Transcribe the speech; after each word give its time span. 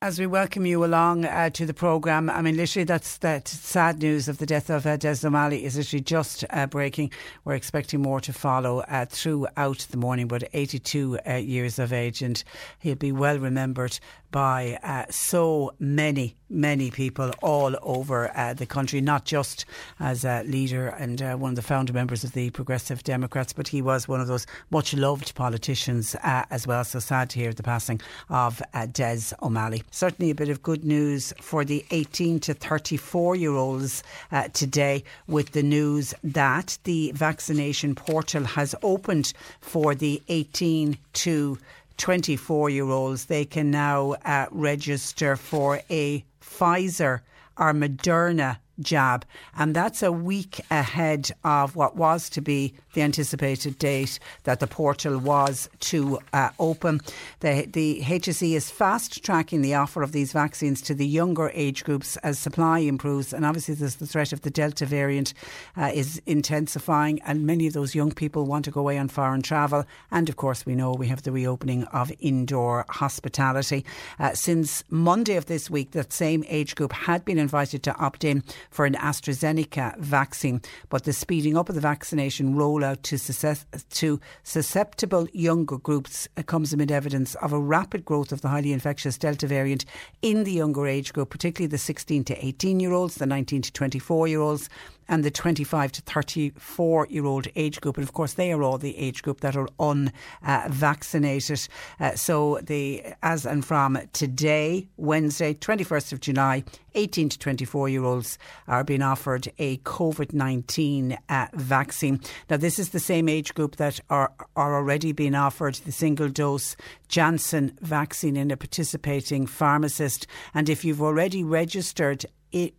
As 0.00 0.20
we 0.20 0.28
welcome 0.28 0.64
you 0.64 0.84
along 0.84 1.24
uh, 1.24 1.50
to 1.50 1.66
the 1.66 1.74
programme, 1.74 2.30
I 2.30 2.40
mean, 2.40 2.56
literally, 2.56 2.84
that's 2.84 3.18
that 3.18 3.48
sad 3.48 3.98
news 3.98 4.28
of 4.28 4.38
the 4.38 4.46
death 4.46 4.70
of 4.70 4.86
uh, 4.86 4.96
Des 4.96 5.26
O'Malley 5.26 5.64
is 5.64 5.76
literally 5.76 6.02
just 6.02 6.44
uh, 6.50 6.68
breaking. 6.68 7.10
We're 7.44 7.56
expecting 7.56 8.00
more 8.00 8.20
to 8.20 8.32
follow 8.32 8.78
uh, 8.82 9.06
throughout 9.06 9.88
the 9.90 9.96
morning, 9.96 10.28
but 10.28 10.48
82 10.52 11.18
uh, 11.26 11.34
years 11.34 11.80
of 11.80 11.92
age, 11.92 12.22
and 12.22 12.44
he'll 12.78 12.94
be 12.94 13.10
well 13.10 13.40
remembered 13.40 13.98
by 14.30 14.78
uh, 14.82 15.04
so 15.10 15.72
many, 15.78 16.36
many 16.50 16.90
people 16.90 17.30
all 17.42 17.76
over 17.82 18.30
uh, 18.36 18.54
the 18.54 18.66
country, 18.66 19.00
not 19.00 19.24
just 19.24 19.64
as 20.00 20.24
a 20.24 20.42
leader 20.44 20.88
and 20.88 21.22
uh, 21.22 21.36
one 21.36 21.50
of 21.50 21.56
the 21.56 21.62
founder 21.62 21.92
members 21.92 22.24
of 22.24 22.32
the 22.32 22.50
Progressive 22.50 23.02
Democrats, 23.04 23.52
but 23.52 23.68
he 23.68 23.80
was 23.80 24.08
one 24.08 24.20
of 24.20 24.26
those 24.26 24.46
much 24.70 24.94
loved 24.94 25.34
politicians 25.34 26.14
uh, 26.16 26.44
as 26.50 26.66
well. 26.66 26.84
So 26.84 26.98
sad 26.98 27.30
to 27.30 27.38
hear 27.38 27.52
the 27.52 27.62
passing 27.62 28.00
of 28.28 28.62
uh, 28.74 28.86
Des 28.86 29.34
O'Malley. 29.42 29.82
Certainly 29.90 30.30
a 30.30 30.34
bit 30.34 30.48
of 30.48 30.62
good 30.62 30.84
news 30.84 31.32
for 31.40 31.64
the 31.64 31.84
18 31.90 32.40
to 32.40 32.54
34 32.54 33.36
year 33.36 33.52
olds 33.52 34.02
uh, 34.32 34.48
today 34.48 35.04
with 35.26 35.52
the 35.52 35.62
news 35.62 36.14
that 36.22 36.78
the 36.84 37.12
vaccination 37.14 37.94
portal 37.94 38.44
has 38.44 38.74
opened 38.82 39.32
for 39.60 39.94
the 39.94 40.22
18 40.28 40.98
to 41.14 41.58
24 41.98 42.70
year 42.70 42.88
olds, 42.88 43.26
they 43.26 43.44
can 43.44 43.70
now 43.70 44.12
uh, 44.24 44.46
register 44.50 45.36
for 45.36 45.80
a 45.90 46.24
Pfizer 46.40 47.20
or 47.56 47.72
Moderna 47.72 48.58
jab. 48.80 49.24
And 49.56 49.74
that's 49.74 50.02
a 50.02 50.12
week 50.12 50.60
ahead 50.70 51.30
of 51.44 51.76
what 51.76 51.96
was 51.96 52.28
to 52.30 52.40
be 52.40 52.74
the 52.94 53.02
anticipated 53.02 53.78
date 53.78 54.18
that 54.44 54.60
the 54.60 54.66
portal 54.66 55.18
was 55.18 55.68
to 55.80 56.18
uh, 56.32 56.50
open. 56.58 57.00
The, 57.40 57.68
the 57.70 58.00
HSE 58.02 58.54
is 58.54 58.70
fast 58.70 59.22
tracking 59.22 59.62
the 59.62 59.74
offer 59.74 60.02
of 60.02 60.12
these 60.12 60.32
vaccines 60.32 60.80
to 60.82 60.94
the 60.94 61.06
younger 61.06 61.50
age 61.54 61.84
groups 61.84 62.16
as 62.18 62.38
supply 62.38 62.80
improves. 62.80 63.32
And 63.32 63.44
obviously, 63.44 63.74
there's 63.74 63.96
the 63.96 64.06
threat 64.06 64.32
of 64.32 64.42
the 64.42 64.50
Delta 64.50 64.84
variant 64.84 65.32
uh, 65.76 65.92
is 65.94 66.20
intensifying, 66.26 67.20
and 67.22 67.46
many 67.46 67.66
of 67.66 67.72
those 67.72 67.94
young 67.94 68.10
people 68.10 68.46
want 68.46 68.64
to 68.64 68.70
go 68.70 68.80
away 68.80 68.98
on 68.98 69.08
foreign 69.08 69.42
travel. 69.42 69.84
And 70.10 70.28
of 70.28 70.36
course, 70.36 70.66
we 70.66 70.74
know 70.74 70.92
we 70.92 71.08
have 71.08 71.22
the 71.22 71.32
reopening 71.32 71.84
of 71.84 72.10
indoor 72.20 72.84
hospitality. 72.88 73.84
Uh, 74.18 74.34
since 74.34 74.82
Monday 74.90 75.36
of 75.36 75.46
this 75.46 75.70
week, 75.70 75.92
that 75.92 76.12
same 76.12 76.44
age 76.48 76.74
group 76.74 76.92
had 76.92 77.24
been 77.24 77.38
invited 77.38 77.82
to 77.84 77.96
opt 77.96 78.24
in 78.24 78.42
for 78.70 78.86
an 78.86 78.94
AstraZeneca 78.94 79.98
vaccine, 79.98 80.60
but 80.88 81.04
the 81.04 81.12
speeding 81.12 81.56
up 81.56 81.68
of 81.68 81.74
the 81.74 81.80
vaccination 81.80 82.54
rollout 82.54 83.02
to, 83.02 83.18
success, 83.18 83.64
to 83.90 84.20
susceptible 84.42 85.28
younger 85.32 85.78
groups 85.78 86.28
uh, 86.36 86.42
comes 86.42 86.72
amid 86.72 86.90
evidence 86.90 87.34
of 87.36 87.52
a 87.52 87.58
rapid 87.58 88.04
growth 88.04 88.32
of 88.32 88.40
the 88.40 88.48
highly 88.48 88.72
infectious 88.72 89.18
Delta 89.18 89.46
variant 89.46 89.84
in 90.22 90.44
the 90.44 90.52
younger 90.52 90.86
age 90.86 91.12
group, 91.12 91.30
particularly 91.30 91.68
the 91.68 91.78
16 91.78 92.24
to 92.24 92.46
18 92.46 92.80
year 92.80 92.92
olds, 92.92 93.16
the 93.16 93.26
19 93.26 93.62
to 93.62 93.72
24 93.72 94.28
year 94.28 94.40
olds 94.40 94.68
and 95.08 95.24
the 95.24 95.30
25 95.30 95.92
to 95.92 96.02
34 96.02 97.06
year 97.10 97.24
old 97.24 97.48
age 97.56 97.80
group. 97.80 97.96
And 97.96 98.04
of 98.04 98.12
course, 98.12 98.34
they 98.34 98.52
are 98.52 98.62
all 98.62 98.78
the 98.78 98.96
age 98.96 99.22
group 99.22 99.40
that 99.40 99.56
are 99.56 99.68
unvaccinated. 99.78 101.68
Uh, 101.98 102.14
so, 102.14 102.60
the 102.62 103.02
as 103.22 103.46
and 103.46 103.64
from 103.64 103.98
today, 104.12 104.88
Wednesday, 104.96 105.54
21st 105.54 106.12
of 106.12 106.20
July, 106.20 106.64
18 106.94 107.28
to 107.28 107.38
24 107.38 107.88
year 107.88 108.04
olds 108.04 108.38
are 108.66 108.84
being 108.84 109.02
offered 109.02 109.48
a 109.58 109.78
COVID 109.78 110.32
19 110.32 111.16
uh, 111.28 111.46
vaccine. 111.54 112.20
Now, 112.50 112.56
this 112.56 112.78
is 112.78 112.90
the 112.90 113.00
same 113.00 113.28
age 113.28 113.54
group 113.54 113.76
that 113.76 114.00
are, 114.10 114.32
are 114.56 114.76
already 114.76 115.12
being 115.12 115.34
offered 115.34 115.76
the 115.76 115.92
single 115.92 116.28
dose 116.28 116.76
Janssen 117.08 117.76
vaccine 117.80 118.36
in 118.36 118.50
a 118.50 118.56
participating 118.56 119.46
pharmacist. 119.46 120.26
And 120.54 120.68
if 120.68 120.84
you've 120.84 121.02
already 121.02 121.44
registered 121.44 122.26
it, 122.52 122.74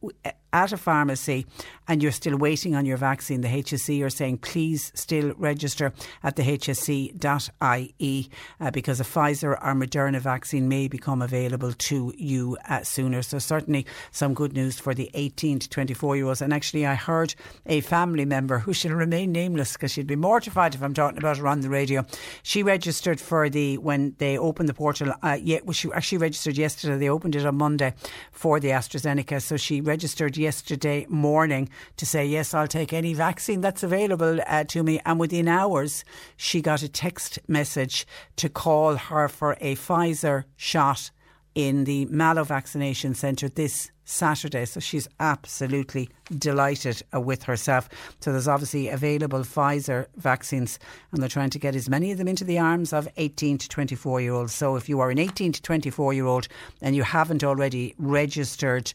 at 0.52 0.74
a 0.74 0.78
pharmacy 0.78 1.46
and 1.88 2.02
you're 2.02 2.12
still 2.12 2.38
waiting 2.38 2.76
on 2.76 2.86
your 2.86 2.98
vaccine, 2.98 3.42
the 3.42 3.48
HSE 3.48 4.04
are 4.04 4.10
saying 4.10 4.40
please 4.40 4.92
still 4.96 5.34
register 5.38 5.94
at 6.24 6.36
the 6.36 6.44
hse.ie 6.44 8.30
uh, 8.60 8.72
because 8.72 9.00
a 9.00 9.04
Pfizer 9.04 9.52
or 9.52 9.74
Moderna 9.76 10.20
vaccine 10.20 10.68
may 10.68 10.88
become 10.88 11.22
available 11.22 11.74
to 11.74 12.14
you 12.18 12.58
uh, 12.68 12.84
sooner. 12.84 13.22
So, 13.22 13.40
certainly 13.40 13.86
some 14.12 14.34
good 14.34 14.54
news 14.54 14.80
for 14.80 14.94
the 14.94 15.10
18 15.14 15.60
to 15.60 15.70
24 15.70 16.16
year 16.16 16.26
olds. 16.26 16.42
And 16.42 16.54
actually, 16.54 16.86
I 16.86 16.96
heard 16.96 17.36
a 17.66 17.82
family 17.82 18.26
member 18.26 18.60
who 18.60 18.74
shall 18.74 18.92
remain 18.92 19.32
nameless 19.32 19.74
because 19.74 19.92
she'd 19.92 20.08
be 20.08 20.16
mortified 20.16 20.76
if 20.76 20.82
I'm 20.82 20.94
talking 20.94 21.18
about 21.18 21.38
her 21.38 21.48
on 21.48 21.62
the 21.62 21.70
radio. 21.70 22.06
She 22.44 22.64
registered 22.64 23.20
for 23.20 23.50
the, 23.50 23.78
when 23.78 24.16
they 24.18 24.38
opened 24.38 24.70
the 24.70 24.74
portal, 24.74 25.14
uh, 25.22 25.38
yeah, 25.42 25.60
well, 25.64 25.74
she 25.74 25.92
actually 25.94 26.20
registered 26.20 26.58
yesterday. 26.58 26.98
They 26.98 27.10
opened 27.10 27.36
it 27.36 27.46
on 27.46 27.56
Monday 27.56 27.94
for 28.32 28.60
the 28.60 28.70
AstraZeneca. 28.70 29.42
So, 29.42 29.58
she 29.60 29.82
registered 29.82 30.38
yesterday 30.38 31.06
morning 31.10 31.70
to 31.98 32.06
say, 32.06 32.26
Yes, 32.26 32.54
I'll 32.54 32.68
take 32.68 32.94
any 32.94 33.14
vaccine 33.14 33.62
that's 33.62 33.84
available 33.84 34.40
uh, 34.48 34.64
to 34.66 34.84
me. 34.84 35.00
And 35.06 35.20
within 35.20 35.48
hours, 35.48 36.04
she 36.38 36.62
got 36.62 36.82
a 36.82 36.90
text 36.90 37.40
message 37.48 38.08
to 38.38 38.50
call 38.50 38.96
her 38.96 39.28
for 39.28 39.58
a 39.62 39.76
Pfizer 39.76 40.46
shot 40.56 41.12
in 41.56 41.84
the 41.84 42.06
Mallow 42.06 42.44
Vaccination 42.44 43.14
Centre 43.14 43.50
this 43.50 43.92
Saturday. 44.10 44.66
So 44.66 44.80
she's 44.80 45.08
absolutely 45.20 46.10
delighted 46.38 47.02
uh, 47.14 47.22
with 47.22 47.44
herself. 47.44 47.90
So 48.22 48.32
there's 48.32 48.48
obviously 48.48 48.90
available 48.90 49.42
Pfizer 49.42 50.08
vaccines, 50.18 50.80
and 51.12 51.22
they're 51.22 51.30
trying 51.30 51.52
to 51.52 51.60
get 51.60 51.76
as 51.76 51.90
many 51.90 52.12
of 52.12 52.18
them 52.18 52.28
into 52.28 52.44
the 52.44 52.60
arms 52.60 52.92
of 52.92 53.08
18 53.18 53.60
to 53.60 53.70
24 53.70 54.22
year 54.22 54.34
olds. 54.34 54.54
So 54.54 54.76
if 54.76 54.90
you 54.90 55.00
are 55.00 55.12
an 55.12 55.20
18 55.20 55.52
to 55.54 55.62
24 55.62 56.14
year 56.14 56.26
old 56.26 56.48
and 56.82 56.96
you 56.96 57.04
haven't 57.04 57.44
already 57.44 57.94
registered 57.98 58.92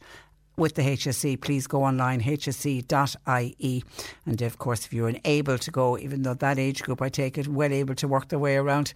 with 0.56 0.74
the 0.74 0.82
HSE, 0.82 1.40
please 1.40 1.66
go 1.66 1.82
online, 1.84 2.20
hse.ie. 2.20 3.84
And 4.26 4.42
of 4.42 4.58
course, 4.58 4.86
if 4.86 4.92
you're 4.92 5.08
unable 5.08 5.58
to 5.58 5.70
go, 5.70 5.98
even 5.98 6.22
though 6.22 6.34
that 6.34 6.58
age 6.58 6.82
group, 6.82 7.02
I 7.02 7.08
take 7.08 7.38
it, 7.38 7.48
well 7.48 7.72
able 7.72 7.94
to 7.96 8.08
work 8.08 8.28
their 8.28 8.38
way 8.38 8.56
around 8.56 8.94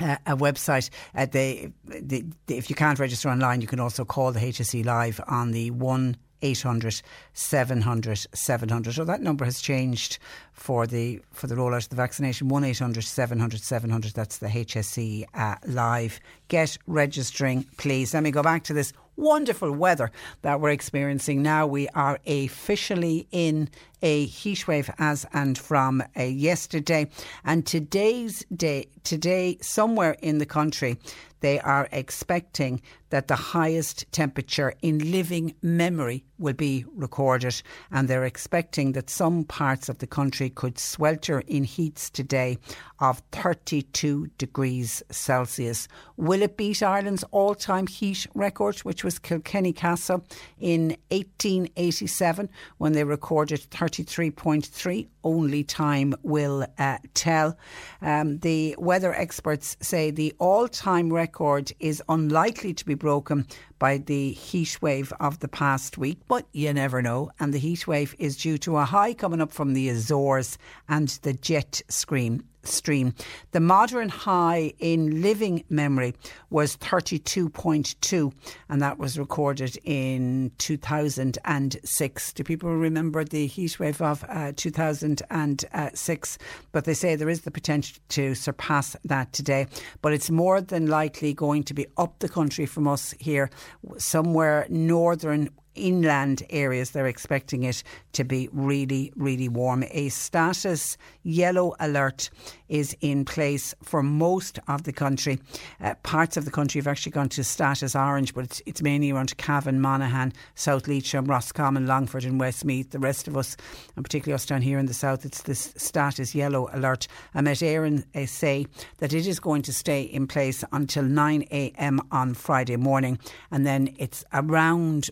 uh, 0.00 0.16
a 0.26 0.36
website. 0.36 0.90
Uh, 1.14 1.26
they, 1.26 1.72
they, 1.84 2.24
if 2.48 2.70
you 2.70 2.76
can't 2.76 2.98
register 2.98 3.28
online, 3.28 3.60
you 3.60 3.66
can 3.66 3.80
also 3.80 4.04
call 4.04 4.32
the 4.32 4.40
HSE 4.40 4.84
live 4.84 5.20
on 5.26 5.52
the 5.52 5.70
one. 5.70 6.16
800 6.40 7.02
700 7.32 8.26
700. 8.32 8.94
So 8.94 9.04
that 9.04 9.20
number 9.20 9.44
has 9.44 9.60
changed 9.60 10.18
for 10.52 10.86
the 10.86 11.20
for 11.32 11.46
the 11.46 11.56
rollout 11.56 11.84
of 11.84 11.88
the 11.88 11.96
vaccination. 11.96 12.48
1 12.48 12.62
800 12.62 13.02
700 13.02 13.60
700. 13.60 14.12
That's 14.12 14.38
the 14.38 14.46
HSE 14.46 15.24
uh, 15.34 15.56
live. 15.66 16.20
Get 16.46 16.78
registering, 16.86 17.64
please. 17.76 18.14
Let 18.14 18.22
me 18.22 18.30
go 18.30 18.42
back 18.42 18.62
to 18.64 18.72
this 18.72 18.92
wonderful 19.18 19.72
weather 19.72 20.10
that 20.42 20.60
we're 20.60 20.70
experiencing 20.70 21.42
now. 21.42 21.66
We 21.66 21.88
are 21.88 22.18
officially 22.26 23.26
in 23.30 23.68
a 24.00 24.28
heatwave 24.28 24.94
as 24.98 25.26
and 25.32 25.58
from 25.58 26.02
uh, 26.16 26.22
yesterday. 26.22 27.10
And 27.44 27.66
today's 27.66 28.44
day, 28.54 28.88
today, 29.02 29.58
somewhere 29.60 30.16
in 30.22 30.38
the 30.38 30.46
country, 30.46 30.98
they 31.40 31.58
are 31.60 31.88
expecting 31.92 32.80
that 33.10 33.28
the 33.28 33.36
highest 33.36 34.10
temperature 34.12 34.72
in 34.82 35.10
living 35.10 35.54
memory 35.62 36.24
will 36.38 36.54
be 36.54 36.84
recorded, 36.94 37.62
and 37.90 38.08
they're 38.08 38.24
expecting 38.24 38.92
that 38.92 39.10
some 39.10 39.44
parts 39.44 39.88
of 39.88 39.98
the 39.98 40.06
country 40.06 40.50
could 40.50 40.78
swelter 40.78 41.40
in 41.46 41.64
heats 41.64 42.10
today 42.10 42.58
of 43.00 43.22
32 43.32 44.28
degrees 44.38 45.02
Celsius. 45.10 45.88
Will 46.16 46.42
it 46.42 46.56
beat 46.56 46.82
Ireland's 46.82 47.24
all 47.30 47.54
time 47.54 47.86
heat 47.86 48.26
record, 48.34 48.78
which 48.80 49.04
was 49.04 49.18
Kilkenny 49.18 49.72
Castle 49.72 50.24
in 50.58 50.96
1887 51.10 52.48
when 52.78 52.92
they 52.92 53.04
recorded 53.04 53.60
33.3? 53.70 55.08
Only 55.28 55.62
time 55.62 56.14
will 56.22 56.64
uh, 56.78 56.96
tell. 57.12 57.58
Um, 58.00 58.38
the 58.38 58.74
weather 58.78 59.12
experts 59.12 59.76
say 59.82 60.10
the 60.10 60.34
all 60.38 60.68
time 60.68 61.12
record 61.12 61.70
is 61.80 62.02
unlikely 62.08 62.72
to 62.72 62.84
be 62.86 62.94
broken 62.94 63.46
by 63.78 63.98
the 63.98 64.32
heat 64.32 64.80
wave 64.80 65.12
of 65.20 65.40
the 65.40 65.48
past 65.48 65.98
week, 65.98 66.18
but 66.28 66.46
you 66.52 66.72
never 66.72 67.02
know. 67.02 67.30
And 67.38 67.52
the 67.52 67.58
heat 67.58 67.86
wave 67.86 68.14
is 68.18 68.38
due 68.38 68.56
to 68.56 68.78
a 68.78 68.86
high 68.86 69.12
coming 69.12 69.42
up 69.42 69.52
from 69.52 69.74
the 69.74 69.90
Azores 69.90 70.56
and 70.88 71.08
the 71.20 71.34
jet 71.34 71.82
stream 71.90 72.42
stream. 72.68 73.14
The 73.52 73.60
modern 73.60 74.08
high 74.08 74.72
in 74.78 75.22
living 75.22 75.64
memory 75.68 76.14
was 76.50 76.76
32.2, 76.76 78.32
and 78.68 78.82
that 78.82 78.98
was 78.98 79.18
recorded 79.18 79.78
in 79.84 80.50
2006. 80.58 82.32
Do 82.32 82.44
people 82.44 82.74
remember 82.76 83.24
the 83.24 83.46
heat 83.46 83.78
wave 83.78 84.00
of 84.00 84.24
uh, 84.28 84.52
2006? 84.56 86.38
But 86.72 86.84
they 86.84 86.94
say 86.94 87.16
there 87.16 87.28
is 87.28 87.42
the 87.42 87.50
potential 87.50 87.98
to 88.10 88.34
surpass 88.34 88.96
that 89.04 89.32
today. 89.32 89.66
But 90.02 90.12
it's 90.12 90.30
more 90.30 90.60
than 90.60 90.86
likely 90.86 91.34
going 91.34 91.64
to 91.64 91.74
be 91.74 91.86
up 91.96 92.18
the 92.18 92.28
country 92.28 92.66
from 92.66 92.86
us 92.86 93.14
here, 93.18 93.50
somewhere 93.98 94.66
northern 94.68 95.50
inland 95.78 96.42
areas, 96.50 96.90
they're 96.90 97.06
expecting 97.06 97.62
it 97.62 97.82
to 98.12 98.24
be 98.24 98.48
really, 98.52 99.12
really 99.16 99.48
warm. 99.48 99.84
A 99.90 100.08
status 100.10 100.96
yellow 101.22 101.74
alert 101.80 102.30
is 102.68 102.96
in 103.00 103.24
place 103.24 103.74
for 103.82 104.02
most 104.02 104.58
of 104.68 104.84
the 104.84 104.92
country. 104.92 105.38
Uh, 105.80 105.94
parts 106.02 106.36
of 106.36 106.44
the 106.44 106.50
country 106.50 106.78
have 106.78 106.86
actually 106.86 107.12
gone 107.12 107.28
to 107.30 107.44
status 107.44 107.94
orange, 107.96 108.34
but 108.34 108.44
it's, 108.44 108.62
it's 108.66 108.82
mainly 108.82 109.10
around 109.10 109.36
Cavan, 109.38 109.80
Monaghan, 109.80 110.32
South 110.54 110.86
Leitrim, 110.86 111.24
Roscommon, 111.24 111.86
Longford, 111.86 112.24
and 112.24 112.38
Westmeath. 112.38 112.90
The 112.90 112.98
rest 112.98 113.28
of 113.28 113.36
us, 113.36 113.56
and 113.96 114.04
particularly 114.04 114.34
us 114.34 114.46
down 114.46 114.62
here 114.62 114.78
in 114.78 114.86
the 114.86 114.94
south, 114.94 115.24
it's 115.24 115.42
this 115.42 115.72
status 115.76 116.34
yellow 116.34 116.68
alert. 116.72 117.08
I 117.34 117.40
met 117.40 117.62
Aaron 117.62 118.04
uh, 118.14 118.26
say 118.26 118.66
that 118.98 119.12
it 119.12 119.26
is 119.26 119.40
going 119.40 119.62
to 119.62 119.72
stay 119.72 120.02
in 120.02 120.26
place 120.26 120.64
until 120.72 121.04
9 121.04 121.42
a.m. 121.50 122.00
on 122.10 122.34
Friday 122.34 122.76
morning, 122.76 123.18
and 123.50 123.66
then 123.66 123.94
it's 123.98 124.24
around 124.32 125.10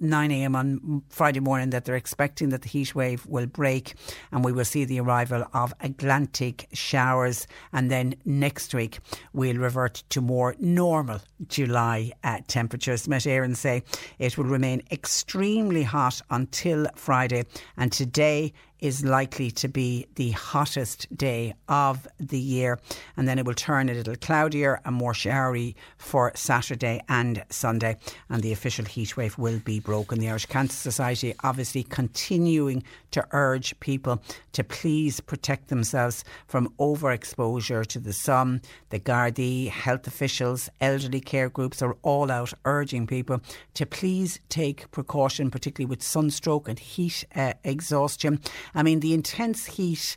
9 0.00 0.30
a.m. 0.30 0.56
on 0.56 1.02
Friday 1.08 1.40
morning 1.40 1.70
that 1.70 1.84
they're 1.84 1.96
expecting 1.96 2.50
that 2.50 2.62
the 2.62 2.68
heat 2.68 2.94
wave 2.94 3.26
will 3.26 3.46
break 3.46 3.94
and 4.32 4.44
we 4.44 4.52
will 4.52 4.64
see 4.64 4.84
the 4.84 5.00
arrival 5.00 5.44
of 5.52 5.74
Atlantic 5.80 6.68
showers. 6.72 7.46
And 7.72 7.90
then 7.90 8.14
next 8.24 8.74
week 8.74 9.00
we'll 9.32 9.56
revert 9.56 10.02
to 10.10 10.20
more 10.20 10.54
normal 10.58 11.20
July 11.48 12.12
uh, 12.24 12.38
temperatures. 12.48 13.08
Met 13.08 13.22
Éireann 13.22 13.56
say 13.56 13.82
it 14.18 14.36
will 14.36 14.44
remain 14.44 14.82
extremely 14.90 15.82
hot 15.82 16.20
until 16.30 16.86
Friday. 16.94 17.44
And 17.76 17.92
today 17.92 18.52
is 18.80 19.04
likely 19.04 19.50
to 19.50 19.68
be 19.68 20.06
the 20.14 20.30
hottest 20.30 21.06
day 21.16 21.54
of 21.68 22.06
the 22.18 22.38
year. 22.38 22.78
And 23.16 23.26
then 23.26 23.38
it 23.38 23.44
will 23.44 23.54
turn 23.54 23.88
a 23.88 23.94
little 23.94 24.16
cloudier 24.16 24.80
and 24.84 24.94
more 24.94 25.14
showery 25.14 25.76
for 25.96 26.32
Saturday 26.34 27.00
and 27.08 27.44
Sunday. 27.50 27.96
And 28.28 28.42
the 28.42 28.52
official 28.52 28.84
heat 28.84 29.16
wave 29.16 29.36
will 29.38 29.58
be 29.60 29.80
broken. 29.80 30.20
The 30.20 30.28
Irish 30.28 30.46
Cancer 30.46 30.76
Society 30.76 31.34
obviously 31.42 31.82
continuing 31.82 32.82
to 33.10 33.26
urge 33.32 33.78
people 33.80 34.22
to 34.52 34.64
please 34.64 35.20
protect 35.20 35.68
themselves 35.68 36.24
from 36.46 36.72
overexposure 36.78 37.86
to 37.86 37.98
the 37.98 38.12
sun. 38.12 38.60
The 38.90 39.00
Gardaí, 39.00 39.68
health 39.68 40.06
officials, 40.06 40.68
elderly 40.80 41.20
care 41.20 41.48
groups 41.48 41.82
are 41.82 41.96
all 42.02 42.30
out 42.30 42.52
urging 42.64 43.06
people 43.06 43.40
to 43.74 43.86
please 43.86 44.40
take 44.48 44.90
precaution, 44.90 45.50
particularly 45.50 45.88
with 45.88 46.02
sunstroke 46.02 46.68
and 46.68 46.78
heat 46.78 47.24
uh, 47.34 47.54
exhaustion. 47.64 48.40
I 48.74 48.82
mean, 48.82 49.00
the 49.00 49.14
intense 49.14 49.66
heat 49.66 50.16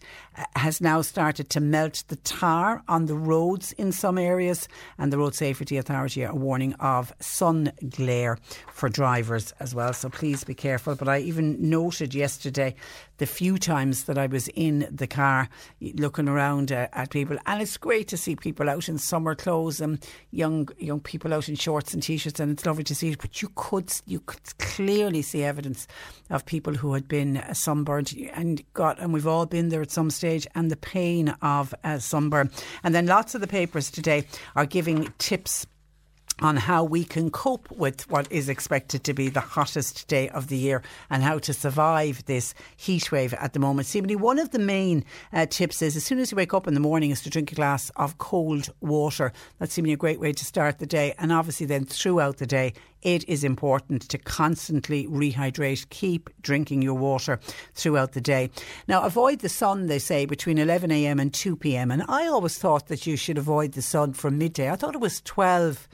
has 0.56 0.82
now 0.82 1.02
started 1.02 1.50
to 1.50 1.60
melt 1.60 2.04
the 2.08 2.16
tar 2.18 2.84
on 2.88 3.06
the 3.06 3.16
roads 3.16 3.72
in 3.74 3.92
some 3.92 4.18
areas, 4.18 4.68
and 4.98 5.12
the 5.12 5.18
Road 5.18 5.36
Safety 5.36 5.78
Authority 5.78 6.26
are 6.26 6.34
warning 6.36 6.74
of 6.76 7.14
sun 7.20 7.72
glare 7.90 8.38
for 8.72 8.90
drivers 8.90 9.54
as 9.60 9.76
well. 9.76 9.94
So 9.94 10.10
please 10.10 10.44
be 10.44 10.54
careful. 10.54 10.96
But 10.96 11.08
I 11.08 11.20
even 11.20 11.70
noted 11.70 12.14
yesterday 12.14 12.76
the 13.18 13.26
few 13.26 13.58
times 13.58 14.06
that 14.06 14.18
I 14.18 14.28
was 14.28 14.48
in 14.50 14.88
the 14.92 15.08
car 15.08 15.48
looking 15.80 16.28
around 16.28 16.72
uh, 16.72 16.88
at 16.94 17.12
people, 17.12 17.38
and 17.46 17.62
it's 17.62 17.78
great 17.78 18.08
to 18.08 18.18
see 18.18 18.36
people 18.36 18.70
out 18.70 18.90
in 18.90 18.98
summer 18.98 19.36
clothes 19.36 19.80
and 19.80 20.04
young 20.32 20.68
young 20.80 21.00
people 21.00 21.34
out 21.34 21.48
in 21.50 21.56
shorts 21.56 21.94
and 21.94 22.02
t-shirts, 22.02 22.40
and 22.40 22.52
it's 22.52 22.66
lovely 22.66 22.84
to 22.86 22.96
see 22.96 23.10
it. 23.10 23.20
But 23.20 23.42
you 23.42 23.50
could 23.56 23.92
you 24.06 24.22
could 24.22 24.58
clearly 24.58 25.22
see 25.22 25.44
evidence 25.44 25.88
of 26.30 26.46
people 26.46 26.74
who 26.74 26.94
had 26.94 27.08
been 27.08 27.44
sunburned 27.54 28.14
and 28.34 28.64
got, 28.74 29.00
and 29.00 29.14
we've 29.14 29.28
all 29.28 29.46
been 29.46 29.70
there 29.70 29.82
at 29.82 29.92
some 29.92 30.10
stage, 30.10 30.31
and 30.56 30.72
the 30.72 30.78
pain 30.78 31.30
of 31.42 31.74
uh, 31.84 32.00
sunburn. 32.00 32.50
And 32.84 32.94
then 32.96 33.06
lots 33.06 33.36
of 33.36 33.42
the 33.42 33.48
papers 33.48 33.92
today 33.92 34.26
are 34.56 34.66
giving 34.66 35.14
tips 35.18 35.66
on 36.42 36.58
how 36.58 36.84
we 36.84 37.04
can 37.04 37.30
cope 37.30 37.70
with 37.72 38.10
what 38.10 38.30
is 38.32 38.50
expected 38.50 39.04
to 39.04 39.14
be 39.14 39.30
the 39.30 39.40
hottest 39.40 40.08
day 40.08 40.28
of 40.30 40.48
the 40.48 40.58
year 40.58 40.82
and 41.10 41.22
how 41.22 41.38
to 41.38 41.54
survive 41.54 42.26
this 42.26 42.54
heat 42.78 43.12
wave 43.12 43.34
at 43.36 43.54
the 43.54 43.60
moment. 43.60 43.88
Seemingly, 43.88 44.16
one 44.16 44.40
of 44.40 44.50
the 44.50 44.60
main 44.60 45.06
uh, 45.32 45.46
tips 45.46 45.82
is 45.82 45.96
as 45.96 46.04
soon 46.04 46.20
as 46.20 46.32
you 46.32 46.36
wake 46.36 46.54
up 46.54 46.68
in 46.68 46.74
the 46.74 46.80
morning 46.80 47.12
is 47.12 47.22
to 47.22 47.30
drink 47.30 47.52
a 47.52 47.56
glass 47.56 47.92
of 47.96 48.18
cold 48.18 48.70
water. 48.82 49.32
That's 49.60 49.74
seemingly 49.74 49.94
a 49.94 49.98
great 49.98 50.20
way 50.20 50.34
to 50.34 50.46
start 50.46 50.80
the 50.80 50.88
day. 50.88 51.14
And 51.20 51.32
obviously, 51.32 51.68
then 51.68 51.86
throughout 51.86 52.38
the 52.38 52.48
day, 52.48 52.74
it 53.02 53.28
is 53.28 53.44
important 53.44 54.08
to 54.10 54.18
constantly 54.18 55.08
rehydrate. 55.08 55.90
Keep 55.90 56.30
drinking 56.42 56.82
your 56.82 56.96
water 56.96 57.40
throughout 57.74 58.14
the 58.14 58.22
day. 58.22 58.50
Now, 58.88 59.04
avoid 59.04 59.40
the 59.40 59.50
sun, 59.50 59.88
they 59.88 60.00
say, 60.00 60.26
between 60.26 60.58
11am 60.58 61.20
and 61.22 61.32
2pm. 61.32 61.92
And 61.92 62.04
I 62.08 62.28
always 62.28 62.58
thought 62.58 62.88
that 62.88 63.08
you 63.08 63.16
should 63.16 63.38
avoid 63.38 63.74
the 63.74 63.82
sun 63.82 64.14
from 64.14 64.38
midday. 64.38 64.70
I 64.70 64.76
thought 64.76 64.96
it 64.96 65.02
was 65.02 65.22
12 65.22 65.88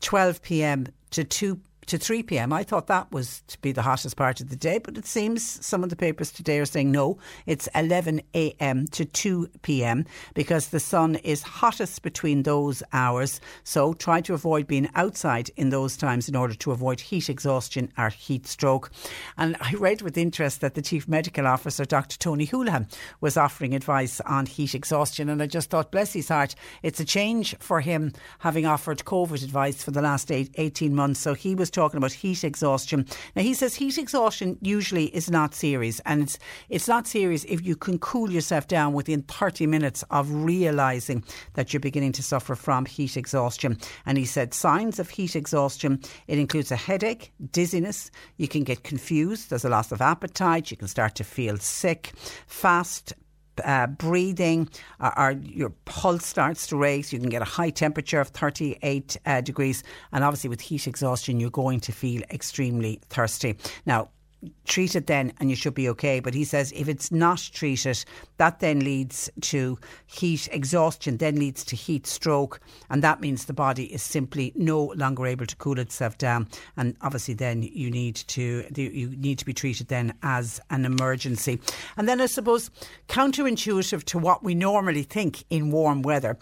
12 0.00 0.42
p.m. 0.42 0.86
to 1.10 1.24
2 1.24 1.58
to 1.88 1.98
3 1.98 2.22
pm. 2.22 2.52
I 2.52 2.62
thought 2.62 2.86
that 2.88 3.10
was 3.12 3.42
to 3.48 3.58
be 3.60 3.72
the 3.72 3.82
hottest 3.82 4.16
part 4.16 4.40
of 4.40 4.50
the 4.50 4.56
day, 4.56 4.78
but 4.78 4.98
it 4.98 5.06
seems 5.06 5.64
some 5.64 5.82
of 5.82 5.88
the 5.88 5.96
papers 5.96 6.30
today 6.30 6.58
are 6.58 6.66
saying 6.66 6.90
no, 6.90 7.18
it's 7.46 7.66
11 7.74 8.20
am 8.34 8.86
to 8.88 9.04
2 9.06 9.48
pm 9.62 10.04
because 10.34 10.68
the 10.68 10.80
sun 10.80 11.16
is 11.16 11.42
hottest 11.42 12.02
between 12.02 12.42
those 12.42 12.82
hours. 12.92 13.40
So 13.64 13.94
try 13.94 14.20
to 14.22 14.34
avoid 14.34 14.66
being 14.66 14.90
outside 14.94 15.50
in 15.56 15.70
those 15.70 15.96
times 15.96 16.28
in 16.28 16.36
order 16.36 16.54
to 16.54 16.72
avoid 16.72 17.00
heat 17.00 17.30
exhaustion 17.30 17.90
or 17.96 18.10
heat 18.10 18.46
stroke. 18.46 18.90
And 19.38 19.56
I 19.60 19.72
read 19.72 20.02
with 20.02 20.18
interest 20.18 20.60
that 20.60 20.74
the 20.74 20.82
Chief 20.82 21.08
Medical 21.08 21.46
Officer, 21.46 21.86
Dr. 21.86 22.18
Tony 22.18 22.46
Holohan, 22.46 22.92
was 23.22 23.38
offering 23.38 23.74
advice 23.74 24.20
on 24.20 24.44
heat 24.44 24.74
exhaustion. 24.74 25.30
And 25.30 25.42
I 25.42 25.46
just 25.46 25.70
thought, 25.70 25.90
bless 25.90 26.12
his 26.12 26.28
heart, 26.28 26.54
it's 26.82 27.00
a 27.00 27.04
change 27.04 27.56
for 27.58 27.80
him 27.80 28.12
having 28.40 28.66
offered 28.66 28.98
COVID 29.04 29.42
advice 29.42 29.82
for 29.82 29.90
the 29.90 30.02
last 30.02 30.30
eight, 30.30 30.50
18 30.56 30.94
months. 30.94 31.20
So 31.20 31.32
he 31.32 31.54
was 31.54 31.70
talking 31.78 31.98
about 31.98 32.12
heat 32.12 32.42
exhaustion. 32.42 33.06
Now, 33.36 33.42
he 33.42 33.54
says 33.54 33.76
heat 33.76 33.98
exhaustion 33.98 34.58
usually 34.60 35.06
is 35.14 35.30
not 35.30 35.54
serious, 35.54 36.00
and 36.04 36.22
it's, 36.22 36.36
it's 36.68 36.88
not 36.88 37.06
serious 37.06 37.44
if 37.44 37.64
you 37.64 37.76
can 37.76 38.00
cool 38.00 38.32
yourself 38.32 38.66
down 38.66 38.94
within 38.94 39.22
30 39.22 39.68
minutes 39.68 40.02
of 40.10 40.28
realising 40.28 41.22
that 41.54 41.72
you're 41.72 41.78
beginning 41.80 42.10
to 42.12 42.22
suffer 42.22 42.56
from 42.56 42.84
heat 42.84 43.16
exhaustion. 43.16 43.78
And 44.06 44.18
he 44.18 44.24
said 44.24 44.54
signs 44.54 44.98
of 44.98 45.10
heat 45.10 45.36
exhaustion, 45.36 46.00
it 46.26 46.40
includes 46.40 46.72
a 46.72 46.76
headache, 46.76 47.32
dizziness, 47.52 48.10
you 48.38 48.48
can 48.48 48.64
get 48.64 48.82
confused, 48.82 49.50
there's 49.50 49.64
a 49.64 49.68
loss 49.68 49.92
of 49.92 50.00
appetite, 50.00 50.72
you 50.72 50.76
can 50.76 50.88
start 50.88 51.14
to 51.14 51.24
feel 51.24 51.58
sick, 51.58 52.12
fast 52.48 53.12
uh, 53.64 53.86
breathing 53.86 54.68
or, 55.00 55.18
or, 55.18 55.30
your 55.32 55.70
pulse 55.84 56.26
starts 56.26 56.66
to 56.68 56.76
race. 56.76 57.12
You 57.12 57.18
can 57.18 57.28
get 57.28 57.42
a 57.42 57.46
high 57.46 57.70
temperature 57.70 58.20
of 58.20 58.28
38 58.28 59.16
uh, 59.26 59.40
degrees. 59.40 59.82
And 60.12 60.24
obviously, 60.24 60.50
with 60.50 60.60
heat 60.60 60.86
exhaustion, 60.86 61.40
you're 61.40 61.50
going 61.50 61.80
to 61.80 61.92
feel 61.92 62.22
extremely 62.30 63.00
thirsty. 63.08 63.56
Now, 63.86 64.08
treat 64.66 64.94
it 64.94 65.06
then 65.06 65.32
and 65.40 65.50
you 65.50 65.56
should 65.56 65.74
be 65.74 65.88
okay. 65.88 66.20
But 66.20 66.34
he 66.34 66.44
says 66.44 66.72
if 66.72 66.88
it's 66.88 67.10
not 67.10 67.50
treated, 67.52 68.04
that 68.36 68.60
then 68.60 68.80
leads 68.80 69.30
to 69.40 69.78
heat 70.06 70.48
exhaustion, 70.52 71.16
then 71.16 71.36
leads 71.36 71.64
to 71.64 71.76
heat 71.76 72.06
stroke, 72.06 72.60
and 72.90 73.02
that 73.02 73.20
means 73.20 73.44
the 73.44 73.52
body 73.52 73.92
is 73.92 74.02
simply 74.02 74.52
no 74.54 74.92
longer 74.96 75.26
able 75.26 75.46
to 75.46 75.56
cool 75.56 75.78
itself 75.78 76.18
down. 76.18 76.48
And 76.76 76.96
obviously, 77.00 77.34
then 77.34 77.62
you 77.62 77.90
need 77.90 78.16
to 78.16 78.64
you 78.74 79.08
need 79.16 79.38
to 79.38 79.44
be 79.44 79.54
treated 79.54 79.88
then 79.88 80.14
as 80.22 80.60
an 80.70 80.84
emergency. 80.84 81.60
And 81.96 82.08
then 82.08 82.20
I 82.20 82.26
suppose 82.26 82.70
counterintuitive 83.08 84.04
to 84.04 84.18
what 84.18 84.42
we 84.44 84.54
normally 84.54 85.02
think 85.02 85.44
in 85.50 85.70
warm 85.70 86.02
weather, 86.02 86.38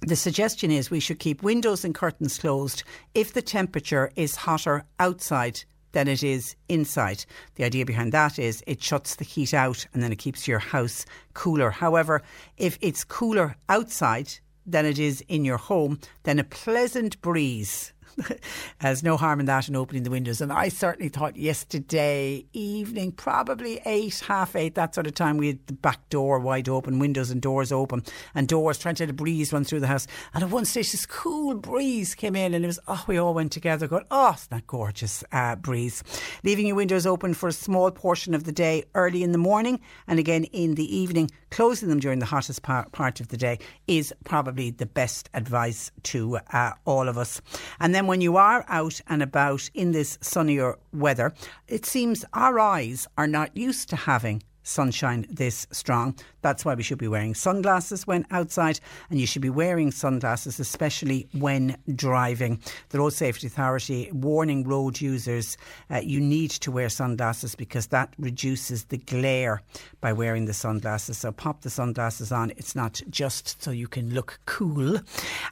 the 0.00 0.16
suggestion 0.16 0.70
is 0.70 0.90
we 0.90 1.00
should 1.00 1.18
keep 1.18 1.42
windows 1.42 1.84
and 1.84 1.94
curtains 1.94 2.38
closed 2.38 2.82
if 3.14 3.32
the 3.32 3.42
temperature 3.42 4.10
is 4.16 4.36
hotter 4.36 4.84
outside 4.98 5.64
than 5.94 6.08
it 6.08 6.22
is 6.22 6.54
inside. 6.68 7.24
The 7.54 7.64
idea 7.64 7.86
behind 7.86 8.12
that 8.12 8.38
is 8.38 8.62
it 8.66 8.82
shuts 8.82 9.16
the 9.16 9.24
heat 9.24 9.54
out 9.54 9.86
and 9.94 10.02
then 10.02 10.12
it 10.12 10.18
keeps 10.18 10.46
your 10.46 10.58
house 10.58 11.06
cooler. 11.32 11.70
However, 11.70 12.20
if 12.58 12.76
it's 12.82 13.04
cooler 13.04 13.56
outside 13.70 14.34
than 14.66 14.84
it 14.84 14.98
is 14.98 15.24
in 15.28 15.44
your 15.46 15.56
home, 15.56 15.98
then 16.24 16.38
a 16.38 16.44
pleasant 16.44 17.20
breeze 17.22 17.93
There's 18.80 19.02
no 19.02 19.16
harm 19.16 19.40
in 19.40 19.46
that 19.46 19.68
in 19.68 19.76
opening 19.76 20.02
the 20.02 20.10
windows. 20.10 20.40
And 20.40 20.52
I 20.52 20.68
certainly 20.68 21.08
thought 21.08 21.36
yesterday 21.36 22.44
evening, 22.52 23.12
probably 23.12 23.80
eight, 23.86 24.20
half 24.20 24.56
eight, 24.56 24.74
that 24.74 24.94
sort 24.94 25.06
of 25.06 25.14
time, 25.14 25.36
we 25.36 25.48
had 25.48 25.66
the 25.66 25.72
back 25.72 26.08
door 26.10 26.38
wide 26.38 26.68
open, 26.68 26.98
windows 26.98 27.30
and 27.30 27.40
doors 27.40 27.72
open, 27.72 28.02
and 28.34 28.48
doors 28.48 28.78
trying 28.78 28.94
to 28.96 29.04
let 29.04 29.10
a 29.10 29.14
breeze 29.14 29.52
run 29.52 29.64
through 29.64 29.80
the 29.80 29.86
house. 29.86 30.06
And 30.32 30.44
at 30.44 30.50
one 30.50 30.64
stage, 30.64 30.92
this 30.92 31.06
cool 31.06 31.54
breeze 31.54 32.14
came 32.14 32.36
in, 32.36 32.54
and 32.54 32.64
it 32.64 32.68
was, 32.68 32.80
oh, 32.88 33.04
we 33.06 33.18
all 33.18 33.34
went 33.34 33.52
together 33.52 33.86
going, 33.86 34.06
oh, 34.10 34.36
that 34.50 34.66
gorgeous 34.66 35.24
uh, 35.32 35.56
breeze. 35.56 36.02
Leaving 36.42 36.66
your 36.66 36.76
windows 36.76 37.06
open 37.06 37.34
for 37.34 37.48
a 37.48 37.52
small 37.52 37.90
portion 37.90 38.34
of 38.34 38.44
the 38.44 38.52
day 38.52 38.84
early 38.94 39.22
in 39.22 39.32
the 39.32 39.38
morning 39.38 39.80
and 40.06 40.18
again 40.18 40.44
in 40.44 40.74
the 40.74 40.96
evening, 40.96 41.30
closing 41.50 41.88
them 41.88 42.00
during 42.00 42.18
the 42.18 42.26
hottest 42.26 42.62
par- 42.62 42.86
part 42.92 43.20
of 43.20 43.28
the 43.28 43.36
day 43.36 43.58
is 43.86 44.12
probably 44.24 44.70
the 44.70 44.86
best 44.86 45.28
advice 45.34 45.90
to 46.02 46.38
uh, 46.52 46.72
all 46.84 47.08
of 47.08 47.18
us. 47.18 47.40
And 47.80 47.94
then 47.94 48.03
then 48.04 48.08
when 48.08 48.20
you 48.20 48.36
are 48.36 48.66
out 48.68 49.00
and 49.06 49.22
about 49.22 49.70
in 49.72 49.92
this 49.92 50.18
sunnier 50.20 50.76
weather, 50.92 51.32
it 51.66 51.86
seems 51.86 52.22
our 52.34 52.58
eyes 52.58 53.06
are 53.16 53.26
not 53.26 53.56
used 53.56 53.88
to 53.88 53.96
having 53.96 54.42
sunshine 54.64 55.26
this 55.30 55.66
strong. 55.70 56.16
That's 56.42 56.64
why 56.64 56.74
we 56.74 56.82
should 56.82 56.98
be 56.98 57.08
wearing 57.08 57.34
sunglasses 57.34 58.06
when 58.06 58.26
outside, 58.30 58.80
and 59.08 59.20
you 59.20 59.26
should 59.26 59.42
be 59.42 59.50
wearing 59.50 59.92
sunglasses, 59.92 60.58
especially 60.58 61.28
when 61.32 61.76
driving. 61.94 62.60
The 62.88 62.98
Road 62.98 63.12
Safety 63.12 63.46
Authority 63.46 64.10
warning 64.12 64.66
road 64.66 65.00
users 65.00 65.56
uh, 65.90 65.98
you 65.98 66.20
need 66.20 66.50
to 66.50 66.72
wear 66.72 66.88
sunglasses 66.88 67.54
because 67.54 67.88
that 67.88 68.12
reduces 68.18 68.84
the 68.84 68.98
glare 68.98 69.62
by 70.00 70.12
wearing 70.12 70.46
the 70.46 70.52
sunglasses. 70.52 71.18
So 71.18 71.32
pop 71.32 71.62
the 71.62 71.70
sunglasses 71.70 72.32
on. 72.32 72.50
It's 72.56 72.74
not 72.74 73.00
just 73.10 73.62
so 73.62 73.70
you 73.70 73.88
can 73.88 74.12
look 74.12 74.40
cool. 74.46 74.98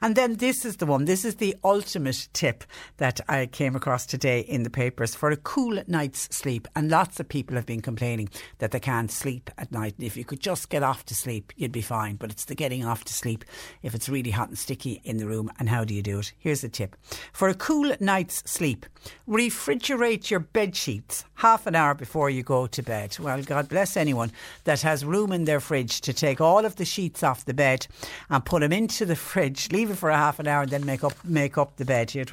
And 0.00 0.16
then 0.16 0.36
this 0.36 0.64
is 0.64 0.76
the 0.78 0.86
one. 0.86 1.04
This 1.04 1.24
is 1.24 1.36
the 1.36 1.56
ultimate 1.64 2.28
tip 2.32 2.64
that 2.96 3.20
I 3.28 3.46
came 3.46 3.76
across 3.76 4.06
today 4.06 4.40
in 4.40 4.62
the 4.62 4.70
papers 4.70 5.14
for 5.14 5.30
a 5.30 5.36
cool 5.36 5.82
night's 5.86 6.34
sleep. 6.34 6.66
And 6.74 6.90
lots 6.90 7.20
of 7.20 7.28
people 7.28 7.56
have 7.56 7.66
been 7.66 7.82
complaining 7.82 8.28
that 8.58 8.70
they 8.72 8.80
can't 8.80 9.01
sleep 9.10 9.50
at 9.58 9.72
night. 9.72 9.94
And 9.98 10.06
If 10.06 10.16
you 10.16 10.24
could 10.24 10.40
just 10.40 10.68
get 10.68 10.82
off 10.82 11.04
to 11.06 11.14
sleep, 11.14 11.52
you'd 11.56 11.72
be 11.72 11.82
fine. 11.82 12.16
But 12.16 12.30
it's 12.30 12.44
the 12.44 12.54
getting 12.54 12.84
off 12.84 13.04
to 13.04 13.12
sleep 13.12 13.44
if 13.82 13.94
it's 13.94 14.08
really 14.08 14.30
hot 14.30 14.48
and 14.48 14.58
sticky 14.58 15.00
in 15.04 15.16
the 15.16 15.26
room. 15.26 15.50
And 15.58 15.68
how 15.68 15.84
do 15.84 15.94
you 15.94 16.02
do 16.02 16.20
it? 16.20 16.32
Here's 16.38 16.64
a 16.64 16.68
tip. 16.68 16.96
For 17.32 17.48
a 17.48 17.54
cool 17.54 17.94
night's 18.00 18.42
sleep, 18.50 18.86
refrigerate 19.28 20.30
your 20.30 20.40
bed 20.40 20.76
sheets 20.76 21.24
half 21.36 21.66
an 21.66 21.74
hour 21.74 21.94
before 21.94 22.30
you 22.30 22.42
go 22.42 22.66
to 22.66 22.82
bed. 22.82 23.16
Well, 23.18 23.42
God 23.42 23.68
bless 23.68 23.96
anyone 23.96 24.32
that 24.64 24.82
has 24.82 25.04
room 25.04 25.32
in 25.32 25.44
their 25.44 25.60
fridge 25.60 26.00
to 26.02 26.12
take 26.12 26.40
all 26.40 26.64
of 26.64 26.76
the 26.76 26.84
sheets 26.84 27.22
off 27.22 27.44
the 27.44 27.54
bed 27.54 27.86
and 28.30 28.44
put 28.44 28.60
them 28.60 28.72
into 28.72 29.04
the 29.04 29.16
fridge, 29.16 29.70
leave 29.72 29.90
it 29.90 29.96
for 29.96 30.10
a 30.10 30.16
half 30.16 30.38
an 30.38 30.46
hour, 30.46 30.62
and 30.62 30.70
then 30.70 30.86
make 30.86 31.04
up 31.04 31.14
make 31.24 31.58
up 31.58 31.76
the 31.76 31.84
bed. 31.84 32.14
You'd 32.14 32.30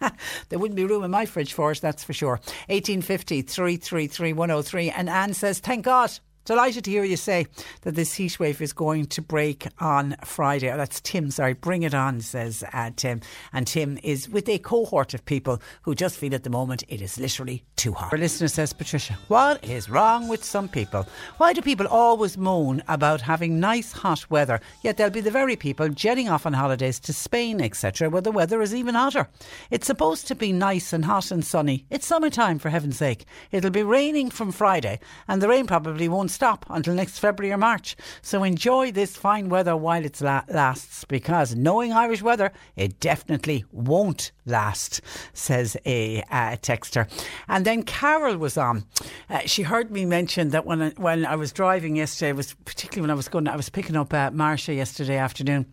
there 0.48 0.58
wouldn't 0.58 0.76
be 0.76 0.84
room 0.84 1.04
in 1.04 1.10
my 1.10 1.26
fridge 1.26 1.52
for 1.52 1.72
it, 1.72 1.80
that's 1.80 2.04
for 2.04 2.12
sure. 2.12 2.40
1850 2.68 3.42
333 3.42 4.32
103. 4.32 4.90
And 4.90 5.08
Anne 5.08 5.34
says, 5.34 5.58
Thank 5.58 5.84
God 5.84 6.12
Delighted 6.46 6.84
to 6.84 6.92
hear 6.92 7.02
you 7.02 7.16
say 7.16 7.48
that 7.82 7.96
this 7.96 8.14
heat 8.14 8.38
wave 8.38 8.62
is 8.62 8.72
going 8.72 9.06
to 9.06 9.20
break 9.20 9.66
on 9.80 10.14
Friday. 10.24 10.70
Oh, 10.70 10.76
that's 10.76 11.00
Tim, 11.00 11.32
sorry. 11.32 11.54
Bring 11.54 11.82
it 11.82 11.92
on, 11.92 12.20
says 12.20 12.62
uh, 12.72 12.90
Tim. 12.94 13.20
And 13.52 13.66
Tim 13.66 13.98
is 14.04 14.28
with 14.28 14.48
a 14.48 14.60
cohort 14.60 15.12
of 15.12 15.24
people 15.24 15.60
who 15.82 15.96
just 15.96 16.16
feel 16.16 16.36
at 16.36 16.44
the 16.44 16.50
moment 16.50 16.84
it 16.86 17.02
is 17.02 17.18
literally 17.18 17.64
too 17.74 17.92
hot. 17.92 18.12
Our 18.12 18.18
listener 18.18 18.46
says, 18.46 18.72
Patricia, 18.72 19.18
what 19.26 19.64
is 19.64 19.90
wrong 19.90 20.28
with 20.28 20.44
some 20.44 20.68
people? 20.68 21.04
Why 21.38 21.52
do 21.52 21.62
people 21.62 21.88
always 21.88 22.38
moan 22.38 22.80
about 22.86 23.20
having 23.20 23.58
nice 23.58 23.90
hot 23.90 24.30
weather, 24.30 24.60
yet 24.82 24.96
they'll 24.96 25.10
be 25.10 25.20
the 25.20 25.32
very 25.32 25.56
people 25.56 25.88
jetting 25.88 26.28
off 26.28 26.46
on 26.46 26.52
holidays 26.52 27.00
to 27.00 27.12
Spain, 27.12 27.60
etc., 27.60 28.08
where 28.08 28.22
the 28.22 28.30
weather 28.30 28.62
is 28.62 28.72
even 28.72 28.94
hotter? 28.94 29.28
It's 29.72 29.88
supposed 29.88 30.28
to 30.28 30.36
be 30.36 30.52
nice 30.52 30.92
and 30.92 31.06
hot 31.06 31.32
and 31.32 31.44
sunny. 31.44 31.86
It's 31.90 32.06
summertime, 32.06 32.60
for 32.60 32.70
heaven's 32.70 32.98
sake. 32.98 33.24
It'll 33.50 33.70
be 33.70 33.82
raining 33.82 34.30
from 34.30 34.52
Friday, 34.52 35.00
and 35.26 35.42
the 35.42 35.48
rain 35.48 35.66
probably 35.66 36.08
won't 36.08 36.35
stop 36.36 36.66
until 36.68 36.94
next 36.94 37.18
February 37.18 37.52
or 37.52 37.56
March. 37.56 37.96
So 38.22 38.44
enjoy 38.44 38.92
this 38.92 39.16
fine 39.16 39.48
weather 39.48 39.74
while 39.76 40.04
it 40.04 40.20
la- 40.20 40.44
lasts 40.48 41.04
because 41.04 41.56
knowing 41.56 41.92
Irish 41.92 42.22
weather, 42.22 42.52
it 42.76 43.00
definitely 43.00 43.64
won't 43.72 44.32
last, 44.44 45.00
says 45.32 45.76
a 45.86 46.22
uh, 46.30 46.56
texter. 46.56 47.08
And 47.48 47.64
then 47.64 47.82
Carol 47.82 48.36
was 48.36 48.56
on. 48.58 48.84
Uh, 49.30 49.40
she 49.46 49.62
heard 49.62 49.90
me 49.90 50.04
mention 50.04 50.50
that 50.50 50.66
when 50.66 50.82
I, 50.82 50.90
when 50.90 51.24
I 51.24 51.36
was 51.36 51.52
driving 51.52 51.96
yesterday, 51.96 52.32
was 52.32 52.54
particularly 52.64 53.02
when 53.02 53.10
I 53.10 53.14
was 53.14 53.28
going, 53.28 53.48
I 53.48 53.56
was 53.56 53.70
picking 53.70 53.96
up 53.96 54.12
uh, 54.12 54.30
Marsha 54.30 54.76
yesterday 54.76 55.16
afternoon 55.16 55.66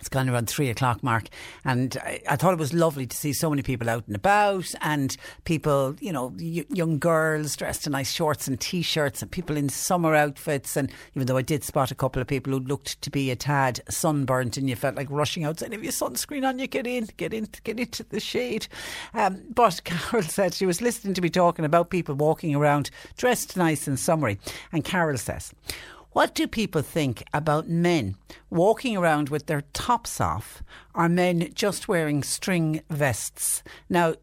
it's 0.00 0.08
gone 0.08 0.28
around 0.28 0.48
three 0.48 0.70
o'clock 0.70 1.02
mark, 1.02 1.28
and 1.64 1.96
I, 2.02 2.20
I, 2.28 2.36
thought 2.36 2.54
it 2.54 2.58
was 2.58 2.72
lovely 2.72 3.06
to 3.06 3.16
see 3.16 3.32
so 3.32 3.50
many 3.50 3.62
people 3.62 3.88
out 3.88 4.06
and 4.06 4.16
about, 4.16 4.74
and 4.80 5.16
people, 5.44 5.94
you 6.00 6.12
know, 6.12 6.32
y- 6.38 6.64
young 6.70 6.98
girls 6.98 7.54
dressed 7.54 7.86
in 7.86 7.92
nice 7.92 8.10
shorts 8.10 8.48
and 8.48 8.58
t-shirts, 8.58 9.20
and 9.20 9.30
people 9.30 9.56
in 9.56 9.68
summer 9.68 10.14
outfits. 10.14 10.76
And 10.76 10.90
even 11.14 11.26
though 11.26 11.36
I 11.36 11.42
did 11.42 11.62
spot 11.62 11.90
a 11.90 11.94
couple 11.94 12.22
of 12.22 12.28
people 12.28 12.52
who 12.52 12.60
looked 12.60 13.00
to 13.02 13.10
be 13.10 13.30
a 13.30 13.36
tad 13.36 13.80
sunburnt, 13.88 14.56
and 14.56 14.68
you 14.68 14.74
felt 14.74 14.96
like 14.96 15.08
rushing 15.10 15.44
out, 15.44 15.50
outside, 15.50 15.74
if 15.74 15.84
you 15.84 15.90
sunscreen 15.90 16.48
on, 16.48 16.58
you 16.58 16.66
get 16.66 16.86
in, 16.86 17.08
get 17.16 17.34
in, 17.34 17.48
get 17.64 17.78
into 17.78 18.04
the 18.04 18.20
shade. 18.20 18.66
Um, 19.12 19.42
but 19.54 19.82
Carol 19.84 20.22
said 20.22 20.54
she 20.54 20.66
was 20.66 20.80
listening 20.80 21.14
to 21.14 21.20
me 21.20 21.28
talking 21.28 21.64
about 21.64 21.90
people 21.90 22.14
walking 22.14 22.54
around 22.54 22.90
dressed 23.16 23.56
nice 23.56 23.86
and 23.86 23.98
summery, 23.98 24.38
and 24.72 24.84
Carol 24.84 25.18
says. 25.18 25.52
What 26.12 26.34
do 26.34 26.48
people 26.48 26.82
think 26.82 27.22
about 27.32 27.68
men 27.68 28.16
walking 28.50 28.96
around 28.96 29.28
with 29.28 29.46
their 29.46 29.62
tops 29.72 30.20
off 30.20 30.60
Are 30.92 31.08
men 31.08 31.52
just 31.54 31.86
wearing 31.86 32.24
string 32.24 32.82
vests? 32.90 33.62
Now, 33.88 34.14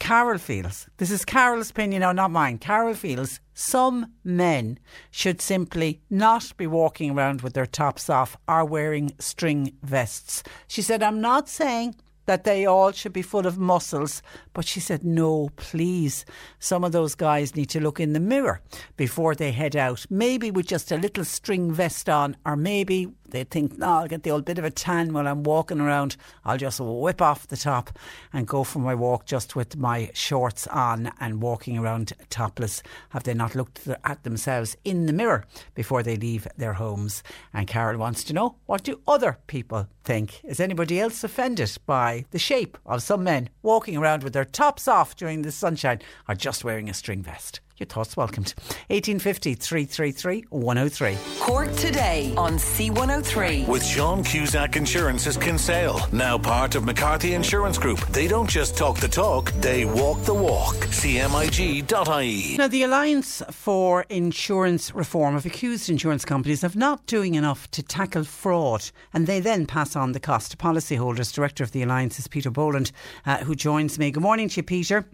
Carol 0.00 0.38
feels, 0.38 0.88
this 0.96 1.12
is 1.12 1.24
Carol's 1.24 1.70
opinion 1.70 2.00
now, 2.00 2.10
not 2.10 2.32
mine. 2.32 2.58
Carol 2.58 2.94
feels 2.94 3.38
some 3.54 4.12
men 4.24 4.80
should 5.12 5.40
simply 5.40 6.00
not 6.10 6.52
be 6.56 6.66
walking 6.66 7.12
around 7.12 7.42
with 7.42 7.54
their 7.54 7.64
tops 7.64 8.10
off 8.10 8.36
or 8.48 8.64
wearing 8.64 9.12
string 9.20 9.72
vests. 9.84 10.42
She 10.66 10.82
said, 10.82 11.00
I'm 11.00 11.20
not 11.20 11.48
saying 11.48 11.94
that 12.26 12.44
they 12.44 12.66
all 12.66 12.92
should 12.92 13.12
be 13.12 13.22
full 13.22 13.46
of 13.46 13.58
muscles. 13.58 14.22
But 14.52 14.66
she 14.66 14.80
said, 14.80 15.04
no, 15.04 15.50
please. 15.56 16.24
Some 16.58 16.84
of 16.84 16.92
those 16.92 17.14
guys 17.14 17.56
need 17.56 17.70
to 17.70 17.80
look 17.80 17.98
in 17.98 18.12
the 18.12 18.20
mirror 18.20 18.60
before 18.96 19.34
they 19.34 19.52
head 19.52 19.74
out. 19.74 20.06
Maybe 20.10 20.50
with 20.50 20.66
just 20.66 20.92
a 20.92 20.96
little 20.96 21.24
string 21.24 21.72
vest 21.72 22.08
on, 22.08 22.36
or 22.44 22.56
maybe 22.56 23.08
they 23.30 23.44
think, 23.44 23.78
no, 23.78 23.86
I'll 23.86 24.08
get 24.08 24.22
the 24.22 24.30
old 24.30 24.44
bit 24.44 24.58
of 24.58 24.64
a 24.64 24.70
tan 24.70 25.12
while 25.12 25.26
I'm 25.26 25.42
walking 25.42 25.80
around. 25.80 26.16
I'll 26.44 26.58
just 26.58 26.80
whip 26.80 27.20
off 27.20 27.48
the 27.48 27.56
top 27.56 27.98
and 28.32 28.46
go 28.46 28.64
for 28.64 28.78
my 28.78 28.94
walk 28.94 29.26
just 29.26 29.56
with 29.56 29.76
my 29.76 30.10
shorts 30.14 30.66
on 30.68 31.12
and 31.20 31.42
walking 31.42 31.78
around 31.78 32.12
topless. 32.30 32.82
Have 33.10 33.24
they 33.24 33.34
not 33.34 33.54
looked 33.54 33.88
at 34.04 34.22
themselves 34.22 34.76
in 34.84 35.06
the 35.06 35.12
mirror 35.12 35.44
before 35.74 36.02
they 36.02 36.16
leave 36.16 36.46
their 36.56 36.74
homes? 36.74 37.22
And 37.52 37.66
Carol 37.66 37.98
wants 37.98 38.24
to 38.24 38.32
know, 38.32 38.56
what 38.66 38.82
do 38.84 39.00
other 39.06 39.38
people 39.46 39.88
think? 40.04 40.44
Is 40.44 40.60
anybody 40.60 41.00
else 41.00 41.24
offended 41.24 41.56
by 41.86 42.24
the 42.30 42.38
shape 42.38 42.78
of 42.84 43.02
some 43.02 43.24
men 43.24 43.48
walking 43.62 43.96
around 43.96 44.22
with 44.22 44.32
their 44.32 44.44
tops 44.44 44.86
off 44.86 45.16
during 45.16 45.42
the 45.42 45.50
sunshine 45.50 46.00
or 46.28 46.34
just 46.34 46.64
wearing 46.64 46.88
a 46.88 46.94
string 46.94 47.22
vest? 47.22 47.60
Your 47.78 47.86
thoughts 47.86 48.16
welcomed. 48.16 48.54
1850 48.88 49.54
333 49.54 50.44
103. 50.48 51.18
Cork 51.40 51.72
today 51.74 52.32
on 52.36 52.54
C103. 52.54 53.68
With 53.68 53.84
Sean 53.84 54.24
Cusack 54.24 54.76
Insurance's 54.76 55.36
Kinsale, 55.36 56.00
now 56.10 56.38
part 56.38 56.74
of 56.74 56.84
McCarthy 56.84 57.34
Insurance 57.34 57.76
Group. 57.76 58.00
They 58.08 58.28
don't 58.28 58.48
just 58.48 58.78
talk 58.78 58.98
the 58.98 59.08
talk, 59.08 59.52
they 59.60 59.84
walk 59.84 60.22
the 60.22 60.32
walk. 60.32 60.74
CMIG.ie. 60.76 62.56
Now, 62.56 62.68
the 62.68 62.82
Alliance 62.82 63.42
for 63.50 64.06
Insurance 64.08 64.94
Reform 64.94 65.34
have 65.34 65.44
accused 65.44 65.90
insurance 65.90 66.24
companies 66.24 66.64
of 66.64 66.76
not 66.76 67.04
doing 67.06 67.34
enough 67.34 67.70
to 67.72 67.82
tackle 67.82 68.24
fraud, 68.24 68.90
and 69.12 69.26
they 69.26 69.40
then 69.40 69.66
pass 69.66 69.94
on 69.94 70.12
the 70.12 70.20
cost 70.20 70.52
to 70.52 70.56
policyholders. 70.56 71.34
Director 71.34 71.62
of 71.62 71.72
the 71.72 71.82
Alliance 71.82 72.18
is 72.18 72.26
Peter 72.26 72.50
Boland, 72.50 72.90
uh, 73.26 73.38
who 73.38 73.54
joins 73.54 73.98
me. 73.98 74.10
Good 74.10 74.22
morning 74.22 74.48
to 74.48 74.56
you, 74.56 74.62
Peter. 74.62 75.06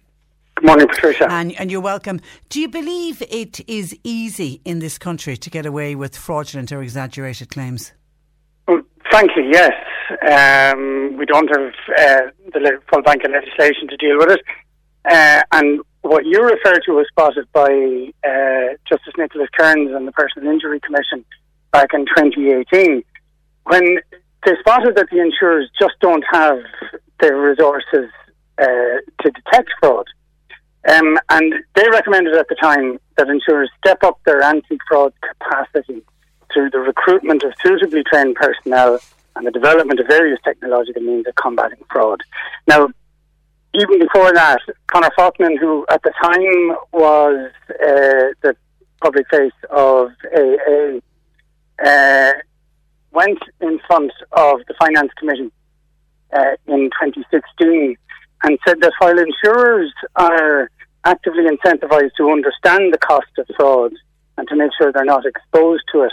Good 0.54 0.66
morning, 0.66 0.88
Patricia. 0.88 1.26
And, 1.30 1.52
and 1.58 1.70
you're 1.70 1.80
welcome. 1.80 2.20
Do 2.48 2.60
you 2.60 2.68
believe 2.68 3.22
it 3.30 3.60
is 3.68 3.96
easy 4.04 4.60
in 4.64 4.78
this 4.78 4.98
country 4.98 5.36
to 5.36 5.50
get 5.50 5.66
away 5.66 5.94
with 5.94 6.16
fraudulent 6.16 6.70
or 6.72 6.82
exaggerated 6.82 7.50
claims? 7.50 7.92
Well, 8.68 8.82
frankly, 9.10 9.48
yes. 9.50 9.72
Um, 10.30 11.16
we 11.16 11.26
don't 11.26 11.48
have 11.48 11.72
uh, 11.98 12.30
the 12.52 12.80
full 12.90 13.02
bank 13.02 13.24
of 13.24 13.32
legislation 13.32 13.88
to 13.88 13.96
deal 13.96 14.18
with 14.18 14.30
it. 14.30 14.40
Uh, 15.10 15.42
and 15.52 15.80
what 16.02 16.26
you 16.26 16.42
refer 16.42 16.78
to 16.84 16.92
was 16.92 17.06
spotted 17.08 17.46
by 17.52 18.12
uh, 18.28 18.76
Justice 18.88 19.14
Nicholas 19.16 19.48
Kearns 19.58 19.90
and 19.92 20.06
the 20.06 20.12
Personal 20.12 20.52
Injury 20.52 20.80
Commission 20.80 21.24
back 21.72 21.90
in 21.94 22.04
2018, 22.06 23.02
when 23.64 23.98
they 24.44 24.52
spotted 24.60 24.96
that 24.96 25.08
the 25.10 25.20
insurers 25.20 25.70
just 25.80 25.94
don't 26.00 26.24
have 26.30 26.58
the 27.20 27.34
resources 27.34 28.10
uh, 28.58 28.64
to 29.22 29.30
detect 29.30 29.70
fraud. 29.80 30.06
Um, 30.88 31.18
and 31.28 31.54
they 31.74 31.88
recommended 31.90 32.34
at 32.34 32.48
the 32.48 32.56
time 32.56 32.98
that 33.16 33.28
insurers 33.28 33.70
step 33.78 34.02
up 34.02 34.18
their 34.24 34.42
anti-fraud 34.42 35.12
capacity 35.20 36.02
through 36.52 36.70
the 36.70 36.80
recruitment 36.80 37.44
of 37.44 37.52
suitably 37.62 38.02
trained 38.04 38.34
personnel 38.34 38.98
and 39.36 39.46
the 39.46 39.50
development 39.50 40.00
of 40.00 40.06
various 40.06 40.40
technological 40.44 41.02
means 41.02 41.26
of 41.26 41.34
combating 41.36 41.84
fraud. 41.90 42.22
Now, 42.66 42.88
even 43.74 44.00
before 44.00 44.32
that, 44.34 44.60
Conor 44.88 45.10
Faughnan, 45.16 45.58
who 45.58 45.86
at 45.88 46.02
the 46.02 46.12
time 46.22 46.76
was 46.92 47.50
uh, 47.70 48.34
the 48.42 48.54
public 49.00 49.26
face 49.30 49.52
of 49.70 50.10
AA, 50.36 50.98
uh, 51.82 52.32
went 53.12 53.38
in 53.60 53.78
front 53.86 54.12
of 54.32 54.60
the 54.68 54.74
Finance 54.78 55.12
Committee 55.18 55.50
uh, 56.32 56.56
in 56.66 56.90
2016 57.00 57.96
and 58.42 58.58
said 58.66 58.80
that 58.80 58.92
while 58.98 59.18
insurers 59.18 59.92
are 60.16 60.70
actively 61.04 61.44
incentivized 61.44 62.14
to 62.16 62.30
understand 62.30 62.92
the 62.92 62.98
cost 62.98 63.26
of 63.38 63.46
fraud 63.56 63.92
and 64.36 64.48
to 64.48 64.56
make 64.56 64.70
sure 64.78 64.92
they're 64.92 65.04
not 65.04 65.26
exposed 65.26 65.82
to 65.92 66.02
it, 66.02 66.12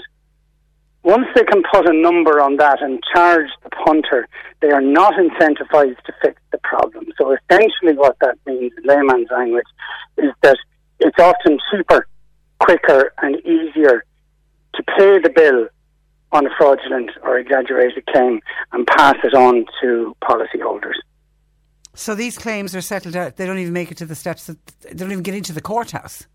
once 1.03 1.27
they 1.33 1.43
can 1.43 1.63
put 1.71 1.87
a 1.87 1.93
number 1.93 2.41
on 2.41 2.57
that 2.57 2.81
and 2.81 3.01
charge 3.13 3.49
the 3.63 3.69
punter, 3.69 4.27
they 4.61 4.69
are 4.69 4.81
not 4.81 5.13
incentivized 5.13 6.01
to 6.03 6.13
fix 6.21 6.41
the 6.51 6.57
problem. 6.59 7.05
So 7.17 7.35
essentially, 7.35 7.93
what 7.95 8.17
that 8.19 8.37
means 8.45 8.73
in 8.77 8.83
layman's 8.83 9.29
language 9.31 9.65
is 10.17 10.31
that 10.41 10.57
it's 10.99 11.17
often 11.17 11.57
cheaper, 11.71 12.07
quicker, 12.59 13.13
and 13.21 13.37
easier 13.45 14.03
to 14.75 14.83
pay 14.83 15.19
the 15.19 15.31
bill 15.33 15.67
on 16.31 16.45
a 16.45 16.49
fraudulent 16.57 17.11
or 17.23 17.37
exaggerated 17.39 18.05
claim 18.07 18.41
and 18.73 18.85
pass 18.85 19.15
it 19.23 19.33
on 19.33 19.65
to 19.81 20.15
policyholders. 20.21 20.95
So 21.99 22.15
these 22.15 22.37
claims 22.37 22.73
are 22.77 22.81
settled 22.81 23.17
out. 23.17 23.35
They 23.35 23.45
don't 23.45 23.59
even 23.59 23.73
make 23.73 23.91
it 23.91 23.97
to 23.97 24.05
the 24.05 24.15
steps. 24.15 24.45
That, 24.45 24.65
they 24.83 24.93
don't 24.93 25.11
even 25.11 25.21
get 25.21 25.35
into 25.35 25.51
the 25.51 25.59
courthouse. 25.59 26.27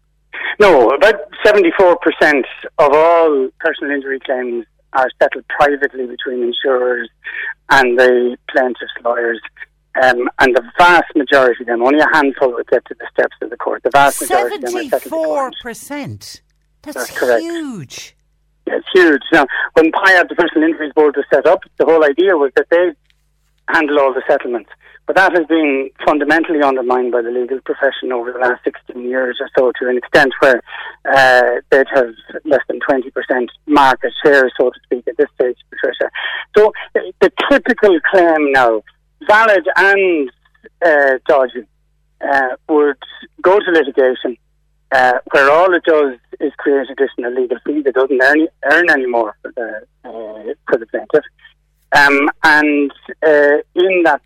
No, 0.61 0.91
about 0.91 1.15
74% 1.43 2.43
of 2.79 2.93
all 2.93 3.49
personal 3.61 3.91
injury 3.91 4.21
claims 4.21 4.67
are 4.93 5.09
settled 5.23 5.47
privately 5.49 6.07
between 6.07 6.43
insurers 6.43 7.09
and 7.71 7.99
the 7.99 8.37
plaintiff's 8.51 8.93
lawyers. 9.03 9.41
Um, 10.03 10.29
and 10.39 10.55
the 10.55 10.71
vast 10.77 11.17
majority 11.17 11.63
of 11.63 11.67
them, 11.67 11.83
only 11.83 12.01
a 12.01 12.09
handful 12.13 12.53
would 12.53 12.67
get 12.67 12.85
to 12.85 12.95
the 12.99 13.07
steps 13.13 13.37
of 13.41 13.49
the 13.49 13.57
court. 13.57 13.85
The 13.85 13.91
vast 13.91 14.21
majority 14.21 14.57
of 14.57 14.63
them 14.63 14.77
are 14.77 15.01
settled. 15.01 15.55
74%? 15.65 16.41
That's, 16.83 16.95
That's 16.95 17.19
correct. 17.19 17.41
huge. 17.41 18.17
Yeah, 18.67 18.77
it's 18.77 18.89
huge. 18.93 19.23
Now, 19.33 19.47
when 19.73 19.91
PIAB, 19.93 20.29
the 20.29 20.35
Personal 20.35 20.69
Injuries 20.69 20.93
Board, 20.95 21.17
was 21.17 21.25
set 21.33 21.47
up, 21.47 21.61
the 21.79 21.87
whole 21.87 22.05
idea 22.05 22.37
was 22.37 22.53
that 22.57 22.67
they 22.71 22.93
handle 23.69 23.99
all 24.01 24.13
the 24.13 24.23
settlements. 24.29 24.69
But 25.07 25.17
that 25.17 25.37
has 25.37 25.47
been 25.47 25.91
fundamentally 26.05 26.63
undermined 26.63 27.13
by 27.13 27.21
the 27.21 27.31
legal 27.31 27.61
profession 27.61 28.11
over 28.11 28.33
the 28.33 28.39
last 28.39 28.65
16 28.65 29.03
years 29.03 29.39
or 29.39 29.51
so 29.57 29.71
to 29.79 29.89
an 29.89 29.99
extent 29.99 30.33
where 30.41 30.63
uh, 31.13 31.61
they'd 31.71 31.87
have 31.95 32.15
less 32.45 32.63
than 32.69 32.81
20% 32.81 33.49
market 33.67 34.13
share, 34.25 34.51
so 34.59 34.71
to 34.71 34.81
speak, 34.85 35.07
at 35.07 35.17
this 35.19 35.29
stage, 35.35 35.59
Patricia. 35.71 36.11
So 36.57 36.73
the 36.95 37.31
typical 37.51 37.99
claim 38.11 38.53
now, 38.53 38.83
valid 39.27 39.67
and 39.77 40.31
uh, 40.85 41.19
dodgy, 41.29 41.67
uh, 42.23 42.57
would 42.71 42.97
go 43.43 43.59
to 43.59 43.71
litigation 43.71 44.39
uh, 44.93 45.19
where 45.33 45.51
all 45.51 45.75
it 45.75 45.83
does 45.85 46.19
is 46.41 46.53
create 46.57 46.89
additional 46.89 47.35
legal 47.35 47.59
fee 47.67 47.83
that 47.83 47.95
doesn't 47.95 48.23
earn, 48.23 48.47
earn 48.71 48.91
any 48.91 49.07
more 49.07 49.37
for 49.43 49.53
the, 49.57 49.87
uh, 50.09 50.55
for 50.69 50.79
the 50.79 50.87
plaintiff. 50.87 51.25
Um, 51.95 52.31
and 52.43 52.91
uh, 53.23 53.59
in 53.75 54.03
that 54.05 54.23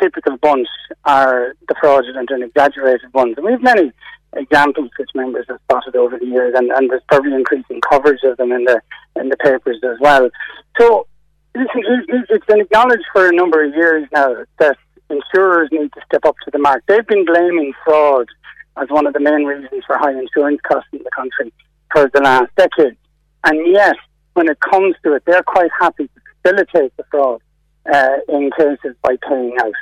typical 0.00 0.36
bunch 0.38 0.68
are 1.04 1.54
the 1.68 1.74
fraudulent 1.80 2.30
and 2.30 2.44
exaggerated 2.44 3.12
ones. 3.14 3.34
And 3.36 3.46
we 3.46 3.52
have 3.52 3.62
many 3.62 3.92
examples 4.34 4.90
which 4.98 5.10
members 5.14 5.46
have 5.48 5.58
spotted 5.64 5.96
over 5.96 6.18
the 6.18 6.26
years, 6.26 6.54
and, 6.56 6.70
and 6.70 6.90
there's 6.90 7.02
probably 7.08 7.34
increasing 7.34 7.80
coverage 7.80 8.20
of 8.24 8.36
them 8.36 8.52
in 8.52 8.64
the 8.64 8.80
in 9.16 9.28
the 9.28 9.36
papers 9.36 9.78
as 9.82 9.98
well. 10.00 10.30
So 10.78 11.06
it's 11.54 12.46
been 12.46 12.60
acknowledged 12.60 13.04
for 13.12 13.28
a 13.28 13.32
number 13.32 13.64
of 13.64 13.74
years 13.74 14.06
now 14.12 14.44
that 14.58 14.76
insurers 15.08 15.68
need 15.72 15.92
to 15.92 16.00
step 16.06 16.24
up 16.24 16.36
to 16.44 16.50
the 16.52 16.58
mark. 16.58 16.84
They've 16.86 17.06
been 17.06 17.24
blaming 17.24 17.72
fraud 17.84 18.28
as 18.76 18.88
one 18.88 19.06
of 19.06 19.12
the 19.14 19.20
main 19.20 19.44
reasons 19.44 19.84
for 19.86 19.98
high 19.98 20.16
insurance 20.16 20.60
costs 20.66 20.88
in 20.92 21.02
the 21.02 21.10
country 21.10 21.52
for 21.92 22.08
the 22.14 22.20
last 22.20 22.54
decade. 22.56 22.96
And 23.44 23.72
yet, 23.72 23.96
when 24.34 24.48
it 24.48 24.60
comes 24.60 24.94
to 25.02 25.14
it, 25.14 25.24
they're 25.26 25.42
quite 25.42 25.70
happy 25.78 26.06
to 26.06 26.20
facilitate 26.42 26.96
the 26.96 27.04
fraud 27.10 27.42
uh, 27.92 28.16
in 28.28 28.50
cases 28.56 28.96
by 29.02 29.16
paying 29.28 29.56
out. 29.60 29.72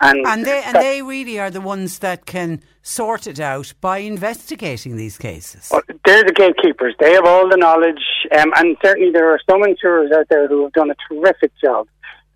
And, 0.00 0.24
and 0.26 0.46
they 0.46 0.62
and 0.64 0.76
they 0.76 1.02
really 1.02 1.40
are 1.40 1.50
the 1.50 1.60
ones 1.60 1.98
that 1.98 2.24
can 2.24 2.62
sort 2.82 3.26
it 3.26 3.40
out 3.40 3.74
by 3.80 3.98
investigating 3.98 4.96
these 4.96 5.18
cases. 5.18 5.70
Well, 5.72 5.82
they're 6.04 6.22
the 6.22 6.32
gatekeepers. 6.32 6.94
They 7.00 7.14
have 7.14 7.24
all 7.24 7.48
the 7.48 7.56
knowledge, 7.56 8.04
um, 8.38 8.52
and 8.56 8.76
certainly 8.84 9.10
there 9.10 9.28
are 9.28 9.40
some 9.50 9.64
insurers 9.64 10.12
out 10.12 10.28
there 10.30 10.46
who 10.46 10.62
have 10.62 10.72
done 10.72 10.90
a 10.90 10.94
terrific 11.08 11.50
job. 11.60 11.88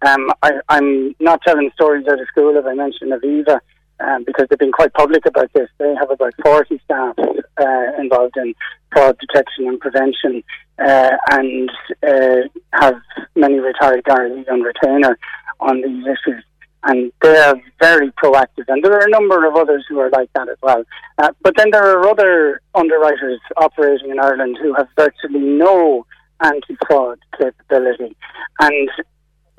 Um, 0.04 0.32
I, 0.42 0.60
am 0.70 1.14
not 1.20 1.40
telling 1.42 1.70
stories 1.74 2.06
out 2.08 2.20
of 2.20 2.26
school, 2.26 2.58
as 2.58 2.64
I 2.66 2.74
mentioned 2.74 3.12
Aviva, 3.12 3.60
um, 4.06 4.24
because 4.24 4.46
they've 4.48 4.58
been 4.58 4.72
quite 4.72 4.92
public 4.94 5.26
about 5.26 5.52
this. 5.52 5.68
They 5.78 5.94
have 5.94 6.10
about 6.10 6.34
40 6.42 6.80
staff 6.84 7.16
uh, 7.18 8.00
involved 8.00 8.36
in 8.36 8.54
fraud 8.92 9.16
detection 9.18 9.68
and 9.68 9.80
prevention, 9.80 10.42
uh, 10.78 11.10
and 11.30 11.70
uh, 12.06 12.48
have 12.72 12.96
many 13.34 13.58
retired 13.58 14.04
guardians 14.04 14.46
on 14.50 14.60
retainer 14.60 15.18
on 15.60 15.80
these 15.80 16.06
issues 16.06 16.44
and 16.84 17.12
they 17.22 17.36
are 17.36 17.54
very 17.80 18.10
proactive. 18.12 18.64
And 18.68 18.82
there 18.82 18.92
are 18.92 19.06
a 19.06 19.10
number 19.10 19.46
of 19.46 19.54
others 19.54 19.84
who 19.88 20.00
are 20.00 20.10
like 20.10 20.32
that 20.34 20.48
as 20.48 20.56
well. 20.62 20.82
Uh, 21.18 21.30
but 21.42 21.54
then 21.56 21.70
there 21.70 21.84
are 21.84 22.08
other 22.08 22.60
underwriters 22.74 23.40
operating 23.56 24.10
in 24.10 24.18
Ireland 24.18 24.58
who 24.60 24.74
have 24.74 24.88
virtually 24.96 25.40
no 25.40 26.06
anti-fraud 26.42 27.20
capability, 27.38 28.16
and 28.60 28.90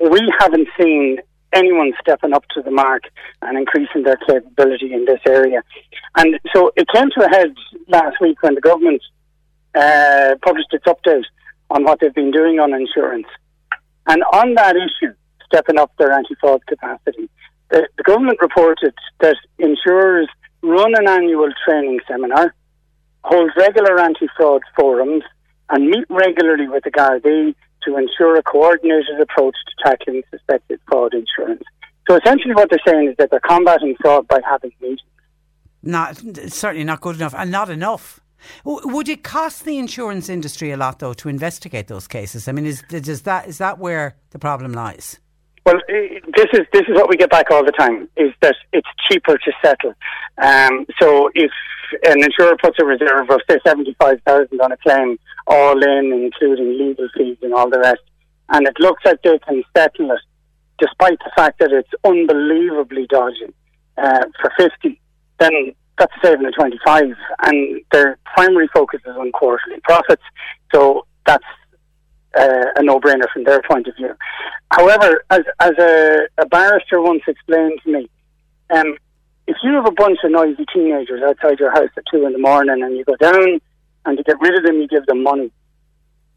we 0.00 0.20
haven't 0.38 0.68
seen 0.78 1.18
anyone 1.54 1.92
stepping 2.00 2.32
up 2.32 2.44
to 2.54 2.62
the 2.62 2.70
mark 2.70 3.04
and 3.42 3.56
increasing 3.58 4.02
their 4.02 4.16
capability 4.16 4.92
in 4.92 5.04
this 5.04 5.20
area. 5.28 5.62
And 6.16 6.38
so 6.54 6.72
it 6.76 6.86
came 6.94 7.10
to 7.10 7.24
a 7.24 7.28
head 7.28 7.54
last 7.88 8.16
week 8.20 8.42
when 8.42 8.54
the 8.54 8.60
government 8.60 9.02
uh, 9.74 10.34
published 10.42 10.72
its 10.72 10.84
update 10.84 11.24
on 11.70 11.84
what 11.84 12.00
they've 12.00 12.14
been 12.14 12.30
doing 12.30 12.60
on 12.60 12.72
insurance. 12.72 13.26
And 14.06 14.22
on 14.32 14.54
that 14.54 14.76
issue, 14.76 15.14
stepping 15.46 15.78
up 15.78 15.92
their 15.98 16.12
anti-fraud 16.12 16.66
capacity. 16.66 17.28
The, 17.70 17.88
the 17.96 18.02
government 18.02 18.38
reported 18.40 18.94
that 19.20 19.36
insurers 19.58 20.28
run 20.62 20.94
an 20.96 21.08
annual 21.08 21.50
training 21.64 22.00
seminar, 22.08 22.54
hold 23.22 23.50
regular 23.56 24.00
anti-fraud 24.00 24.62
forums, 24.76 25.22
and 25.70 25.88
meet 25.88 26.04
regularly 26.10 26.68
with 26.68 26.84
the 26.84 26.90
Gardaí 26.90 27.54
to 27.86 27.96
ensure 27.96 28.36
a 28.36 28.42
coordinated 28.42 29.20
approach 29.20 29.54
to 29.66 29.90
tackling 29.90 30.22
suspected 30.30 30.80
fraud 30.88 31.14
insurance. 31.14 31.62
So 32.08 32.16
essentially, 32.16 32.54
what 32.54 32.70
they're 32.70 32.78
saying 32.86 33.08
is 33.08 33.16
that 33.18 33.30
they're 33.30 33.40
combating 33.40 33.96
fraud 34.00 34.28
by 34.28 34.40
having 34.48 34.72
meetings. 34.80 35.00
Not 35.82 36.16
certainly 36.48 36.84
not 36.84 37.00
good 37.00 37.16
enough, 37.16 37.34
and 37.36 37.50
not 37.50 37.70
enough. 37.70 38.20
Would 38.64 39.08
it 39.08 39.22
cost 39.22 39.64
the 39.64 39.78
insurance 39.78 40.28
industry 40.28 40.70
a 40.70 40.76
lot, 40.76 40.98
though, 40.98 41.14
to 41.14 41.28
investigate 41.28 41.88
those 41.88 42.06
cases? 42.06 42.46
I 42.46 42.52
mean, 42.52 42.66
is, 42.66 42.82
that 43.22 43.48
is 43.48 43.58
that 43.58 43.78
where 43.78 44.16
the 44.30 44.38
problem 44.38 44.72
lies? 44.72 45.18
Well, 45.64 45.80
this 45.88 46.46
is 46.52 46.66
this 46.72 46.82
is 46.82 46.94
what 46.94 47.08
we 47.08 47.16
get 47.16 47.30
back 47.30 47.50
all 47.50 47.64
the 47.64 47.72
time: 47.72 48.08
is 48.16 48.32
that 48.42 48.54
it's 48.72 48.88
cheaper 49.08 49.38
to 49.38 49.52
settle. 49.64 49.94
Um, 50.36 50.86
so 51.00 51.30
if 51.34 51.50
an 52.04 52.22
insurer 52.22 52.56
puts 52.62 52.78
a 52.80 52.84
reserve 52.84 53.30
of 53.30 53.40
say 53.48 53.58
seventy 53.66 53.96
five 53.98 54.20
thousand 54.26 54.60
on 54.60 54.72
a 54.72 54.76
claim, 54.76 55.18
all 55.46 55.82
in, 55.82 56.12
including 56.12 56.78
legal 56.78 57.08
fees 57.16 57.38
and 57.40 57.54
all 57.54 57.70
the 57.70 57.78
rest, 57.78 58.02
and 58.50 58.66
it 58.66 58.76
looks 58.78 59.02
like 59.06 59.22
they 59.22 59.38
can 59.38 59.62
settle 59.74 60.10
it, 60.10 60.20
despite 60.78 61.18
the 61.20 61.32
fact 61.34 61.58
that 61.60 61.72
it's 61.72 61.88
unbelievably 62.04 63.06
dodgy 63.08 63.54
uh, 63.96 64.24
for 64.42 64.52
fifty, 64.58 65.00
then 65.40 65.74
that's 65.96 66.12
saving 66.22 66.44
of 66.44 66.54
twenty 66.54 66.78
five, 66.84 67.06
and 67.44 67.80
their 67.90 68.18
primary 68.34 68.68
focus 68.74 69.00
is 69.06 69.16
on 69.16 69.32
quarterly 69.32 69.80
profits. 69.80 70.22
So 70.74 71.06
that's 71.24 71.44
uh, 72.38 72.66
a 72.76 72.82
no-brainer 72.82 73.28
from 73.32 73.44
their 73.44 73.62
point 73.62 73.86
of 73.86 73.96
view. 73.96 74.14
However, 74.70 75.24
as, 75.30 75.42
as 75.60 75.72
a, 75.78 76.26
a 76.38 76.46
barrister 76.46 77.00
once 77.00 77.22
explained 77.26 77.80
to 77.84 77.92
me, 77.92 78.08
um, 78.70 78.96
if 79.46 79.56
you 79.62 79.74
have 79.74 79.86
a 79.86 79.92
bunch 79.92 80.18
of 80.24 80.30
noisy 80.30 80.64
teenagers 80.72 81.22
outside 81.22 81.60
your 81.60 81.70
house 81.70 81.90
at 81.96 82.04
two 82.10 82.26
in 82.26 82.32
the 82.32 82.38
morning 82.38 82.82
and 82.82 82.96
you 82.96 83.04
go 83.04 83.16
down 83.16 83.60
and 84.06 84.16
to 84.16 84.24
get 84.24 84.40
rid 84.40 84.56
of 84.56 84.64
them, 84.64 84.80
you 84.80 84.88
give 84.88 85.06
them 85.06 85.22
money. 85.22 85.50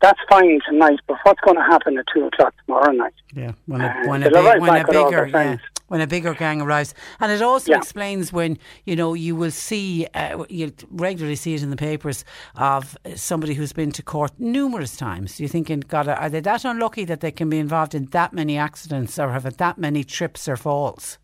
That's 0.02 0.20
fine 0.30 0.60
tonight, 0.70 1.00
but 1.08 1.18
what's 1.24 1.40
going 1.42 1.58
to 1.58 1.64
happen 1.64 1.98
at 1.98 2.06
two 2.14 2.26
o'clock 2.26 2.54
tomorrow 2.66 2.92
night? 2.92 3.14
Yeah, 3.34 3.54
when 3.66 3.82
a, 3.82 4.08
when 4.08 4.24
a, 4.24 4.30
big, 4.30 4.62
when 4.62 4.76
a 4.76 4.86
bigger, 4.86 5.28
yeah, 5.28 5.58
when 5.88 6.02
a 6.02 6.08
bigger 6.08 6.36
gang 6.36 6.62
arrives, 6.62 6.94
and 7.20 7.32
it 7.32 7.42
also 7.42 7.72
yeah. 7.72 7.78
explains 7.78 8.32
when 8.32 8.60
you 8.86 8.96
know 8.96 9.16
you 9.16 9.36
will 9.36 9.52
see 9.52 10.06
uh, 10.14 10.44
you 10.50 10.72
regularly 10.92 11.36
see 11.36 11.56
it 11.56 11.64
in 11.64 11.72
the 11.72 11.78
papers 11.78 12.26
of 12.56 12.96
somebody 13.16 13.56
who's 13.56 13.74
been 13.74 13.92
to 13.94 14.04
court 14.04 14.32
numerous 14.38 14.96
times. 14.96 15.40
You're 15.40 15.50
thinking, 15.50 15.80
God, 15.80 16.08
are 16.08 16.30
they 16.30 16.42
that 16.42 16.64
unlucky 16.64 17.04
that 17.06 17.22
they 17.22 17.32
can 17.32 17.50
be 17.50 17.58
involved 17.58 17.96
in 17.96 18.06
that 18.08 18.34
many 18.34 18.56
accidents 18.56 19.18
or 19.18 19.32
have 19.32 19.46
had 19.46 19.58
that 19.58 19.80
many 19.80 20.04
trips 20.04 20.48
or 20.48 20.58
falls? 20.58 21.18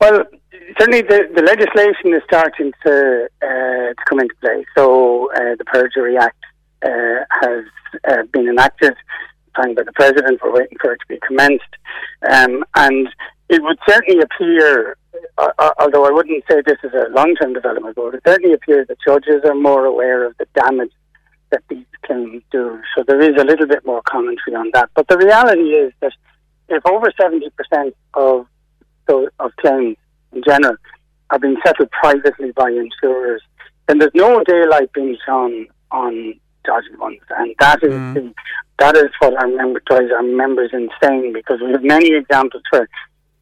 Well, 0.00 0.24
certainly 0.78 1.02
the, 1.02 1.28
the 1.34 1.42
legislation 1.42 2.14
is 2.14 2.22
starting 2.24 2.72
to 2.84 3.28
uh, 3.42 3.46
to 3.46 4.04
come 4.08 4.18
into 4.20 4.34
play. 4.40 4.64
So 4.76 5.30
uh, 5.34 5.54
the 5.56 5.64
Perjury 5.64 6.16
Act 6.16 6.44
uh, 6.84 7.24
has 7.42 7.64
uh, 8.08 8.22
been 8.32 8.48
enacted, 8.48 8.94
signed 9.56 9.76
by 9.76 9.82
the 9.82 9.92
president. 9.92 10.40
We're 10.42 10.52
waiting 10.52 10.78
for 10.80 10.92
it 10.92 11.00
to 11.00 11.06
be 11.08 11.18
commenced, 11.26 11.64
um, 12.30 12.64
and 12.74 13.08
it 13.48 13.62
would 13.62 13.78
certainly 13.88 14.22
appear. 14.22 14.96
Uh, 15.36 15.50
uh, 15.58 15.70
although 15.80 16.04
I 16.04 16.10
wouldn't 16.10 16.44
say 16.50 16.62
this 16.64 16.78
is 16.84 16.92
a 16.92 17.08
long-term 17.10 17.54
development, 17.54 17.96
but 17.96 18.14
it 18.14 18.22
certainly 18.26 18.54
appear 18.54 18.84
that 18.84 18.98
judges 19.04 19.42
are 19.44 19.54
more 19.54 19.84
aware 19.84 20.24
of 20.24 20.36
the 20.38 20.46
damage 20.54 20.92
that 21.50 21.62
these 21.68 21.86
claims 22.04 22.42
do. 22.50 22.80
So 22.96 23.04
there 23.06 23.20
is 23.20 23.40
a 23.40 23.44
little 23.44 23.66
bit 23.66 23.84
more 23.84 24.02
commentary 24.02 24.54
on 24.54 24.70
that. 24.74 24.90
But 24.94 25.08
the 25.08 25.16
reality 25.16 25.70
is 25.70 25.92
that 26.00 26.12
if 26.68 26.84
over 26.86 27.10
70% 27.10 27.92
of, 28.14 28.46
of 29.08 29.56
claims 29.56 29.96
in 30.32 30.42
general 30.46 30.76
are 31.30 31.38
being 31.38 31.56
settled 31.64 31.90
privately 31.90 32.52
by 32.52 32.70
insurers, 32.70 33.42
then 33.86 33.98
there's 33.98 34.14
no 34.14 34.42
daylight 34.44 34.92
being 34.92 35.16
shown 35.24 35.66
on 35.90 36.38
dodgy 36.68 36.94
ones. 36.98 37.24
And 37.30 37.54
that 37.58 37.82
is 37.82 37.92
mm. 37.92 38.14
the, 38.14 38.34
that 38.78 38.96
is 38.96 39.10
what 39.20 39.34
our 39.40 39.48
member 39.48 39.80
drives 39.86 40.12
our 40.12 40.22
members 40.22 40.70
insane 40.72 41.32
because 41.32 41.58
we 41.64 41.72
have 41.72 41.82
many 41.82 42.14
examples 42.14 42.62
where 42.70 42.88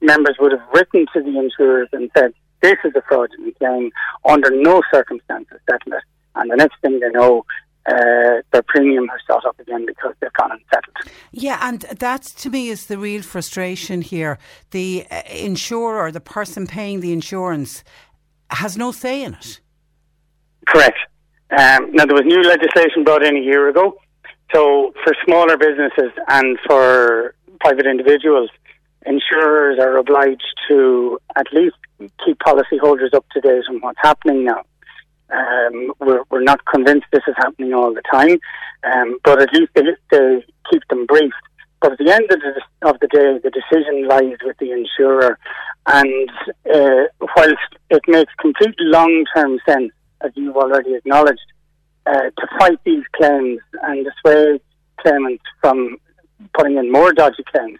members 0.00 0.36
would 0.40 0.52
have 0.52 0.66
written 0.72 1.06
to 1.12 1.22
the 1.22 1.38
insurers 1.38 1.88
and 1.92 2.10
said, 2.16 2.32
this 2.62 2.76
is 2.84 2.92
a 2.96 3.02
fraudulent 3.08 3.58
claim, 3.58 3.90
under 4.24 4.50
no 4.50 4.82
circumstances 4.92 5.58
settle 5.70 5.92
it. 5.92 6.04
And 6.36 6.50
the 6.50 6.56
next 6.56 6.76
thing 6.80 7.00
they 7.00 7.10
know, 7.10 7.44
uh, 7.88 8.42
their 8.52 8.62
premium 8.66 9.06
has 9.08 9.20
shot 9.26 9.44
up 9.44 9.58
again 9.60 9.86
because 9.86 10.14
they've 10.20 10.32
gone 10.32 10.52
and 10.52 10.60
settled. 10.72 10.96
Yeah, 11.32 11.58
and 11.62 11.82
that 11.82 12.22
to 12.22 12.50
me 12.50 12.68
is 12.68 12.86
the 12.86 12.98
real 12.98 13.22
frustration 13.22 14.02
here. 14.02 14.38
The 14.70 15.06
uh, 15.10 15.22
insurer, 15.30 16.10
the 16.10 16.20
person 16.20 16.66
paying 16.66 17.00
the 17.00 17.12
insurance, 17.12 17.84
has 18.50 18.76
no 18.76 18.92
say 18.92 19.22
in 19.22 19.34
it. 19.34 19.60
Correct. 20.66 20.98
Um, 21.50 21.92
now, 21.92 22.04
there 22.06 22.14
was 22.14 22.24
new 22.24 22.42
legislation 22.42 23.04
brought 23.04 23.22
in 23.22 23.36
a 23.36 23.40
year 23.40 23.68
ago. 23.68 23.96
So, 24.54 24.92
for 25.04 25.14
smaller 25.24 25.56
businesses 25.56 26.12
and 26.28 26.58
for 26.66 27.34
private 27.60 27.86
individuals, 27.86 28.50
insurers 29.04 29.78
are 29.78 29.96
obliged 29.96 30.44
to 30.68 31.18
at 31.36 31.46
least 31.52 31.76
keep 32.24 32.38
policyholders 32.40 33.14
up 33.14 33.24
to 33.30 33.40
date 33.40 33.64
on 33.68 33.80
what's 33.80 33.98
happening 34.02 34.44
now. 34.44 34.62
Um, 35.30 35.92
we're, 35.98 36.22
we're 36.30 36.42
not 36.42 36.64
convinced 36.66 37.06
this 37.12 37.22
is 37.26 37.34
happening 37.38 37.74
all 37.74 37.92
the 37.92 38.02
time, 38.10 38.38
um, 38.84 39.18
but 39.24 39.40
at 39.40 39.52
least 39.52 39.72
they, 39.74 39.82
they 40.10 40.44
keep 40.70 40.82
them 40.88 41.06
briefed. 41.06 41.34
But 41.80 41.92
at 41.92 41.98
the 41.98 42.12
end 42.12 42.30
of 42.30 42.40
the, 42.40 42.88
of 42.88 43.00
the 43.00 43.08
day, 43.08 43.38
the 43.42 43.50
decision 43.50 44.08
lies 44.08 44.38
with 44.44 44.56
the 44.58 44.72
insurer. 44.72 45.38
And 45.86 46.30
uh, 46.72 47.04
whilst 47.36 47.76
it 47.90 48.02
makes 48.08 48.32
complete 48.40 48.74
long 48.78 49.24
term 49.34 49.58
sense, 49.68 49.92
as 50.20 50.32
you've 50.34 50.56
already 50.56 50.94
acknowledged, 50.94 51.40
uh, 52.06 52.30
to 52.38 52.46
fight 52.58 52.78
these 52.84 53.04
claims 53.14 53.60
and 53.82 54.06
dissuade 54.06 54.60
claimants 55.00 55.44
from 55.60 55.96
putting 56.54 56.76
in 56.76 56.90
more 56.90 57.12
dodgy 57.12 57.44
claims, 57.52 57.78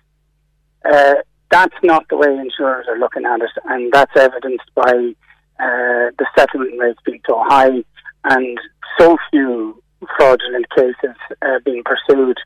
uh, 0.85 1.14
that's 1.51 1.75
not 1.83 2.09
the 2.09 2.16
way 2.16 2.37
insurers 2.37 2.87
are 2.88 2.99
looking 2.99 3.25
at 3.25 3.40
it, 3.40 3.51
and 3.66 3.92
that's 3.92 4.16
evidenced 4.16 4.70
by 4.75 5.14
uh, 5.59 6.11
the 6.18 6.27
settlement 6.37 6.79
rates 6.79 6.99
being 7.05 7.20
so 7.27 7.42
high 7.44 7.85
and 8.25 8.59
so 8.99 9.16
few 9.31 9.83
fraudulent 10.16 10.66
cases 10.70 11.16
uh, 11.42 11.59
being 11.64 11.83
pursued, 11.85 12.37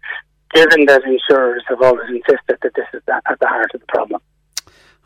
given 0.55 0.87
that 0.87 1.03
insurers 1.05 1.63
have 1.69 1.83
always 1.83 2.09
insisted 2.09 2.59
that 2.63 2.75
this 2.75 2.87
is 2.93 3.03
at 3.09 3.41
the 3.41 3.47
heart 3.47 3.71
of 3.75 3.81
the 3.81 3.87
problem. 3.87 4.21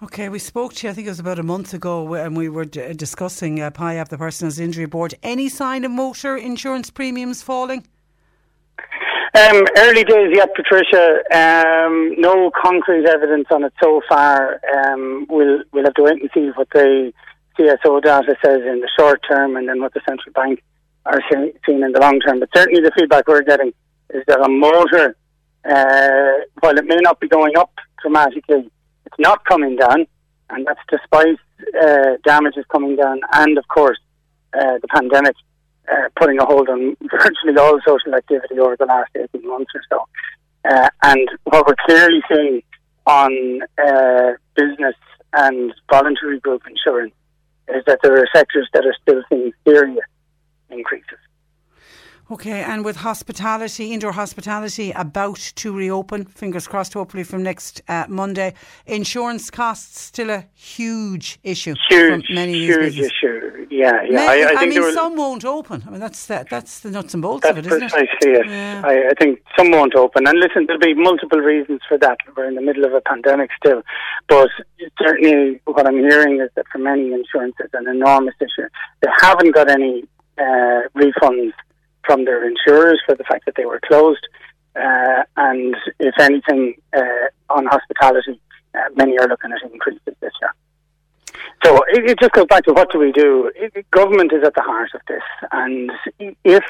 Okay, 0.03 0.29
we 0.29 0.41
spoke 0.41 0.75
to 0.75 0.87
you, 0.87 0.91
I 0.91 0.93
think 0.93 1.07
it 1.07 1.11
was 1.11 1.21
about 1.21 1.39
a 1.39 1.45
month 1.45 1.73
ago, 1.73 2.15
and 2.15 2.37
we 2.37 2.49
were 2.49 2.65
d- 2.65 2.95
discussing 2.95 3.61
uh, 3.61 3.71
PIAB, 3.71 4.09
the 4.09 4.19
Personal 4.19 4.53
Injury 4.59 4.87
Board. 4.87 5.15
Any 5.23 5.49
sign 5.49 5.85
of 5.85 5.93
motor 5.93 6.37
insurance 6.37 6.91
premiums 6.91 7.43
falling? 7.43 7.87
Um, 9.37 9.65
early 9.79 10.03
days 10.03 10.31
yet, 10.35 10.51
Patricia. 10.57 11.19
Um, 11.33 12.15
no 12.19 12.51
concrete 12.61 13.07
evidence 13.07 13.47
on 13.53 13.63
it 13.63 13.73
so 13.81 14.01
far. 14.09 14.61
Um, 14.77 15.27
we'll 15.29 15.63
we'll 15.73 15.85
have 15.85 15.95
to 15.95 16.03
wait 16.03 16.21
and 16.21 16.31
see 16.35 16.51
what 16.57 16.69
the 16.75 17.13
CSO 17.57 18.03
data 18.03 18.35
says 18.45 18.63
in 18.63 18.81
the 18.81 18.91
short 18.99 19.21
term 19.29 19.57
and 19.57 19.69
then 19.69 19.81
what 19.81 19.95
the 19.95 20.01
central 20.09 20.33
bank 20.33 20.61
are 21.07 21.21
seeing 21.31 21.83
in 21.83 21.93
the 21.93 22.01
long 22.01 22.19
term. 22.19 22.41
But 22.41 22.49
certainly 22.55 22.81
the 22.81 22.93
feedback 22.99 23.29
we're 23.29 23.43
getting 23.43 23.73
is 24.11 24.25
that 24.27 24.41
a 24.41 24.49
motor, 24.49 25.17
uh, 25.65 26.45
while 26.61 26.77
it 26.77 26.85
may 26.85 26.99
not 27.01 27.21
be 27.21 27.29
going 27.29 27.57
up 27.57 27.73
dramatically, 28.03 28.71
it's 29.14 29.29
not 29.29 29.44
coming 29.44 29.77
down, 29.77 30.07
and 30.50 30.66
that's 30.66 30.81
despite 30.88 31.38
uh, 31.81 32.16
damages 32.24 32.64
coming 32.70 32.96
down 32.96 33.20
and, 33.33 33.57
of 33.59 33.66
course, 33.68 33.98
uh, 34.55 34.79
the 34.83 34.88
pandemic 34.88 35.37
uh, 35.90 36.09
putting 36.16 36.38
a 36.40 36.44
hold 36.44 36.68
on 36.68 36.96
virtually 37.11 37.57
all 37.59 37.79
social 37.87 38.14
activity 38.14 38.59
over 38.59 38.77
the 38.77 38.87
last 38.87 39.11
18 39.14 39.48
months 39.48 39.70
or 39.74 39.83
so. 39.88 40.05
Uh, 40.64 40.88
and 41.03 41.29
what 41.44 41.66
we're 41.66 41.77
clearly 41.87 42.22
seeing 42.29 42.62
on 43.07 43.61
uh, 43.79 44.33
business 44.57 44.96
and 45.35 45.72
voluntary 45.90 46.40
group 46.40 46.62
insurance 46.68 47.14
is 47.68 47.83
that 47.87 48.00
there 48.03 48.16
are 48.18 48.29
sectors 48.35 48.68
that 48.72 48.85
are 48.85 48.96
still 49.03 49.22
seeing 49.29 49.53
serious 49.66 50.05
increases. 50.70 51.18
Okay, 52.35 52.64
and 52.64 52.85
with 52.85 52.97
hospitality, 52.97 53.92
indoor 53.92 54.11
hospitality 54.11 54.90
about 54.90 55.37
to 55.55 55.73
reopen, 55.73 56.25
fingers 56.25 56.66
crossed, 56.66 56.92
hopefully 56.94 57.23
from 57.23 57.44
next 57.44 57.81
uh, 57.87 58.07
Monday. 58.09 58.55
Insurance 58.87 59.53
costs 59.53 60.01
still 60.01 60.31
a 60.31 60.44
huge 60.53 61.38
issue. 61.44 61.77
Huge, 61.88 62.27
huge 62.27 62.99
issue. 62.99 63.68
Yeah, 63.70 64.03
yeah. 64.03 64.11
Many, 64.11 64.42
I, 64.42 64.49
I, 64.49 64.55
I 64.62 64.66
mean, 64.66 64.92
some 64.94 65.14
won't 65.14 65.44
open. 65.44 65.85
I 65.87 65.90
mean, 65.90 66.01
that's 66.01 66.27
the, 66.27 66.44
that's 66.51 66.81
the 66.81 66.90
nuts 66.90 67.14
and 67.14 67.23
bolts 67.23 67.49
of 67.49 67.57
it, 67.57 67.66
isn't 67.66 67.79
precisely 67.79 68.33
it? 68.33 68.49
Yeah. 68.49 68.83
I, 68.85 69.11
I 69.11 69.14
think 69.16 69.40
some 69.57 69.70
won't 69.70 69.94
open. 69.94 70.27
And 70.27 70.40
listen, 70.40 70.66
there'll 70.66 70.81
be 70.81 70.94
multiple 70.94 71.38
reasons 71.38 71.83
for 71.88 71.97
that. 71.99 72.18
We're 72.37 72.49
in 72.49 72.57
the 72.57 72.62
middle 72.62 72.85
of 72.85 72.94
a 72.94 73.01
pandemic 73.01 73.51
still, 73.57 73.83
but 74.27 74.51
certainly 75.01 75.61
what 75.66 75.87
I'm 75.87 75.99
hearing 75.99 76.40
is 76.40 76.51
that 76.57 76.66
for 76.73 76.79
many 76.79 77.12
insurances, 77.12 77.70
an 77.75 77.87
enormous 77.87 78.35
issue. 78.40 78.68
They 79.03 79.09
haven't 79.20 79.55
got 79.55 79.70
any 79.70 80.03
uh, 80.37 80.88
refunds 80.97 81.53
from 82.07 82.25
their 82.25 82.47
insurers 82.47 83.01
for 83.07 83.14
the 83.14 83.25
fact 83.25 83.45
that 83.47 83.55
they 83.57 83.67
were 83.67 83.81
closed. 83.85 84.27
Uh, 84.77 85.23
and 85.37 85.77
if 86.01 86.14
anything, 86.19 86.75
uh, 86.97 87.29
on 87.51 87.67
hospitality, 87.67 88.40
uh, 88.75 88.79
many 88.97 89.17
are 89.19 89.29
looking 89.29 89.53
at 89.53 89.71
increases 89.71 90.14
this 90.21 90.33
year. 90.40 90.53
So 91.64 91.77
it, 91.88 92.11
it, 92.11 92.19
just 92.19 92.33
goes 92.33 92.47
back 92.47 92.64
to 92.64 92.73
what 92.73 92.90
do 92.90 92.99
we 92.99 93.12
do? 93.12 93.51
It, 93.55 93.88
government 93.90 94.33
is 94.33 94.43
at 94.45 94.55
the 94.55 94.61
heart 94.61 94.90
of 94.95 95.01
this, 95.09 95.23
and 95.53 95.90
if 96.45 96.64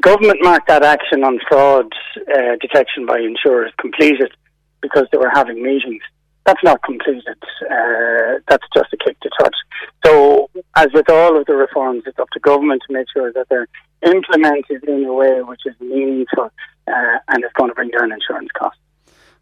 government 0.00 0.38
marked 0.42 0.68
that 0.68 0.82
action 0.82 1.22
on 1.22 1.38
fraud 1.48 1.92
uh, 2.34 2.56
detection 2.60 3.06
by 3.06 3.18
insurers 3.20 3.72
completed 3.78 4.32
because 4.80 5.06
they 5.12 5.18
were 5.18 5.30
having 5.32 5.62
meetings, 5.62 6.02
that's 6.46 6.62
not 6.62 6.82
completed. 6.82 7.38
Uh, 7.62 8.38
that's 8.48 8.66
just 8.74 8.92
a 8.92 8.96
kick 8.96 9.18
to 9.20 9.30
touch. 9.40 9.56
So, 10.04 10.50
as 10.76 10.88
with 10.92 11.10
all 11.10 11.38
of 11.38 11.46
the 11.46 11.54
reforms, 11.54 12.04
it's 12.06 12.18
up 12.18 12.28
to 12.30 12.40
government 12.40 12.82
to 12.86 12.92
make 12.92 13.06
sure 13.12 13.32
that 13.32 13.48
they're 13.48 13.68
implemented 14.04 14.84
in 14.84 15.04
a 15.04 15.12
way 15.12 15.42
which 15.42 15.62
is 15.64 15.74
meaningful 15.80 16.50
uh, 16.86 17.18
and 17.28 17.44
is 17.44 17.50
going 17.54 17.70
to 17.70 17.74
bring 17.74 17.90
down 17.90 18.12
insurance 18.12 18.50
costs. 18.58 18.80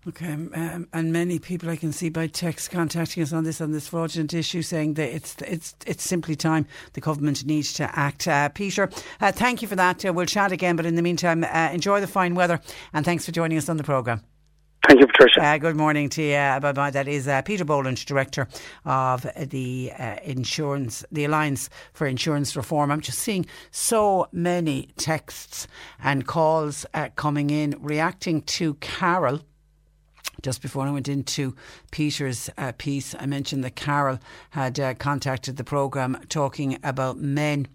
Okay, 0.08 0.32
um, 0.32 0.88
and 0.92 1.12
many 1.12 1.38
people 1.38 1.70
I 1.70 1.76
can 1.76 1.92
see 1.92 2.08
by 2.08 2.26
text 2.26 2.72
contacting 2.72 3.22
us 3.22 3.32
on 3.32 3.44
this 3.44 3.60
on 3.60 3.70
this 3.70 3.86
fraudulent 3.86 4.34
issue, 4.34 4.60
saying 4.60 4.94
that 4.94 5.14
it's 5.14 5.36
it's 5.42 5.76
it's 5.86 6.02
simply 6.02 6.34
time 6.34 6.66
the 6.94 7.00
government 7.00 7.46
needs 7.46 7.72
to 7.74 7.88
act. 7.96 8.26
Uh, 8.26 8.48
Peter, 8.48 8.90
uh, 9.20 9.30
thank 9.30 9.62
you 9.62 9.68
for 9.68 9.76
that. 9.76 10.04
Uh, 10.04 10.12
we'll 10.12 10.26
chat 10.26 10.50
again, 10.50 10.74
but 10.74 10.86
in 10.86 10.96
the 10.96 11.02
meantime, 11.02 11.44
uh, 11.44 11.70
enjoy 11.72 12.00
the 12.00 12.08
fine 12.08 12.34
weather, 12.34 12.60
and 12.92 13.04
thanks 13.04 13.24
for 13.24 13.30
joining 13.30 13.56
us 13.56 13.68
on 13.68 13.76
the 13.76 13.84
programme. 13.84 14.22
Thank 14.88 15.00
you, 15.00 15.06
Patricia. 15.06 15.44
Uh, 15.44 15.58
good 15.58 15.76
morning 15.76 16.08
to 16.10 16.22
you. 16.22 16.34
Uh. 16.34 16.90
That 16.90 17.06
is 17.06 17.28
uh, 17.28 17.40
Peter 17.42 17.64
Boland, 17.64 18.04
Director 18.04 18.48
of 18.84 19.24
the 19.36 19.92
uh, 19.96 20.16
Insurance, 20.24 21.04
the 21.12 21.24
Alliance 21.24 21.70
for 21.92 22.06
Insurance 22.06 22.56
Reform. 22.56 22.90
I'm 22.90 23.00
just 23.00 23.20
seeing 23.20 23.46
so 23.70 24.26
many 24.32 24.88
texts 24.98 25.68
and 26.02 26.26
calls 26.26 26.84
uh, 26.94 27.10
coming 27.14 27.50
in 27.50 27.76
reacting 27.80 28.42
to 28.42 28.74
Carol. 28.74 29.40
Just 30.42 30.60
before 30.60 30.84
I 30.84 30.90
went 30.90 31.08
into 31.08 31.54
Peter's 31.92 32.50
uh, 32.58 32.72
piece, 32.76 33.14
I 33.18 33.26
mentioned 33.26 33.62
that 33.62 33.76
Carol 33.76 34.18
had 34.50 34.98
contacted 34.98 35.56
the 35.56 35.64
programme 35.64 36.18
talking 36.28 36.78
about 36.82 37.18
men 37.18 37.68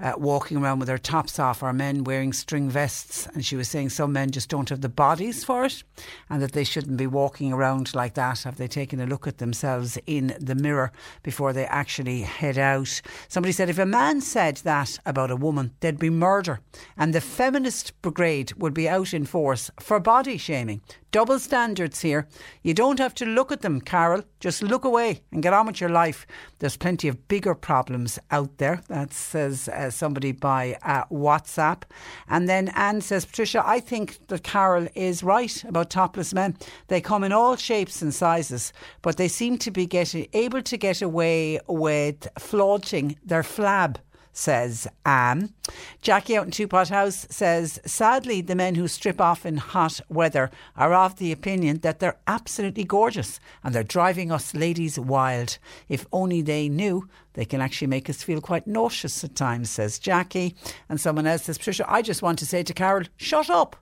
uh, 0.00 0.12
walking 0.16 0.56
around 0.56 0.78
with 0.78 0.88
their 0.88 0.98
tops 0.98 1.38
off 1.38 1.62
or 1.62 1.72
men 1.72 2.04
wearing 2.04 2.32
string 2.32 2.68
vests. 2.68 3.26
And 3.34 3.44
she 3.44 3.56
was 3.56 3.68
saying 3.68 3.90
some 3.90 4.12
men 4.12 4.30
just 4.30 4.48
don't 4.48 4.68
have 4.68 4.80
the 4.80 4.88
bodies 4.88 5.44
for 5.44 5.64
it 5.64 5.82
and 6.28 6.42
that 6.42 6.52
they 6.52 6.64
shouldn't 6.64 6.96
be 6.96 7.06
walking 7.06 7.52
around 7.52 7.94
like 7.94 8.14
that. 8.14 8.42
Have 8.42 8.56
they 8.56 8.68
taken 8.68 9.00
a 9.00 9.06
look 9.06 9.26
at 9.26 9.38
themselves 9.38 9.98
in 10.06 10.34
the 10.40 10.54
mirror 10.54 10.92
before 11.22 11.52
they 11.52 11.66
actually 11.66 12.22
head 12.22 12.58
out? 12.58 13.00
Somebody 13.28 13.52
said 13.52 13.68
if 13.68 13.78
a 13.78 13.86
man 13.86 14.20
said 14.20 14.56
that 14.58 14.98
about 15.06 15.30
a 15.30 15.36
woman, 15.36 15.72
there'd 15.80 15.98
be 15.98 16.10
murder. 16.10 16.60
And 16.96 17.14
the 17.14 17.20
feminist 17.20 18.00
brigade 18.02 18.52
would 18.54 18.74
be 18.74 18.88
out 18.88 19.12
in 19.12 19.26
force 19.26 19.70
for 19.80 20.00
body 20.00 20.36
shaming. 20.36 20.80
Double 21.12 21.40
standards 21.40 22.02
here. 22.02 22.28
You 22.62 22.72
don't 22.72 23.00
have 23.00 23.14
to 23.16 23.26
look 23.26 23.50
at 23.50 23.62
them, 23.62 23.80
Carol. 23.80 24.22
Just 24.38 24.62
look 24.62 24.84
away 24.84 25.22
and 25.32 25.42
get 25.42 25.52
on 25.52 25.66
with 25.66 25.80
your 25.80 25.90
life. 25.90 26.24
There's 26.60 26.76
plenty 26.76 27.08
of 27.08 27.26
bigger 27.26 27.54
problems 27.54 28.18
out 28.30 28.58
there. 28.58 28.82
That 28.88 29.12
says 29.12 29.59
uh, 29.68 29.90
somebody 29.90 30.32
by 30.32 30.78
uh, 30.82 31.04
WhatsApp. 31.06 31.82
And 32.28 32.48
then 32.48 32.68
Anne 32.70 33.00
says, 33.00 33.24
Patricia, 33.24 33.62
I 33.64 33.80
think 33.80 34.26
that 34.28 34.42
Carol 34.42 34.88
is 34.94 35.22
right 35.22 35.64
about 35.64 35.90
topless 35.90 36.34
men. 36.34 36.56
They 36.88 37.00
come 37.00 37.24
in 37.24 37.32
all 37.32 37.56
shapes 37.56 38.02
and 38.02 38.14
sizes, 38.14 38.72
but 39.02 39.16
they 39.16 39.28
seem 39.28 39.58
to 39.58 39.70
be 39.70 39.86
getting 39.86 40.28
able 40.32 40.62
to 40.62 40.76
get 40.76 41.02
away 41.02 41.60
with 41.66 42.28
flaunting 42.38 43.16
their 43.24 43.42
flab 43.42 43.96
says 44.32 44.86
Anne. 45.04 45.52
Jackie 46.02 46.36
out 46.36 46.46
in 46.46 46.50
Twopothouse 46.50 47.30
says, 47.32 47.80
sadly, 47.84 48.40
the 48.40 48.54
men 48.54 48.74
who 48.74 48.88
strip 48.88 49.20
off 49.20 49.44
in 49.44 49.56
hot 49.56 50.00
weather 50.08 50.50
are 50.76 50.94
of 50.94 51.16
the 51.16 51.32
opinion 51.32 51.78
that 51.78 51.98
they're 52.00 52.18
absolutely 52.26 52.84
gorgeous 52.84 53.40
and 53.62 53.74
they're 53.74 53.82
driving 53.82 54.30
us 54.32 54.54
ladies 54.54 54.98
wild. 54.98 55.58
If 55.88 56.06
only 56.12 56.42
they 56.42 56.68
knew, 56.68 57.08
they 57.34 57.44
can 57.44 57.60
actually 57.60 57.88
make 57.88 58.10
us 58.10 58.22
feel 58.22 58.40
quite 58.40 58.66
nauseous 58.66 59.22
at 59.24 59.34
times, 59.34 59.70
says 59.70 59.98
Jackie. 59.98 60.56
And 60.88 61.00
someone 61.00 61.26
else 61.26 61.44
says, 61.44 61.58
Patricia, 61.58 61.84
I 61.88 62.02
just 62.02 62.22
want 62.22 62.38
to 62.40 62.46
say 62.46 62.62
to 62.62 62.74
Carol, 62.74 63.06
shut 63.16 63.50
up. 63.50 63.76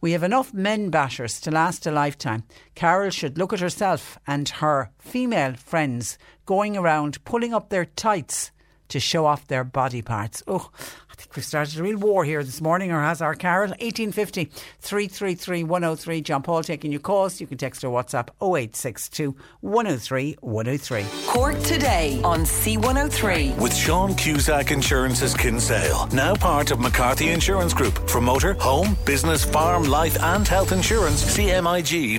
We 0.00 0.12
have 0.12 0.22
enough 0.22 0.54
men 0.54 0.92
bashers 0.92 1.40
to 1.42 1.50
last 1.50 1.84
a 1.86 1.90
lifetime. 1.90 2.44
Carol 2.76 3.10
should 3.10 3.36
look 3.36 3.52
at 3.52 3.58
herself 3.58 4.16
and 4.28 4.48
her 4.48 4.92
female 4.98 5.54
friends 5.54 6.18
going 6.46 6.76
around 6.76 7.24
pulling 7.24 7.52
up 7.52 7.68
their 7.68 7.84
tights 7.84 8.52
to 8.88 9.00
show 9.00 9.26
off 9.26 9.46
their 9.46 9.64
body 9.64 10.02
parts. 10.02 10.42
Oh, 10.46 10.70
I 11.10 11.14
think 11.14 11.34
we've 11.34 11.44
started 11.44 11.78
a 11.78 11.82
real 11.82 11.98
war 11.98 12.24
here 12.24 12.44
this 12.44 12.60
morning, 12.60 12.92
or 12.92 13.00
has 13.00 13.20
our 13.20 13.34
Carol? 13.34 13.70
1850 13.70 14.44
333 14.80 15.64
103. 15.64 16.20
John 16.20 16.42
Paul 16.42 16.62
taking 16.62 16.92
your 16.92 17.00
calls. 17.00 17.40
You 17.40 17.46
can 17.46 17.58
text 17.58 17.82
or 17.82 17.88
WhatsApp 17.90 18.28
0862 18.40 19.34
103 19.60 20.36
103. 20.40 21.06
Cork 21.26 21.58
today 21.62 22.20
on 22.22 22.40
C103. 22.40 23.58
With 23.58 23.74
Sean 23.74 24.14
Cusack 24.14 24.70
Insurance's 24.70 25.34
Kinsale, 25.34 26.06
now 26.12 26.34
part 26.34 26.70
of 26.70 26.78
McCarthy 26.78 27.30
Insurance 27.30 27.74
Group. 27.74 28.08
For 28.08 28.20
motor, 28.20 28.54
home, 28.54 28.96
business, 29.04 29.44
farm, 29.44 29.84
life, 29.84 30.16
and 30.22 30.46
health 30.46 30.70
insurance, 30.70 31.36
cmig.ie. 31.36 32.18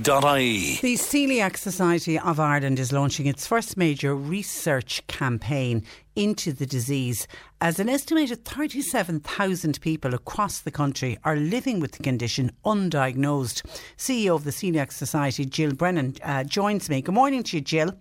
The 0.82 0.96
Celiac 0.96 1.56
Society 1.58 2.20
of 2.20 2.40
Ireland 2.40 2.80
is 2.80 2.92
launching 2.92 3.28
its 3.28 3.48
first 3.48 3.78
major 3.78 4.14
research 4.14 5.08
campaign 5.08 5.86
into 6.20 6.52
the 6.52 6.66
disease 6.66 7.28
as 7.62 7.80
an 7.80 7.88
estimated 7.88 8.44
37,000 8.44 9.80
people 9.80 10.14
across 10.14 10.60
the 10.60 10.70
country 10.70 11.18
are 11.24 11.38
living 11.38 11.80
with 11.80 11.94
the 11.94 12.04
condition 12.04 12.52
undiagnosed. 12.66 13.64
CEO 13.96 14.36
of 14.36 14.44
the 14.44 14.52
Celiac 14.52 14.92
Society, 14.92 15.46
Jill 15.46 15.74
Brennan, 15.74 16.16
uh, 16.22 16.44
joins 16.44 16.90
me. 16.90 17.02
Good 17.02 17.16
morning 17.16 17.42
to 17.44 17.58
you, 17.58 17.62
Jill. 17.62 17.94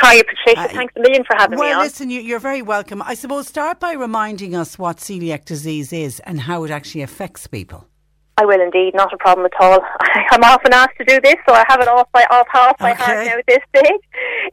Hi, 0.00 0.20
Patricia. 0.22 0.60
Uh, 0.62 0.68
Thanks 0.68 0.94
a 0.96 1.00
million 1.00 1.22
for 1.22 1.36
having 1.36 1.58
well, 1.60 1.68
me 1.68 1.72
on. 1.72 1.78
Well, 1.78 1.86
listen, 1.86 2.10
you, 2.10 2.20
you're 2.20 2.40
very 2.40 2.62
welcome. 2.62 3.02
I 3.02 3.14
suppose 3.14 3.46
start 3.46 3.78
by 3.78 3.92
reminding 3.92 4.56
us 4.56 4.76
what 4.76 4.96
celiac 4.96 5.44
disease 5.44 5.92
is 5.92 6.18
and 6.20 6.40
how 6.40 6.64
it 6.64 6.72
actually 6.72 7.02
affects 7.02 7.46
people. 7.46 7.86
I 8.40 8.46
will 8.46 8.62
indeed, 8.62 8.94
not 8.94 9.12
a 9.12 9.18
problem 9.18 9.44
at 9.44 9.60
all. 9.60 9.80
I'm 10.30 10.42
often 10.44 10.72
asked 10.72 10.96
to 10.96 11.04
do 11.04 11.20
this, 11.20 11.34
so 11.46 11.52
I 11.52 11.62
have 11.68 11.80
it 11.82 11.88
off 11.88 12.10
by 12.10 12.24
off 12.30 12.46
half 12.50 12.78
by 12.78 12.92
okay. 12.92 13.02
heart 13.02 13.26
now 13.26 13.36
at 13.36 13.46
this 13.46 13.58
stage. 13.68 14.00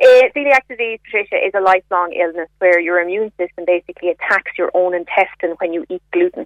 Uh, 0.04 0.28
celiac 0.36 0.68
disease, 0.68 1.00
Patricia, 1.06 1.38
is 1.38 1.54
a 1.56 1.62
lifelong 1.62 2.12
illness 2.12 2.50
where 2.60 2.82
your 2.82 3.00
immune 3.00 3.32
system 3.38 3.64
basically 3.66 4.10
attacks 4.10 4.52
your 4.58 4.72
own 4.74 4.94
intestine 4.94 5.56
when 5.60 5.72
you 5.72 5.86
eat 5.90 6.02
gluten, 6.12 6.46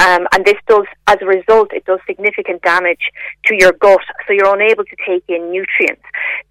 um, 0.00 0.26
and 0.32 0.44
this 0.44 0.58
does, 0.66 0.84
as 1.06 1.18
a 1.22 1.26
result, 1.26 1.72
it 1.72 1.84
does 1.84 2.00
significant 2.08 2.60
damage 2.62 3.12
to 3.44 3.54
your 3.54 3.70
gut, 3.70 4.02
so 4.26 4.32
you're 4.32 4.52
unable 4.52 4.82
to 4.82 4.96
take 5.06 5.22
in 5.28 5.52
nutrients. 5.52 6.02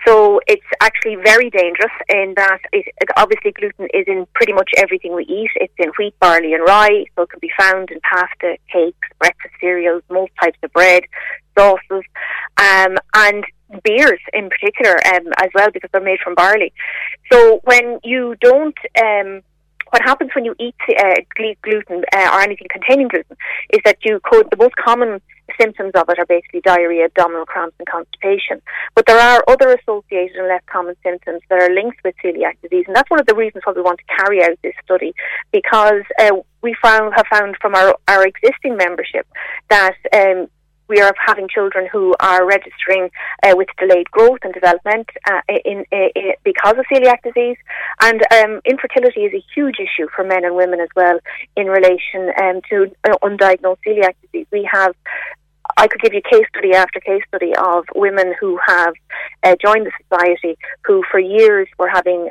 So 0.08 0.40
it's 0.48 0.66
actually 0.82 1.18
very 1.18 1.50
dangerous 1.50 1.92
in 2.08 2.34
that 2.38 2.60
it, 2.72 2.86
obviously 3.18 3.52
gluten 3.52 3.90
is 3.94 4.06
in 4.08 4.26
pretty 4.36 4.54
much 4.54 4.72
everything 4.78 5.14
we 5.14 5.26
eat. 5.26 5.52
It's 5.56 5.74
in 5.78 5.92
wheat, 5.98 6.18
barley, 6.22 6.54
and 6.54 6.64
rye, 6.66 7.04
so 7.16 7.24
it 7.24 7.30
can 7.30 7.40
be 7.42 7.52
found 7.60 7.92
in 7.92 8.00
pasta, 8.02 8.58
cakes, 8.72 9.08
breakfast 9.20 9.56
cereals, 9.60 10.04
most 10.10 10.29
types 10.42 10.58
of 10.64 10.72
bread, 10.74 11.04
sauces, 11.58 12.04
um, 12.58 12.98
and 13.16 13.46
beers 13.84 14.20
in 14.34 14.50
particular 14.50 14.98
um, 15.14 15.28
as 15.38 15.50
well 15.54 15.70
because 15.72 15.90
they're 15.92 16.02
made 16.02 16.20
from 16.20 16.36
barley. 16.36 16.74
So 17.32 17.62
when 17.64 18.00
you 18.04 18.36
don't 18.42 18.76
um, 19.02 19.42
what 19.92 20.02
happens 20.04 20.32
when 20.36 20.46
you 20.46 20.56
eat 20.60 20.76
uh, 20.90 21.16
gluten 21.64 22.04
uh, 22.16 22.30
or 22.34 22.42
anything 22.42 22.68
containing 22.70 23.08
gluten 23.08 23.36
is 23.72 23.80
that 23.86 23.98
you 24.04 24.20
could, 24.24 24.48
the 24.52 24.58
most 24.58 24.76
common 24.76 25.22
symptoms 25.60 25.92
of 25.96 26.10
it 26.10 26.20
are 26.20 26.26
basically 26.26 26.62
diarrhea, 26.62 27.06
abdominal 27.06 27.46
cramps, 27.46 27.76
and 27.80 27.88
constipation. 27.88 28.62
But 28.96 29.06
there 29.06 29.20
are 29.20 29.44
other 29.48 29.76
associated 29.76 30.36
and 30.38 30.48
less 30.48 30.62
common 30.66 30.96
symptoms 31.04 31.42
that 31.50 31.62
are 31.62 31.74
linked 31.74 32.00
with 32.04 32.16
celiac 32.24 32.58
disease, 32.62 32.86
and 32.88 32.96
that's 32.96 33.10
one 33.10 33.20
of 33.20 33.26
the 33.26 33.36
reasons 33.36 33.64
why 33.66 33.74
we 33.74 33.82
want 33.82 34.00
to 34.00 34.16
carry 34.16 34.44
out 34.44 34.58
this 34.64 34.76
study 34.84 35.14
because 35.52 36.04
uh, 36.20 36.32
we 36.62 36.76
found 36.82 37.14
have 37.16 37.28
found 37.32 37.56
from 37.62 37.76
our, 37.76 37.96
our 38.08 38.26
existing 38.26 38.76
membership 38.76 39.28
that 39.70 39.96
um, 40.14 40.48
we 40.90 41.00
are 41.00 41.14
having 41.24 41.48
children 41.48 41.88
who 41.90 42.16
are 42.20 42.46
registering 42.46 43.10
uh, 43.44 43.54
with 43.56 43.68
delayed 43.78 44.10
growth 44.12 44.40
and 44.42 44.54
development 44.54 45.08
uh, 45.30 45.42
in, 45.64 45.86
in, 45.92 46.10
in, 46.16 46.34
because 46.44 46.76
of 46.78 46.86
celiac 46.92 47.22
disease, 47.24 47.58
and 48.02 48.22
um, 48.34 48.60
infertility 48.66 49.22
is 49.22 49.34
a 49.34 49.44
huge 49.54 49.76
issue 49.80 50.08
for 50.14 50.26
men 50.26 50.44
and 50.44 50.56
women 50.56 50.82
as 50.82 50.90
well 50.96 51.20
in 51.56 51.68
relation 51.68 52.32
um, 52.42 52.62
to 52.70 52.92
uh, 53.08 53.16
undiagnosed 53.24 53.78
celiac 53.88 54.16
disease. 54.24 54.48
We 54.52 54.68
have 54.72 54.96
I 55.78 55.88
could 55.88 56.02
give 56.02 56.14
you 56.14 56.22
case 56.22 56.46
study 56.50 56.74
after 56.74 57.00
case 57.00 57.22
study 57.28 57.54
of 57.56 57.86
women 57.96 58.34
who 58.40 58.60
have 58.66 58.94
uh, 59.44 59.56
joined 59.64 59.86
the 59.86 59.92
society 60.04 60.58
who 60.86 61.04
for 61.12 61.20
years 61.20 61.68
were 61.78 61.90
having 61.90 62.30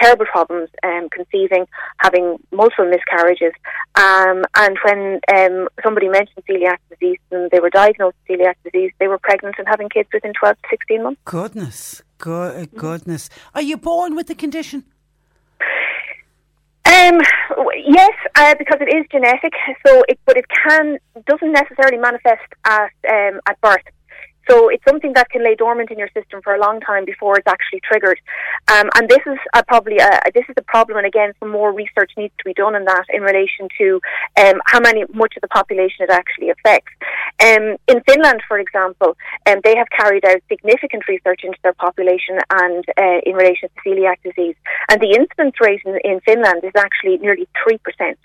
terrible 0.00 0.26
problems 0.26 0.70
um, 0.82 1.08
conceiving, 1.10 1.66
having 1.98 2.36
multiple 2.52 2.88
miscarriages. 2.88 3.52
Um, 3.96 4.44
and 4.56 4.76
when 4.84 5.20
um, 5.34 5.68
somebody 5.82 6.08
mentioned 6.08 6.44
celiac 6.48 6.78
disease 6.88 7.18
and 7.30 7.50
they 7.50 7.60
were 7.60 7.70
diagnosed 7.70 8.16
with 8.28 8.38
celiac 8.38 8.54
disease, 8.64 8.92
they 8.98 9.08
were 9.08 9.18
pregnant 9.18 9.56
and 9.58 9.66
having 9.68 9.88
kids 9.88 10.08
within 10.12 10.32
12 10.38 10.56
to 10.56 10.68
16 10.70 11.02
months. 11.02 11.20
Goodness, 11.24 12.02
Go- 12.18 12.66
goodness. 12.76 13.30
Are 13.54 13.62
you 13.62 13.76
born 13.76 14.14
with 14.14 14.26
the 14.26 14.34
condition? 14.34 14.84
Um, 17.00 17.18
yes, 17.86 18.12
uh, 18.34 18.54
because 18.58 18.78
it 18.80 18.94
is 18.94 19.06
genetic. 19.10 19.52
So, 19.86 20.02
it, 20.08 20.18
but 20.26 20.36
it 20.36 20.44
can 20.66 20.98
doesn't 21.26 21.52
necessarily 21.52 21.98
manifest 21.98 22.52
at 22.64 22.92
um, 23.08 23.40
at 23.46 23.60
birth. 23.60 23.84
So 24.48 24.68
it's 24.68 24.84
something 24.88 25.12
that 25.14 25.30
can 25.30 25.44
lay 25.44 25.54
dormant 25.54 25.90
in 25.90 25.98
your 25.98 26.10
system 26.14 26.40
for 26.42 26.54
a 26.54 26.60
long 26.60 26.80
time 26.80 27.04
before 27.04 27.36
it's 27.38 27.46
actually 27.46 27.80
triggered. 27.80 28.18
Um, 28.72 28.90
and 28.96 29.08
this 29.08 29.20
is 29.26 29.38
a, 29.54 29.64
probably 29.64 29.98
a, 29.98 30.20
this 30.34 30.44
is 30.48 30.54
a 30.56 30.62
problem. 30.62 30.98
And 30.98 31.06
again, 31.06 31.32
some 31.40 31.50
more 31.50 31.72
research 31.72 32.12
needs 32.16 32.34
to 32.38 32.44
be 32.44 32.54
done 32.54 32.74
on 32.74 32.84
that 32.84 33.04
in 33.12 33.22
relation 33.22 33.68
to 33.78 34.00
um, 34.38 34.60
how 34.66 34.80
many 34.80 35.04
much 35.12 35.34
of 35.36 35.42
the 35.42 35.48
population 35.48 36.04
it 36.06 36.10
actually 36.10 36.50
affects. 36.50 36.92
Um, 37.42 37.76
in 37.86 38.02
Finland, 38.08 38.42
for 38.48 38.58
example, 38.58 39.16
um, 39.46 39.60
they 39.62 39.76
have 39.76 39.88
carried 39.90 40.24
out 40.24 40.42
significant 40.48 41.06
research 41.06 41.40
into 41.44 41.58
their 41.62 41.74
population 41.74 42.38
and 42.50 42.84
uh, 42.98 43.20
in 43.24 43.34
relation 43.34 43.68
to 43.68 43.88
celiac 43.88 44.16
disease. 44.24 44.56
And 44.90 45.00
the 45.00 45.14
incidence 45.14 45.56
rate 45.60 45.82
in, 45.84 45.98
in 46.04 46.20
Finland 46.20 46.64
is 46.64 46.72
actually 46.76 47.18
nearly 47.18 47.48
three 47.62 47.78
percent. 47.78 48.18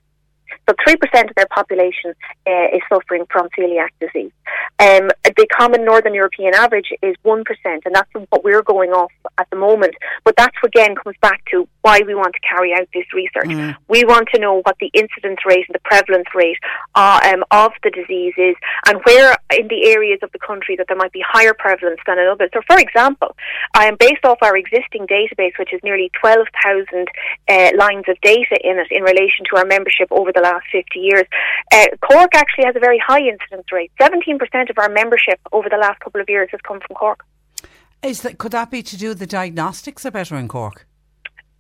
So 0.67 0.75
3% 0.88 1.30
of 1.30 1.36
their 1.36 1.47
population 1.47 2.13
uh, 2.47 2.67
is 2.73 2.82
suffering 2.89 3.25
from 3.30 3.49
celiac 3.58 3.89
disease. 3.99 4.32
Um, 4.80 5.10
the 5.23 5.47
common 5.56 5.86
Northern 5.86 6.13
European 6.13 6.54
average 6.54 6.91
is 7.01 7.15
1%, 7.23 7.43
and 7.65 7.95
that's 7.95 8.10
what 8.13 8.43
we're 8.43 8.62
going 8.62 8.91
off 8.91 9.12
at 9.38 9.49
the 9.49 9.56
moment. 9.56 9.95
But 10.23 10.36
that 10.38 10.51
again 10.63 10.95
comes 10.95 11.15
back 11.21 11.43
to 11.51 11.67
why 11.82 12.01
we 12.06 12.15
want 12.15 12.34
to 12.34 12.39
carry 12.39 12.73
out 12.73 12.88
this 12.93 13.06
research. 13.13 13.45
Mm. 13.45 13.75
We 13.88 14.04
want 14.06 14.30
to 14.34 14.39
know 14.39 14.62
what 14.63 14.75
the 14.80 14.89
incidence 14.93 15.39
rate 15.45 15.65
and 15.67 15.75
the 15.75 15.80
prevalence 15.84 16.28
rate 16.34 16.58
uh, 16.95 17.19
um, 17.23 17.43
of 17.51 17.71
the 17.84 17.91
disease 17.91 18.34
is, 18.38 18.56
and 18.88 18.99
where 19.06 19.36
in 19.58 19.67
the 19.67 19.86
areas 19.88 20.19
of 20.23 20.32
the 20.32 20.39
country 20.39 20.75
that 20.78 20.88
there 20.88 20.97
might 20.97 21.12
be 21.12 21.23
higher 21.25 21.54
prevalence 21.54 21.99
than 22.06 22.17
in 22.17 22.28
others. 22.28 22.49
So, 22.54 22.62
for 22.67 22.80
example, 22.80 23.36
I 23.75 23.86
am 23.86 23.93
um, 23.93 23.97
based 23.99 24.25
off 24.25 24.39
our 24.41 24.58
existing 24.58 25.08
database, 25.08 25.58
which 25.60 25.73
is 25.73 25.82
nearly 25.84 26.12
12,000 26.19 27.08
uh, 27.47 27.71
lines 27.78 28.06
of 28.08 28.19
data 28.21 28.58
in 28.63 28.80
it 28.80 28.88
in 28.91 29.04
relation 29.04 29.45
to 29.51 29.58
our 29.58 29.65
membership 29.65 30.08
over 30.12 30.32
the 30.32 30.41
last 30.41 30.55
50 30.72 31.00
years. 31.00 31.24
Uh, 31.72 31.86
Cork 32.02 32.36
actually 32.36 32.65
has 32.65 32.76
a 32.76 32.80
very 32.80 33.00
high 33.00 33.22
incidence 33.22 33.72
rate. 33.72 33.91
17% 34.02 34.70
of 34.70 34.78
our 34.78 34.89
membership 34.89 35.39
over 35.52 35.70
the 35.70 35.78
last 35.78 36.00
couple 36.00 36.22
of 36.22 36.30
years 36.30 36.50
has 36.52 36.62
come 36.62 36.80
from 36.86 36.96
Cork. 36.96 37.26
Is 38.04 38.22
that 38.22 38.38
could 38.38 38.52
that 38.52 38.70
be 38.70 38.84
to 38.84 38.98
do 38.98 39.13
the 39.13 39.26
diagnostics 39.26 40.06
are 40.06 40.12
better 40.12 40.36
in 40.36 40.48
Cork? 40.48 40.86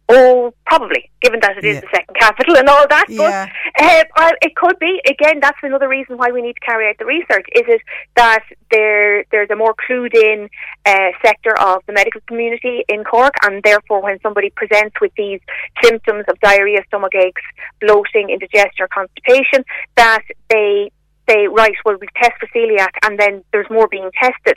Oh, 0.07 0.53
probably, 0.67 1.09
given 1.21 1.39
that 1.41 1.57
it 1.57 1.65
is 1.65 1.75
Yeah. 1.75 1.81
the 1.81 1.87
second 1.91 2.15
capital 2.19 2.57
and 2.57 2.69
all 2.69 2.85
that. 2.87 3.05
Yeah. 3.09 3.47
But 3.75 3.83
uh, 3.83 4.03
I, 4.15 4.31
it 4.43 4.55
could 4.55 4.77
be. 4.77 5.01
Again, 5.09 5.39
that's 5.41 5.57
another 5.63 5.87
reason 5.87 6.17
why 6.17 6.29
we 6.31 6.43
need 6.43 6.53
to 6.53 6.59
carry 6.59 6.87
out 6.87 6.97
the 6.99 7.05
research. 7.05 7.45
Is 7.55 7.63
it 7.67 7.81
that 8.15 8.43
there 8.69 9.25
there's 9.31 9.49
a 9.49 9.55
more 9.55 9.73
clued 9.73 10.13
in 10.13 10.47
uh, 10.85 11.09
sector 11.23 11.59
of 11.59 11.81
the 11.87 11.93
medical 11.93 12.21
community 12.27 12.83
in 12.87 13.03
Cork, 13.03 13.33
and 13.43 13.63
therefore, 13.63 14.03
when 14.03 14.19
somebody 14.21 14.51
presents 14.51 14.95
with 15.01 15.11
these 15.17 15.39
symptoms 15.83 16.25
of 16.27 16.39
diarrhea, 16.39 16.81
stomach 16.87 17.15
aches, 17.15 17.41
bloating, 17.81 18.29
indigestion, 18.29 18.81
or 18.81 18.87
constipation, 18.87 19.65
that 19.95 20.21
they 20.49 20.91
say, 21.27 21.47
right, 21.47 21.73
well, 21.83 21.97
we 21.99 22.07
test 22.21 22.33
for 22.39 22.47
celiac, 22.55 22.91
and 23.03 23.19
then 23.19 23.43
there's 23.51 23.69
more 23.71 23.87
being 23.87 24.11
tested, 24.21 24.55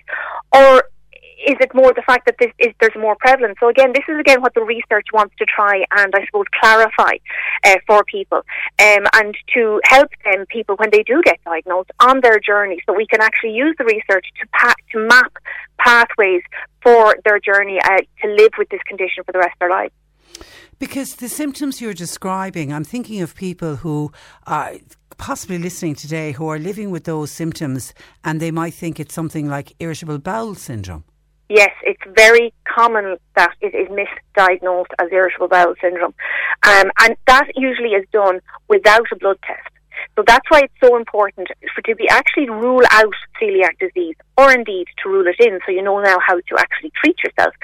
or 0.55 0.85
is 1.47 1.57
it 1.61 1.75
more 1.75 1.93
the 1.93 2.03
fact 2.03 2.27
that 2.27 2.37
this 2.39 2.53
is 2.59 2.75
there's 2.81 2.97
more 2.97 3.17
prevalence? 3.17 3.57
So 3.61 3.69
again, 3.69 3.93
this 3.95 4.05
is 4.09 4.19
again 4.19 4.43
what 4.43 4.55
the 4.55 4.63
research 4.63 5.07
wants 5.13 5.35
to 5.39 5.45
try 5.45 5.85
and 5.91 6.13
I 6.15 6.25
suppose 6.27 6.47
clarify 6.61 7.19
uh, 7.65 7.77
for 7.87 8.05
people, 8.05 8.39
um, 8.39 9.05
and 9.15 9.37
to 9.55 9.81
help 9.85 10.11
them 10.25 10.47
people 10.47 10.77
when 10.77 10.91
they 10.91 11.03
do 11.03 11.23
get 11.23 11.39
diagnosed 11.45 11.91
on 12.01 12.21
their 12.21 12.41
journey, 12.41 12.81
so 12.87 12.93
we 12.93 13.07
can 13.07 13.21
actually 13.21 13.53
use 13.53 13.75
the 13.79 13.85
research 13.85 14.27
to 14.41 14.49
pa- 14.53 14.75
to 14.93 14.99
map 14.99 15.33
pathways 15.79 16.43
for 16.83 17.15
their 17.25 17.39
journey 17.39 17.79
uh, 17.85 17.99
to 18.23 18.29
live 18.29 18.51
with 18.59 18.69
this 18.71 18.81
condition 18.87 19.23
for 19.25 19.33
the 19.33 19.39
rest 19.39 19.53
of 19.55 19.61
their 19.61 19.71
life. 19.71 19.93
Because 20.79 21.17
the 21.17 21.29
symptoms 21.29 21.81
you're 21.81 21.95
describing, 21.95 22.73
I'm 22.73 22.85
thinking 22.85 23.21
of 23.21 23.35
people 23.35 23.77
who 23.77 24.13
are 24.47 24.75
possibly 25.19 25.59
listening 25.59 25.97
today 25.97 26.31
who 26.33 26.49
are 26.49 26.59
living 26.59 26.91
with 26.93 27.03
those 27.05 27.31
symptoms 27.31 27.93
and 28.25 28.41
they 28.41 28.53
might 28.53 28.73
think 28.73 29.01
it's 29.01 29.15
something 29.15 29.49
like 29.49 29.75
irritable 29.81 30.19
bowel 30.19 30.55
syndrome. 30.55 31.05
Yes, 31.49 31.71
it's 31.83 32.03
very 32.15 32.53
common 32.65 33.17
that 33.35 33.55
it 33.63 33.75
is 33.75 33.89
misdiagnosed 33.89 34.93
as 34.99 35.09
irritable 35.11 35.49
bowel 35.49 35.75
syndrome. 35.81 36.15
Um, 36.67 36.91
and 37.01 37.17
that 37.27 37.47
usually 37.57 37.91
is 37.91 38.05
done 38.13 38.41
without 38.69 39.07
a 39.13 39.17
blood 39.17 39.39
test. 39.47 39.69
So 40.17 40.25
that's 40.27 40.49
why 40.51 40.61
it's 40.61 40.75
so 40.83 40.97
important 40.97 41.49
for 41.75 41.83
to 41.83 41.95
be 41.95 42.09
actually 42.09 42.51
rule 42.51 42.83
out 42.91 43.15
celiac 43.41 43.79
disease 43.79 44.17
or 44.37 44.53
indeed 44.53 44.87
to 45.03 45.09
rule 45.09 45.27
it 45.27 45.37
in 45.39 45.59
so 45.65 45.73
you 45.73 45.83
know 45.83 46.01
now 46.01 46.19
how 46.25 46.37
to 46.37 46.55
actually 46.59 46.93
treat 47.03 47.17
yourself. 47.25 47.55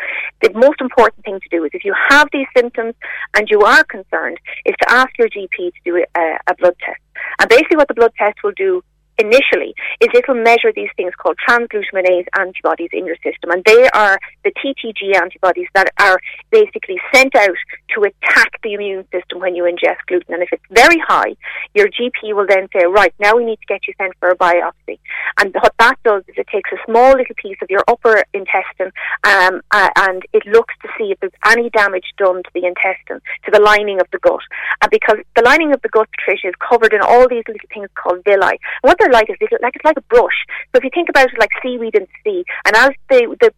The 0.40 0.51
most 0.55 0.81
important 0.81 1.25
thing 1.25 1.40
to 1.40 1.49
do 1.51 1.64
is 1.64 1.70
if 1.75 1.85
you 1.85 1.94
have 2.11 2.29
these 2.33 2.47
symptoms 2.57 2.94
and 3.37 3.49
you 3.51 3.61
are 3.61 3.85
concerned 3.85 4.38
is 4.64 4.75
to 4.83 4.90
ask 4.90 5.11
your 5.18 5.29
GP 5.29 5.57
to 5.57 5.81
do 5.85 6.05
a, 6.16 6.38
a 6.47 6.55
blood 6.57 6.75
test. 6.85 7.01
And 7.40 7.49
basically 7.49 7.77
what 7.77 7.88
the 7.88 7.94
blood 7.94 8.12
test 8.16 8.42
will 8.42 8.53
do 8.57 8.83
initially 9.18 9.74
is 10.00 10.09
it'll 10.14 10.35
measure 10.35 10.72
these 10.74 10.90
things 10.96 11.12
called 11.18 11.37
transglutaminase 11.48 12.27
antibodies 12.38 12.90
in 12.92 13.07
your 13.07 13.16
system. 13.16 13.50
And 13.50 13.62
they 13.64 13.88
are 13.90 14.18
the 14.44 14.53
TTG 14.53 15.16
antibodies 15.16 15.68
that 15.74 15.92
are 16.00 16.18
basically 16.50 16.98
sent 17.14 17.35
out 17.35 17.57
to 17.94 18.03
attack 18.03 18.61
the 18.62 18.74
immune 18.74 19.05
system 19.12 19.40
when 19.40 19.55
you 19.55 19.64
ingest 19.64 20.05
gluten. 20.07 20.35
And 20.35 20.42
if 20.42 20.50
it's 20.53 20.64
very 20.70 20.98
high 21.07 21.37
your 21.74 21.88
GP 21.88 22.35
will 22.35 22.46
then 22.48 22.68
say 22.72 22.87
right 22.87 23.14
now 23.18 23.37
we 23.37 23.44
need 23.44 23.59
to 23.59 23.66
get 23.66 23.87
you 23.87 23.94
sent 23.98 24.12
for 24.20 24.31
a 24.31 24.37
biopsy. 24.37 24.98
And 25.38 25.55
what 25.55 25.74
that 25.79 25.96
does 26.05 26.22
is 26.29 26.35
it 26.37 26.46
takes 26.48 26.70
a 26.72 26.77
small 26.87 27.11
little 27.11 27.35
piece 27.37 27.59
of 27.62 27.70
your 27.70 27.83
upper 27.88 28.22
intestine 28.33 28.92
um, 29.24 29.61
uh, 29.70 29.90
and 29.96 30.22
it 30.33 30.46
looks 30.46 30.74
to 30.83 30.88
see 30.96 31.11
if 31.11 31.20
there's 31.20 31.33
any 31.46 31.70
damage 31.70 32.14
done 32.16 32.42
to 32.42 32.50
the 32.55 32.64
intestine 32.64 33.20
to 33.44 33.50
the 33.50 33.61
lining 33.61 34.00
of 34.00 34.07
the 34.12 34.18
gut. 34.18 34.40
And 34.83 34.90
because 34.90 35.18
the 35.37 35.42
lining 35.42 35.72
of 35.72 35.83
the 35.83 35.88
gut 35.88 36.09
Patricia 36.16 36.48
is 36.48 36.55
covered 36.61 36.92
in 36.92 37.00
all 37.00 37.29
these 37.29 37.44
little 37.48 37.68
things 37.72 37.88
called 37.94 38.22
villi. 38.24 38.59
What 38.83 38.98
they're 39.05 39.12
like 39.12 39.31
is 39.31 39.37
little, 39.40 39.59
like 39.62 39.77
it's 39.77 39.85
like 39.85 39.97
a 39.97 40.03
brush. 40.03 40.47
So 40.73 40.79
if 40.79 40.85
you 40.85 40.90
think 40.93 41.09
about 41.09 41.27
it 41.27 41.38
like 41.38 41.51
seaweed 41.62 41.95
the 41.95 42.07
sea, 42.25 42.45
and 42.64 42.77
as 42.77 42.90
the 43.11 43.37
the 43.40 43.53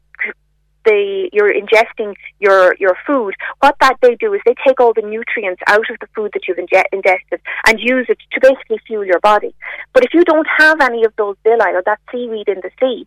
the 0.84 1.30
you're 1.32 1.52
ingesting 1.52 2.14
your 2.40 2.74
your 2.78 2.96
food, 3.06 3.34
what 3.60 3.76
that 3.80 3.96
they 4.02 4.14
do 4.16 4.32
is 4.34 4.40
they 4.44 4.54
take 4.66 4.80
all 4.80 4.92
the 4.92 5.02
nutrients 5.02 5.62
out 5.66 5.88
of 5.90 5.96
the 6.00 6.06
food 6.14 6.30
that 6.34 6.42
you've 6.46 6.58
inge- 6.58 6.90
ingested 6.92 7.40
and 7.66 7.80
use 7.80 8.06
it 8.08 8.18
to 8.32 8.40
basically 8.40 8.78
fuel 8.86 9.04
your 9.04 9.20
body. 9.20 9.54
But 9.92 10.04
if 10.04 10.14
you 10.14 10.24
don't 10.24 10.46
have 10.58 10.80
any 10.80 11.04
of 11.04 11.14
those 11.16 11.36
villi 11.44 11.72
or 11.74 11.82
that 11.86 12.00
seaweed 12.10 12.48
in 12.48 12.60
the 12.62 12.70
sea, 12.80 13.06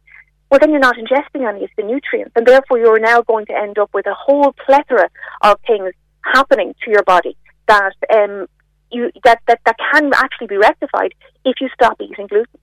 well 0.50 0.60
then 0.60 0.72
you're 0.72 0.80
not 0.80 0.98
ingesting 0.98 1.48
any 1.48 1.64
of 1.64 1.70
the 1.78 1.84
nutrients, 1.84 2.32
and 2.36 2.46
therefore 2.46 2.80
you're 2.80 3.00
now 3.00 3.22
going 3.22 3.46
to 3.48 3.54
end 3.54 3.78
up 3.78 3.90
with 3.94 4.08
a 4.08 4.14
whole 4.14 4.54
plethora 4.66 5.10
of 5.42 5.58
things 5.66 5.94
happening 6.22 6.76
to 6.84 6.92
your 6.92 7.04
body 7.04 7.36
that 7.68 7.94
um, 8.14 8.48
you 8.92 9.12
that, 9.24 9.40
that 9.48 9.60
that 9.66 9.76
can 9.92 10.12
actually 10.14 10.48
be 10.48 10.58
rectified 10.58 11.14
if 11.46 11.56
you 11.62 11.70
stop 11.74 12.00
eating 12.02 12.28
gluten. 12.28 12.60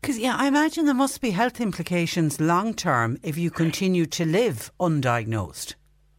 Because, 0.00 0.18
yeah, 0.18 0.34
I 0.36 0.46
imagine 0.46 0.86
there 0.86 0.94
must 0.94 1.20
be 1.20 1.32
health 1.32 1.60
implications 1.60 2.40
long 2.40 2.72
term 2.72 3.18
if 3.22 3.36
you 3.36 3.50
continue 3.50 4.06
to 4.06 4.24
live 4.24 4.70
undiagnosed. 4.80 5.74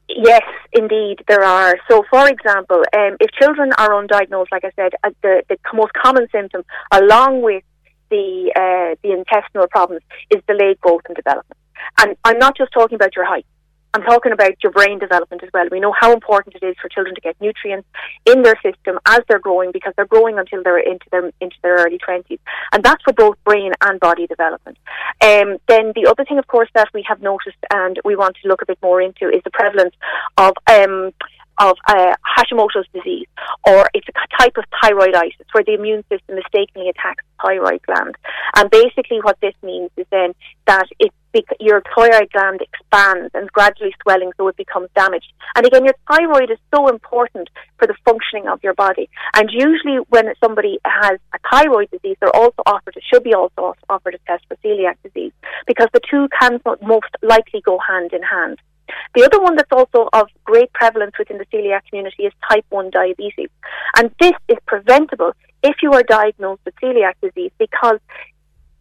Yes, 0.08 0.44
indeed, 0.74 1.24
there 1.28 1.44
are. 1.44 1.78
So, 1.90 2.04
for 2.10 2.28
example, 2.28 2.84
um, 2.96 3.18
if 3.20 3.32
children 3.42 3.72
are 3.78 3.90
undiagnosed, 3.92 4.48
like 4.52 4.66
I 4.66 4.72
said, 4.76 4.92
uh, 5.04 5.10
the, 5.24 5.44
the 5.50 5.58
most 5.74 5.94
common 5.94 6.28
symptom, 6.32 6.64
along 6.92 7.42
with 7.42 7.64
the 8.10 8.52
uh, 8.56 8.96
the 9.02 9.14
intestinal 9.14 9.68
problems, 9.68 10.04
is 10.30 10.42
delayed 10.48 10.80
growth 10.82 11.02
and 11.08 11.16
development. 11.16 11.58
And 12.00 12.16
I'm 12.24 12.38
not 12.38 12.56
just 12.56 12.72
talking 12.74 12.96
about 12.96 13.16
your 13.16 13.26
height. 13.26 13.46
I'm 13.94 14.04
talking 14.04 14.32
about 14.32 14.54
your 14.64 14.72
brain 14.72 15.00
development 15.00 15.44
as 15.44 15.50
well. 15.54 15.68
We 15.72 15.80
know 15.80 15.94
how 15.98 16.14
important 16.14 16.56
it 16.56 16.66
is 16.66 16.76
for 16.82 16.88
children 16.90 17.14
to 17.16 17.22
get 17.22 17.36
nutrients 17.42 17.88
in 18.26 18.42
their 18.42 18.56
system 18.64 19.00
as 19.06 19.20
they're 19.28 19.40
growing 19.40 19.72
because 19.72 19.94
they're 19.96 20.06
growing 20.06 20.40
until 20.40 20.64
they're 20.64 20.80
into 20.80 21.06
their 21.12 21.32
into 21.42 21.56
their 21.62 21.76
early 21.76 21.98
twenties, 21.98 22.40
and 22.72 22.84
that's 22.84 23.04
for 23.04 23.14
both 23.14 23.38
brain 23.44 23.74
and 23.82 24.00
body 24.00 24.28
development. 24.28 24.78
Um, 25.22 25.58
then 25.68 25.92
the 25.96 26.08
other 26.10 26.26
thing, 26.26 26.38
of 26.38 26.48
course, 26.48 26.70
that 26.74 26.90
we 26.94 27.04
have 27.08 27.22
noticed 27.22 27.58
and 27.72 28.00
we 28.06 28.16
want 28.16 28.38
to 28.42 28.48
look 28.48 28.62
a 28.62 28.66
bit 28.66 28.80
more 28.82 29.02
into 29.02 29.30
is 29.30 29.42
the 29.44 29.52
prevalence 29.52 29.96
of 30.38 30.54
um, 30.70 31.14
of 31.62 31.78
uh, 31.88 32.16
Hashimoto's 32.38 32.88
disease, 32.94 33.28
or 33.68 33.88
it's 33.94 34.08
a 34.10 34.42
type 34.42 34.58
of 34.58 34.66
thyroiditis 34.84 35.46
where 35.52 35.64
the 35.64 35.76
immune 35.76 36.04
system 36.10 36.36
mistakenly 36.36 36.90
attacks 36.90 37.24
the 37.24 37.48
thyroid 37.48 37.82
gland. 37.84 38.16
And 38.56 38.70
basically, 38.70 39.20
what 39.22 39.40
this 39.42 39.54
means 39.62 39.92
is 39.96 40.08
then 40.12 40.34
that 40.66 40.88
it 41.00 41.12
your 41.62 41.82
thyroid 41.96 42.30
gland 42.34 42.60
expands 42.62 43.32
and 43.34 43.50
gradually 43.54 43.94
swelling, 44.02 44.32
so 44.36 44.50
it 44.50 44.58
becomes 44.58 44.90
damaged. 44.96 45.32
And 45.56 45.66
again, 45.66 45.86
your 45.86 45.96
thyroid 46.10 46.52
is 46.52 46.58
so 46.76 46.90
important 46.90 47.50
for 47.78 47.88
the 47.88 47.96
functioning 48.04 48.50
of 48.50 48.60
your 48.64 48.74
body. 48.74 49.10
And 49.34 49.50
usually, 49.50 50.00
when 50.10 50.26
somebody 50.44 50.80
has 50.84 51.20
a 51.34 51.40
thyroid 51.50 51.90
disease, 51.92 52.18
they're 52.20 52.36
also 52.36 52.62
offered, 52.66 52.98
it 52.98 53.04
should 53.12 53.24
be 53.24 53.34
also 53.34 53.76
offered 53.90 54.16
a 54.16 54.20
test 54.28 54.44
for 54.48 54.58
celiac 54.58 54.96
disease 55.04 55.32
because 55.68 55.88
the 55.94 56.02
two 56.10 56.28
can 56.38 56.60
most 56.82 57.16
likely 57.22 57.62
go 57.62 57.80
hand 57.80 58.12
in 58.12 58.24
hand. 58.24 58.60
The 59.16 59.24
other 59.24 59.42
one 59.42 59.56
that's 59.56 59.72
also 59.72 60.10
of 60.14 60.28
great 60.44 60.72
prevalence 60.74 61.14
within 61.18 61.38
the 61.38 61.46
celiac 61.46 61.82
community 61.90 62.24
is 62.24 62.34
type 62.50 62.66
1 62.70 62.90
diabetes. 62.90 63.50
And 63.98 64.14
this 64.20 64.34
is 64.48 64.58
preventable 64.66 65.34
if 65.64 65.76
you 65.82 65.92
are 65.94 66.04
diagnosed 66.04 66.62
with 66.66 66.76
celiac 66.82 67.14
disease 67.22 67.52
because 67.58 68.00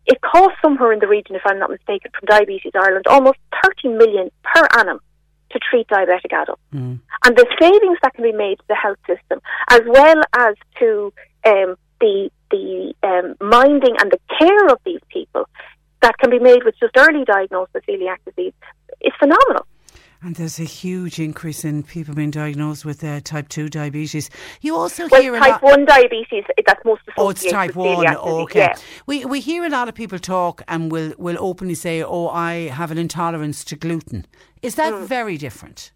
it 0.07 0.21
costs 0.23 0.59
somewhere 0.63 0.93
in 0.93 0.99
the 0.99 1.07
region, 1.07 1.37
if 1.37 1.43
I'm 1.45 1.59
not 1.59 1.71
mistaken, 1.71 2.11
from 2.19 2.27
Diabetes 2.27 2.73
Ireland, 2.75 3.07
almost 3.07 3.39
30 3.85 3.97
million 3.97 4.31
per 4.43 4.67
annum 4.79 4.99
to 5.51 5.59
treat 5.59 5.87
diabetic 5.89 6.33
adults. 6.33 6.63
Mm. 6.75 7.01
And 7.25 7.37
the 7.37 7.47
savings 7.61 7.99
that 8.03 8.15
can 8.15 8.25
be 8.25 8.33
made 8.33 8.59
to 8.59 8.65
the 8.69 8.75
health 8.75 8.99
system, 9.07 9.41
as 9.69 9.83
well 9.87 10.23
as 10.37 10.55
to 10.79 11.13
um, 11.47 11.77
the 12.01 12.31
the 12.51 12.95
um, 13.03 13.37
minding 13.41 13.95
and 14.01 14.11
the 14.11 14.19
care 14.39 14.67
of 14.69 14.79
these 14.85 15.01
people 15.09 15.49
that 16.03 16.19
can 16.19 16.31
be 16.31 16.39
made 16.39 16.65
with 16.65 16.75
just 16.81 16.97
early 16.97 17.25
diagnosis 17.25 17.75
of 17.75 17.83
celiac 17.83 18.17
disease, 18.25 18.55
is 19.01 19.13
phenomenal. 19.19 19.67
And 20.23 20.37
there's 20.37 20.61
a 20.61 20.65
huge 20.65 21.19
increase 21.19 21.65
in 21.65 21.83
people 21.83 22.15
being 22.15 22.31
diagnosed 22.31 22.85
with 22.85 23.03
uh, 23.03 23.21
type 23.21 23.49
2 23.49 23.71
diabetes. 23.71 24.29
You 24.61 24.77
also 24.77 25.09
Well, 25.09 25.23
hear 25.23 25.35
a 25.35 25.39
type 25.39 25.63
1 25.63 25.87
diabetes, 25.87 26.45
that's 26.67 26.85
most 26.85 27.01
associated 27.09 27.17
Oh, 27.19 27.31
it's 27.31 27.43
type 27.51 27.69
with 27.69 27.77
one. 27.77 28.17
Oh, 28.21 28.41
okay. 28.43 28.59
yeah. 28.61 28.75
We 29.07 29.25
we 29.25 29.41
hear 29.41 29.65
a 29.65 29.71
lot 29.71 29.89
of 29.89 29.95
people 29.95 30.19
talk 30.19 30.61
and 30.69 30.93
will 30.93 31.15
will 31.17 31.39
openly 31.41 31.75
say, 31.75 32.03
"Oh, 32.03 32.29
I 32.29 32.69
have 32.69 32.91
an 32.91 32.99
intolerance 32.99 33.65
to 33.65 33.77
gluten." 33.77 34.27
Is 34.61 34.75
that 34.75 34.93
Hmm. 34.93 35.05
very 35.07 35.39
different? 35.39 35.93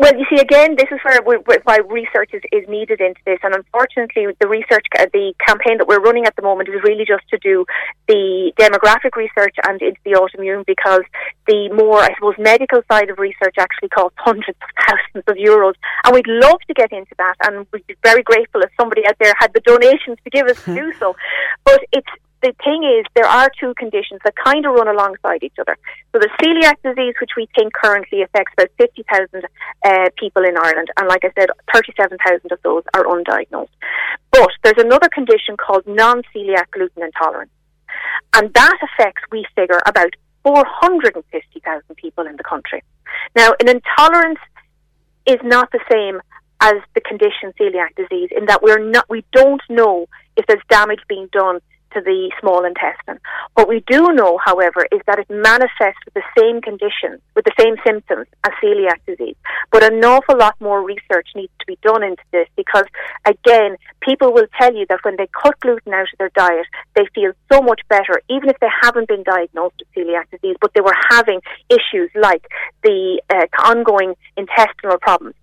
Well, 0.00 0.16
you 0.16 0.24
see, 0.34 0.40
again, 0.40 0.76
this 0.78 0.88
is 0.90 0.98
where 1.04 1.20
we, 1.20 1.36
why 1.64 1.76
research 1.86 2.30
is, 2.32 2.40
is 2.52 2.66
needed 2.70 3.02
into 3.02 3.20
this, 3.26 3.38
and 3.42 3.54
unfortunately, 3.54 4.28
the 4.40 4.48
research, 4.48 4.86
uh, 4.98 5.04
the 5.12 5.34
campaign 5.46 5.76
that 5.76 5.86
we're 5.86 6.00
running 6.00 6.24
at 6.24 6.34
the 6.36 6.42
moment 6.42 6.70
is 6.70 6.80
really 6.82 7.04
just 7.04 7.28
to 7.28 7.36
do 7.36 7.66
the 8.08 8.50
demographic 8.58 9.14
research 9.14 9.54
and 9.68 9.82
into 9.82 10.00
the 10.06 10.12
autoimmune, 10.12 10.64
because 10.64 11.02
the 11.46 11.68
more, 11.74 12.00
I 12.00 12.14
suppose, 12.14 12.32
medical 12.38 12.80
side 12.90 13.10
of 13.10 13.18
research 13.18 13.56
actually 13.58 13.90
costs 13.90 14.16
hundreds 14.16 14.56
of 14.62 14.68
thousands 14.88 15.24
of 15.28 15.36
euros, 15.36 15.74
and 16.06 16.14
we'd 16.14 16.26
love 16.26 16.60
to 16.66 16.72
get 16.72 16.92
into 16.92 17.14
that, 17.18 17.34
and 17.44 17.66
we'd 17.70 17.86
be 17.86 17.94
very 18.02 18.22
grateful 18.22 18.62
if 18.62 18.70
somebody 18.80 19.06
out 19.06 19.16
there 19.20 19.34
had 19.38 19.52
the 19.52 19.60
donations 19.60 20.16
to 20.24 20.30
give 20.30 20.46
us 20.46 20.64
to 20.64 20.74
do 20.74 20.94
so. 20.98 21.14
But 21.66 21.84
it's 21.92 22.08
the 22.42 22.54
thing 22.64 22.84
is, 22.84 23.04
there 23.14 23.26
are 23.26 23.50
two 23.60 23.74
conditions 23.74 24.20
that 24.24 24.34
kind 24.36 24.64
of 24.64 24.72
run 24.72 24.88
alongside 24.88 25.42
each 25.42 25.58
other. 25.60 25.76
So 26.12 26.18
the 26.18 26.30
celiac 26.40 26.76
disease, 26.82 27.14
which 27.20 27.32
we 27.36 27.48
think 27.54 27.72
currently 27.74 28.22
affects 28.22 28.52
about 28.54 28.70
50,000 28.78 29.44
uh, 29.84 30.08
people 30.16 30.44
in 30.44 30.56
Ireland, 30.56 30.88
and 30.96 31.08
like 31.08 31.24
I 31.24 31.32
said, 31.38 31.50
37,000 31.74 32.52
of 32.52 32.58
those 32.62 32.82
are 32.94 33.04
undiagnosed. 33.04 33.68
But 34.30 34.50
there's 34.62 34.78
another 34.78 35.08
condition 35.08 35.56
called 35.56 35.86
non-celiac 35.86 36.70
gluten 36.72 37.02
intolerance. 37.02 37.50
And 38.34 38.52
that 38.54 38.78
affects, 38.82 39.22
we 39.30 39.44
figure, 39.54 39.80
about 39.86 40.14
450,000 40.42 41.96
people 41.96 42.26
in 42.26 42.36
the 42.36 42.44
country. 42.44 42.82
Now, 43.36 43.52
an 43.60 43.68
intolerance 43.68 44.38
is 45.26 45.38
not 45.42 45.70
the 45.72 45.80
same 45.90 46.20
as 46.60 46.74
the 46.94 47.00
condition 47.00 47.52
celiac 47.58 47.94
disease 47.96 48.28
in 48.36 48.46
that 48.46 48.62
we're 48.62 48.78
not 48.78 49.08
we 49.08 49.24
don't 49.32 49.62
know 49.70 50.06
if 50.36 50.46
there's 50.46 50.62
damage 50.68 51.00
being 51.08 51.28
done 51.32 51.58
to 51.92 52.00
the 52.00 52.30
small 52.40 52.64
intestine. 52.64 53.18
What 53.54 53.68
we 53.68 53.84
do 53.86 54.12
know, 54.12 54.38
however, 54.44 54.86
is 54.92 55.00
that 55.06 55.18
it 55.18 55.28
manifests 55.30 56.00
with 56.04 56.14
the 56.14 56.22
same 56.38 56.60
conditions, 56.60 57.20
with 57.34 57.44
the 57.44 57.54
same 57.58 57.76
symptoms 57.84 58.26
as 58.44 58.52
celiac 58.62 59.00
disease. 59.06 59.36
But 59.70 59.84
an 59.84 60.04
awful 60.04 60.36
lot 60.38 60.56
more 60.60 60.82
research 60.82 61.28
needs 61.34 61.52
to 61.60 61.66
be 61.66 61.78
done 61.82 62.02
into 62.02 62.22
this 62.32 62.48
because, 62.56 62.86
again, 63.24 63.76
people 64.00 64.32
will 64.32 64.46
tell 64.58 64.74
you 64.74 64.86
that 64.88 65.00
when 65.02 65.16
they 65.16 65.28
cut 65.42 65.58
gluten 65.60 65.92
out 65.92 66.08
of 66.12 66.18
their 66.18 66.30
diet, 66.34 66.66
they 66.94 67.06
feel 67.14 67.32
so 67.52 67.60
much 67.60 67.80
better, 67.88 68.20
even 68.28 68.48
if 68.48 68.58
they 68.60 68.70
haven't 68.82 69.08
been 69.08 69.22
diagnosed 69.22 69.76
with 69.78 69.88
celiac 69.96 70.30
disease, 70.30 70.56
but 70.60 70.72
they 70.74 70.80
were 70.80 70.96
having 71.10 71.40
issues 71.68 72.10
like 72.14 72.46
the 72.82 73.20
uh, 73.30 73.46
ongoing 73.64 74.14
intestinal 74.36 74.98
problems. 74.98 75.34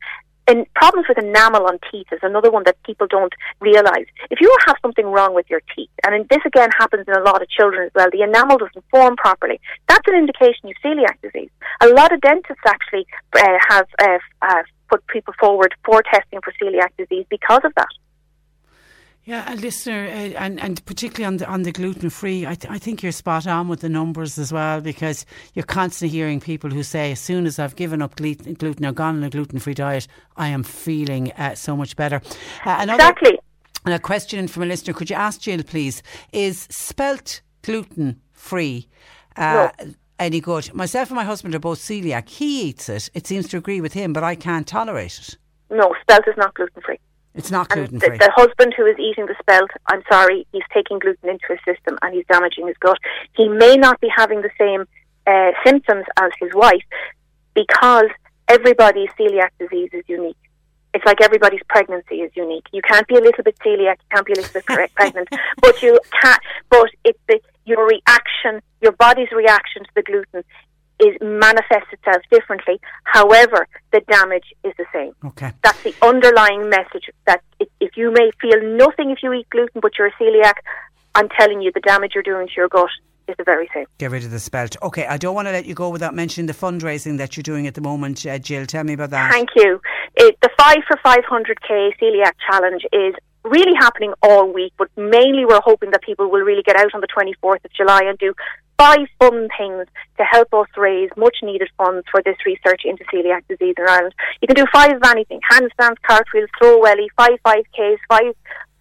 And 0.48 0.66
problems 0.76 1.08
with 1.10 1.18
enamel 1.18 1.68
on 1.68 1.78
teeth 1.92 2.08
is 2.12 2.20
another 2.24 2.50
one 2.50 2.64
that 2.66 2.82
people 2.84 3.06
don't 3.08 3.34
realise. 3.60 4.08
If 4.30 4.40
you 4.40 4.56
have 4.66 4.78
something 4.82 5.06
wrong 5.06 5.36
with 5.36 5.50
your 5.50 5.62
teeth, 5.76 5.90
and 6.06 6.28
this 6.30 6.40
again 6.46 6.70
happens 6.78 7.06
in 7.08 7.14
a 7.14 7.22
lot 7.22 7.42
of 7.42 7.50
children 7.50 7.88
as 7.88 7.92
well, 7.94 8.08
the 8.12 8.22
enamel 8.22 8.58
doesn't 8.58 8.86
form 8.90 9.18
properly, 9.18 9.60
that's 9.90 10.08
an 10.08 10.16
indication 10.16 10.70
you've 10.70 10.78
celiac 10.84 11.20
disease. 11.22 11.50
A 11.82 11.90
lot 11.90 12.14
of 12.14 12.22
dentists 12.22 12.64
actually 12.66 13.06
uh, 13.36 13.58
have 13.70 13.88
uh, 14.02 14.20
uh, 14.42 14.64
put 14.90 15.06
people 15.08 15.34
forward 15.40 15.76
for 15.86 16.02
testing 16.02 16.40
for 16.42 16.54
celiac 16.62 16.92
disease 16.98 17.26
because 17.30 17.62
of 17.66 17.74
that. 17.76 17.90
Yeah, 19.28 19.54
a 19.54 19.58
listener, 19.58 20.06
uh, 20.06 20.40
and 20.40 20.58
and 20.62 20.86
particularly 20.86 21.26
on 21.26 21.36
the 21.36 21.46
on 21.48 21.64
the 21.64 21.74
gluten 21.74 22.10
free, 22.10 22.48
I, 22.48 22.56
th- 22.56 22.72
I 22.72 22.78
think 22.78 23.04
you're 23.04 23.12
spot 23.12 23.46
on 23.46 23.68
with 23.68 23.82
the 23.82 23.90
numbers 23.90 24.38
as 24.38 24.54
well 24.54 24.80
because 24.80 25.26
you're 25.54 25.66
constantly 25.66 26.18
hearing 26.18 26.40
people 26.40 26.70
who 26.70 26.82
say, 26.82 27.12
as 27.12 27.20
soon 27.20 27.46
as 27.46 27.60
I've 27.60 27.76
given 27.76 28.02
up 28.02 28.16
gluten, 28.16 28.54
gluten 28.54 28.86
or 28.86 28.94
gone 28.94 29.18
on 29.18 29.24
a 29.26 29.30
gluten 29.30 29.60
free 29.60 29.74
diet, 29.74 30.08
I 30.38 30.48
am 30.48 30.64
feeling 30.64 31.34
uh, 31.34 31.56
so 31.56 31.76
much 31.76 31.98
better. 31.98 32.22
Uh, 32.66 32.86
exactly. 32.90 33.38
And 33.84 33.94
a 33.94 34.00
question 34.00 34.48
from 34.48 34.64
a 34.64 34.66
listener: 34.66 34.94
Could 34.94 35.10
you 35.10 35.18
ask 35.18 35.42
Jill, 35.42 35.62
please? 35.62 36.02
Is 36.32 36.66
spelt 36.72 37.42
gluten 37.64 38.22
free? 38.32 38.88
Uh, 39.36 39.72
no 39.78 39.94
any 40.20 40.40
good. 40.40 40.74
Myself 40.74 41.10
and 41.10 41.18
my 41.18 41.26
husband 41.26 41.54
are 41.54 41.60
both 41.60 41.80
celiac. 41.80 42.30
He 42.30 42.70
eats 42.70 42.88
it. 42.88 43.10
It 43.14 43.28
seems 43.28 43.50
to 43.50 43.58
agree 43.58 43.82
with 43.82 43.92
him, 43.92 44.14
but 44.14 44.24
I 44.24 44.36
can't 44.36 44.66
tolerate 44.66 45.20
it. 45.20 45.38
No, 45.70 45.94
spelt 46.02 46.28
is 46.30 46.38
not 46.38 46.54
gluten 46.54 46.82
free. 46.82 46.98
It's 47.36 47.52
not 47.52 47.70
gluten 47.70 48.00
free. 48.00 48.18
The, 48.18 48.18
the, 48.18 48.32
husband 48.36 48.74
who 48.76 48.86
is 48.86 48.98
eating 48.98 49.28
the 49.28 49.36
spelt, 49.40 49.70
I'm 49.88 50.02
sorry, 50.12 50.48
he's 50.52 50.64
taking 50.74 51.00
gluten 51.00 51.30
into 51.30 51.46
his 51.50 51.60
system 51.66 51.98
and 52.02 52.14
he's 52.14 52.26
damaging 52.26 52.68
his 52.68 52.78
gut. 52.78 52.98
He 53.36 53.48
may 53.48 53.76
not 53.76 54.00
be 54.02 54.10
having 54.16 54.42
the 54.42 54.50
same 54.58 54.86
uh, 55.28 55.52
symptoms 55.66 56.06
as 56.18 56.32
his 56.40 56.52
wife 56.54 56.84
because 57.54 58.10
everybody's 58.48 59.10
celiac 59.20 59.50
disease 59.60 59.90
is 59.94 60.04
unique. 60.08 60.38
It's 60.94 61.06
like 61.06 61.22
everybody's 61.22 61.62
pregnancy 61.70 62.22
is 62.22 62.32
unique. 62.36 62.66
You 62.72 62.82
can't 62.82 63.08
be 63.08 63.16
a 63.16 63.22
little 63.22 63.44
bit 63.44 63.58
celiac, 63.60 63.98
you 63.98 64.10
can't 64.16 64.26
be 64.26 64.34
a 64.34 64.38
little 64.38 64.54
bit 64.54 64.66
pregnant, 64.96 65.28
but 65.62 65.82
you 65.84 66.00
can't. 66.24 66.42
But 66.70 66.90
it's 67.04 67.20
the 67.28 67.40
your 67.66 67.86
reaction, 67.86 68.62
your 68.82 68.94
body's 68.94 69.32
reaction 69.32 69.84
to 69.84 69.90
the 69.94 70.02
gluten 70.02 70.44
is 71.00 71.16
manifests 71.22 71.92
itself 71.92 72.22
differently. 72.32 72.80
However, 73.04 73.68
the 73.92 74.02
damage 74.02 74.54
is 74.64 74.74
the 74.78 74.86
same. 74.94 75.14
Okay. 75.26 75.52
That's 75.64 75.82
the 75.84 75.94
underlying 76.02 76.70
message 76.70 77.10
that 77.26 77.42
if 77.80 77.96
you 77.96 78.12
may 78.12 78.32
feel 78.42 78.62
nothing 78.64 79.12
if 79.12 79.20
you 79.22 79.34
eat 79.34 79.50
gluten, 79.50 79.82
but 79.82 79.98
you're 79.98 80.08
a 80.08 80.14
celiac, 80.14 80.56
I'm 81.16 81.30
telling 81.30 81.62
you 81.62 81.72
the 81.74 81.82
damage 81.82 82.12
you're 82.14 82.24
doing 82.24 82.48
to 82.48 82.54
your 82.56 82.70
gut 82.70 82.90
is 83.28 83.36
the 83.38 83.44
very 83.44 83.70
same. 83.74 83.86
Get 83.98 84.12
rid 84.12 84.24
of 84.24 84.32
the 84.32 84.40
spelt. 84.40 84.78
Okay, 84.82 85.06
I 85.06 85.18
don't 85.18 85.36
want 85.36 85.48
to 85.48 85.52
let 85.52 85.66
you 85.66 85.74
go 85.74 85.90
without 85.90 86.16
mentioning 86.16 86.48
the 86.48 86.54
fundraising 86.54 87.18
that 87.18 87.36
you're 87.36 87.44
doing 87.44 87.68
at 87.68 87.74
the 87.74 87.82
moment, 87.82 88.26
uh, 88.26 88.38
Jill. 88.40 88.66
Tell 88.66 88.84
me 88.84 88.94
about 88.94 89.10
that. 89.12 89.32
Thank 89.32 89.50
you. 89.56 89.82
It, 90.16 90.38
the 90.42 90.50
5 90.58 90.78
for 90.88 90.98
500k 91.06 91.92
celiac 92.02 92.34
challenge 92.50 92.84
is 92.94 93.14
really 93.44 93.76
happening 93.80 94.14
all 94.22 94.52
week, 94.52 94.74
but 94.78 94.90
mainly 94.98 95.46
we're 95.46 95.62
hoping 95.64 95.92
that 95.92 96.02
people 96.02 96.30
will 96.30 96.42
really 96.42 96.64
get 96.64 96.76
out 96.76 96.94
on 96.94 97.02
the 97.02 97.08
24th 97.08 97.64
of 97.66 97.74
July 97.74 98.02
and 98.06 98.18
do 98.18 98.34
five 98.78 99.08
fun 99.20 99.48
things 99.58 99.88
to 100.18 100.24
help 100.24 100.54
us 100.54 100.68
raise 100.78 101.10
much 101.18 101.38
needed 101.42 101.70
funds 101.78 102.06
for 102.12 102.22
this 102.24 102.38
research 102.46 102.82
into 102.86 103.04
celiac 103.06 103.42
disease 103.48 103.76
in 103.78 103.86
Ireland. 103.88 104.14
You 104.42 104.48
can 104.48 104.56
do 104.56 104.66
five 104.72 104.96
of 104.96 105.02
anything, 105.06 105.40
handstands, 105.52 105.98
cartwheels, 106.08 106.50
throw 106.60 106.80
welly, 106.80 107.10
five 107.18 107.40
5Ks, 107.46 107.98
five 108.08 108.36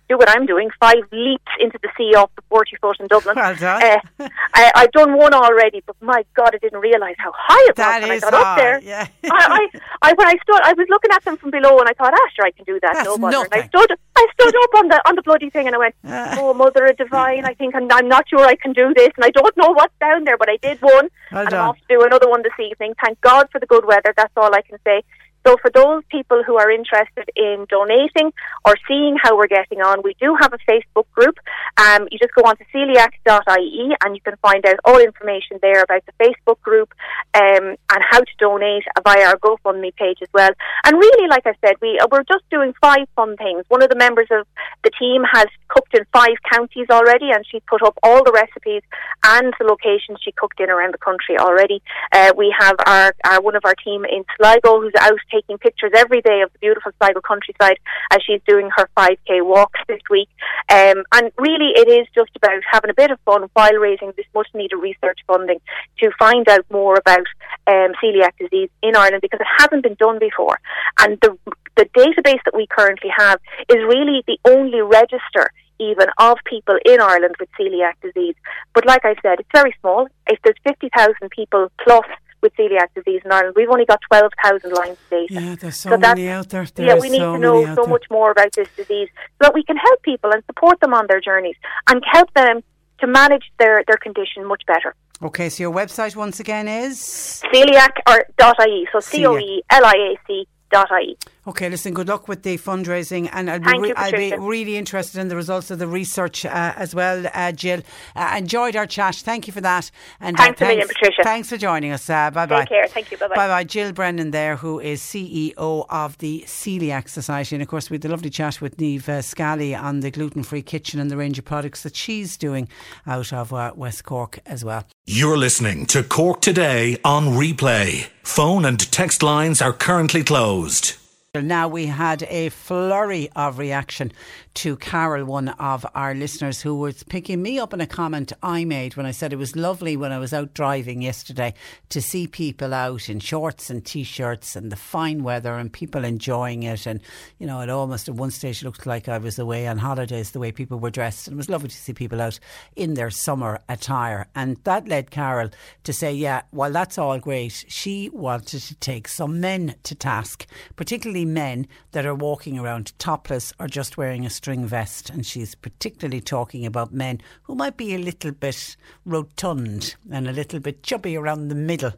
do 0.08 0.16
what 0.16 0.28
I'm 0.30 0.46
doing, 0.46 0.70
five 0.78 1.02
leaps 1.12 1.52
into 1.60 1.78
the 1.82 1.88
sea 1.96 2.14
off 2.14 2.30
the 2.36 2.42
40 2.48 2.76
foot 2.80 3.00
in 3.00 3.06
Dublin. 3.06 3.36
Well 3.36 3.54
done. 3.56 3.82
Uh, 3.82 4.28
I, 4.54 4.72
have 4.76 4.92
done 4.92 5.16
one 5.16 5.34
already, 5.34 5.82
but 5.86 5.96
my 6.00 6.24
God, 6.34 6.50
I 6.54 6.58
didn't 6.58 6.80
realise 6.80 7.16
how 7.18 7.32
high 7.36 7.66
it 7.68 7.76
that 7.76 8.00
was 8.00 8.08
when 8.08 8.16
I 8.16 8.20
got 8.20 8.32
high, 8.34 8.52
up 8.52 8.58
there. 8.58 8.80
Yeah. 8.82 9.08
I, 9.24 9.68
I, 9.72 9.80
I, 10.02 10.12
when 10.14 10.28
I 10.28 10.34
stood, 10.42 10.60
I 10.62 10.72
was 10.74 10.86
looking 10.88 11.10
at 11.12 11.24
them 11.24 11.36
from 11.36 11.50
below, 11.50 11.78
and 11.78 11.88
I 11.88 11.92
thought, 11.92 12.14
ah, 12.14 12.28
sure, 12.34 12.46
I 12.46 12.52
can 12.52 12.64
do 12.64 12.78
that. 12.80 12.94
That's 12.94 13.06
no 13.06 13.18
bother. 13.18 13.48
And 13.50 13.62
I 13.62 13.66
stood, 13.66 13.90
I 14.16 14.26
stood 14.34 14.54
up 14.54 14.74
on 14.76 14.88
the 14.88 15.02
on 15.08 15.16
the 15.16 15.22
bloody 15.22 15.50
thing, 15.50 15.66
and 15.66 15.74
I 15.74 15.78
went, 15.78 15.94
uh. 16.04 16.36
oh, 16.38 16.54
Mother 16.54 16.86
of 16.86 16.96
Divine, 16.96 17.44
I 17.44 17.54
think 17.54 17.74
I'm, 17.74 17.90
I'm 17.90 18.08
not 18.08 18.28
sure 18.28 18.44
I 18.44 18.56
can 18.56 18.72
do 18.72 18.92
this, 18.94 19.10
and 19.16 19.24
I 19.24 19.30
don't 19.30 19.56
know 19.56 19.70
what's 19.72 19.94
down 20.00 20.24
there, 20.24 20.38
but 20.38 20.48
I 20.48 20.56
did 20.58 20.80
one, 20.80 21.08
well 21.32 21.42
and 21.42 21.50
done. 21.50 21.60
I'm 21.60 21.68
off 21.70 21.78
to 21.78 21.84
do 21.88 22.04
another 22.04 22.28
one 22.28 22.42
this 22.42 22.58
evening. 22.58 22.94
Thank 23.02 23.20
God 23.20 23.48
for 23.50 23.58
the 23.60 23.66
good 23.66 23.84
weather. 23.84 24.14
That's 24.16 24.32
all 24.36 24.54
I 24.54 24.62
can 24.62 24.78
say. 24.84 25.02
So 25.46 25.56
for 25.62 25.70
those 25.70 26.02
people 26.10 26.42
who 26.42 26.56
are 26.56 26.72
interested 26.72 27.30
in 27.36 27.66
donating 27.70 28.32
or 28.64 28.74
seeing 28.88 29.16
how 29.22 29.36
we're 29.36 29.46
getting 29.46 29.80
on, 29.80 30.02
we 30.02 30.16
do 30.20 30.36
have 30.40 30.52
a 30.52 30.58
Facebook 30.68 31.06
group. 31.14 31.38
Um, 31.76 32.08
you 32.10 32.18
just 32.18 32.34
go 32.34 32.42
on 32.42 32.56
to 32.56 32.64
coeliac.ie 32.74 33.96
and 34.04 34.16
you 34.16 34.20
can 34.22 34.34
find 34.42 34.66
out 34.66 34.76
all 34.84 34.98
information 34.98 35.58
there 35.62 35.84
about 35.84 36.02
the 36.06 36.12
Facebook 36.18 36.60
group 36.62 36.92
um, 37.34 37.76
and 37.92 38.02
how 38.10 38.18
to 38.18 38.32
donate 38.40 38.82
via 39.04 39.28
our 39.28 39.36
GoFundMe 39.36 39.94
page 39.94 40.18
as 40.20 40.28
well. 40.34 40.50
And 40.84 40.96
really, 40.96 41.28
like 41.28 41.46
I 41.46 41.54
said, 41.64 41.76
we, 41.80 41.96
we're 42.10 42.24
just 42.24 42.48
doing 42.50 42.74
five 42.80 43.06
fun 43.14 43.36
things. 43.36 43.64
One 43.68 43.84
of 43.84 43.88
the 43.88 43.96
members 43.96 44.26
of 44.32 44.48
the 44.82 44.90
team 44.98 45.22
has 45.32 45.46
cooked 45.68 45.94
in 45.94 46.04
five 46.12 46.36
counties 46.50 46.88
already 46.90 47.30
and 47.30 47.44
she's 47.48 47.62
put 47.68 47.82
up 47.82 47.96
all 48.02 48.24
the 48.24 48.32
recipes 48.32 48.82
and 49.24 49.54
the 49.60 49.64
locations 49.64 50.18
she 50.22 50.32
cooked 50.32 50.58
in 50.58 50.70
around 50.70 50.92
the 50.92 50.98
country 50.98 51.38
already. 51.38 51.82
Uh, 52.12 52.32
we 52.36 52.52
have 52.58 52.74
our, 52.84 53.14
our 53.24 53.40
one 53.40 53.54
of 53.54 53.64
our 53.64 53.74
team 53.76 54.04
in 54.04 54.24
Sligo 54.36 54.80
who's 54.80 54.92
out 55.00 55.18
taking 55.36 55.58
pictures 55.58 55.92
every 55.94 56.20
day 56.22 56.40
of 56.42 56.52
the 56.52 56.58
beautiful 56.58 56.92
Sligo 56.98 57.20
countryside 57.20 57.78
as 58.12 58.20
she's 58.26 58.40
doing 58.46 58.70
her 58.76 58.88
5k 58.96 59.44
walks 59.44 59.80
this 59.88 60.00
week. 60.10 60.28
Um, 60.68 61.04
and 61.12 61.30
really, 61.38 61.72
it 61.76 61.88
is 61.88 62.06
just 62.14 62.30
about 62.36 62.62
having 62.70 62.90
a 62.90 62.94
bit 62.94 63.10
of 63.10 63.18
fun 63.24 63.48
while 63.52 63.74
raising 63.74 64.12
this 64.16 64.26
much 64.34 64.48
needed 64.54 64.76
research 64.76 65.20
funding 65.26 65.60
to 65.98 66.10
find 66.18 66.48
out 66.48 66.64
more 66.70 66.96
about 66.96 67.26
um, 67.66 67.92
celiac 68.02 68.36
disease 68.38 68.70
in 68.82 68.96
Ireland 68.96 69.22
because 69.22 69.40
it 69.40 69.46
hasn't 69.58 69.82
been 69.82 69.94
done 69.94 70.18
before. 70.18 70.58
And 70.98 71.18
the, 71.20 71.36
the 71.76 71.86
database 71.96 72.40
that 72.44 72.54
we 72.54 72.66
currently 72.66 73.10
have 73.16 73.40
is 73.68 73.76
really 73.76 74.24
the 74.26 74.38
only 74.44 74.80
register 74.80 75.50
even 75.78 76.06
of 76.18 76.38
people 76.46 76.78
in 76.86 77.00
Ireland 77.00 77.34
with 77.38 77.48
celiac 77.60 77.94
disease. 78.02 78.34
But 78.74 78.86
like 78.86 79.04
I 79.04 79.14
said, 79.22 79.40
it's 79.40 79.48
very 79.52 79.74
small. 79.80 80.08
If 80.26 80.38
there's 80.42 80.56
50,000 80.64 81.14
people 81.30 81.70
plus 81.82 82.06
with 82.46 82.54
celiac 82.56 82.88
disease 82.94 83.22
in 83.24 83.32
Ireland. 83.32 83.54
We've 83.56 83.68
only 83.68 83.84
got 83.84 84.00
12,000 84.08 84.72
lines 84.72 84.90
of 84.92 85.10
data. 85.10 85.34
Yeah, 85.34 85.54
there's 85.56 85.80
so, 85.80 85.90
so 85.90 85.98
many 85.98 86.28
out 86.28 86.48
there. 86.48 86.66
there 86.74 86.86
yeah, 86.86 86.98
we 86.98 87.08
need 87.08 87.18
so 87.18 87.34
to 87.34 87.38
know 87.38 87.74
so 87.74 87.86
much 87.86 88.04
more 88.10 88.30
about 88.30 88.52
this 88.52 88.68
disease 88.76 89.08
so 89.14 89.40
that 89.40 89.54
we 89.54 89.64
can 89.64 89.76
help 89.76 90.02
people 90.02 90.30
and 90.32 90.42
support 90.44 90.80
them 90.80 90.94
on 90.94 91.06
their 91.08 91.20
journeys 91.20 91.56
and 91.88 92.02
help 92.10 92.32
them 92.34 92.62
to 93.00 93.06
manage 93.06 93.44
their, 93.58 93.82
their 93.86 93.96
condition 93.96 94.44
much 94.46 94.62
better. 94.66 94.94
Okay, 95.22 95.48
so 95.48 95.62
your 95.62 95.72
website 95.72 96.14
once 96.14 96.40
again 96.40 96.68
is 96.68 97.42
celiac 97.52 97.94
or 98.06 98.26
.ie, 98.66 98.86
so 98.92 99.00
C 99.00 99.26
O 99.26 99.38
E 99.38 99.62
L 99.70 99.84
I 99.84 99.94
A 100.12 100.18
C 100.26 100.46
dot 100.70 100.88
ie. 101.02 101.16
Okay, 101.46 101.68
listen, 101.68 101.94
good 101.94 102.08
luck 102.08 102.26
with 102.26 102.42
the 102.42 102.58
fundraising, 102.58 103.28
and 103.32 103.48
I'll, 103.48 103.60
be, 103.60 103.78
re- 103.78 103.88
you, 103.88 103.94
I'll 103.96 104.10
be, 104.12 104.36
really 104.36 104.76
interested 104.76 105.20
in 105.20 105.28
the 105.28 105.36
results 105.36 105.70
of 105.70 105.78
the 105.78 105.86
research 105.86 106.44
uh, 106.44 106.74
as 106.76 106.94
well, 106.94 107.24
uh, 107.32 107.52
Jill. 107.52 107.82
Uh, 108.16 108.34
enjoyed 108.38 108.74
our 108.74 108.86
chat. 108.86 109.14
Thank 109.16 109.46
you 109.46 109.52
for 109.52 109.60
that. 109.60 109.90
And 110.20 110.36
thanks, 110.36 110.60
uh, 110.60 110.64
thanks, 110.64 110.74
million, 110.74 110.88
Patricia. 110.88 111.22
Thanks 111.22 111.48
for 111.48 111.56
joining 111.56 111.92
us. 111.92 112.10
Uh, 112.10 112.30
bye 112.32 112.46
bye. 112.46 112.60
Take 112.60 112.68
care. 112.68 112.88
Thank 112.88 113.10
you. 113.12 113.18
Bye 113.18 113.28
bye. 113.28 113.36
Bye 113.36 113.48
bye. 113.48 113.64
Jill 113.64 113.92
Brennan 113.92 114.32
there, 114.32 114.56
who 114.56 114.80
is 114.80 115.00
CEO 115.00 115.86
of 115.88 116.18
the 116.18 116.42
Coeliac 116.46 117.08
Society. 117.08 117.54
And 117.54 117.62
of 117.62 117.68
course, 117.68 117.90
we 117.90 117.94
had 117.94 118.02
the 118.02 118.08
lovely 118.08 118.30
chat 118.30 118.60
with 118.60 118.80
Neve 118.80 119.08
uh, 119.08 119.22
Scally 119.22 119.74
on 119.74 120.00
the 120.00 120.10
gluten 120.10 120.42
free 120.42 120.62
kitchen 120.62 120.98
and 120.98 121.10
the 121.10 121.16
range 121.16 121.38
of 121.38 121.44
products 121.44 121.82
that 121.84 121.94
she's 121.94 122.36
doing 122.36 122.68
out 123.06 123.32
of 123.32 123.52
uh, 123.52 123.72
West 123.76 124.04
Cork 124.04 124.40
as 124.46 124.64
well. 124.64 124.84
You're 125.06 125.38
listening 125.38 125.86
to 125.86 126.02
Cork 126.02 126.40
Today 126.40 126.98
on 127.04 127.26
replay. 127.26 128.08
Phone 128.22 128.64
and 128.64 128.80
text 128.90 129.22
lines 129.22 129.62
are 129.62 129.72
currently 129.72 130.24
closed. 130.24 130.96
Now 131.42 131.68
we 131.68 131.86
had 131.86 132.22
a 132.24 132.48
flurry 132.50 133.28
of 133.36 133.58
reaction 133.58 134.12
to 134.56 134.74
Carol, 134.76 135.26
one 135.26 135.50
of 135.50 135.84
our 135.94 136.14
listeners, 136.14 136.62
who 136.62 136.74
was 136.74 137.02
picking 137.02 137.42
me 137.42 137.58
up 137.58 137.74
on 137.74 137.80
a 137.82 137.86
comment 137.86 138.32
I 138.42 138.64
made 138.64 138.96
when 138.96 139.04
I 139.04 139.10
said 139.10 139.34
it 139.34 139.36
was 139.36 139.54
lovely 139.54 139.98
when 139.98 140.12
I 140.12 140.18
was 140.18 140.32
out 140.32 140.54
driving 140.54 141.02
yesterday 141.02 141.52
to 141.90 142.00
see 142.00 142.26
people 142.26 142.72
out 142.72 143.10
in 143.10 143.20
shorts 143.20 143.68
and 143.68 143.84
t 143.84 144.02
shirts 144.02 144.56
and 144.56 144.72
the 144.72 144.76
fine 144.76 145.22
weather 145.22 145.56
and 145.56 145.70
people 145.70 146.04
enjoying 146.04 146.62
it. 146.62 146.86
And, 146.86 147.02
you 147.38 147.46
know, 147.46 147.60
it 147.60 147.68
almost 147.68 148.08
at 148.08 148.14
one 148.14 148.30
stage 148.30 148.64
looked 148.64 148.86
like 148.86 149.10
I 149.10 149.18
was 149.18 149.38
away 149.38 149.66
on 149.66 149.76
holidays 149.76 150.30
the 150.30 150.38
way 150.38 150.52
people 150.52 150.78
were 150.78 150.90
dressed. 150.90 151.28
And 151.28 151.34
it 151.34 151.36
was 151.36 151.50
lovely 151.50 151.68
to 151.68 151.76
see 151.76 151.92
people 151.92 152.22
out 152.22 152.40
in 152.76 152.94
their 152.94 153.10
summer 153.10 153.60
attire. 153.68 154.26
And 154.34 154.56
that 154.64 154.88
led 154.88 155.10
Carol 155.10 155.50
to 155.84 155.92
say, 155.92 156.14
yeah, 156.14 156.42
while 156.50 156.72
that's 156.72 156.96
all 156.96 157.18
great, 157.18 157.66
she 157.68 158.08
wanted 158.08 158.62
to 158.62 158.74
take 158.76 159.06
some 159.06 159.38
men 159.38 159.74
to 159.82 159.94
task, 159.94 160.46
particularly 160.76 161.26
men 161.26 161.66
that 161.92 162.06
are 162.06 162.14
walking 162.14 162.58
around 162.58 162.98
topless 162.98 163.52
or 163.60 163.66
just 163.66 163.98
wearing 163.98 164.24
a 164.24 164.30
string 164.46 164.64
vest. 164.64 165.10
And 165.10 165.26
she's 165.26 165.56
particularly 165.56 166.20
talking 166.20 166.64
about 166.64 166.94
men 166.94 167.20
who 167.42 167.56
might 167.56 167.76
be 167.76 167.96
a 167.96 167.98
little 167.98 168.30
bit 168.30 168.76
rotund 169.04 169.96
and 170.08 170.28
a 170.28 170.32
little 170.32 170.60
bit 170.60 170.84
chubby 170.84 171.16
around 171.16 171.48
the 171.48 171.56
middle. 171.56 171.94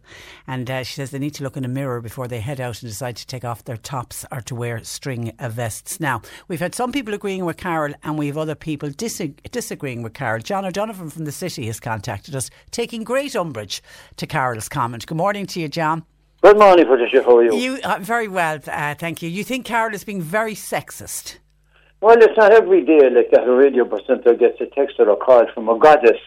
And 0.47 0.71
uh, 0.71 0.83
she 0.83 0.95
says 0.95 1.11
they 1.11 1.19
need 1.19 1.35
to 1.35 1.45
look 1.45 1.59
in 1.59 1.67
a 1.67 1.69
mirror 1.69 2.01
before 2.01 2.27
they 2.27 2.41
head 2.41 2.59
out 2.59 2.81
and 2.81 2.91
decide 2.91 3.17
to 3.17 3.27
take 3.27 3.45
off 3.45 3.65
their 3.65 3.77
tops 3.77 4.25
or 4.33 4.41
to 4.41 4.55
wear 4.55 4.83
string 4.83 5.31
vests. 5.39 6.01
Now, 6.01 6.23
we've 6.49 6.59
had 6.59 6.75
some 6.75 6.91
people 6.91 7.13
agreeing 7.13 7.45
with 7.45 7.59
Carol 7.59 7.93
and 8.03 8.17
we 8.17 8.29
have 8.29 8.39
other 8.39 8.55
people 8.55 8.89
disagreeing 8.97 10.03
with 10.03 10.15
Carol. 10.15 10.41
John 10.41 10.65
O'Donovan 10.65 11.11
from 11.11 11.27
the 11.27 11.33
city 11.33 11.67
has 11.67 11.79
contacted 11.79 12.35
us, 12.35 12.49
taking 12.71 13.05
great 13.05 13.37
umbrage 13.37 13.83
to 14.17 14.27
Carol's 14.27 14.71
comment. 14.71 15.07
Good 15.07 15.19
morning 15.19 15.45
to 15.49 15.61
you, 15.61 15.69
John. 15.69 16.07
Good 16.41 16.59
morning, 16.59 16.87
Patricia. 16.87 17.23
How 17.23 17.37
are 17.37 17.45
you? 17.45 17.55
You 17.55 17.79
uh, 17.85 17.99
very 18.01 18.27
well, 18.27 18.59
uh, 18.67 18.95
thank 18.95 19.21
you. 19.21 19.29
You 19.29 19.45
think 19.45 19.67
Carol 19.67 19.93
is 19.93 20.05
being 20.05 20.23
very 20.23 20.55
sexist? 20.55 21.41
Well, 22.01 22.17
it's 22.21 22.37
not 22.37 22.53
every 22.53 22.85
day 22.85 23.11
like 23.11 23.31
that 23.33 23.49
a 23.49 23.53
radio 23.53 23.85
presenter 23.85 24.35
gets 24.35 24.61
a 24.61 24.67
text 24.67 24.97
or 25.01 25.11
a 25.11 25.17
call 25.17 25.47
from 25.53 25.69
a 25.69 25.79
goddess, 25.79 26.21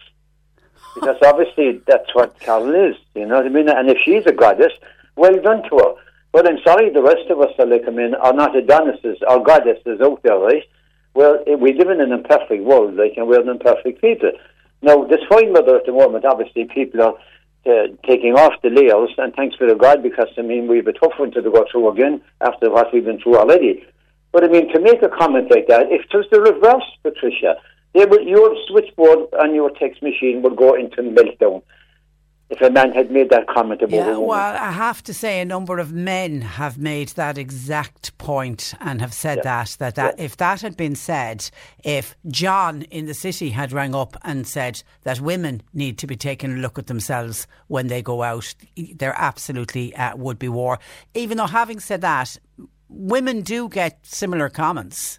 because 0.94 1.16
obviously 1.24 1.80
that's 1.86 2.14
what 2.14 2.38
Carol 2.40 2.74
is. 2.90 2.96
You 3.14 3.26
know 3.26 3.36
what 3.36 3.46
I 3.46 3.48
mean? 3.48 3.68
And 3.68 3.88
if 3.88 3.96
she's 4.04 4.26
a 4.26 4.32
goddess, 4.32 4.72
well 5.16 5.40
done 5.40 5.62
to 5.70 5.78
her. 5.78 5.94
But 6.32 6.48
I'm 6.48 6.58
sorry, 6.64 6.90
the 6.90 7.02
rest 7.02 7.30
of 7.30 7.40
us 7.40 7.52
are 7.58 7.66
like, 7.66 7.84
I 7.86 7.90
mean, 7.90 8.14
are 8.14 8.32
not 8.32 8.56
Adonises 8.56 9.18
or 9.26 9.42
goddesses 9.42 10.00
out 10.02 10.22
there, 10.22 10.38
right? 10.38 10.64
Well, 11.14 11.42
eh, 11.46 11.54
we 11.54 11.74
live 11.74 11.90
in 11.90 12.00
an 12.00 12.12
imperfect 12.12 12.64
world, 12.64 12.96
like, 12.96 13.14
and 13.16 13.26
we're 13.26 13.40
an 13.40 13.48
imperfect 13.48 14.00
people. 14.00 14.32
Now, 14.82 15.04
this 15.04 15.20
fine 15.28 15.52
weather 15.52 15.76
at 15.76 15.86
the 15.86 15.92
moment, 15.92 16.24
obviously, 16.24 16.64
people 16.64 17.02
are 17.02 17.14
uh, 17.64 17.88
taking 18.06 18.34
off 18.34 18.60
the 18.62 18.70
layers, 18.70 19.10
and 19.18 19.34
thanks 19.34 19.56
be 19.56 19.68
to 19.68 19.74
God, 19.74 20.02
because 20.02 20.28
I 20.36 20.42
mean 20.42 20.66
we 20.66 20.78
have 20.78 20.88
a 20.88 20.92
tough 20.92 21.12
winter 21.18 21.40
to 21.40 21.50
go 21.50 21.64
through 21.70 21.90
again 21.90 22.20
after 22.40 22.70
what 22.70 22.92
we've 22.92 23.04
been 23.04 23.20
through 23.20 23.38
already. 23.38 23.86
But 24.32 24.44
I 24.44 24.48
mean, 24.48 24.72
to 24.72 24.80
make 24.80 25.02
a 25.02 25.08
comment 25.08 25.50
like 25.50 25.68
that, 25.68 25.86
if 25.90 26.02
it 26.02 26.16
was 26.16 26.26
the 26.30 26.40
reverse, 26.40 26.84
Patricia, 27.02 27.56
they 27.94 28.06
would, 28.06 28.26
your 28.26 28.56
switchboard 28.68 29.28
and 29.34 29.54
your 29.54 29.70
text 29.70 30.02
machine 30.02 30.42
would 30.42 30.56
go 30.56 30.74
into 30.74 31.02
meltdown 31.02 31.62
if 32.52 32.60
a 32.60 32.68
man 32.68 32.92
had 32.92 33.10
made 33.10 33.30
that 33.30 33.48
comment 33.48 33.80
about 33.80 33.96
yeah. 33.96 34.16
Well, 34.18 34.56
I 34.56 34.72
have 34.72 35.02
to 35.04 35.14
say, 35.14 35.40
a 35.40 35.44
number 35.44 35.78
of 35.78 35.90
men 35.90 36.42
have 36.42 36.76
made 36.76 37.08
that 37.10 37.38
exact 37.38 38.16
point 38.18 38.74
and 38.78 39.00
have 39.00 39.14
said 39.14 39.38
yeah. 39.38 39.42
that 39.42 39.76
that, 39.78 39.94
that 39.94 40.18
yeah. 40.18 40.24
if 40.24 40.36
that 40.36 40.60
had 40.60 40.76
been 40.76 40.94
said, 40.94 41.50
if 41.82 42.14
John 42.28 42.82
in 42.82 43.06
the 43.06 43.14
city 43.14 43.50
had 43.50 43.72
rang 43.72 43.94
up 43.94 44.18
and 44.22 44.46
said 44.46 44.82
that 45.04 45.18
women 45.18 45.62
need 45.72 45.96
to 45.98 46.06
be 46.06 46.14
taking 46.14 46.52
a 46.52 46.56
look 46.56 46.78
at 46.78 46.88
themselves 46.88 47.46
when 47.68 47.86
they 47.86 48.02
go 48.02 48.22
out, 48.22 48.54
there 48.76 49.14
absolutely 49.16 49.96
uh, 49.96 50.14
would 50.16 50.38
be 50.38 50.50
war. 50.50 50.78
Even 51.14 51.38
though, 51.38 51.46
having 51.46 51.80
said 51.80 52.02
that, 52.02 52.36
women 52.92 53.42
do 53.42 53.68
get 53.68 53.98
similar 54.02 54.48
comments. 54.48 55.18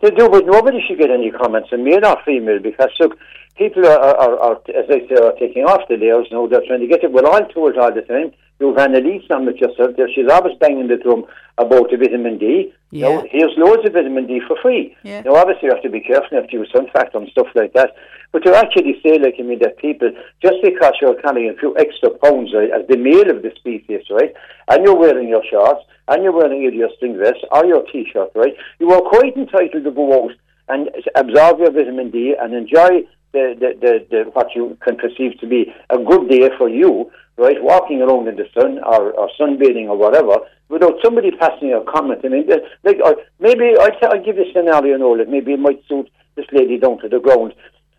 They 0.00 0.10
do, 0.10 0.28
but 0.28 0.46
nobody 0.46 0.78
should 0.86 0.98
get 0.98 1.10
any 1.10 1.30
comments, 1.30 1.70
and 1.72 1.84
male 1.84 2.06
or 2.06 2.16
female, 2.24 2.60
because 2.60 2.90
look, 3.00 3.18
people 3.56 3.84
are, 3.86 3.98
are, 3.98 4.38
are, 4.38 4.56
as 4.74 4.84
I 4.88 5.00
say, 5.08 5.16
are 5.20 5.32
taking 5.38 5.64
off 5.64 5.88
the 5.88 5.96
layers 5.96 6.28
now. 6.30 6.46
They're 6.46 6.62
trying 6.66 6.80
to 6.80 6.86
get 6.86 7.02
it. 7.02 7.12
We're 7.12 7.26
all 7.26 7.44
told 7.46 7.76
all 7.76 7.92
the 7.92 8.02
time. 8.02 8.30
You've 8.60 8.76
Annalise 8.76 9.22
on 9.30 9.46
with 9.46 9.56
yourself 9.56 9.96
there. 9.96 10.08
She's 10.12 10.28
always 10.28 10.56
banging 10.58 10.88
the 10.88 10.96
drum 10.96 11.26
about 11.58 11.90
the 11.90 11.96
vitamin 11.96 12.38
D. 12.38 12.72
Yeah. 12.90 13.08
Now, 13.08 13.24
here's 13.30 13.52
loads 13.56 13.86
of 13.86 13.92
vitamin 13.92 14.26
D 14.26 14.40
for 14.46 14.56
free. 14.60 14.96
Yeah. 15.04 15.20
Now, 15.22 15.36
obviously, 15.36 15.68
you 15.68 15.74
have 15.74 15.82
to 15.82 15.90
be 15.90 16.00
careful. 16.00 16.38
if 16.38 16.52
You 16.52 16.58
have 16.60 16.66
use 16.66 16.72
sun 16.74 16.88
factor 16.92 17.18
and 17.18 17.28
stuff 17.28 17.46
like 17.54 17.72
that. 17.74 17.94
But 18.32 18.44
to 18.44 18.56
actually 18.56 19.00
say, 19.02 19.18
like, 19.18 19.36
I 19.38 19.42
mean, 19.42 19.60
that 19.60 19.78
people, 19.78 20.10
just 20.42 20.56
because 20.62 20.92
you're 21.00 21.20
carrying 21.22 21.50
a 21.50 21.58
few 21.58 21.76
extra 21.78 22.10
pounds, 22.10 22.52
right, 22.52 22.70
as 22.70 22.86
the 22.88 22.96
male 22.96 23.30
of 23.30 23.42
the 23.42 23.52
species, 23.56 24.02
right, 24.10 24.34
and 24.68 24.84
you're 24.84 24.98
wearing 24.98 25.28
your 25.28 25.44
shorts, 25.48 25.84
and 26.08 26.22
you're 26.22 26.32
wearing 26.32 26.62
either 26.62 26.74
your 26.74 26.90
string 26.96 27.16
vest 27.16 27.44
or 27.52 27.64
your 27.64 27.84
t-shirt, 27.92 28.32
right, 28.34 28.54
you 28.80 28.90
are 28.90 29.00
quite 29.00 29.36
entitled 29.36 29.84
to 29.84 29.90
go 29.90 30.24
out 30.24 30.32
and 30.68 30.90
absorb 31.14 31.60
your 31.60 31.70
vitamin 31.70 32.10
D 32.10 32.34
and 32.38 32.54
enjoy 32.54 33.06
the, 33.32 33.54
the, 33.58 33.78
the, 33.80 34.06
the, 34.10 34.30
what 34.32 34.48
you 34.54 34.76
can 34.82 34.96
perceive 34.96 35.38
to 35.40 35.46
be 35.46 35.72
a 35.90 35.98
good 35.98 36.28
day 36.28 36.50
for 36.58 36.68
you, 36.68 37.10
right, 37.38 37.62
walking 37.62 38.02
around 38.02 38.28
in 38.28 38.36
the 38.36 38.46
sun 38.52 38.78
or, 38.84 39.12
or 39.12 39.30
sunbathing 39.40 39.86
or 39.86 39.96
whatever, 39.96 40.36
without 40.68 40.94
somebody 41.02 41.30
passing 41.30 41.72
a 41.72 41.80
comment. 41.90 42.20
I 42.24 42.28
mean, 42.28 42.48
like, 42.84 42.98
or 43.02 43.16
maybe 43.38 43.74
I'll, 43.80 43.90
t- 43.90 44.06
I'll 44.10 44.24
give 44.24 44.36
you 44.36 44.44
a 44.44 44.52
scenario, 44.52 44.92
you 44.92 44.98
know, 44.98 45.24
maybe 45.26 45.52
it 45.52 45.60
might 45.60 45.80
suit 45.88 46.10
this 46.34 46.46
lady 46.52 46.78
down 46.78 46.98
to 47.00 47.08
the 47.08 47.20
ground. 47.20 47.54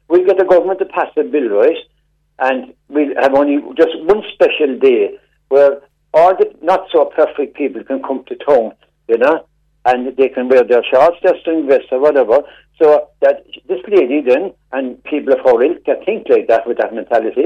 We'll 0.09 0.25
get 0.25 0.37
the 0.37 0.45
government 0.45 0.79
to 0.79 0.85
pass 0.85 1.07
a 1.17 1.23
bill, 1.23 1.49
right, 1.49 1.77
and 2.39 2.73
we'll 2.89 3.15
have 3.21 3.33
only 3.33 3.57
just 3.77 3.95
one 4.03 4.23
special 4.33 4.77
day 4.77 5.17
where 5.47 5.81
all 6.13 6.35
the 6.35 6.51
not 6.61 6.87
so 6.91 7.05
perfect 7.05 7.55
people 7.55 7.83
can 7.83 8.01
come 8.03 8.23
to 8.27 8.35
town, 8.35 8.73
you 9.07 9.17
know, 9.17 9.45
and 9.85 10.15
they 10.17 10.29
can 10.29 10.49
wear 10.49 10.63
their 10.63 10.83
shorts, 10.91 11.17
their 11.23 11.39
string 11.41 11.67
vests, 11.67 11.87
or 11.91 11.99
whatever. 11.99 12.41
So 12.81 13.09
that 13.21 13.45
this 13.67 13.79
lady 13.87 14.21
then, 14.21 14.53
and 14.71 15.03
people 15.03 15.33
of 15.33 15.39
her 15.45 15.63
ilk 15.63 15.85
that 15.85 16.05
think 16.05 16.27
like 16.29 16.47
that 16.47 16.65
with 16.67 16.77
that 16.77 16.93
mentality, 16.93 17.43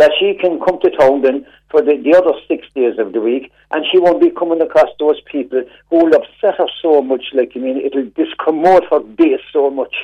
that 0.00 0.12
she 0.18 0.32
can 0.40 0.58
come 0.60 0.80
to 0.80 0.90
town 0.96 1.20
then 1.20 1.46
for 1.70 1.82
the, 1.82 1.94
the 2.02 2.16
other 2.16 2.32
six 2.48 2.66
days 2.74 2.98
of 2.98 3.12
the 3.12 3.20
week, 3.20 3.52
and 3.70 3.84
she 3.92 3.98
won't 3.98 4.20
be 4.20 4.30
coming 4.30 4.62
across 4.62 4.88
those 4.98 5.20
people 5.30 5.62
who 5.90 6.04
will 6.04 6.14
upset 6.14 6.56
her 6.56 6.66
so 6.80 7.02
much. 7.02 7.24
Like 7.34 7.52
I 7.54 7.58
mean, 7.58 7.76
it'll 7.76 8.06
discommode 8.06 8.88
her 8.90 9.00
day 9.14 9.38
so 9.52 9.70
much. 9.70 9.94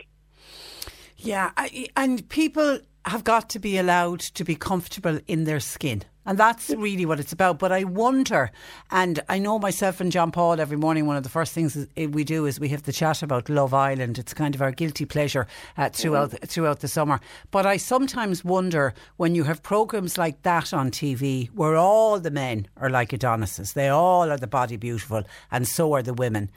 Yeah, 1.16 1.51
I, 1.57 1.88
and 1.97 2.28
people 2.28 2.78
have 3.07 3.24
got 3.24 3.48
to 3.50 3.59
be 3.59 3.78
allowed 3.78 4.20
to 4.20 4.44
be 4.44 4.57
comfortable 4.57 5.20
in 5.26 5.44
their 5.44 5.61
skin. 5.61 6.02
And 6.28 6.36
that's 6.36 6.70
really 6.70 7.07
what 7.07 7.20
it's 7.20 7.32
about. 7.32 7.61
But 7.61 7.70
I 7.70 7.84
wonder, 7.84 8.50
and 8.90 9.20
I 9.28 9.38
know 9.38 9.61
myself 9.61 10.00
and 10.00 10.11
John 10.11 10.32
Paul 10.32 10.61
every 10.61 10.76
morning, 10.76 11.07
one 11.07 11.16
of 11.16 11.22
the 11.22 11.28
first 11.28 11.52
things 11.52 11.86
we 11.96 12.24
do 12.24 12.46
is 12.46 12.59
we 12.59 12.68
have 12.70 12.82
the 12.82 12.92
chat 12.92 13.22
about 13.22 13.48
Love 13.48 13.72
Island. 13.72 14.18
It's 14.18 14.34
kind 14.34 14.52
of 14.57 14.61
our 14.61 14.72
guilty 14.72 15.04
pleasure 15.04 15.46
uh, 15.78 15.88
throughout, 15.90 16.30
mm-hmm. 16.30 16.44
throughout 16.46 16.80
the 16.80 16.88
summer. 16.88 17.20
But 17.52 17.64
I 17.64 17.76
sometimes 17.76 18.44
wonder 18.44 18.92
when 19.18 19.36
you 19.36 19.44
have 19.44 19.62
programmes 19.62 20.18
like 20.18 20.42
that 20.42 20.74
on 20.74 20.90
TV 20.90 21.48
where 21.52 21.76
all 21.76 22.18
the 22.18 22.32
men 22.32 22.66
are 22.76 22.90
like 22.90 23.14
Adonises, 23.14 23.74
they 23.74 23.88
all 23.88 24.28
are 24.28 24.36
the 24.36 24.48
body 24.48 24.76
beautiful, 24.76 25.22
and 25.52 25.68
so 25.68 25.92
are 25.92 26.02
the 26.02 26.14
women. 26.14 26.50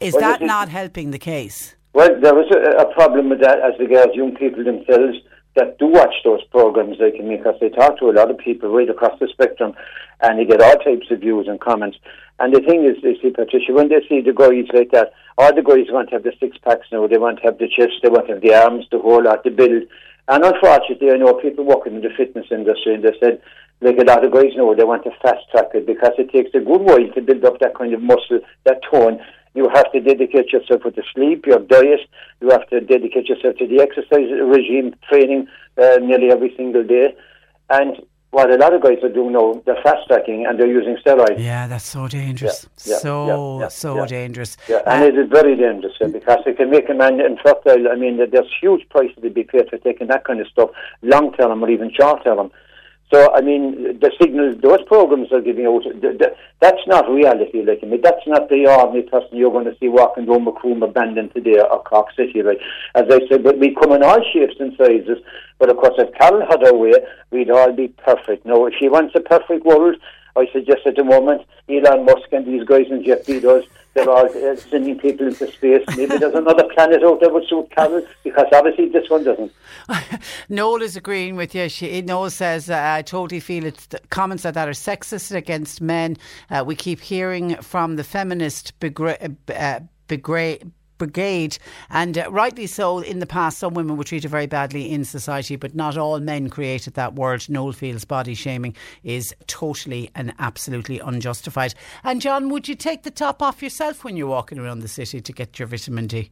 Is 0.00 0.14
well, 0.14 0.22
that 0.22 0.42
not 0.42 0.68
helping 0.68 1.12
the 1.12 1.18
case? 1.20 1.76
Well, 1.94 2.10
there 2.20 2.34
was 2.34 2.50
a, 2.50 2.88
a 2.88 2.92
problem 2.92 3.28
with 3.28 3.40
that 3.42 3.60
as 3.60 3.78
regards 3.78 4.16
young 4.16 4.34
people 4.34 4.64
themselves 4.64 5.18
that 5.56 5.78
do 5.78 5.86
watch 5.86 6.14
those 6.24 6.42
programs, 6.50 6.98
they 6.98 7.10
can 7.10 7.28
because 7.28 7.54
they 7.60 7.68
talk 7.68 7.98
to 7.98 8.10
a 8.10 8.16
lot 8.16 8.30
of 8.30 8.38
people 8.38 8.70
right 8.70 8.88
across 8.88 9.18
the 9.20 9.28
spectrum, 9.28 9.74
and 10.20 10.38
they 10.38 10.44
get 10.44 10.62
all 10.62 10.76
types 10.76 11.10
of 11.10 11.20
views 11.20 11.46
and 11.48 11.60
comments. 11.60 11.98
And 12.38 12.54
the 12.54 12.60
thing 12.60 12.84
is, 12.84 13.02
they 13.02 13.20
see 13.20 13.30
Patricia 13.30 13.72
when 13.72 13.88
they 13.88 14.00
see 14.08 14.20
the 14.20 14.32
guys 14.32 14.66
like 14.72 14.90
that, 14.92 15.12
all 15.38 15.54
the 15.54 15.62
guys 15.62 15.86
want 15.90 16.08
to 16.08 16.16
have 16.16 16.24
the 16.24 16.32
six 16.40 16.56
packs 16.58 16.86
now. 16.90 17.06
They 17.06 17.18
want 17.18 17.38
to 17.38 17.44
have 17.44 17.58
the 17.58 17.68
chest, 17.68 18.00
they 18.02 18.08
want 18.08 18.26
to 18.28 18.34
have 18.34 18.42
the 18.42 18.54
arms, 18.54 18.86
the 18.90 18.98
whole 18.98 19.22
lot, 19.22 19.44
the 19.44 19.50
build. 19.50 19.84
And 20.28 20.44
unfortunately, 20.44 21.10
I 21.10 21.16
know 21.16 21.34
people 21.34 21.64
working 21.64 21.96
in 21.96 22.02
the 22.02 22.10
fitness 22.16 22.46
industry, 22.50 22.94
and 22.94 23.04
they 23.04 23.12
said, 23.20 23.42
like 23.82 23.98
a 23.98 24.04
lot 24.04 24.24
of 24.24 24.32
guys 24.32 24.54
know, 24.56 24.74
they 24.74 24.84
want 24.84 25.02
to 25.04 25.10
fast 25.20 25.50
track 25.50 25.74
it 25.74 25.86
because 25.86 26.12
it 26.16 26.30
takes 26.30 26.54
a 26.54 26.60
good 26.60 26.80
while 26.80 27.08
to 27.14 27.20
build 27.20 27.44
up 27.44 27.58
that 27.58 27.74
kind 27.76 27.92
of 27.92 28.00
muscle, 28.00 28.40
that 28.64 28.80
tone. 28.90 29.20
You 29.54 29.68
have 29.74 29.90
to 29.92 30.00
dedicate 30.00 30.52
yourself 30.52 30.84
with 30.84 30.96
the 30.96 31.04
sleep, 31.14 31.46
your 31.46 31.58
diet. 31.58 32.00
You 32.40 32.50
have 32.50 32.68
to 32.70 32.80
dedicate 32.80 33.28
yourself 33.28 33.56
to 33.56 33.66
the 33.66 33.80
exercise 33.80 34.30
regime, 34.30 34.94
training 35.08 35.46
uh, 35.76 35.96
nearly 36.00 36.30
every 36.30 36.54
single 36.56 36.84
day. 36.84 37.14
And 37.68 38.02
what 38.32 38.50
a 38.50 38.56
lot 38.56 38.72
of 38.72 38.82
guys 38.82 38.96
are 39.02 39.10
doing 39.10 39.32
now, 39.32 39.62
they're 39.66 39.82
fast 39.82 40.06
tracking 40.06 40.46
and 40.46 40.58
they're 40.58 40.66
using 40.66 40.96
steroids. 41.04 41.38
Yeah, 41.38 41.66
that's 41.66 41.84
so 41.84 42.08
dangerous. 42.08 42.66
Yeah, 42.82 42.92
yeah, 42.94 42.98
so, 42.98 43.60
yeah, 43.60 43.68
so 43.68 44.06
dangerous. 44.06 44.56
Yeah, 44.70 44.80
and 44.86 45.04
uh, 45.04 45.06
it 45.06 45.18
is 45.18 45.30
very 45.30 45.54
dangerous 45.54 45.92
because 45.98 46.38
it 46.46 46.56
can 46.56 46.70
make 46.70 46.88
a 46.88 46.94
man 46.94 47.20
infertile. 47.20 47.88
I 47.90 47.94
mean, 47.94 48.16
there's 48.16 48.50
huge 48.58 48.88
prices 48.88 49.18
to 49.22 49.28
be 49.28 49.44
paid 49.44 49.68
for 49.68 49.76
taking 49.76 50.06
that 50.06 50.24
kind 50.24 50.40
of 50.40 50.48
stuff 50.48 50.70
long 51.02 51.34
term 51.34 51.62
or 51.62 51.68
even 51.68 51.92
short 51.92 52.24
term. 52.24 52.50
So, 53.12 53.30
I 53.34 53.42
mean, 53.42 53.98
the 54.00 54.10
signals 54.18 54.56
those 54.62 54.82
programs 54.86 55.30
are 55.32 55.42
giving 55.42 55.66
out, 55.66 55.82
the, 55.84 56.16
the, 56.16 56.34
that's 56.60 56.80
not 56.86 57.10
reality. 57.10 57.62
Like, 57.62 57.80
I 57.82 57.86
mean, 57.86 58.00
that's 58.02 58.26
not 58.26 58.48
the 58.48 58.66
ordinary 58.66 59.02
person 59.02 59.36
you're 59.36 59.52
going 59.52 59.66
to 59.66 59.76
see 59.78 59.88
walking 59.88 60.24
down 60.24 60.44
Macroom 60.44 60.82
and 60.82 60.94
Bandon 60.94 61.28
today 61.28 61.60
or 61.60 61.82
Cork 61.82 62.08
City, 62.16 62.40
right? 62.40 62.58
As 62.94 63.04
I 63.10 63.20
said, 63.28 63.42
but 63.42 63.58
we 63.58 63.74
come 63.74 63.92
in 63.92 64.02
all 64.02 64.24
shapes 64.32 64.54
and 64.58 64.74
sizes. 64.78 65.18
But 65.58 65.68
of 65.68 65.76
course, 65.76 65.94
if 65.98 66.14
Carol 66.14 66.46
had 66.48 66.62
her 66.62 66.74
way, 66.74 66.94
we'd 67.30 67.50
all 67.50 67.72
be 67.72 67.88
perfect. 67.88 68.46
Now, 68.46 68.64
if 68.64 68.74
she 68.80 68.88
wants 68.88 69.14
a 69.14 69.20
perfect 69.20 69.66
world, 69.66 69.96
I 70.34 70.46
suggest 70.50 70.86
at 70.86 70.96
the 70.96 71.04
moment 71.04 71.42
Elon 71.68 72.06
Musk 72.06 72.32
and 72.32 72.46
these 72.46 72.64
guys 72.64 72.86
and 72.90 73.04
Jeff 73.04 73.24
Bezos 73.26 73.66
they're 73.94 74.08
all 74.08 74.26
uh, 74.26 74.56
sending 74.56 74.98
people 74.98 75.26
into 75.26 75.50
space. 75.52 75.84
Maybe 75.96 76.16
there's 76.16 76.34
another 76.34 76.64
planet 76.74 77.02
out 77.04 77.20
there 77.20 77.30
which 77.30 77.48
would 77.50 77.70
Carol 77.70 78.06
because 78.24 78.46
obviously 78.52 78.88
this 78.88 79.10
one 79.10 79.24
doesn't. 79.24 79.52
Noel 80.48 80.82
is 80.82 80.96
agreeing 80.96 81.36
with 81.36 81.54
you. 81.54 81.68
She, 81.68 82.00
Noel 82.02 82.30
says, 82.30 82.70
uh, 82.70 82.80
I 82.82 83.02
totally 83.02 83.40
feel 83.40 83.64
it's 83.64 83.88
comments 84.10 84.44
like 84.44 84.54
that 84.54 84.68
are 84.68 84.72
sexist 84.72 85.34
against 85.34 85.80
men. 85.80 86.16
Uh, 86.50 86.64
we 86.66 86.74
keep 86.74 87.00
hearing 87.00 87.56
from 87.56 87.96
the 87.96 88.04
feminist 88.04 88.72
uh, 88.82 89.80
brigade, 91.02 91.58
and 91.90 92.16
uh, 92.16 92.30
rightly 92.30 92.64
so. 92.64 93.00
In 93.00 93.18
the 93.18 93.26
past, 93.26 93.58
some 93.58 93.74
women 93.74 93.96
were 93.96 94.04
treated 94.04 94.30
very 94.30 94.46
badly 94.46 94.88
in 94.88 95.04
society, 95.04 95.56
but 95.56 95.74
not 95.74 95.96
all 95.96 96.20
men 96.20 96.48
created 96.48 96.94
that 96.94 97.14
word. 97.14 97.44
Noel 97.48 97.72
feels 97.72 98.04
body 98.04 98.34
shaming 98.34 98.76
is 99.02 99.34
totally 99.48 100.10
and 100.14 100.32
absolutely 100.38 101.00
unjustified. 101.00 101.74
And 102.04 102.20
John, 102.20 102.50
would 102.50 102.68
you 102.68 102.76
take 102.76 103.02
the 103.02 103.10
top 103.10 103.42
off 103.42 103.64
yourself 103.64 104.04
when 104.04 104.16
you're 104.16 104.28
walking 104.28 104.60
around 104.60 104.78
the 104.78 104.88
city 104.88 105.20
to 105.20 105.32
get 105.32 105.58
your 105.58 105.66
vitamin 105.66 106.06
D? 106.06 106.30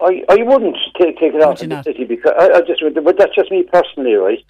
I, 0.00 0.22
I 0.28 0.42
wouldn't 0.42 0.76
take, 1.00 1.18
take 1.18 1.32
it 1.32 1.42
off 1.42 1.62
in 1.62 1.70
the 1.70 1.82
city 1.82 2.04
because 2.04 2.32
I, 2.38 2.58
I 2.58 2.60
just 2.60 2.82
but 3.02 3.16
that's 3.16 3.34
just 3.34 3.50
me 3.50 3.64
personally, 3.72 4.14
right? 4.14 4.44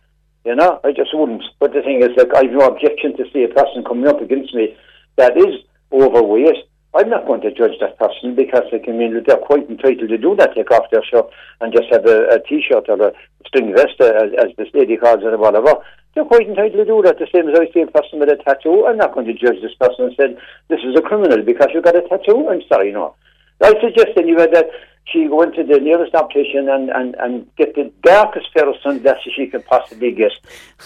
You 0.44 0.56
know, 0.56 0.80
I 0.82 0.90
just 0.90 1.10
wouldn't. 1.14 1.44
But 1.60 1.74
the 1.74 1.82
thing 1.82 2.02
is, 2.02 2.10
like, 2.16 2.34
I've 2.34 2.50
no 2.50 2.66
objection 2.66 3.16
to 3.18 3.24
see 3.32 3.44
a 3.44 3.48
person 3.48 3.84
coming 3.84 4.08
up 4.08 4.20
against 4.20 4.52
me 4.52 4.76
that 5.16 5.36
is 5.36 5.62
overweight 5.92 6.56
I'm 6.94 7.08
not 7.08 7.26
going 7.26 7.40
to 7.42 7.52
judge 7.52 7.78
that 7.80 7.98
person 7.98 8.34
because 8.34 8.64
they 8.72 8.80
can 8.80 8.98
mean 8.98 9.22
they're 9.24 9.36
quite 9.36 9.70
entitled 9.70 10.08
to 10.08 10.18
do 10.18 10.34
that, 10.36 10.54
take 10.54 10.70
off 10.72 10.90
their 10.90 11.04
shirt 11.04 11.26
and 11.60 11.72
just 11.72 11.86
have 11.92 12.04
a 12.06 12.34
a 12.34 12.40
t-shirt 12.40 12.88
or 12.88 13.00
a 13.00 13.12
string 13.46 13.72
vest, 13.74 14.00
uh, 14.00 14.06
as, 14.06 14.30
as 14.38 14.56
this 14.56 14.68
lady 14.74 14.96
calls 14.96 15.22
it, 15.22 15.32
or 15.32 15.38
whatever. 15.38 15.74
They're 16.14 16.24
quite 16.24 16.48
entitled 16.48 16.74
to 16.74 16.84
do 16.84 17.02
that, 17.02 17.18
the 17.18 17.28
same 17.32 17.48
as 17.48 17.58
I 17.58 17.70
see 17.72 17.82
a 17.82 17.86
person 17.86 18.18
with 18.18 18.28
a 18.28 18.36
tattoo. 18.42 18.86
I'm 18.86 18.96
not 18.96 19.14
going 19.14 19.26
to 19.26 19.34
judge 19.34 19.62
this 19.62 19.74
person 19.78 20.06
and 20.06 20.16
say, 20.18 20.34
this 20.68 20.80
is 20.82 20.98
a 20.98 21.02
criminal 21.02 21.42
because 21.44 21.68
you've 21.72 21.84
got 21.84 21.94
a 21.94 22.02
tattoo. 22.02 22.48
I'm 22.50 22.62
sorry, 22.66 22.90
no. 22.90 23.14
I 23.62 23.74
suggest 23.80 24.16
anyway 24.16 24.48
that 24.50 24.66
she 25.10 25.26
go 25.26 25.42
into 25.42 25.64
the 25.64 25.78
nearest 25.80 26.14
optician 26.14 26.68
and, 26.68 26.90
and, 26.90 27.14
and 27.16 27.54
get 27.56 27.74
the 27.74 27.90
darkest 28.02 28.52
pair 28.54 28.68
of 28.68 28.76
sunglasses 28.82 29.32
she 29.34 29.46
can 29.46 29.62
possibly 29.62 30.12
get. 30.12 30.32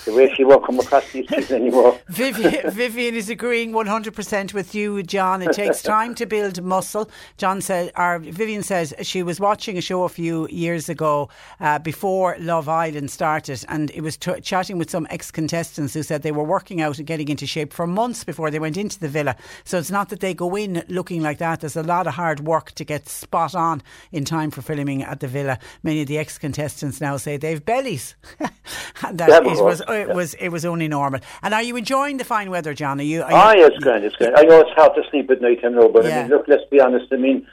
The 0.05 0.15
way 0.15 0.33
she 0.35 0.45
won't 0.45 0.65
come 0.65 0.81
across 0.81 1.11
these 1.13 1.29
things 1.29 1.51
anymore. 1.51 1.99
Vivian, 2.09 2.71
Vivian 2.71 3.15
is 3.15 3.29
agreeing 3.29 3.73
100% 3.73 4.55
with 4.55 4.75
you, 4.75 5.03
John. 5.03 5.43
It 5.43 5.53
takes 5.53 5.83
time 5.95 6.15
to 6.17 6.27
build 6.27 6.63
muscle. 6.63 7.11
John 7.37 7.61
said, 7.61 7.93
or 7.97 8.19
Vivian 8.19 8.63
says 8.63 8.95
she 9.03 9.23
was 9.23 9.41
watching 9.41 9.77
a 9.77 9.81
show 9.81 10.05
a 10.05 10.09
few 10.09 10.49
years 10.49 10.89
ago 10.89 11.29
uh, 11.61 11.79
before 11.79 12.37
Love 12.39 12.69
Island 12.69 13.11
started, 13.11 13.65
and 13.69 13.91
it 13.91 14.01
was 14.01 14.17
t- 14.17 14.41
chatting 14.41 14.79
with 14.79 14.91
some 14.91 15.07
ex 15.11 15.31
contestants 15.31 15.95
who 15.95 16.03
said 16.03 16.23
they 16.23 16.33
were 16.33 16.45
working 16.45 16.81
out 16.81 16.99
and 16.99 17.07
getting 17.07 17.29
into 17.29 17.47
shape 17.47 17.73
for 17.73 17.87
months 17.87 18.25
before 18.25 18.51
they 18.51 18.59
went 18.59 18.77
into 18.77 18.99
the 18.99 19.09
villa. 19.09 19.37
So 19.65 19.79
it's 19.79 19.91
not 19.91 20.09
that 20.09 20.21
they 20.21 20.35
go 20.35 20.57
in 20.57 20.85
looking 20.89 21.23
like 21.23 21.39
that. 21.39 21.61
There's 21.61 21.77
a 21.77 21.83
lot 21.83 22.07
of 22.07 22.15
hard 22.15 22.41
work 22.41 22.73
to 22.73 22.85
get 22.85 23.09
spot 23.09 23.55
on 23.55 23.83
in 24.15 24.25
time 24.25 24.51
for 24.51 24.63
filming 24.63 25.03
at 25.03 25.21
the 25.21 25.27
villa. 25.27 25.59
Many 25.83 26.03
of 26.03 26.09
the 26.09 26.19
ex 26.19 26.39
contestants 26.39 27.01
now 27.01 27.17
say 27.17 27.37
they've 27.37 27.65
bellies. 27.65 28.15
and 28.39 29.19
that 29.19 29.45
it 29.45 29.63
was 29.63 29.83
it 29.89 30.09
was 30.09 30.35
it 30.35 30.49
was 30.49 30.65
only 30.65 30.89
normal. 30.89 31.21
And 31.43 31.53
are 31.53 31.63
you 31.63 31.77
enjoying 31.77 32.17
the 32.19 32.25
fine 32.25 32.51
weather, 32.51 32.75
John? 32.75 33.01
Are 33.01 33.03
you? 33.03 33.23
Are 33.23 33.33
ah, 33.33 33.53
yes, 33.55 33.73
grand, 33.81 34.05
it's 34.05 34.17
grand. 34.17 34.37
I 34.37 34.43
know 34.43 34.61
it's 34.61 34.71
hard 34.77 34.93
to 34.95 35.03
sleep 35.11 35.31
at 35.31 35.43
night, 35.43 35.59
I 35.65 35.69
know, 35.69 35.89
but 35.89 36.05
yeah. 36.05 36.21
I 36.21 36.23
mean, 36.23 36.31
look, 36.31 36.45
let's 36.47 36.63
be 36.71 36.81
honest. 36.81 37.07
I 37.13 37.17
mean, 37.17 37.47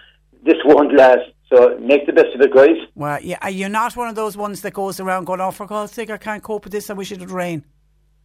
this 0.43 0.57
won't 0.65 0.93
last. 0.95 1.31
So 1.49 1.77
make 1.79 2.05
the 2.05 2.13
best 2.13 2.33
of 2.33 2.39
it, 2.39 2.53
guys. 2.53 2.77
Well, 2.95 3.19
yeah, 3.21 3.37
are 3.41 3.49
you're 3.49 3.67
not 3.67 3.97
one 3.97 4.07
of 4.07 4.15
those 4.15 4.37
ones 4.37 4.61
that 4.61 4.73
goes 4.73 4.99
around 4.99 5.25
going, 5.25 5.41
"Oh, 5.41 5.51
for 5.51 5.65
God's 5.65 5.91
sake, 5.91 6.09
I 6.09 6.17
can't 6.17 6.41
cope 6.41 6.63
with 6.63 6.71
this. 6.71 6.89
I 6.89 6.93
wish 6.93 7.11
it 7.11 7.19
would 7.19 7.31
rain." 7.31 7.65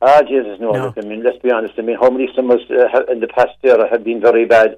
Ah, 0.03 0.21
Jesus, 0.23 0.61
no. 0.61 0.73
no. 0.73 0.87
Look, 0.87 0.99
I 0.99 1.09
mean, 1.09 1.25
let's 1.25 1.39
be 1.39 1.51
honest. 1.51 1.75
I 1.79 1.83
mean, 1.83 1.97
how 1.99 2.11
many 2.11 2.29
summers 2.37 2.61
uh, 2.71 3.11
in 3.11 3.21
the 3.21 3.29
past 3.29 3.57
year 3.63 3.79
have 3.91 4.05
been 4.05 4.21
very 4.21 4.45
bad? 4.45 4.77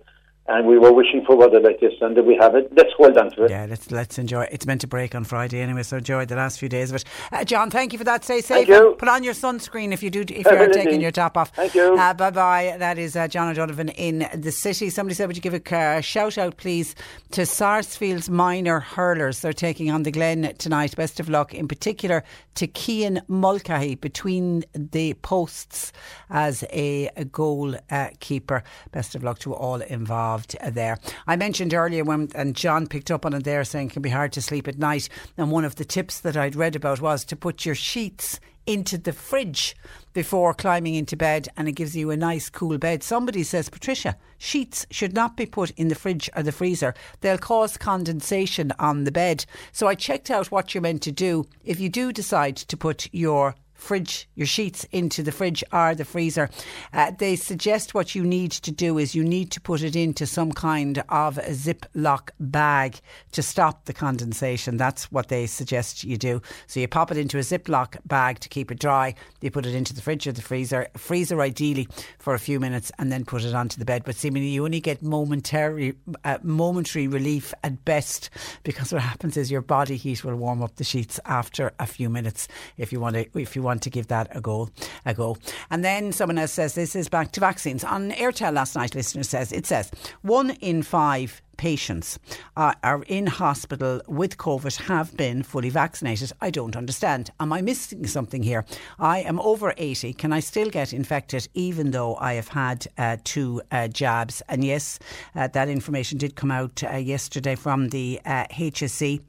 And 0.48 0.66
we 0.66 0.78
were 0.78 0.92
wishing 0.92 1.24
for 1.26 1.36
weather 1.36 1.60
like 1.60 1.80
this, 1.80 1.92
and 2.00 2.16
we 2.26 2.36
have 2.36 2.54
it. 2.54 2.72
Let's 2.74 2.90
hold 2.96 3.16
on 3.16 3.30
to 3.32 3.44
it. 3.44 3.50
Yeah, 3.50 3.66
let's 3.68 3.90
let's 3.90 4.18
enjoy. 4.18 4.42
it. 4.42 4.50
It's 4.52 4.66
meant 4.66 4.80
to 4.80 4.86
break 4.86 5.14
on 5.14 5.24
Friday 5.24 5.60
anyway, 5.60 5.82
so 5.82 5.98
enjoy 5.98 6.24
the 6.24 6.36
last 6.36 6.58
few 6.58 6.68
days 6.68 6.90
of 6.90 6.96
it. 6.96 7.04
Uh, 7.30 7.44
John, 7.44 7.70
thank 7.70 7.92
you 7.92 7.98
for 7.98 8.04
that. 8.04 8.24
Stay 8.24 8.40
safe. 8.40 8.66
Thank 8.66 8.68
you. 8.68 8.96
Put 8.98 9.08
on 9.08 9.22
your 9.22 9.34
sunscreen 9.34 9.92
if 9.92 10.02
you 10.02 10.10
do 10.10 10.20
if 10.28 10.46
you 10.46 10.56
are 10.56 10.68
taking 10.68 11.00
your 11.00 11.10
top 11.10 11.36
off. 11.36 11.54
Thank 11.54 11.74
you. 11.74 11.94
Uh, 11.94 12.14
bye 12.14 12.30
bye. 12.30 12.76
That 12.78 12.98
is 12.98 13.14
uh, 13.14 13.28
John 13.28 13.48
O'Donovan 13.48 13.90
in 13.90 14.28
the 14.34 14.50
city. 14.52 14.90
Somebody 14.90 15.14
said, 15.14 15.26
would 15.26 15.36
you 15.36 15.42
give 15.42 15.54
a 15.54 15.76
uh, 15.76 16.00
shout 16.00 16.38
out, 16.38 16.56
please, 16.56 16.94
to 17.32 17.44
Sarsfield's 17.44 18.30
minor 18.30 18.80
hurlers? 18.80 19.40
They're 19.40 19.52
taking 19.52 19.90
on 19.90 20.02
the 20.02 20.10
Glen 20.10 20.54
tonight. 20.58 20.96
Best 20.96 21.20
of 21.20 21.28
luck, 21.28 21.54
in 21.54 21.68
particular 21.68 22.24
to 22.54 22.66
Cian 22.74 23.20
Mulcahy 23.28 23.94
between 23.94 24.64
the 24.74 25.14
posts 25.14 25.92
as 26.30 26.64
a, 26.72 27.10
a 27.16 27.24
goal 27.24 27.74
uh, 27.90 28.08
keeper. 28.20 28.62
Best 28.92 29.14
of 29.14 29.22
luck 29.22 29.38
to 29.40 29.54
all 29.54 29.80
involved 29.80 30.37
Uh, 30.60 30.70
there. 30.70 30.98
I 31.26 31.36
mentioned 31.36 31.74
earlier 31.74 32.04
when, 32.04 32.30
and 32.34 32.54
John 32.54 32.86
picked 32.86 33.10
up 33.10 33.26
on 33.26 33.34
it 33.34 33.44
there, 33.44 33.64
saying 33.64 33.88
it 33.88 33.92
can 33.92 34.02
be 34.02 34.10
hard 34.10 34.32
to 34.32 34.42
sleep 34.42 34.68
at 34.68 34.78
night. 34.78 35.08
And 35.36 35.50
one 35.50 35.64
of 35.64 35.76
the 35.76 35.84
tips 35.84 36.20
that 36.20 36.36
I'd 36.36 36.56
read 36.56 36.76
about 36.76 37.00
was 37.00 37.24
to 37.26 37.36
put 37.36 37.64
your 37.64 37.74
sheets 37.74 38.40
into 38.68 38.98
the 38.98 39.14
fridge 39.14 39.74
before 40.12 40.52
climbing 40.52 40.94
into 40.94 41.16
bed 41.16 41.48
and 41.56 41.66
it 41.68 41.72
gives 41.72 41.96
you 41.96 42.10
a 42.10 42.16
nice 42.16 42.50
cool 42.50 42.76
bed. 42.76 43.02
Somebody 43.02 43.42
says, 43.42 43.70
Patricia, 43.70 44.14
sheets 44.36 44.86
should 44.90 45.14
not 45.14 45.38
be 45.38 45.46
put 45.46 45.70
in 45.70 45.88
the 45.88 45.94
fridge 45.94 46.28
or 46.36 46.42
the 46.42 46.52
freezer. 46.52 46.92
They'll 47.22 47.38
cause 47.38 47.78
condensation 47.78 48.72
on 48.78 49.04
the 49.04 49.12
bed. 49.12 49.46
So 49.72 49.86
I 49.86 49.94
checked 49.94 50.30
out 50.30 50.50
what 50.50 50.74
you're 50.74 50.82
meant 50.82 51.02
to 51.02 51.12
do. 51.12 51.46
If 51.64 51.80
you 51.80 51.88
do 51.88 52.12
decide 52.12 52.56
to 52.56 52.76
put 52.76 53.08
your 53.10 53.54
fridge, 53.78 54.28
your 54.34 54.46
sheets 54.46 54.84
into 54.92 55.22
the 55.22 55.32
fridge 55.32 55.64
or 55.72 55.94
the 55.94 56.04
freezer. 56.04 56.50
Uh, 56.92 57.12
they 57.16 57.36
suggest 57.36 57.94
what 57.94 58.14
you 58.14 58.24
need 58.24 58.50
to 58.50 58.70
do 58.70 58.98
is 58.98 59.14
you 59.14 59.24
need 59.24 59.50
to 59.52 59.60
put 59.60 59.82
it 59.82 59.96
into 59.96 60.26
some 60.26 60.52
kind 60.52 61.02
of 61.08 61.38
a 61.38 61.52
Ziploc 61.52 62.30
bag 62.38 63.00
to 63.32 63.42
stop 63.42 63.86
the 63.86 63.94
condensation. 63.94 64.76
That's 64.76 65.10
what 65.10 65.28
they 65.28 65.46
suggest 65.46 66.04
you 66.04 66.18
do. 66.18 66.42
So 66.66 66.80
you 66.80 66.88
pop 66.88 67.10
it 67.10 67.16
into 67.16 67.38
a 67.38 67.42
Ziploc 67.42 67.96
bag 68.04 68.40
to 68.40 68.48
keep 68.48 68.70
it 68.70 68.80
dry. 68.80 69.14
You 69.40 69.50
put 69.50 69.64
it 69.64 69.74
into 69.74 69.94
the 69.94 70.02
fridge 70.02 70.26
or 70.26 70.32
the 70.32 70.42
freezer, 70.42 70.88
freezer 70.96 71.40
ideally 71.40 71.88
for 72.18 72.34
a 72.34 72.38
few 72.38 72.60
minutes, 72.60 72.90
and 72.98 73.10
then 73.10 73.24
put 73.24 73.44
it 73.44 73.54
onto 73.54 73.78
the 73.78 73.84
bed. 73.84 74.02
But 74.04 74.16
seemingly 74.16 74.48
you 74.48 74.64
only 74.64 74.80
get 74.80 75.02
momentary, 75.02 75.94
uh, 76.24 76.38
momentary 76.42 77.06
relief 77.06 77.54
at 77.62 77.84
best 77.84 78.30
because 78.64 78.92
what 78.92 79.02
happens 79.02 79.36
is 79.36 79.50
your 79.50 79.62
body 79.62 79.96
heat 79.96 80.24
will 80.24 80.36
warm 80.36 80.62
up 80.62 80.76
the 80.76 80.84
sheets 80.84 81.20
after 81.24 81.72
a 81.78 81.86
few 81.86 82.10
minutes. 82.10 82.48
If 82.76 82.92
you 82.92 83.00
want 83.00 83.14
to, 83.14 83.26
if 83.38 83.54
you 83.54 83.62
want 83.62 83.67
to 83.76 83.90
give 83.90 84.08
that 84.08 84.34
a 84.36 84.40
go. 84.40 84.70
A 85.04 85.14
go. 85.14 85.36
And 85.70 85.84
then 85.84 86.12
someone 86.12 86.38
else 86.38 86.52
says 86.52 86.74
this 86.74 86.96
is 86.96 87.08
back 87.08 87.32
to 87.32 87.40
vaccines. 87.40 87.84
On 87.84 88.10
RTÉ 88.12 88.52
last 88.52 88.74
night, 88.76 88.94
listener 88.94 89.22
says 89.22 89.52
it 89.52 89.66
says 89.66 89.90
one 90.22 90.50
in 90.60 90.82
five 90.82 91.42
patients 91.58 92.18
uh, 92.56 92.72
are 92.82 93.02
in 93.08 93.26
hospital 93.26 94.00
with 94.06 94.38
COVID 94.38 94.86
have 94.86 95.14
been 95.16 95.42
fully 95.42 95.68
vaccinated. 95.68 96.32
I 96.40 96.50
don't 96.50 96.76
understand. 96.76 97.30
Am 97.38 97.52
I 97.52 97.60
missing 97.60 98.06
something 98.06 98.42
here? 98.42 98.64
I 98.98 99.20
am 99.20 99.38
over 99.40 99.74
80. 99.76 100.14
Can 100.14 100.32
I 100.32 100.40
still 100.40 100.70
get 100.70 100.94
infected 100.94 101.48
even 101.52 101.90
though 101.90 102.16
I 102.16 102.34
have 102.34 102.48
had 102.48 102.86
uh, 102.96 103.18
two 103.24 103.60
uh, 103.70 103.88
jabs? 103.88 104.40
And 104.48 104.64
yes, 104.64 104.98
uh, 105.34 105.48
that 105.48 105.68
information 105.68 106.16
did 106.16 106.36
come 106.36 106.50
out 106.50 106.82
uh, 106.82 106.96
yesterday 106.96 107.56
from 107.56 107.90
the 107.90 108.20
HSE. 108.24 109.20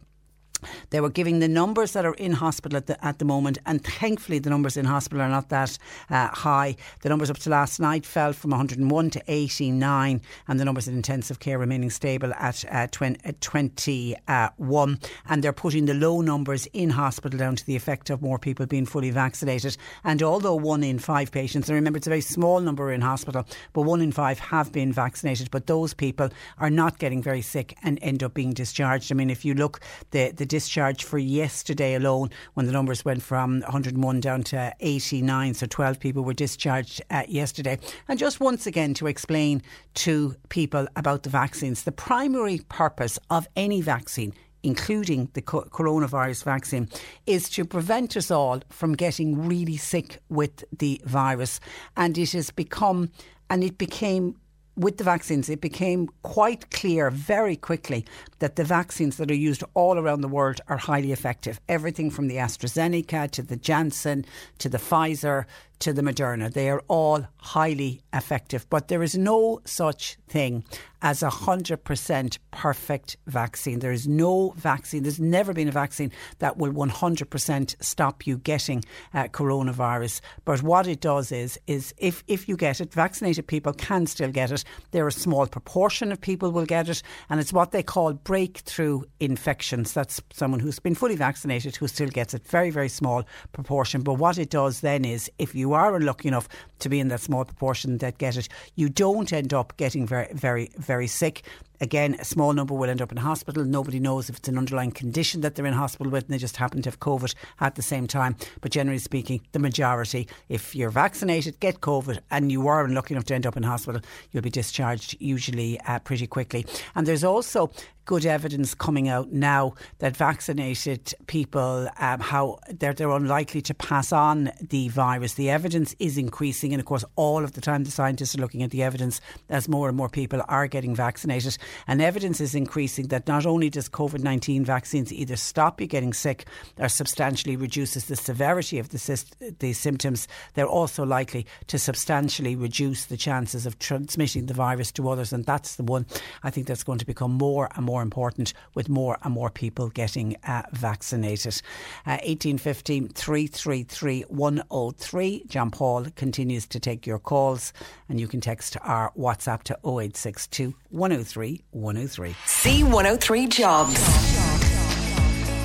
Uh, 0.61 0.67
they 0.89 1.01
were 1.01 1.09
giving 1.09 1.39
the 1.39 1.47
numbers 1.47 1.93
that 1.93 2.05
are 2.05 2.13
in 2.15 2.33
hospital 2.33 2.77
at 2.77 2.87
the, 2.87 3.05
at 3.05 3.19
the 3.19 3.25
moment, 3.25 3.57
and 3.65 3.83
thankfully 3.83 4.39
the 4.39 4.49
numbers 4.49 4.77
in 4.77 4.85
hospital 4.85 5.21
are 5.21 5.29
not 5.29 5.49
that 5.49 5.77
uh, 6.09 6.27
high. 6.27 6.75
The 7.01 7.09
numbers 7.09 7.29
up 7.29 7.37
to 7.39 7.49
last 7.49 7.79
night 7.79 8.05
fell 8.05 8.33
from 8.33 8.51
101 8.51 9.09
to 9.11 9.23
89, 9.27 10.21
and 10.47 10.59
the 10.59 10.65
numbers 10.65 10.87
in 10.87 10.95
intensive 10.95 11.39
care 11.39 11.57
remaining 11.57 11.89
stable 11.89 12.33
at 12.33 12.63
uh, 12.71 12.87
20, 12.87 13.33
21. 13.39 14.99
And 15.27 15.43
they're 15.43 15.53
putting 15.53 15.85
the 15.85 15.93
low 15.93 16.21
numbers 16.21 16.67
in 16.73 16.89
hospital 16.89 17.37
down 17.37 17.55
to 17.55 17.65
the 17.65 17.75
effect 17.75 18.09
of 18.09 18.21
more 18.21 18.37
people 18.37 18.65
being 18.65 18.85
fully 18.85 19.11
vaccinated. 19.11 19.77
And 20.03 20.21
although 20.21 20.55
one 20.55 20.83
in 20.83 20.99
five 20.99 21.31
patients, 21.31 21.69
and 21.69 21.75
remember 21.75 21.97
it's 21.97 22.07
a 22.07 22.09
very 22.09 22.21
small 22.21 22.59
number 22.59 22.91
in 22.91 23.01
hospital, 23.01 23.45
but 23.73 23.83
one 23.83 24.01
in 24.01 24.11
five 24.11 24.39
have 24.39 24.71
been 24.71 24.91
vaccinated, 24.91 25.51
but 25.51 25.67
those 25.67 25.93
people 25.93 26.29
are 26.57 26.69
not 26.69 26.99
getting 26.99 27.23
very 27.23 27.41
sick 27.41 27.77
and 27.83 27.97
end 28.01 28.23
up 28.23 28.33
being 28.33 28.53
discharged. 28.53 29.11
I 29.11 29.15
mean, 29.15 29.29
if 29.29 29.45
you 29.45 29.53
look, 29.53 29.79
the, 30.11 30.31
the 30.31 30.45
discharge 30.49 31.05
for 31.05 31.17
yesterday 31.17 31.95
alone, 31.95 32.29
when 32.55 32.65
the 32.65 32.73
numbers 32.73 33.05
went 33.05 33.23
from 33.23 33.61
101 33.61 34.19
down 34.19 34.43
to 34.43 34.73
89. 34.81 35.53
So 35.53 35.65
12 35.65 35.99
people 35.99 36.23
were 36.23 36.33
discharged 36.33 37.01
uh, 37.09 37.23
yesterday. 37.29 37.79
And 38.09 38.19
just 38.19 38.41
once 38.41 38.67
again 38.67 38.93
to 38.95 39.07
explain 39.07 39.61
to 39.93 40.35
people 40.49 40.87
about 40.97 41.23
the 41.23 41.29
vaccines, 41.29 41.83
the 41.83 41.93
primary 41.93 42.59
purpose 42.67 43.17
of 43.29 43.47
any 43.55 43.81
vaccine 43.81 44.33
including 44.61 45.29
the 45.35 45.41
coronavirus 45.41 46.43
vaccine, 46.43 46.89
is 47.25 47.49
to 47.49 47.63
prevent 47.63 48.17
us 48.17 48.29
all 48.29 48.61
from 48.69 48.93
getting 48.93 49.47
really 49.47 49.77
sick 49.77 50.19
with 50.27 50.65
the 50.77 51.01
virus. 51.05 51.61
And 51.95 52.17
it 52.17 52.33
has 52.33 52.51
become, 52.51 53.09
and 53.49 53.63
it 53.63 53.77
became 53.77 54.35
with 54.79 54.97
the 54.97 55.03
vaccines, 55.03 55.49
it 55.49 55.59
became 55.59 56.09
quite 56.23 56.71
clear 56.71 57.11
very 57.11 57.57
quickly 57.57 58.05
that 58.39 58.55
the 58.55 58.63
vaccines 58.63 59.17
that 59.17 59.29
are 59.29 59.35
used 59.35 59.61
all 59.73 59.99
around 59.99 60.21
the 60.21 60.27
world 60.29 60.61
are 60.69 60.77
highly 60.77 61.11
effective. 61.11 61.59
Everything 61.67 62.09
from 62.09 62.29
the 62.29 62.37
AstraZeneca 62.37 63.29
to 63.31 63.43
the 63.43 63.57
Janssen 63.57 64.25
to 64.59 64.69
the 64.69 64.77
Pfizer 64.77 65.45
to 65.79 65.93
the 65.93 66.01
Moderna, 66.01 66.51
they 66.51 66.69
are 66.69 66.83
all 66.87 67.25
highly 67.37 68.01
effective. 68.13 68.69
But 68.69 68.89
there 68.89 69.03
is 69.03 69.17
no 69.17 69.61
such 69.65 70.17
thing 70.27 70.63
as 71.01 71.23
a 71.23 71.29
100% 71.29 72.37
perfect 72.51 73.17
vaccine. 73.27 73.79
There 73.79 73.91
is 73.91 74.07
no 74.07 74.53
vaccine, 74.57 75.03
there's 75.03 75.19
never 75.19 75.53
been 75.53 75.69
a 75.69 75.71
vaccine 75.71 76.11
that 76.39 76.57
will 76.57 76.73
100% 76.73 77.75
stop 77.81 78.27
you 78.27 78.37
getting 78.37 78.83
uh, 79.13 79.25
coronavirus. 79.25 80.21
But 80.45 80.61
what 80.61 80.87
it 80.87 80.99
does 80.99 81.31
is, 81.31 81.57
is 81.67 81.93
if, 81.97 82.23
if 82.27 82.49
you 82.49 82.57
get 82.57 82.81
it, 82.81 82.93
vaccinated 82.93 83.47
people 83.47 83.73
can 83.73 84.07
still 84.07 84.31
get 84.31 84.51
it. 84.51 84.63
There 84.91 85.05
are 85.05 85.09
a 85.09 85.13
small 85.13 85.47
proportion 85.47 86.11
of 86.11 86.19
people 86.19 86.51
will 86.51 86.65
get 86.65 86.89
it, 86.89 87.01
and 87.29 87.39
it's 87.39 87.53
what 87.53 87.71
they 87.71 87.83
call 87.83 88.13
breakthrough 88.13 89.03
infections. 89.19 89.93
That's 89.93 90.21
someone 90.33 90.59
who's 90.59 90.79
been 90.79 90.95
fully 90.95 91.15
vaccinated 91.15 91.77
who 91.77 91.87
still 91.87 92.09
gets 92.09 92.33
it. 92.33 92.45
Very, 92.45 92.71
very 92.71 92.89
small 92.89 93.23
proportion. 93.53 94.01
But 94.01 94.15
what 94.15 94.37
it 94.37 94.49
does 94.49 94.81
then 94.81 95.05
is, 95.05 95.31
if 95.39 95.55
you 95.55 95.68
are 95.73 95.95
unlucky 95.95 96.27
enough 96.27 96.47
to 96.79 96.89
be 96.89 96.99
in 96.99 97.09
that 97.09 97.21
small 97.21 97.45
proportion 97.45 97.97
that 97.99 98.17
get 98.17 98.37
it, 98.37 98.49
you 98.75 98.89
don't 98.89 99.31
end 99.33 99.53
up 99.53 99.75
getting 99.77 100.05
very, 100.07 100.27
very, 100.33 100.71
very 100.77 101.07
sick. 101.07 101.43
Again, 101.81 102.15
a 102.19 102.25
small 102.25 102.53
number 102.53 102.73
will 102.73 102.89
end 102.89 103.01
up 103.01 103.11
in 103.11 103.17
hospital. 103.17 103.63
Nobody 103.63 103.99
knows 103.99 104.29
if 104.29 104.37
it's 104.37 104.49
an 104.49 104.57
underlying 104.57 104.91
condition 104.91 105.41
that 105.41 105.55
they're 105.55 105.65
in 105.65 105.73
hospital 105.73 106.11
with 106.11 106.25
and 106.25 106.33
they 106.33 106.37
just 106.37 106.57
happen 106.57 106.81
to 106.81 106.89
have 106.89 106.99
COVID 106.99 107.33
at 107.59 107.75
the 107.75 107.81
same 107.81 108.07
time. 108.07 108.35
But 108.61 108.71
generally 108.71 108.99
speaking, 108.99 109.41
the 109.51 109.59
majority, 109.59 110.27
if 110.49 110.75
you're 110.75 110.89
vaccinated, 110.89 111.59
get 111.59 111.81
COVID 111.81 112.19
and 112.31 112.51
you 112.51 112.67
are 112.67 112.83
unlucky 112.83 113.13
enough 113.13 113.25
to 113.25 113.35
end 113.35 113.45
up 113.45 113.57
in 113.57 113.63
hospital, 113.63 114.01
you'll 114.31 114.43
be 114.43 114.49
discharged 114.49 115.15
usually 115.19 115.79
uh, 115.81 115.99
pretty 115.99 116.27
quickly. 116.27 116.65
And 116.95 117.07
there's 117.07 117.23
also 117.23 117.71
good 118.09 118.25
evidence 118.25 118.73
coming 118.73 119.07
out 119.07 119.31
now 119.31 119.71
that 119.99 120.17
vaccinated 120.17 121.13
people, 121.27 121.87
um, 121.99 122.19
how 122.19 122.57
they're, 122.67 122.91
they're 122.91 123.11
unlikely 123.11 123.61
to 123.61 123.71
pass 123.75 124.11
on 124.11 124.51
the 124.67 124.87
virus. 124.87 125.35
The 125.35 125.51
evidence 125.51 125.95
is 125.99 126.17
increasing, 126.17 126.73
and 126.73 126.79
of 126.79 126.87
course, 126.87 127.05
all 127.15 127.43
of 127.43 127.53
the 127.53 127.61
time 127.61 127.83
the 127.83 127.91
scientists 127.91 128.33
are 128.33 128.41
looking 128.41 128.63
at 128.63 128.71
the 128.71 128.81
evidence 128.81 129.21
as 129.47 129.69
more 129.69 129.87
and 129.89 129.95
more 129.95 130.09
people 130.09 130.41
are 130.47 130.65
getting 130.65 130.95
vaccinated. 130.95 131.55
And 131.87 132.01
evidence 132.01 132.41
is 132.41 132.55
increasing 132.55 133.07
that 133.07 133.27
not 133.27 133.45
only 133.45 133.69
does 133.69 133.89
COVID 133.89 134.19
19 134.19 134.65
vaccines 134.65 135.11
either 135.13 135.35
stop 135.35 135.81
you 135.81 135.87
getting 135.87 136.13
sick 136.13 136.45
or 136.77 136.89
substantially 136.89 137.55
reduces 137.55 138.05
the 138.05 138.15
severity 138.15 138.79
of 138.79 138.89
the, 138.89 139.55
the 139.59 139.73
symptoms, 139.73 140.27
they're 140.53 140.67
also 140.67 141.05
likely 141.05 141.45
to 141.67 141.79
substantially 141.79 142.55
reduce 142.55 143.05
the 143.05 143.17
chances 143.17 143.65
of 143.65 143.79
transmitting 143.79 144.45
the 144.45 144.53
virus 144.53 144.91
to 144.93 145.09
others. 145.09 145.33
And 145.33 145.45
that's 145.45 145.75
the 145.75 145.83
one 145.83 146.05
I 146.43 146.49
think 146.49 146.67
that's 146.67 146.83
going 146.83 146.99
to 146.99 147.05
become 147.05 147.31
more 147.31 147.69
and 147.75 147.85
more 147.85 148.01
important 148.01 148.53
with 148.73 148.89
more 148.89 149.17
and 149.23 149.33
more 149.33 149.49
people 149.49 149.89
getting 149.89 150.35
uh, 150.45 150.63
vaccinated. 150.71 151.61
Uh, 152.05 152.19
1815 152.25 153.09
333 153.09 154.21
103. 154.23 155.43
John 155.47 155.71
Paul 155.71 156.05
continues 156.15 156.67
to 156.67 156.79
take 156.79 157.07
your 157.07 157.19
calls 157.19 157.73
and 158.07 158.19
you 158.19 158.27
can 158.27 158.41
text 158.41 158.77
our 158.81 159.11
WhatsApp 159.17 159.63
to 159.63 159.73
0862 159.83 160.73
103 160.89 161.58
103. 161.71 162.31
C103 162.31 163.49
Jobs. 163.49 164.49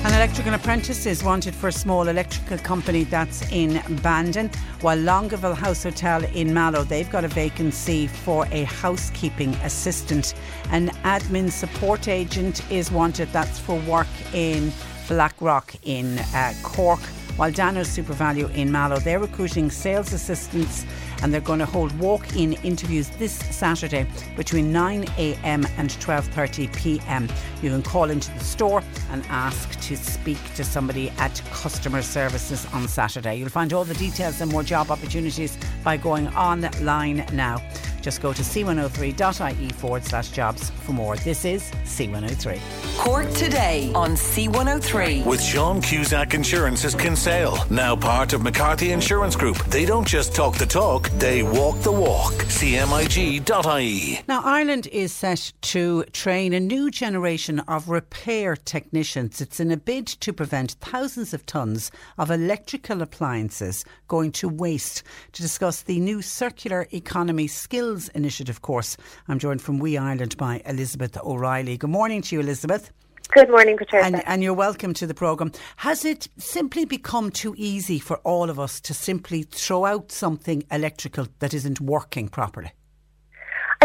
An 0.05 0.13
electrical 0.13 0.53
apprentice 0.53 1.07
is 1.07 1.23
wanted 1.23 1.55
for 1.55 1.67
a 1.67 1.71
small 1.71 2.07
electrical 2.07 2.59
company 2.59 3.05
that's 3.05 3.41
in 3.51 3.81
Bandon, 4.03 4.51
while 4.81 4.97
Longueville 4.97 5.55
House 5.55 5.81
Hotel 5.81 6.23
in 6.25 6.53
Mallow, 6.53 6.83
they've 6.83 7.09
got 7.09 7.23
a 7.23 7.27
vacancy 7.27 8.05
for 8.05 8.45
a 8.51 8.65
housekeeping 8.65 9.55
assistant. 9.63 10.35
An 10.69 10.89
admin 11.03 11.49
support 11.49 12.07
agent 12.07 12.61
is 12.71 12.91
wanted, 12.91 13.29
that's 13.29 13.57
for 13.57 13.79
work 13.81 14.07
in 14.31 14.71
Blackrock 15.07 15.73
in 15.83 16.19
uh, 16.19 16.53
Cork, 16.61 17.01
while 17.37 17.51
Dano's 17.51 17.89
SuperValu 17.89 18.53
in 18.55 18.71
Mallow, 18.71 18.97
they're 18.97 19.19
recruiting 19.19 19.69
sales 19.69 20.13
assistants 20.13 20.85
and 21.21 21.33
they're 21.33 21.41
going 21.41 21.59
to 21.59 21.65
hold 21.65 21.97
walk-in 21.99 22.53
interviews 22.63 23.09
this 23.17 23.33
Saturday 23.33 24.07
between 24.35 24.73
9am 24.73 25.69
and 25.77 25.89
12.30pm. 25.89 27.31
You 27.61 27.69
can 27.69 27.83
call 27.83 28.09
into 28.09 28.31
the 28.33 28.43
store 28.43 28.83
and 29.11 29.23
ask 29.29 29.79
to 29.81 29.97
speak 29.97 30.37
to 30.55 30.63
somebody 30.63 31.09
at 31.11 31.41
customer 31.51 32.01
services 32.01 32.65
on 32.73 32.87
Saturday. 32.87 33.35
You'll 33.35 33.49
find 33.49 33.73
all 33.73 33.83
the 33.83 33.93
details 33.95 34.41
and 34.41 34.51
more 34.51 34.63
job 34.63 34.91
opportunities 34.91 35.57
by 35.83 35.97
going 35.97 36.27
online 36.29 37.25
now. 37.33 37.61
Just 38.05 38.21
go 38.21 38.33
to 38.33 38.43
c103.ie 38.43 39.69
forward 39.69 40.05
slash 40.05 40.29
jobs 40.29 40.69
for 40.69 40.93
more. 40.93 41.15
This 41.15 41.43
is 41.43 41.63
C103. 41.85 42.59
Cork 42.99 43.27
today 43.31 43.91
on 43.95 44.11
C103. 44.11 45.25
With 45.25 45.41
Sean 45.41 45.81
Cusack 45.81 46.35
Insurance's 46.35 46.93
Kinsale, 46.93 47.57
now 47.71 47.95
part 47.95 48.33
of 48.33 48.43
McCarthy 48.43 48.91
Insurance 48.91 49.35
Group. 49.35 49.57
They 49.69 49.87
don't 49.87 50.07
just 50.07 50.35
talk 50.35 50.53
the 50.53 50.67
talk, 50.67 51.09
they 51.17 51.41
walk 51.41 51.79
the 51.81 51.91
walk. 51.91 52.33
CMIG.ie. 52.33 54.21
Now, 54.27 54.41
Ireland 54.43 54.85
is 54.91 55.11
set 55.11 55.51
to 55.61 56.03
train 56.13 56.53
a 56.53 56.59
new 56.59 56.91
generation 56.91 57.59
of 57.61 57.89
repair 57.89 58.55
technicians. 58.55 59.41
It's 59.41 59.59
in 59.59 59.71
a 59.71 59.77
bid 59.77 60.05
to 60.05 60.31
prevent 60.31 60.73
thousands 60.73 61.33
of 61.33 61.47
tonnes 61.47 61.89
of 62.19 62.29
electrical 62.29 63.01
appliances 63.01 63.83
going 64.07 64.31
to 64.33 64.47
waste. 64.47 65.01
To 65.33 65.41
discuss 65.41 65.81
the 65.81 65.99
new 65.99 66.21
circular 66.21 66.87
economy 66.91 67.47
skills 67.47 67.94
Skills 67.95 68.09
Initiative 68.09 68.61
course. 68.61 68.97
I'm 69.29 69.39
joined 69.39 69.61
from 69.61 69.79
WEEE 69.79 69.97
Ireland 69.97 70.35
by 70.35 70.61
Elizabeth 70.65 71.17
O'Reilly. 71.23 71.77
Good 71.77 71.89
morning 71.89 72.21
to 72.23 72.35
you, 72.35 72.41
Elizabeth. 72.41 72.91
Good 73.33 73.49
morning, 73.49 73.77
Patricia. 73.77 74.05
And, 74.05 74.21
and, 74.27 74.43
you're 74.43 74.53
welcome 74.53 74.93
to 74.95 75.07
the 75.07 75.13
programme. 75.13 75.53
Has 75.77 76.03
it 76.03 76.27
simply 76.37 76.83
become 76.83 77.31
too 77.31 77.55
easy 77.57 77.99
for 77.99 78.17
all 78.17 78.49
of 78.49 78.59
us 78.59 78.81
to 78.81 78.93
simply 78.93 79.43
throw 79.43 79.85
out 79.85 80.11
something 80.11 80.63
electrical 80.69 81.27
that 81.39 81.53
isn't 81.53 81.79
working 81.79 82.27
properly? 82.27 82.73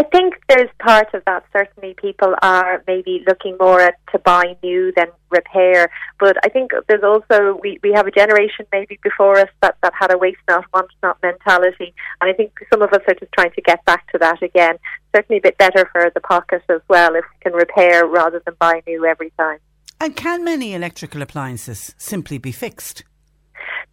I 0.01 0.03
think 0.05 0.33
there's 0.49 0.69
part 0.79 1.13
of 1.13 1.21
that. 1.25 1.43
Certainly, 1.53 1.93
people 1.93 2.33
are 2.41 2.83
maybe 2.87 3.23
looking 3.27 3.55
more 3.59 3.79
at 3.79 3.93
to 4.11 4.17
buy 4.17 4.57
new 4.63 4.91
than 4.95 5.05
repair. 5.29 5.91
But 6.19 6.37
I 6.43 6.49
think 6.49 6.71
there's 6.87 7.03
also 7.03 7.59
we, 7.61 7.77
we 7.83 7.91
have 7.93 8.07
a 8.07 8.11
generation 8.11 8.65
maybe 8.71 8.97
before 9.03 9.37
us 9.37 9.49
that, 9.61 9.75
that 9.83 9.93
had 9.93 10.11
a 10.11 10.17
waste 10.17 10.39
not 10.49 10.65
want 10.73 10.89
not 11.03 11.19
mentality, 11.21 11.93
and 12.19 12.31
I 12.31 12.33
think 12.33 12.53
some 12.73 12.81
of 12.81 12.91
us 12.93 13.01
are 13.07 13.13
just 13.13 13.31
trying 13.33 13.51
to 13.51 13.61
get 13.61 13.85
back 13.85 14.11
to 14.11 14.17
that 14.17 14.41
again. 14.41 14.79
Certainly, 15.15 15.37
a 15.37 15.41
bit 15.41 15.59
better 15.59 15.87
for 15.91 16.09
the 16.11 16.21
pocket 16.21 16.63
as 16.67 16.81
well 16.87 17.13
if 17.13 17.23
we 17.23 17.51
can 17.51 17.53
repair 17.53 18.07
rather 18.07 18.41
than 18.43 18.55
buy 18.59 18.81
new 18.87 19.05
every 19.05 19.31
time. 19.37 19.59
And 19.99 20.15
can 20.15 20.43
many 20.43 20.73
electrical 20.73 21.21
appliances 21.21 21.93
simply 21.99 22.39
be 22.39 22.51
fixed? 22.51 23.03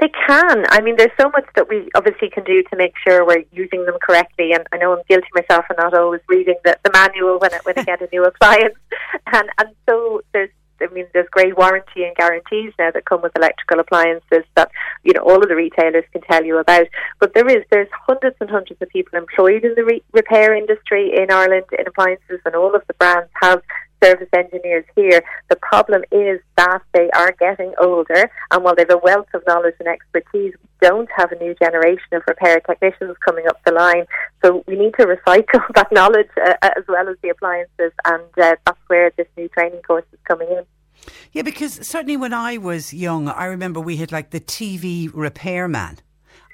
They 0.01 0.09
can. 0.09 0.65
I 0.69 0.81
mean, 0.81 0.97
there's 0.97 1.11
so 1.21 1.29
much 1.31 1.47
that 1.57 1.69
we 1.69 1.89
obviously 1.95 2.31
can 2.31 2.45
do 2.45 2.63
to 2.63 2.77
make 2.77 2.93
sure 3.05 3.27
we're 3.27 3.45
using 3.51 3.85
them 3.85 3.97
correctly. 4.01 4.53
And 4.53 4.65
I 4.71 4.77
know 4.77 4.93
I'm 4.93 5.03
guilty 5.09 5.27
myself 5.35 5.65
for 5.67 5.75
not 5.77 5.93
always 5.93 6.21
reading 6.29 6.55
the, 6.65 6.79
the 6.85 6.91
manual 6.93 7.39
when 7.39 7.53
I, 7.53 7.59
when 7.65 7.79
I 7.79 7.83
get 7.83 8.01
a 8.01 8.09
new 8.13 8.25
appliance. 8.31 8.77
And 9.27 9.49
and 9.59 9.71
so 9.89 10.23
there's 10.33 10.51
I 10.81 10.87
mean, 10.93 11.07
there's 11.13 11.29
great 11.31 11.57
warranty 11.57 12.05
and 12.05 12.15
guarantees 12.17 12.73
now 12.79 12.91
that 12.91 13.05
come 13.05 13.23
with 13.23 13.37
electrical 13.37 13.81
appliances 13.81 14.45
that 14.55 14.71
you 15.03 15.13
know 15.13 15.23
all 15.23 15.43
of 15.43 15.49
the 15.49 15.57
retailers 15.57 16.05
can 16.13 16.23
tell 16.23 16.45
you 16.45 16.59
about. 16.59 16.87
But 17.19 17.35
there 17.35 17.49
is 17.49 17.65
there's 17.71 17.89
hundreds 18.07 18.37
and 18.41 18.51
hundreds 18.51 18.81
of 18.81 18.89
people 18.89 19.19
employed 19.19 19.65
in 19.65 19.75
the 19.75 19.85
re- 19.85 20.05
repair 20.13 20.55
industry 20.55 21.13
in 21.17 21.31
Ireland 21.31 21.65
in 21.77 21.87
appliances, 21.87 22.41
and 22.45 22.55
all 22.55 22.75
of 22.75 22.87
the 22.87 22.95
brands 22.95 23.31
have 23.43 23.63
service 24.03 24.29
engineers 24.35 24.85
here. 24.97 25.23
The 25.49 25.57
problem 25.57 26.03
is 26.11 26.41
that 26.57 26.83
they 26.93 27.11
are 27.11 27.33
getting 27.39 27.73
older, 27.81 28.31
and 28.51 28.65
while 28.65 28.75
they 28.75 28.83
have 28.89 28.99
a 28.99 28.99
wealth 28.99 29.29
of 29.35 29.43
knowledge 29.47 29.75
and 29.79 29.89
expertise, 29.89 30.55
we 30.55 30.69
don't 30.81 31.09
have 31.17 31.33
a 31.33 31.39
new 31.43 31.55
generation 31.55 32.09
of 32.13 32.23
repair 32.29 32.61
technicians 32.61 33.17
coming 33.25 33.47
up 33.49 33.61
the 33.65 33.73
line. 33.73 34.07
So 34.45 34.65
we 34.67 34.77
need 34.77 34.95
to 34.99 35.07
recycle 35.07 35.63
that 35.75 35.91
knowledge 35.93 36.29
uh, 36.41 36.55
as 36.63 36.85
well 36.89 37.09
as 37.09 37.17
the 37.23 37.31
appliances, 37.31 37.93
and 38.05 38.23
uh, 38.41 38.57
that's 38.65 38.81
where 38.87 39.11
this 39.17 39.27
new 39.37 39.49
training 39.49 39.83
course 39.83 40.05
is 40.13 40.19
coming 40.25 40.49
in. 40.49 40.65
Yeah, 41.33 41.43
because 41.43 41.75
certainly 41.87 42.17
when 42.17 42.33
I 42.33 42.59
was 42.59 42.93
young, 42.93 43.29
I 43.29 43.47
remember 43.47 43.81
we 43.81 43.97
had 43.97 44.13
like 44.13 44.31
the 44.31 44.41
TV 44.41 45.11
repairman. 45.13 45.99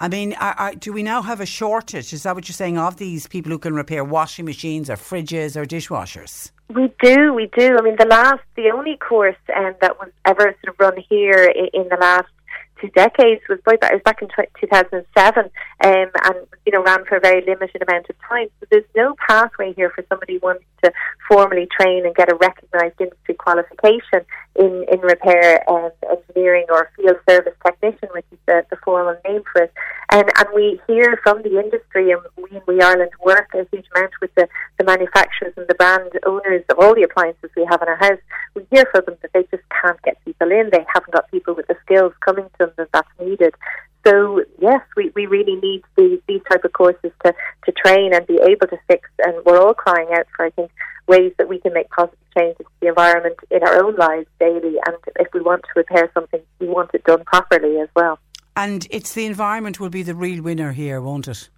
I 0.01 0.09
mean, 0.09 0.35
do 0.79 0.93
we 0.93 1.03
now 1.03 1.23
have 1.23 1.41
a 1.41 1.47
shortage? 1.47 2.13
Is 2.13 2.25
that 2.25 2.35
what 2.35 2.49
you're 2.49 2.55
saying 2.55 2.79
of 2.79 2.97
these 2.97 3.27
people 3.27 3.53
who 3.53 3.59
can 3.59 3.75
repair 3.75 4.05
washing 4.05 4.45
machines 4.45 4.91
or 4.91 4.97
fridges 4.97 5.57
or 5.57 5.65
dishwashers? 5.65 6.51
We 6.69 6.93
do, 7.03 7.33
we 7.35 7.47
do. 7.47 7.77
I 7.79 7.83
mean, 7.83 7.97
the 7.99 8.07
last, 8.07 8.43
the 8.57 8.71
only 8.71 8.97
course 8.97 9.37
um, 9.55 9.75
that 9.81 9.99
was 9.99 10.11
ever 10.25 10.55
sort 10.63 10.75
of 10.75 10.81
run 10.81 10.97
here 11.09 11.45
in, 11.45 11.69
in 11.83 11.89
the 11.89 11.97
last 12.01 12.29
decades 12.93 13.43
was 13.49 13.59
by 13.65 13.75
it 13.75 13.93
was 13.93 14.03
back 14.05 14.23
in 14.23 14.29
2007 14.61 15.45
um, 15.45 15.51
and 15.85 16.37
you 16.67 16.73
know 16.73 16.83
ran 16.83 17.05
for 17.05 17.17
a 17.17 17.21
very 17.21 17.45
limited 17.45 17.83
amount 17.83 18.09
of 18.11 18.17
time. 18.29 18.49
So 18.61 18.67
there's 18.71 18.85
no 18.97 19.15
pathway 19.27 19.73
here 19.75 19.91
for 19.91 20.05
somebody 20.09 20.39
wanting 20.39 20.67
to 20.83 20.93
formally 21.29 21.67
train 21.67 22.07
and 22.07 22.15
get 22.15 22.31
a 22.31 22.37
recognised 22.37 23.01
industry 23.01 23.35
qualification 23.35 24.21
in, 24.57 24.85
in 24.93 25.01
repair 25.01 25.65
and 25.69 25.93
engineering 26.11 26.67
or 26.71 26.91
field 26.97 27.17
service 27.29 27.55
technician 27.65 28.09
which 28.15 28.27
is 28.31 28.39
the, 28.47 28.65
the 28.71 28.77
formal 28.85 29.17
name 29.27 29.43
for 29.53 29.63
it. 29.63 29.73
And, 30.11 30.31
and 30.37 30.49
we 30.55 30.81
hear 30.87 31.19
from 31.23 31.43
the 31.43 31.59
industry 31.59 32.13
and 32.13 32.21
we 32.37 32.57
in 32.57 32.63
WEEE 32.67 32.83
Ireland 32.83 33.11
work 33.25 33.49
a 33.55 33.67
huge 33.73 33.87
amount 33.95 34.13
with 34.21 34.35
the, 34.37 34.49
the 34.79 34.85
manufacturers 34.85 35.55
and 35.57 35.67
the 35.67 35.75
brand 35.75 36.13
owners 36.25 36.63
of 36.71 36.79
all 36.79 36.95
the 36.95 37.03
appliances 37.03 37.51
we 37.57 37.67
have 37.69 37.83
in 37.83 37.89
our 37.89 37.97
house. 37.97 38.21
We 38.55 38.67
hear 38.71 38.87
from 38.93 39.05
them 39.07 39.17
that 39.23 39.33
they 39.33 39.43
just 39.51 39.65
can't 39.83 40.01
get 40.03 40.23
people 40.25 40.51
in. 40.51 40.71
They 40.71 40.85
haven't 40.93 41.13
got 41.13 41.31
people 41.31 41.55
with 41.55 41.67
the 41.67 41.77
skills 41.85 42.13
coming 42.25 42.45
to 42.61 42.67
them 42.67 42.74
that 42.77 42.89
that's 42.93 43.09
needed. 43.21 43.55
So 44.07 44.43
yes, 44.61 44.81
we, 44.97 45.11
we 45.15 45.27
really 45.27 45.57
need 45.57 45.83
these 45.97 46.21
these 46.29 46.43
type 46.51 46.65
of 46.65 46.73
courses 46.73 47.11
to, 47.25 47.35
to 47.65 47.73
train 47.73 48.13
and 48.13 48.27
be 48.27 48.39
able 48.43 48.67
to 48.69 48.79
fix. 48.87 49.09
And 49.19 49.45
we're 49.45 49.59
all 49.59 49.75
crying 49.75 50.09
out 50.13 50.27
for 50.37 50.45
I 50.45 50.51
think 50.51 50.71
ways 51.07 51.33
that 51.39 51.49
we 51.49 51.59
can 51.59 51.73
make 51.73 51.89
positive 51.91 52.19
changes 52.37 52.59
to 52.59 52.73
the 52.81 52.89
environment 52.89 53.37
in 53.51 53.63
our 53.63 53.83
own 53.83 53.97
lives 53.97 54.27
daily. 54.39 54.77
And 54.87 54.97
if 55.19 55.29
we 55.33 55.41
want 55.41 55.63
to 55.63 55.71
repair 55.77 56.11
something, 56.15 56.41
we 56.59 56.69
want 56.69 56.91
it 56.95 57.05
done 57.05 57.25
properly 57.25 57.81
as 57.81 57.89
well. 57.97 58.19
And 58.57 58.87
it's 58.91 59.15
the 59.15 59.27
environment 59.27 59.81
will 59.81 59.91
be 59.91 60.03
the 60.03 60.15
real 60.15 60.43
winner 60.43 60.73
here, 60.73 61.01
won't 61.01 61.29
it? 61.29 61.49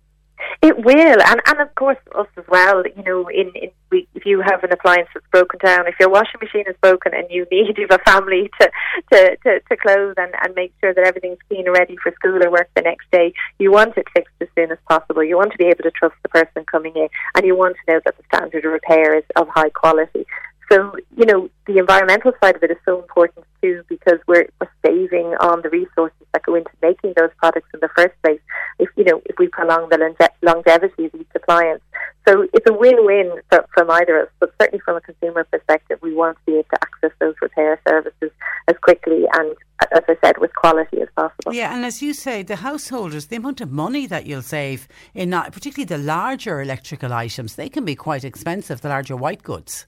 It 0.62 0.84
will, 0.84 1.22
and 1.22 1.40
and 1.46 1.60
of 1.60 1.74
course 1.74 1.98
us 2.14 2.26
as 2.36 2.44
well. 2.48 2.82
You 2.96 3.02
know, 3.02 3.28
in, 3.28 3.52
in 3.54 3.70
we, 3.90 4.08
if 4.14 4.24
you 4.24 4.40
have 4.40 4.64
an 4.64 4.72
appliance 4.72 5.08
that's 5.12 5.26
broken 5.30 5.60
down, 5.62 5.86
if 5.86 5.94
your 6.00 6.08
washing 6.08 6.40
machine 6.40 6.64
is 6.66 6.76
broken, 6.80 7.12
and 7.14 7.26
you 7.30 7.46
need 7.52 7.76
you 7.76 7.86
have 7.90 8.00
a 8.00 8.10
family 8.10 8.50
to 8.60 8.70
to, 9.12 9.36
to, 9.36 9.60
to 9.60 9.76
clothe 9.76 10.14
and, 10.18 10.32
and 10.42 10.54
make 10.54 10.72
sure 10.80 10.94
that 10.94 11.06
everything's 11.06 11.38
clean 11.48 11.66
and 11.66 11.76
ready 11.76 11.96
for 12.02 12.12
school 12.12 12.42
or 12.42 12.50
work 12.50 12.68
the 12.74 12.82
next 12.82 13.10
day, 13.10 13.32
you 13.58 13.70
want 13.70 13.96
it 13.96 14.06
fixed 14.14 14.34
as 14.40 14.48
soon 14.54 14.70
as 14.72 14.78
possible. 14.88 15.22
You 15.22 15.36
want 15.36 15.52
to 15.52 15.58
be 15.58 15.66
able 15.66 15.84
to 15.84 15.90
trust 15.90 16.16
the 16.22 16.28
person 16.30 16.64
coming 16.70 16.96
in, 16.96 17.08
and 17.34 17.46
you 17.46 17.56
want 17.56 17.76
to 17.76 17.92
know 17.92 18.00
that 18.04 18.16
the 18.16 18.24
standard 18.34 18.64
of 18.64 18.72
repair 18.72 19.16
is 19.16 19.24
of 19.36 19.48
high 19.48 19.70
quality. 19.70 20.26
So, 20.70 20.96
you 21.16 21.26
know, 21.26 21.48
the 21.66 21.78
environmental 21.78 22.32
side 22.42 22.56
of 22.56 22.62
it 22.62 22.72
is 22.72 22.76
so 22.84 23.00
important 23.00 23.44
too 23.62 23.84
because 23.88 24.18
we're, 24.26 24.48
we're 24.60 24.68
saving 24.84 25.26
on 25.40 25.62
the 25.62 25.70
resources 25.70 26.26
that 26.32 26.42
go 26.42 26.56
into 26.56 26.70
making 26.82 27.14
those 27.16 27.30
products 27.38 27.68
in 27.72 27.80
the 27.80 27.88
first 27.96 28.14
place. 28.22 28.40
If, 28.86 28.96
you 28.96 29.04
know, 29.04 29.20
if 29.26 29.36
we 29.38 29.48
prolong 29.48 29.88
the 29.90 29.98
longe- 29.98 30.30
longevity 30.42 31.06
of 31.06 31.14
each 31.14 31.28
appliance. 31.34 31.82
So 32.28 32.46
it's 32.52 32.68
a 32.68 32.72
win-win 32.72 33.40
for, 33.50 33.64
from 33.74 33.90
either 33.90 34.20
of 34.20 34.26
us, 34.26 34.32
but 34.40 34.52
certainly 34.60 34.80
from 34.84 34.96
a 34.96 35.00
consumer 35.00 35.44
perspective, 35.44 35.98
we 36.02 36.14
want 36.14 36.36
to 36.38 36.42
be 36.46 36.52
able 36.54 36.68
to 36.74 36.78
access 36.82 37.12
those 37.20 37.34
repair 37.40 37.80
services 37.88 38.30
as 38.68 38.76
quickly 38.82 39.24
and, 39.32 39.54
as 39.92 40.02
I 40.08 40.16
said, 40.24 40.38
with 40.38 40.54
quality 40.54 41.00
as 41.00 41.08
possible. 41.16 41.52
Yeah, 41.52 41.74
and 41.74 41.84
as 41.84 42.02
you 42.02 42.14
say, 42.14 42.42
the 42.42 42.56
householders, 42.56 43.26
the 43.26 43.36
amount 43.36 43.60
of 43.60 43.70
money 43.70 44.06
that 44.06 44.26
you'll 44.26 44.42
save 44.42 44.88
in 45.14 45.30
particularly 45.30 45.84
the 45.84 45.98
larger 45.98 46.60
electrical 46.60 47.12
items, 47.12 47.54
they 47.54 47.68
can 47.68 47.84
be 47.84 47.94
quite 47.94 48.24
expensive, 48.24 48.80
the 48.80 48.88
larger 48.88 49.16
white 49.16 49.42
goods. 49.42 49.86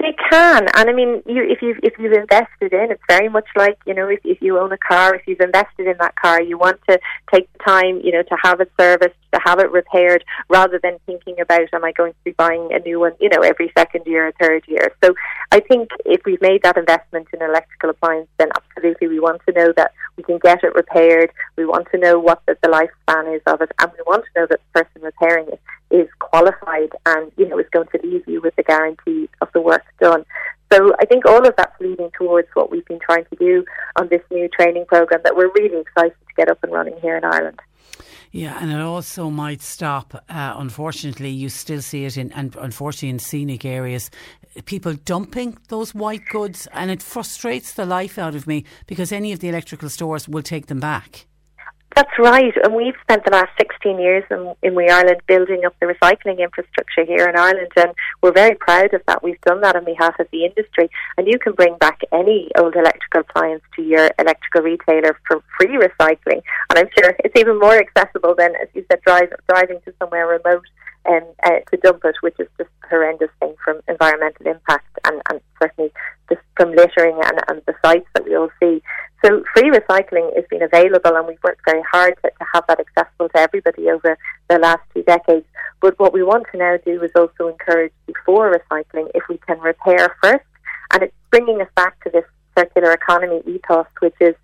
They 0.00 0.12
can, 0.30 0.66
and 0.74 0.90
I 0.90 0.92
mean, 0.92 1.22
you, 1.24 1.44
if 1.48 1.62
you 1.62 1.76
if 1.82 1.94
you've 2.00 2.12
invested 2.12 2.72
in, 2.72 2.90
it's 2.90 3.02
very 3.08 3.28
much 3.28 3.46
like 3.54 3.78
you 3.86 3.94
know, 3.94 4.08
if, 4.08 4.18
if 4.24 4.42
you 4.42 4.58
own 4.58 4.72
a 4.72 4.76
car, 4.76 5.14
if 5.14 5.22
you've 5.26 5.40
invested 5.40 5.86
in 5.86 5.96
that 5.98 6.16
car, 6.16 6.42
you 6.42 6.58
want 6.58 6.80
to 6.90 6.98
take 7.32 7.50
the 7.52 7.58
time, 7.60 8.00
you 8.02 8.10
know, 8.10 8.22
to 8.22 8.36
have 8.42 8.60
it 8.60 8.72
serviced, 8.78 9.14
to 9.32 9.40
have 9.44 9.60
it 9.60 9.70
repaired, 9.70 10.24
rather 10.48 10.80
than 10.82 10.98
thinking 11.06 11.38
about, 11.40 11.72
am 11.72 11.84
I 11.84 11.92
going 11.92 12.12
to 12.12 12.18
be 12.24 12.32
buying 12.32 12.70
a 12.72 12.80
new 12.80 12.98
one, 12.98 13.12
you 13.20 13.28
know, 13.28 13.40
every 13.40 13.70
second 13.78 14.02
year 14.04 14.26
or 14.26 14.32
third 14.40 14.64
year. 14.66 14.92
So, 15.02 15.14
I 15.52 15.60
think 15.60 15.90
if 16.04 16.22
we've 16.26 16.42
made 16.42 16.64
that 16.64 16.76
investment 16.76 17.28
in 17.32 17.40
electrical 17.40 17.90
appliance, 17.90 18.28
then 18.38 18.48
absolutely 18.56 19.06
we 19.06 19.20
want 19.20 19.42
to 19.46 19.52
know 19.52 19.72
that 19.76 19.92
we 20.16 20.24
can 20.24 20.38
get 20.38 20.64
it 20.64 20.74
repaired. 20.74 21.30
We 21.56 21.66
want 21.66 21.86
to 21.92 21.98
know 21.98 22.18
what 22.18 22.42
the, 22.46 22.58
the 22.62 22.68
lifespan 22.68 23.34
is 23.34 23.42
of 23.46 23.60
it, 23.60 23.70
and 23.78 23.92
we 23.92 24.02
want 24.08 24.24
to 24.24 24.40
know 24.40 24.46
that 24.50 24.60
the 24.74 24.82
person 24.82 25.02
repairing 25.02 25.46
it 25.52 25.60
qualified 26.34 26.90
and 27.06 27.30
you 27.36 27.48
know 27.48 27.58
is 27.60 27.66
going 27.70 27.86
to 27.94 28.00
leave 28.02 28.24
you 28.26 28.40
with 28.40 28.54
the 28.56 28.62
guarantee 28.64 29.28
of 29.40 29.48
the 29.54 29.60
work 29.60 29.84
done. 30.00 30.24
So 30.72 30.92
I 31.00 31.04
think 31.06 31.24
all 31.26 31.46
of 31.46 31.54
that's 31.56 31.80
leading 31.80 32.10
towards 32.18 32.48
what 32.54 32.72
we've 32.72 32.84
been 32.86 32.98
trying 32.98 33.24
to 33.26 33.36
do 33.36 33.64
on 33.94 34.08
this 34.08 34.22
new 34.32 34.48
training 34.48 34.86
program 34.86 35.20
that 35.22 35.36
we're 35.36 35.52
really 35.52 35.80
excited 35.80 36.16
to 36.28 36.34
get 36.36 36.48
up 36.48 36.58
and 36.64 36.72
running 36.72 36.98
here 37.00 37.16
in 37.16 37.24
Ireland. 37.24 37.60
Yeah, 38.32 38.58
and 38.60 38.72
it 38.72 38.80
also 38.80 39.30
might 39.30 39.62
stop. 39.62 40.24
Uh, 40.28 40.54
unfortunately, 40.56 41.30
you 41.30 41.48
still 41.48 41.80
see 41.80 42.04
it 42.04 42.16
in, 42.16 42.32
and 42.32 42.56
unfortunately 42.56 43.10
in 43.10 43.20
scenic 43.20 43.64
areas, 43.64 44.10
people 44.64 44.94
dumping 44.94 45.56
those 45.68 45.94
white 45.94 46.26
goods, 46.26 46.66
and 46.72 46.90
it 46.90 47.00
frustrates 47.00 47.74
the 47.74 47.86
life 47.86 48.18
out 48.18 48.34
of 48.34 48.48
me 48.48 48.64
because 48.88 49.12
any 49.12 49.32
of 49.32 49.38
the 49.38 49.48
electrical 49.48 49.88
stores 49.88 50.28
will 50.28 50.42
take 50.42 50.66
them 50.66 50.80
back. 50.80 51.26
That's 51.94 52.18
right, 52.18 52.52
and 52.64 52.74
we've 52.74 52.96
spent 53.02 53.24
the 53.24 53.30
last 53.30 53.50
16 53.56 54.00
years 54.00 54.24
in, 54.28 54.52
in 54.64 54.74
WEEE 54.74 54.90
Ireland 54.90 55.20
building 55.28 55.64
up 55.64 55.76
the 55.78 55.86
recycling 55.86 56.40
infrastructure 56.40 57.04
here 57.04 57.28
in 57.28 57.36
Ireland, 57.36 57.70
and 57.76 57.92
we're 58.20 58.32
very 58.32 58.56
proud 58.56 58.92
of 58.94 59.02
that. 59.06 59.22
We've 59.22 59.40
done 59.42 59.60
that 59.60 59.76
on 59.76 59.84
behalf 59.84 60.18
of 60.18 60.26
the 60.32 60.44
industry, 60.44 60.90
and 61.16 61.28
you 61.28 61.38
can 61.38 61.52
bring 61.52 61.76
back 61.78 62.00
any 62.12 62.50
old 62.58 62.74
electrical 62.74 63.20
appliance 63.20 63.62
to 63.76 63.82
your 63.82 64.10
electrical 64.18 64.62
retailer 64.62 65.16
for 65.28 65.40
free 65.56 65.78
recycling, 65.78 66.42
and 66.70 66.78
I'm 66.78 66.88
sure 66.98 67.14
it's 67.22 67.38
even 67.38 67.60
more 67.60 67.78
accessible 67.78 68.34
than, 68.36 68.56
as 68.56 68.66
you 68.74 68.84
said, 68.90 69.00
drive, 69.06 69.32
driving 69.48 69.80
to 69.84 69.94
somewhere 70.00 70.26
remote 70.26 70.66
and 71.06 71.24
uh, 71.44 71.60
to 71.70 71.76
dump 71.76 72.04
it, 72.04 72.16
which 72.22 72.34
is 72.40 72.48
just 72.58 72.70
a 72.84 72.88
horrendous 72.88 73.30
thing 73.38 73.54
from 73.64 73.80
environmental 73.88 74.46
impact 74.46 74.98
and, 75.04 75.20
and 75.30 75.40
certainly 75.62 75.92
just 76.28 76.40
from 76.56 76.74
littering 76.74 77.20
and, 77.22 77.40
and 77.48 77.62
the 77.66 77.74
sites 77.84 78.06
that 78.14 78.24
we 78.24 78.36
all 78.36 78.50
see. 78.60 78.82
So 79.24 79.42
free 79.54 79.70
recycling 79.70 80.34
has 80.36 80.44
been 80.50 80.62
available 80.62 81.16
and 81.16 81.26
we've 81.26 81.42
worked 81.42 81.62
very 81.64 81.82
hard 81.90 82.14
to, 82.22 82.30
to 82.30 82.46
have 82.52 82.64
that 82.68 82.78
accessible 82.78 83.30
to 83.30 83.38
everybody 83.38 83.88
over 83.88 84.18
the 84.50 84.58
last 84.58 84.82
two 84.92 85.02
decades. 85.02 85.46
But 85.80 85.98
what 85.98 86.12
we 86.12 86.22
want 86.22 86.44
to 86.52 86.58
now 86.58 86.76
do 86.84 87.02
is 87.02 87.10
also 87.16 87.48
encourage 87.48 87.92
before 88.06 88.52
recycling 88.52 89.10
if 89.14 89.22
we 89.30 89.38
can 89.38 89.58
repair 89.60 90.14
first. 90.22 90.44
And 90.92 91.04
it's 91.04 91.14
bringing 91.30 91.62
us 91.62 91.68
back 91.74 92.02
to 92.04 92.10
this 92.10 92.24
circular 92.56 92.92
economy 92.92 93.40
ethos, 93.46 93.86
which 94.00 94.14
is 94.20 94.34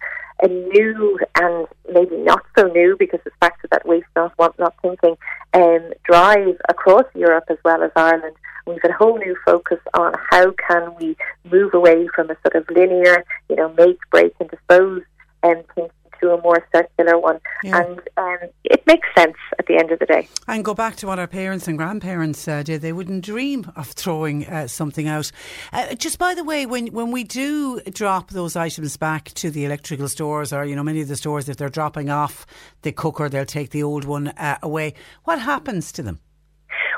a 0.42 0.48
new 0.48 1.18
and 1.38 1.66
maybe 1.92 2.16
not 2.16 2.42
so 2.58 2.66
new 2.68 2.96
because 2.98 3.20
it's 3.26 3.36
back 3.38 3.60
to 3.60 3.68
that 3.72 3.86
waste 3.86 4.06
not, 4.16 4.36
want 4.38 4.58
not 4.58 4.74
thinking 4.80 5.16
um, 5.52 5.92
drive 6.04 6.56
across 6.70 7.04
Europe 7.14 7.44
as 7.50 7.58
well 7.66 7.82
as 7.82 7.90
Ireland. 7.96 8.36
We've 8.70 8.82
got 8.82 8.92
a 8.92 8.94
whole 8.94 9.18
new 9.18 9.36
focus 9.44 9.78
on 9.94 10.14
how 10.30 10.52
can 10.68 10.94
we 10.98 11.16
move 11.50 11.74
away 11.74 12.08
from 12.14 12.30
a 12.30 12.36
sort 12.42 12.56
of 12.56 12.68
linear, 12.70 13.24
you 13.48 13.56
know, 13.56 13.72
make, 13.76 13.98
break 14.10 14.34
and 14.40 14.48
dispose 14.50 15.02
and 15.42 15.58
um, 15.58 15.64
thinking 15.74 15.92
to 16.20 16.34
a 16.34 16.40
more 16.42 16.64
circular 16.72 17.18
one. 17.18 17.40
Yeah. 17.64 17.82
And 17.82 18.00
um, 18.16 18.50
it 18.64 18.86
makes 18.86 19.08
sense 19.16 19.36
at 19.58 19.66
the 19.66 19.76
end 19.76 19.90
of 19.90 19.98
the 19.98 20.06
day. 20.06 20.28
And 20.46 20.64
go 20.64 20.74
back 20.74 20.96
to 20.96 21.06
what 21.06 21.18
our 21.18 21.26
parents 21.26 21.66
and 21.66 21.78
grandparents 21.78 22.46
uh, 22.46 22.62
did. 22.62 22.82
They 22.82 22.92
wouldn't 22.92 23.24
dream 23.24 23.72
of 23.76 23.88
throwing 23.88 24.46
uh, 24.46 24.68
something 24.68 25.08
out. 25.08 25.32
Uh, 25.72 25.94
just 25.94 26.18
by 26.18 26.34
the 26.34 26.44
way, 26.44 26.66
when, 26.66 26.88
when 26.88 27.10
we 27.10 27.24
do 27.24 27.80
drop 27.92 28.30
those 28.30 28.56
items 28.56 28.96
back 28.96 29.32
to 29.34 29.50
the 29.50 29.64
electrical 29.64 30.08
stores 30.08 30.52
or, 30.52 30.64
you 30.64 30.76
know, 30.76 30.82
many 30.82 31.00
of 31.00 31.08
the 31.08 31.16
stores, 31.16 31.48
if 31.48 31.56
they're 31.56 31.68
dropping 31.68 32.10
off 32.10 32.46
the 32.82 32.92
cooker, 32.92 33.28
they'll 33.28 33.46
take 33.46 33.70
the 33.70 33.82
old 33.82 34.04
one 34.04 34.28
uh, 34.28 34.58
away. 34.62 34.94
What 35.24 35.40
happens 35.40 35.90
to 35.92 36.02
them? 36.02 36.20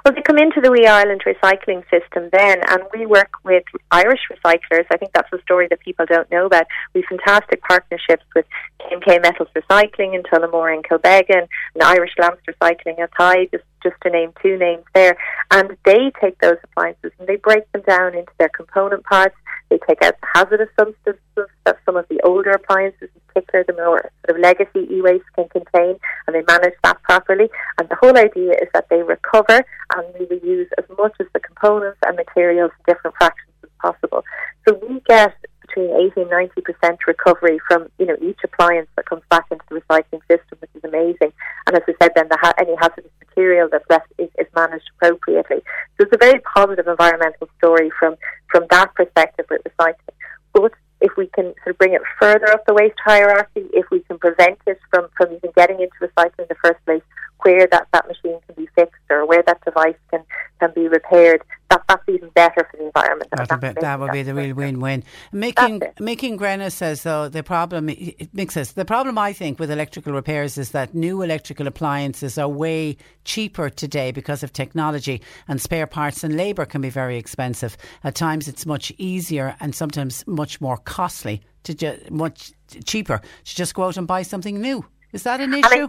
Well, 0.05 0.15
they 0.15 0.23
come 0.23 0.39
into 0.39 0.61
the 0.61 0.71
WEEE 0.71 0.87
Ireland 0.87 1.23
recycling 1.25 1.85
system 1.89 2.29
then, 2.33 2.59
and 2.69 2.83
we 2.93 3.07
work 3.07 3.31
with 3.45 3.63
Irish 3.93 4.21
recyclers. 4.33 4.85
I 4.91 4.97
think 4.97 5.13
that's 5.13 5.33
a 5.33 5.41
story 5.43 5.69
that 5.71 5.79
people 5.79 6.07
don't 6.07 6.29
know 6.29 6.47
about. 6.47 6.67
We've 6.93 7.05
fantastic 7.09 7.63
partnerships 7.63 8.25
with 8.35 8.45
KMK 8.81 9.23
Metals 9.23 9.49
Recycling 9.55 10.17
in 10.17 10.25
Tullamore 10.25 10.75
and 10.75 10.83
Kilbeggan, 10.83 11.47
and 11.75 11.83
Irish 11.83 12.15
Lamps 12.19 12.43
Recycling 12.49 12.99
Athy, 12.99 13.49
just, 13.53 13.65
just 13.85 13.95
to 14.03 14.11
name 14.11 14.33
two 14.43 14.59
names 14.59 14.85
there. 14.93 15.17
And 15.53 15.77
they 15.85 16.11
take 16.21 16.37
those 16.41 16.57
appliances 16.65 17.13
and 17.21 17.29
they 17.29 17.37
break 17.37 17.71
them 17.71 17.83
down 17.87 18.17
into 18.17 18.33
their 18.41 18.49
component 18.49 19.05
parts. 19.05 19.37
They 19.71 19.79
take 19.87 20.03
out 20.03 20.17
hazardous 20.35 20.69
substances 20.77 21.23
that 21.65 21.79
some 21.85 21.97
of 21.97 22.07
the 22.09 22.21
older 22.25 22.51
appliances, 22.51 23.09
in 23.15 23.21
particular 23.29 23.65
the 23.67 23.75
more 23.75 24.11
sort 24.27 24.37
of 24.37 24.43
legacy 24.43 24.87
e-waste, 24.91 25.25
can 25.35 25.49
contain, 25.49 25.97
and 26.27 26.35
they 26.35 26.43
manage 26.47 26.75
that 26.83 27.03
properly. 27.03 27.49
And 27.79 27.89
the 27.89 27.97
whole 27.97 28.17
idea 28.17 28.53
is 28.53 28.69
that 28.75 28.89
they 28.91 29.03
recover 29.03 29.65
and 29.97 30.07
we 30.19 30.27
reuse 30.27 30.69
as 30.79 30.85
much 30.99 31.15
of 31.21 31.27
the 31.33 31.41
components 31.41 31.99
and 32.07 32.17
materials 32.17 32.71
in 32.79 32.95
different 32.95 33.17
fractions 33.17 33.53
as 33.63 33.71
possible. 33.81 34.25
So 34.67 34.79
we 34.89 35.01
get 35.09 35.35
between 35.61 35.91
80 35.91 36.23
and 36.23 36.31
90 36.31 36.61
percent 36.61 36.99
recovery 37.07 37.59
from 37.69 37.89
you 37.99 38.07
know 38.07 38.17
each 38.21 38.39
appliance 38.45 38.89
that 38.97 39.07
comes 39.07 39.23
back 39.31 39.47
into 39.51 39.65
the 39.71 39.81
recycling 39.81 40.21
system, 40.29 40.59
which 40.59 40.71
is 40.75 40.85
amazing. 40.85 41.33
And 41.67 41.77
as 41.77 41.83
I 41.89 41.95
said, 42.01 42.13
then 42.15 42.29
the 42.29 42.39
ha- 42.41 42.55
any 42.59 42.75
hazardous 42.77 43.11
material 43.27 43.69
that's 43.71 43.89
left 43.89 44.07
is, 44.19 44.29
is 44.39 44.47
managed 44.55 44.91
appropriately. 44.97 45.63
So 45.97 46.07
it's 46.07 46.13
a 46.15 46.19
very 46.19 46.41
positive 46.41 46.87
environmental 46.87 47.49
story 47.59 47.91
from 47.99 48.17
from 48.49 48.67
that 48.71 48.95
perspective 48.95 49.47
with 49.51 49.63
recycling. 49.65 50.17
But 50.53 50.73
if 51.03 51.17
we 51.17 51.27
can 51.27 51.53
sort 51.65 51.75
of 51.75 51.79
bring 51.79 51.93
it 51.93 52.03
further 52.19 52.49
up 52.51 52.65
the 52.67 52.75
waste 52.75 52.99
hierarchy, 53.05 53.67
if 53.73 53.91
we 53.91 54.01
can 54.01 54.19
prevent 54.19 54.59
it 54.67 54.79
from, 54.91 55.09
from 55.17 55.33
even 55.35 55.51
getting 55.57 55.81
into 55.81 55.95
recycling 56.01 56.41
in 56.41 56.47
the 56.49 56.57
first 56.63 56.83
place, 56.85 57.03
where 57.43 57.67
that, 57.67 57.89
that 57.93 58.07
machine 58.07 58.39
can 58.47 58.55
be 58.57 58.69
fixed 58.75 59.03
or 59.11 59.27
where 59.27 59.43
that 59.43 59.63
device 59.65 59.97
can, 60.11 60.25
can 60.61 60.71
be 60.75 60.87
repaired, 60.89 61.43
that, 61.73 61.85
that's 61.89 62.09
even 62.09 62.29
better 62.31 62.69
for 62.71 62.77
the 62.77 62.87
environment. 62.87 63.31
That, 63.37 63.61
be, 63.61 63.81
that 63.81 64.01
would 64.01 64.13
be 64.13 64.23
the 64.23 64.35
real 64.35 64.55
win-win. 64.55 65.05
Making 65.33 65.83
making 65.99 66.39
Grenna 66.39 66.71
says 66.71 67.03
though 67.03 67.29
the 67.29 67.43
problem 67.43 67.89
it 67.89 68.33
makes 68.35 68.57
us 68.57 68.73
the 68.73 68.85
problem 68.85 69.19
I 69.19 69.33
think 69.33 69.59
with 69.59 69.71
electrical 69.71 70.13
repairs 70.13 70.59
is 70.59 70.71
that 70.71 70.95
new 70.95 71.23
electrical 71.23 71.67
appliances 71.67 72.39
are 72.39 72.49
way 72.49 72.97
cheaper 73.25 73.71
today 73.71 74.13
because 74.13 74.43
of 74.43 74.53
technology 74.53 75.23
and 75.49 75.61
spare 75.61 75.87
parts 75.87 76.25
and 76.25 76.37
labour 76.37 76.65
can 76.65 76.81
be 76.81 76.91
very 76.91 77.17
expensive. 77.17 77.77
At 78.05 78.15
times 78.15 78.49
it's 78.49 78.67
much 78.67 78.93
easier 78.99 79.57
and 79.61 79.75
sometimes 79.75 80.27
much 80.27 80.61
more 80.61 80.77
costly 80.77 81.43
to 81.65 81.75
ju- 81.75 81.99
much 82.11 82.53
cheaper 82.85 83.21
to 83.45 83.55
just 83.55 83.75
go 83.75 83.85
out 83.85 83.97
and 83.97 84.07
buy 84.07 84.23
something 84.23 84.61
new. 84.61 84.85
Is 85.13 85.23
that 85.25 85.41
an 85.41 85.55
issue? 85.55 85.89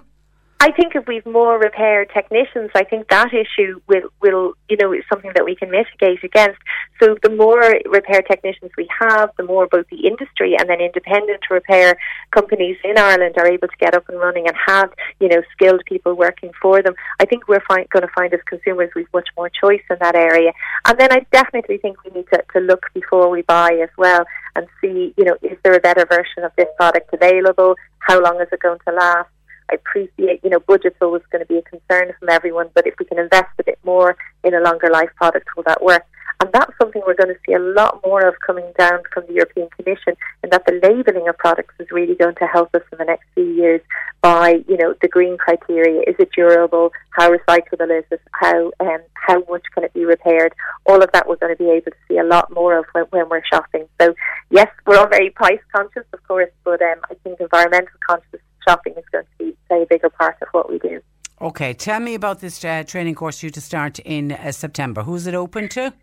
I 0.63 0.71
think 0.71 0.95
if 0.95 1.05
we've 1.09 1.25
more 1.25 1.59
repair 1.59 2.05
technicians, 2.05 2.71
I 2.73 2.85
think 2.85 3.09
that 3.09 3.33
issue 3.33 3.81
will, 3.89 4.07
will, 4.21 4.53
you 4.69 4.77
know, 4.79 4.93
is 4.93 5.03
something 5.11 5.33
that 5.35 5.43
we 5.43 5.57
can 5.57 5.69
mitigate 5.69 6.23
against. 6.23 6.57
So 7.01 7.17
the 7.21 7.31
more 7.31 7.59
repair 7.91 8.21
technicians 8.21 8.71
we 8.77 8.87
have, 8.97 9.31
the 9.35 9.43
more 9.43 9.67
both 9.67 9.87
the 9.91 10.07
industry 10.07 10.55
and 10.57 10.69
then 10.69 10.79
independent 10.79 11.41
repair 11.51 11.97
companies 12.31 12.77
in 12.85 12.97
Ireland 12.97 13.35
are 13.37 13.45
able 13.45 13.67
to 13.67 13.77
get 13.77 13.93
up 13.93 14.07
and 14.07 14.17
running 14.17 14.47
and 14.47 14.55
have, 14.65 14.93
you 15.19 15.27
know, 15.27 15.41
skilled 15.51 15.81
people 15.85 16.13
working 16.13 16.51
for 16.61 16.81
them. 16.81 16.93
I 17.19 17.25
think 17.25 17.49
we're 17.49 17.59
going 17.67 18.07
to 18.07 18.13
find 18.15 18.33
as 18.33 18.39
consumers 18.45 18.89
we've 18.95 19.13
much 19.13 19.27
more 19.35 19.49
choice 19.49 19.83
in 19.89 19.97
that 19.99 20.15
area. 20.15 20.53
And 20.85 20.97
then 20.97 21.11
I 21.11 21.25
definitely 21.33 21.79
think 21.79 22.01
we 22.05 22.11
need 22.11 22.27
to, 22.31 22.41
to 22.53 22.61
look 22.61 22.85
before 22.93 23.29
we 23.29 23.41
buy 23.41 23.77
as 23.83 23.89
well 23.97 24.23
and 24.55 24.65
see, 24.79 25.13
you 25.17 25.25
know, 25.25 25.35
is 25.41 25.57
there 25.65 25.73
a 25.73 25.81
better 25.81 26.05
version 26.05 26.45
of 26.45 26.53
this 26.55 26.69
product 26.77 27.13
available? 27.13 27.75
How 27.99 28.21
long 28.23 28.39
is 28.39 28.47
it 28.49 28.61
going 28.61 28.79
to 28.87 28.93
last? 28.93 29.27
I 29.71 29.75
appreciate, 29.75 30.43
you 30.43 30.49
know, 30.49 30.59
budget's 30.59 30.97
always 31.01 31.23
going 31.31 31.41
to 31.41 31.47
be 31.47 31.57
a 31.57 31.61
concern 31.63 32.13
from 32.19 32.29
everyone, 32.29 32.69
but 32.73 32.87
if 32.87 32.95
we 32.99 33.05
can 33.05 33.19
invest 33.19 33.49
a 33.59 33.63
bit 33.63 33.79
more 33.83 34.15
in 34.43 34.53
a 34.53 34.59
longer 34.59 34.89
life 34.89 35.09
product, 35.15 35.47
will 35.55 35.63
that 35.63 35.83
work? 35.83 36.03
And 36.39 36.51
that's 36.51 36.73
something 36.77 37.01
we're 37.05 37.13
going 37.15 37.33
to 37.33 37.39
see 37.45 37.53
a 37.53 37.59
lot 37.59 38.01
more 38.05 38.27
of 38.27 38.35
coming 38.45 38.69
down 38.77 38.99
from 39.13 39.25
the 39.27 39.33
European 39.33 39.69
Commission, 39.77 40.15
and 40.41 40.51
that 40.51 40.65
the 40.65 40.79
labelling 40.83 41.29
of 41.29 41.37
products 41.37 41.73
is 41.79 41.87
really 41.91 42.15
going 42.15 42.35
to 42.35 42.45
help 42.47 42.73
us 42.75 42.81
in 42.91 42.97
the 42.97 43.05
next 43.05 43.25
few 43.33 43.45
years 43.45 43.81
by, 44.21 44.61
you 44.67 44.75
know, 44.75 44.93
the 45.01 45.07
green 45.07 45.37
criteria. 45.37 46.01
Is 46.01 46.15
it 46.19 46.31
durable? 46.35 46.91
How 47.11 47.31
recyclable 47.31 47.97
is 47.97 48.03
it? 48.11 48.19
How 48.31 48.71
um, 48.81 48.99
how 49.13 49.43
much 49.49 49.63
can 49.73 49.85
it 49.85 49.93
be 49.93 50.03
repaired? 50.03 50.53
All 50.85 51.01
of 51.01 51.09
that 51.13 51.29
we're 51.29 51.37
going 51.37 51.55
to 51.55 51.63
be 51.63 51.69
able 51.69 51.91
to 51.91 51.97
see 52.09 52.17
a 52.17 52.25
lot 52.25 52.51
more 52.51 52.77
of 52.77 52.85
when, 52.91 53.05
when 53.11 53.29
we're 53.29 53.45
shopping. 53.45 53.87
So 54.01 54.13
yes, 54.49 54.67
we're 54.85 54.97
all 54.97 55.07
very 55.07 55.29
price 55.29 55.61
conscious, 55.73 56.03
of 56.11 56.27
course, 56.27 56.51
but 56.65 56.81
um, 56.81 56.99
I 57.09 57.13
think 57.23 57.39
environmental 57.39 57.97
conscious 58.05 58.41
shopping 58.67 58.93
is 58.97 59.03
going 59.11 59.25
to 59.25 59.45
be 59.45 59.57
play 59.67 59.83
a 59.83 59.85
bigger 59.85 60.09
part 60.09 60.37
of 60.41 60.47
what 60.51 60.69
we 60.69 60.79
do. 60.79 61.01
Okay, 61.41 61.73
tell 61.73 61.99
me 61.99 62.13
about 62.15 62.39
this 62.39 62.63
uh, 62.63 62.83
training 62.85 63.15
course 63.15 63.39
due 63.39 63.49
to 63.49 63.61
start 63.61 63.99
in 63.99 64.31
uh, 64.31 64.51
September. 64.51 65.03
Who's 65.03 65.27
it 65.27 65.35
open 65.35 65.67
to? 65.69 65.93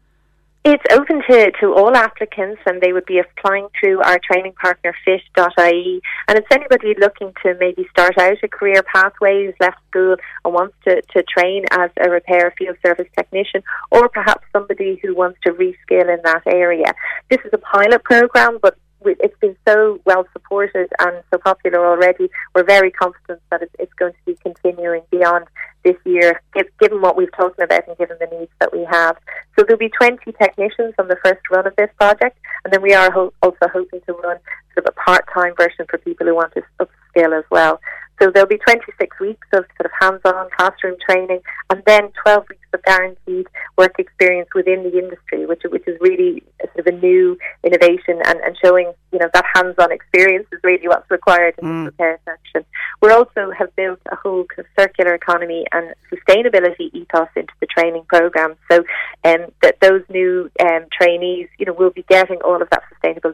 It's 0.62 0.84
open 0.92 1.22
to, 1.30 1.50
to 1.60 1.72
all 1.72 1.96
applicants 1.96 2.60
and 2.66 2.82
they 2.82 2.92
would 2.92 3.06
be 3.06 3.18
applying 3.18 3.68
through 3.80 4.02
our 4.02 4.18
training 4.22 4.52
partner 4.60 4.94
fit.ie 5.06 6.02
and 6.28 6.38
it's 6.38 6.46
anybody 6.50 6.94
looking 7.00 7.32
to 7.42 7.56
maybe 7.58 7.86
start 7.90 8.18
out 8.18 8.36
a 8.42 8.48
career 8.48 8.82
pathway 8.82 9.46
who's 9.46 9.54
left 9.58 9.78
school 9.88 10.16
and 10.44 10.52
wants 10.52 10.74
to, 10.84 11.00
to 11.16 11.22
train 11.22 11.64
as 11.70 11.90
a 12.04 12.10
repair 12.10 12.52
field 12.58 12.76
service 12.84 13.08
technician 13.16 13.62
or 13.90 14.10
perhaps 14.10 14.44
somebody 14.52 15.00
who 15.02 15.14
wants 15.14 15.38
to 15.44 15.52
reskill 15.52 16.12
in 16.12 16.20
that 16.24 16.42
area. 16.46 16.92
This 17.30 17.40
is 17.46 17.52
a 17.54 17.58
pilot 17.58 18.04
program 18.04 18.58
but 18.60 18.76
it's 19.04 19.38
been 19.40 19.56
so 19.66 20.00
well 20.04 20.26
supported 20.32 20.88
and 20.98 21.22
so 21.32 21.38
popular 21.38 21.86
already. 21.86 22.30
We're 22.54 22.64
very 22.64 22.90
confident 22.90 23.40
that 23.50 23.62
it's, 23.62 23.92
going 23.94 24.12
to 24.12 24.18
be 24.24 24.36
continuing 24.42 25.02
beyond 25.10 25.46
this 25.84 25.96
year, 26.04 26.40
given 26.80 27.00
what 27.00 27.16
we've 27.16 27.34
talked 27.36 27.60
about 27.60 27.86
and 27.86 27.96
given 27.98 28.16
the 28.18 28.26
needs 28.38 28.52
that 28.60 28.72
we 28.72 28.86
have. 28.90 29.16
So 29.56 29.64
there'll 29.64 29.78
be 29.78 29.90
20 29.90 30.32
technicians 30.32 30.94
on 30.98 31.08
the 31.08 31.16
first 31.24 31.40
run 31.50 31.66
of 31.66 31.76
this 31.76 31.90
project, 31.98 32.38
and 32.64 32.72
then 32.72 32.82
we 32.82 32.94
are 32.94 33.12
also 33.42 33.68
hoping 33.72 34.00
to 34.06 34.12
run 34.12 34.38
sort 34.74 34.86
of 34.86 34.86
a 34.86 34.92
part-time 34.92 35.54
version 35.56 35.86
for 35.88 35.98
people 35.98 36.26
who 36.26 36.34
want 36.34 36.54
to 36.54 36.62
upskill 36.80 37.38
as 37.38 37.44
well. 37.50 37.80
So 38.20 38.30
there'll 38.30 38.48
be 38.48 38.58
26 38.58 39.18
weeks 39.18 39.46
of 39.52 39.64
sort 39.80 39.86
of 39.86 39.92
hands-on 39.98 40.48
classroom 40.56 40.96
training, 41.08 41.40
and 41.70 41.82
then 41.86 42.10
12 42.22 42.44
weeks 42.50 42.66
of 42.74 42.82
guaranteed 42.82 43.46
work 43.78 43.94
experience 43.98 44.48
within 44.54 44.82
the 44.82 44.98
industry, 44.98 45.46
which 45.46 45.62
which 45.64 45.84
is 45.86 45.96
really 46.00 46.42
sort 46.74 46.86
of 46.86 46.94
a 46.94 46.96
new 46.98 47.38
innovation 47.64 48.20
and, 48.26 48.38
and 48.40 48.56
showing 48.62 48.92
you 49.12 49.18
know 49.18 49.28
that 49.32 49.44
hands-on 49.54 49.90
experience 49.90 50.46
is 50.52 50.60
really 50.62 50.86
what's 50.86 51.10
required 51.10 51.54
in 51.62 51.64
mm. 51.64 51.84
the 51.84 51.90
repair 51.90 52.20
section. 52.26 52.64
We 53.00 53.10
also 53.10 53.50
have 53.58 53.74
built 53.74 54.00
a 54.12 54.16
whole 54.16 54.44
circular 54.78 55.14
economy 55.14 55.64
and 55.72 55.94
sustainability 56.12 56.92
ethos 56.92 57.28
into 57.34 57.54
the 57.60 57.66
training 57.66 58.04
program, 58.06 58.54
so 58.70 58.84
um, 59.24 59.46
that 59.62 59.80
those 59.80 60.02
new 60.10 60.50
um, 60.60 60.84
trainees, 60.92 61.48
you 61.58 61.64
know, 61.64 61.72
will 61.72 61.90
be 61.90 62.04
getting 62.08 62.40
all 62.42 62.60
of 62.60 62.68
that 62.70 62.82
sustainable 62.92 63.32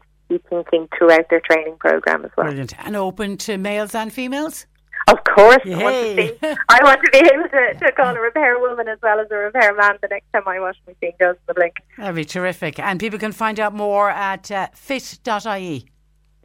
thinking 0.48 0.88
throughout 0.96 1.28
their 1.30 1.40
training 1.40 1.76
program 1.78 2.24
as 2.24 2.30
well. 2.36 2.46
Brilliant. 2.46 2.74
And 2.86 2.96
open 2.96 3.36
to 3.38 3.56
males 3.56 3.94
and 3.94 4.12
females? 4.12 4.66
Of 5.08 5.22
course, 5.22 5.62
I 5.64 5.82
want, 5.82 5.94
to 5.94 6.16
be, 6.16 6.56
I 6.68 6.80
want 6.82 7.00
to 7.04 7.10
be 7.12 7.18
able 7.18 7.48
to, 7.48 7.74
to 7.78 7.92
call 7.92 8.16
a 8.16 8.20
repair 8.20 8.58
woman 8.58 8.88
as 8.88 8.98
well 9.02 9.20
as 9.20 9.28
a 9.30 9.36
repair 9.36 9.72
man 9.74 9.98
the 10.02 10.08
next 10.08 10.26
time 10.32 10.42
I 10.46 10.58
wash 10.58 10.76
my 10.86 10.92
washing 10.92 10.96
machine 11.00 11.16
goes 11.20 11.36
in 11.36 11.42
the 11.46 11.54
blink. 11.54 11.76
That'd 11.96 12.16
be 12.16 12.24
terrific. 12.24 12.78
And 12.80 12.98
people 12.98 13.18
can 13.18 13.32
find 13.32 13.60
out 13.60 13.72
more 13.72 14.10
at 14.10 14.50
uh, 14.50 14.68
fit.ie. 14.74 15.86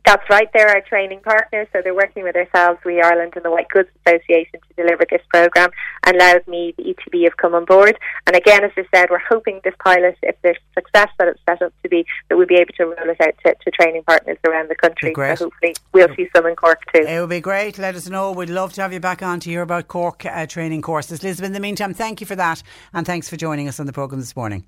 That's 0.05 0.27
right, 0.29 0.49
they're 0.53 0.69
our 0.69 0.81
training 0.81 1.21
partners, 1.23 1.67
so 1.71 1.81
they're 1.83 1.95
working 1.95 2.23
with 2.23 2.35
ourselves, 2.35 2.79
WEEE 2.83 3.01
Ireland 3.01 3.33
and 3.35 3.45
the 3.45 3.51
White 3.51 3.69
Goods 3.69 3.89
Association 4.05 4.59
to 4.67 4.83
deliver 4.83 5.05
this 5.09 5.21
programme 5.29 5.69
and 6.03 6.17
Louth 6.17 6.47
Meath, 6.47 6.75
the 6.77 6.83
ETB 6.83 7.23
have 7.23 7.37
come 7.37 7.53
on 7.53 7.65
board. 7.65 7.97
And 8.27 8.35
again, 8.35 8.63
as 8.63 8.71
I 8.75 8.83
said, 8.93 9.09
we're 9.09 9.19
hoping 9.19 9.61
this 9.63 9.73
pilot, 9.83 10.17
if 10.23 10.35
there's 10.41 10.57
success 10.73 11.09
that 11.19 11.27
it's 11.27 11.39
set 11.47 11.61
up 11.61 11.73
to 11.83 11.89
be, 11.89 12.05
that 12.29 12.37
we'll 12.37 12.47
be 12.47 12.55
able 12.55 12.73
to 12.77 12.85
roll 12.85 13.09
it 13.09 13.21
out 13.21 13.33
to, 13.45 13.55
to 13.63 13.71
training 13.71 14.03
partners 14.03 14.37
around 14.45 14.69
the 14.69 14.75
country. 14.75 15.13
So 15.15 15.45
hopefully 15.45 15.75
we'll 15.93 16.13
see 16.15 16.27
some 16.35 16.45
in 16.47 16.55
Cork 16.55 16.81
too. 16.93 17.03
It 17.03 17.19
would 17.19 17.29
be 17.29 17.41
great. 17.41 17.77
Let 17.77 17.95
us 17.95 18.09
know. 18.09 18.31
We'd 18.31 18.49
love 18.49 18.73
to 18.73 18.81
have 18.81 18.93
you 18.93 18.99
back 18.99 19.21
on 19.21 19.39
to 19.41 19.49
hear 19.49 19.61
about 19.61 19.87
Cork 19.87 20.25
uh, 20.25 20.45
training 20.47 20.81
courses. 20.81 21.23
Lisbon, 21.23 21.47
in 21.47 21.53
the 21.53 21.59
meantime, 21.59 21.93
thank 21.93 22.21
you 22.21 22.27
for 22.27 22.35
that 22.35 22.63
and 22.93 23.05
thanks 23.05 23.29
for 23.29 23.37
joining 23.37 23.67
us 23.67 23.79
on 23.79 23.85
the 23.85 23.93
programme 23.93 24.19
this 24.19 24.35
morning. 24.35 24.65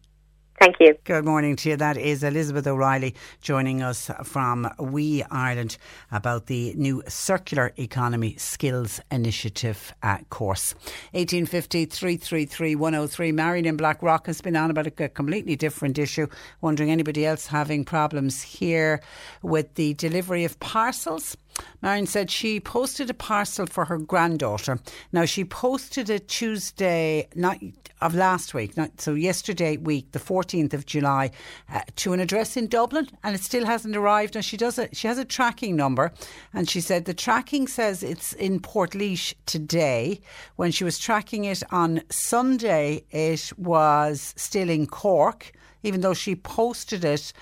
Thank 0.60 0.76
you. 0.80 0.95
Good 1.04 1.26
morning 1.26 1.56
to 1.58 1.70
you. 1.70 1.76
That 1.76 1.97
is 1.97 2.24
Elizabeth 2.24 2.68
O'Reilly 2.68 3.16
joining 3.41 3.82
us 3.82 4.10
from 4.24 4.70
WEEE 4.80 5.24
Ireland 5.30 5.78
about 6.12 6.45
the 6.45 6.74
new 6.76 7.04
Circular 7.08 7.74
Economy 7.78 8.36
Skills 8.38 9.01
Initiative 9.12 9.93
uh, 10.04 10.20
course. 10.30 10.74
1850 11.12 11.86
333 11.86 12.76
103. 12.76 13.32
Marion 13.32 13.66
in 13.66 13.78
Blackrock 13.78 14.28
has 14.28 14.41
been 14.41 14.56
on 14.56 14.70
about 14.70 14.88
a 14.88 15.10
completely 15.10 15.56
different 15.56 15.97
issue. 15.97 16.28
Wondering 16.62 16.91
anybody 16.91 17.26
else 17.26 17.47
having 17.47 17.84
problems 17.84 18.41
here 18.41 19.01
with 19.41 19.74
the 19.74 19.95
delivery 19.95 20.45
of 20.45 20.60
parcels? 20.60 21.36
Marion 21.82 22.08
said 22.08 22.32
she 22.32 22.60
posted 22.60 23.10
a 23.10 23.14
parcel 23.14 23.66
for 23.66 23.86
her 23.86 23.97
granddaughter. 23.97 24.80
Now 25.12 25.26
she 25.26 25.43
posted 25.43 26.10
it 26.10 26.28
Tuesday 26.28 27.28
night 27.36 27.89
of 28.01 28.16
last 28.16 28.54
week, 28.54 28.76
not, 28.76 28.99
so 28.99 29.14
yesterday 29.14 29.78
week, 29.78 30.12
the 30.12 30.20
14th 30.20 30.74
of 30.74 30.86
July, 30.86 31.32
uh, 31.74 31.82
to 31.97 32.14
an 32.14 32.20
address 32.20 32.58
in 32.58 32.68
Dublin, 32.68 33.08
and 33.24 33.36
it 33.36 33.41
still 33.41 33.66
hasn't 33.66 33.95
arrived. 33.95 34.36
Now 34.36 34.41
she 34.41 34.58
does 34.58 34.78
it. 34.78 34.95
She 34.95 35.08
has 35.08 35.18
a 35.18 35.26
tracking 35.26 35.76
number, 35.76 36.12
and 36.54 36.70
she 36.70 36.82
said 36.82 37.06
the 37.06 37.14
tracking 37.14 37.68
says 37.68 38.04
it's 38.04 38.34
in 38.34 38.60
Portlaoise 38.60 39.34
today. 39.45 40.20
When 40.58 40.72
she 40.72 40.84
was 40.84 40.99
tracking 40.99 41.45
it 41.45 41.64
on 41.72 42.01
Sunday, 42.10 43.06
it 43.12 43.51
was 43.58 44.34
still 44.38 44.70
in 44.70 44.88
Cork, 44.88 45.51
even 45.84 46.01
though 46.01 46.14
she 46.14 46.36
posted 46.36 47.06
it 47.06 47.34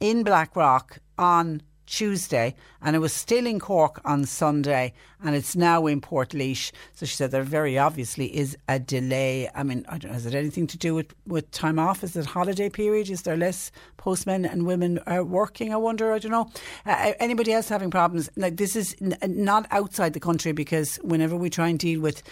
in 0.00 0.22
Blackrock 0.22 0.98
on 1.18 1.62
Tuesday 1.86 2.54
and 2.82 2.94
it 2.94 2.98
was 2.98 3.12
still 3.12 3.46
in 3.46 3.58
Cork 3.58 4.00
on 4.04 4.24
Sunday 4.24 4.92
and 5.22 5.34
it's 5.34 5.56
now 5.56 5.86
in 5.86 6.00
Portlaoise. 6.00 6.72
So 6.94 7.06
she 7.06 7.16
said 7.16 7.30
there 7.30 7.42
very 7.42 7.78
obviously 7.78 8.36
is 8.36 8.56
a 8.68 8.78
delay. 8.78 9.48
I 9.54 9.62
mean, 9.62 9.86
I 9.88 9.98
has 10.06 10.26
it 10.26 10.34
anything 10.34 10.66
to 10.68 10.78
do 10.78 10.94
with, 10.94 11.14
with 11.26 11.50
time 11.50 11.78
off? 11.78 12.04
Is 12.04 12.16
it 12.16 12.26
holiday 12.26 12.68
period? 12.68 13.08
Is 13.08 13.22
there 13.22 13.36
less 13.36 13.70
postmen 13.96 14.44
and 14.44 14.66
women 14.66 15.00
uh, 15.06 15.24
working? 15.24 15.72
I 15.72 15.76
wonder. 15.76 16.12
I 16.12 16.18
don't 16.18 16.32
know. 16.32 16.50
Uh, 16.84 16.90
uh 16.90 17.12
anybody 17.18 17.52
else 17.52 17.68
having 17.68 17.90
problems? 17.90 18.28
Like 18.36 18.56
this 18.56 18.76
is 18.76 18.94
n- 19.00 19.16
not 19.26 19.66
outside 19.70 20.12
the 20.12 20.20
country 20.20 20.52
because 20.52 20.96
whenever 21.02 21.36
we 21.36 21.50
try 21.50 21.68
and 21.68 21.78
deal 21.78 22.00
with 22.00 22.22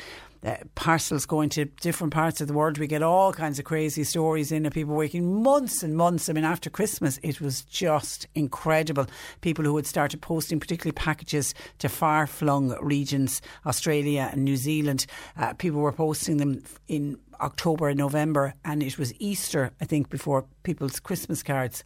uh, 0.45 0.57
parcels 0.75 1.27
going 1.27 1.49
to 1.51 1.65
different 1.65 2.13
parts 2.13 2.41
of 2.41 2.49
the 2.49 2.55
world. 2.55 2.79
We 2.79 2.87
get 2.87 3.03
all 3.03 3.33
kinds 3.33 3.59
of 3.59 3.65
crazy 3.65 4.05
stories 4.05 4.53
in 4.53 4.67
of 4.67 4.73
people 4.73 4.95
working 4.95 5.43
months 5.43 5.83
and 5.83 5.97
months. 5.97 6.29
I 6.29 6.33
mean, 6.33 6.45
after 6.45 6.71
Christmas, 6.71 7.19
it 7.23 7.41
was 7.41 7.63
just 7.63 8.27
incredible. 8.35 9.07
People 9.41 9.65
who 9.65 9.77
had 9.77 9.87
started 9.87 10.21
posting, 10.21 10.61
particularly 10.61 10.93
packages 10.93 11.55
to 11.79 11.89
far 11.89 12.27
flung 12.27 12.77
regions, 12.81 13.41
Australia 13.67 14.29
and 14.33 14.45
New 14.45 14.57
Zealand. 14.57 15.07
Uh, 15.37 15.55
people 15.55 15.81
were 15.81 15.93
posting 15.93 16.37
them 16.37 16.63
in 16.89 17.19
October 17.41 17.89
and 17.89 17.99
November, 17.99 18.55
and 18.65 18.83
it 18.83 18.99
was 18.99 19.13
Easter, 19.19 19.73
I 19.81 19.85
think, 19.85 20.11
before 20.11 20.47
people's 20.63 21.01
Christmas 21.01 21.43
cards 21.43 21.85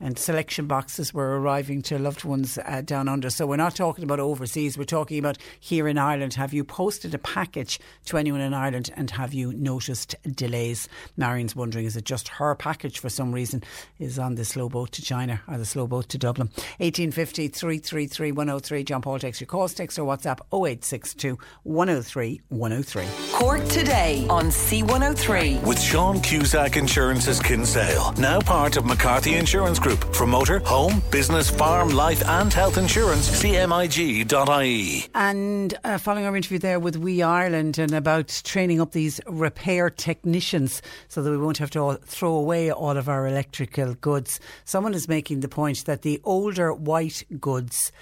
and 0.00 0.18
selection 0.18 0.66
boxes 0.66 1.12
were 1.12 1.40
arriving 1.40 1.82
to 1.82 1.98
loved 1.98 2.24
ones 2.24 2.58
uh, 2.64 2.82
down 2.82 3.08
under. 3.08 3.30
So 3.30 3.46
we're 3.46 3.56
not 3.56 3.74
talking 3.74 4.04
about 4.04 4.20
overseas, 4.20 4.78
we're 4.78 4.84
talking 4.84 5.18
about 5.18 5.38
here 5.58 5.88
in 5.88 5.98
Ireland. 5.98 6.34
Have 6.34 6.52
you 6.52 6.64
posted 6.64 7.14
a 7.14 7.18
package 7.18 7.80
to 8.06 8.16
anyone 8.16 8.40
in 8.40 8.54
Ireland 8.54 8.90
and 8.96 9.10
have 9.10 9.34
you 9.34 9.52
noticed 9.52 10.14
delays? 10.34 10.88
Marion's 11.16 11.56
wondering 11.56 11.84
is 11.84 11.96
it 11.96 12.04
just 12.04 12.28
her 12.28 12.54
package 12.54 12.98
for 12.98 13.08
some 13.08 13.32
reason 13.32 13.62
is 13.98 14.18
on 14.18 14.36
the 14.36 14.44
slow 14.44 14.68
boat 14.68 14.92
to 14.92 15.02
China 15.02 15.40
or 15.48 15.58
the 15.58 15.64
slow 15.64 15.86
boat 15.86 16.08
to 16.10 16.18
Dublin? 16.18 16.48
1850 16.78 17.48
333 17.48 18.32
103. 18.32 18.84
John 18.84 19.02
Paul 19.02 19.18
takes 19.18 19.40
your 19.40 19.46
calls, 19.46 19.74
text 19.74 19.98
or 19.98 20.04
WhatsApp 20.04 20.40
0862 20.52 21.38
103 21.64 22.40
103. 22.48 23.04
Cork 23.32 23.64
today 23.68 24.26
on 24.30 24.46
C103. 24.46 25.62
With 25.64 25.80
Sean 25.80 26.20
Cusack 26.20 26.76
Insurance's 26.76 27.40
Kinsale. 27.40 28.12
Now 28.12 28.40
part 28.40 28.76
of 28.76 28.84
McCarthy 28.84 29.34
Insurance 29.34 29.78
Group. 29.78 29.87
For 29.96 30.26
motor, 30.26 30.58
home, 30.60 31.02
business, 31.10 31.50
farm, 31.50 31.88
life, 31.90 32.22
and 32.26 32.52
health 32.52 32.78
insurance, 32.78 33.30
cmig.ie. 33.42 35.06
And 35.14 35.78
uh, 35.84 35.98
following 35.98 36.26
our 36.26 36.36
interview 36.36 36.58
there 36.58 36.80
with 36.80 36.96
WEEE 36.96 37.22
Ireland 37.22 37.78
and 37.78 37.92
about 37.92 38.28
training 38.44 38.80
up 38.80 38.92
these 38.92 39.20
repair 39.26 39.90
technicians 39.90 40.82
so 41.08 41.22
that 41.22 41.30
we 41.30 41.38
won't 41.38 41.58
have 41.58 41.70
to 41.70 41.78
all 41.80 41.94
throw 41.94 42.34
away 42.34 42.70
all 42.70 42.96
of 42.96 43.08
our 43.08 43.26
electrical 43.26 43.94
goods, 43.94 44.40
someone 44.64 44.94
is 44.94 45.08
making 45.08 45.40
the 45.40 45.48
point 45.48 45.84
that 45.84 46.02
the 46.02 46.20
older 46.24 46.72
white 46.72 47.24
goods 47.40 47.92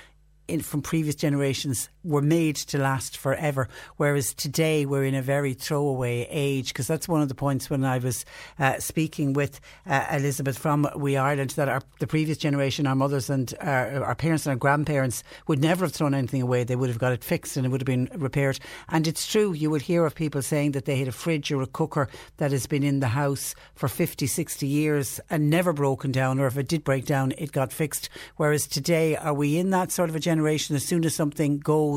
in, 0.48 0.60
from 0.60 0.82
previous 0.82 1.14
generations 1.14 1.88
were 2.06 2.22
made 2.22 2.56
to 2.56 2.78
last 2.78 3.16
forever, 3.16 3.68
whereas 3.96 4.32
today 4.32 4.86
we're 4.86 5.04
in 5.04 5.14
a 5.14 5.22
very 5.22 5.54
throwaway 5.54 6.26
age. 6.30 6.68
Because 6.68 6.86
that's 6.86 7.08
one 7.08 7.22
of 7.22 7.28
the 7.28 7.34
points 7.34 7.68
when 7.68 7.84
I 7.84 7.98
was 7.98 8.24
uh, 8.58 8.78
speaking 8.78 9.32
with 9.32 9.60
uh, 9.86 10.06
Elizabeth 10.12 10.56
from 10.56 10.88
WEEE 10.96 11.16
Ireland 11.16 11.50
that 11.50 11.68
our, 11.68 11.82
the 11.98 12.06
previous 12.06 12.38
generation, 12.38 12.86
our 12.86 12.94
mothers 12.94 13.28
and 13.28 13.52
our, 13.60 14.04
our, 14.04 14.14
parents 14.14 14.46
and 14.46 14.52
our 14.52 14.56
grandparents, 14.56 15.22
would 15.48 15.60
never 15.60 15.84
have 15.84 15.92
thrown 15.92 16.14
anything 16.14 16.42
away. 16.42 16.64
They 16.64 16.76
would 16.76 16.88
have 16.88 16.98
got 16.98 17.12
it 17.12 17.24
fixed 17.24 17.56
and 17.56 17.66
it 17.66 17.70
would 17.70 17.80
have 17.80 17.86
been 17.86 18.08
repaired. 18.14 18.58
And 18.88 19.06
it's 19.06 19.26
true, 19.26 19.52
you 19.52 19.70
would 19.70 19.82
hear 19.82 20.06
of 20.06 20.14
people 20.14 20.42
saying 20.42 20.72
that 20.72 20.84
they 20.84 20.96
had 20.96 21.08
a 21.08 21.12
fridge 21.12 21.50
or 21.50 21.62
a 21.62 21.66
cooker 21.66 22.08
that 22.36 22.52
has 22.52 22.66
been 22.66 22.82
in 22.82 23.00
the 23.00 23.08
house 23.08 23.54
for 23.74 23.88
50, 23.88 24.26
60 24.26 24.66
years 24.66 25.20
and 25.30 25.50
never 25.50 25.72
broken 25.72 26.12
down, 26.12 26.38
or 26.38 26.46
if 26.46 26.56
it 26.56 26.68
did 26.68 26.84
break 26.84 27.04
down, 27.06 27.32
it 27.38 27.52
got 27.52 27.72
fixed. 27.72 28.08
Whereas 28.36 28.66
today, 28.66 29.16
are 29.16 29.34
we 29.34 29.58
in 29.58 29.70
that 29.70 29.90
sort 29.90 30.08
of 30.08 30.16
a 30.16 30.20
generation, 30.20 30.76
as 30.76 30.84
soon 30.84 31.04
as 31.04 31.14
something 31.14 31.58
goes, 31.58 31.95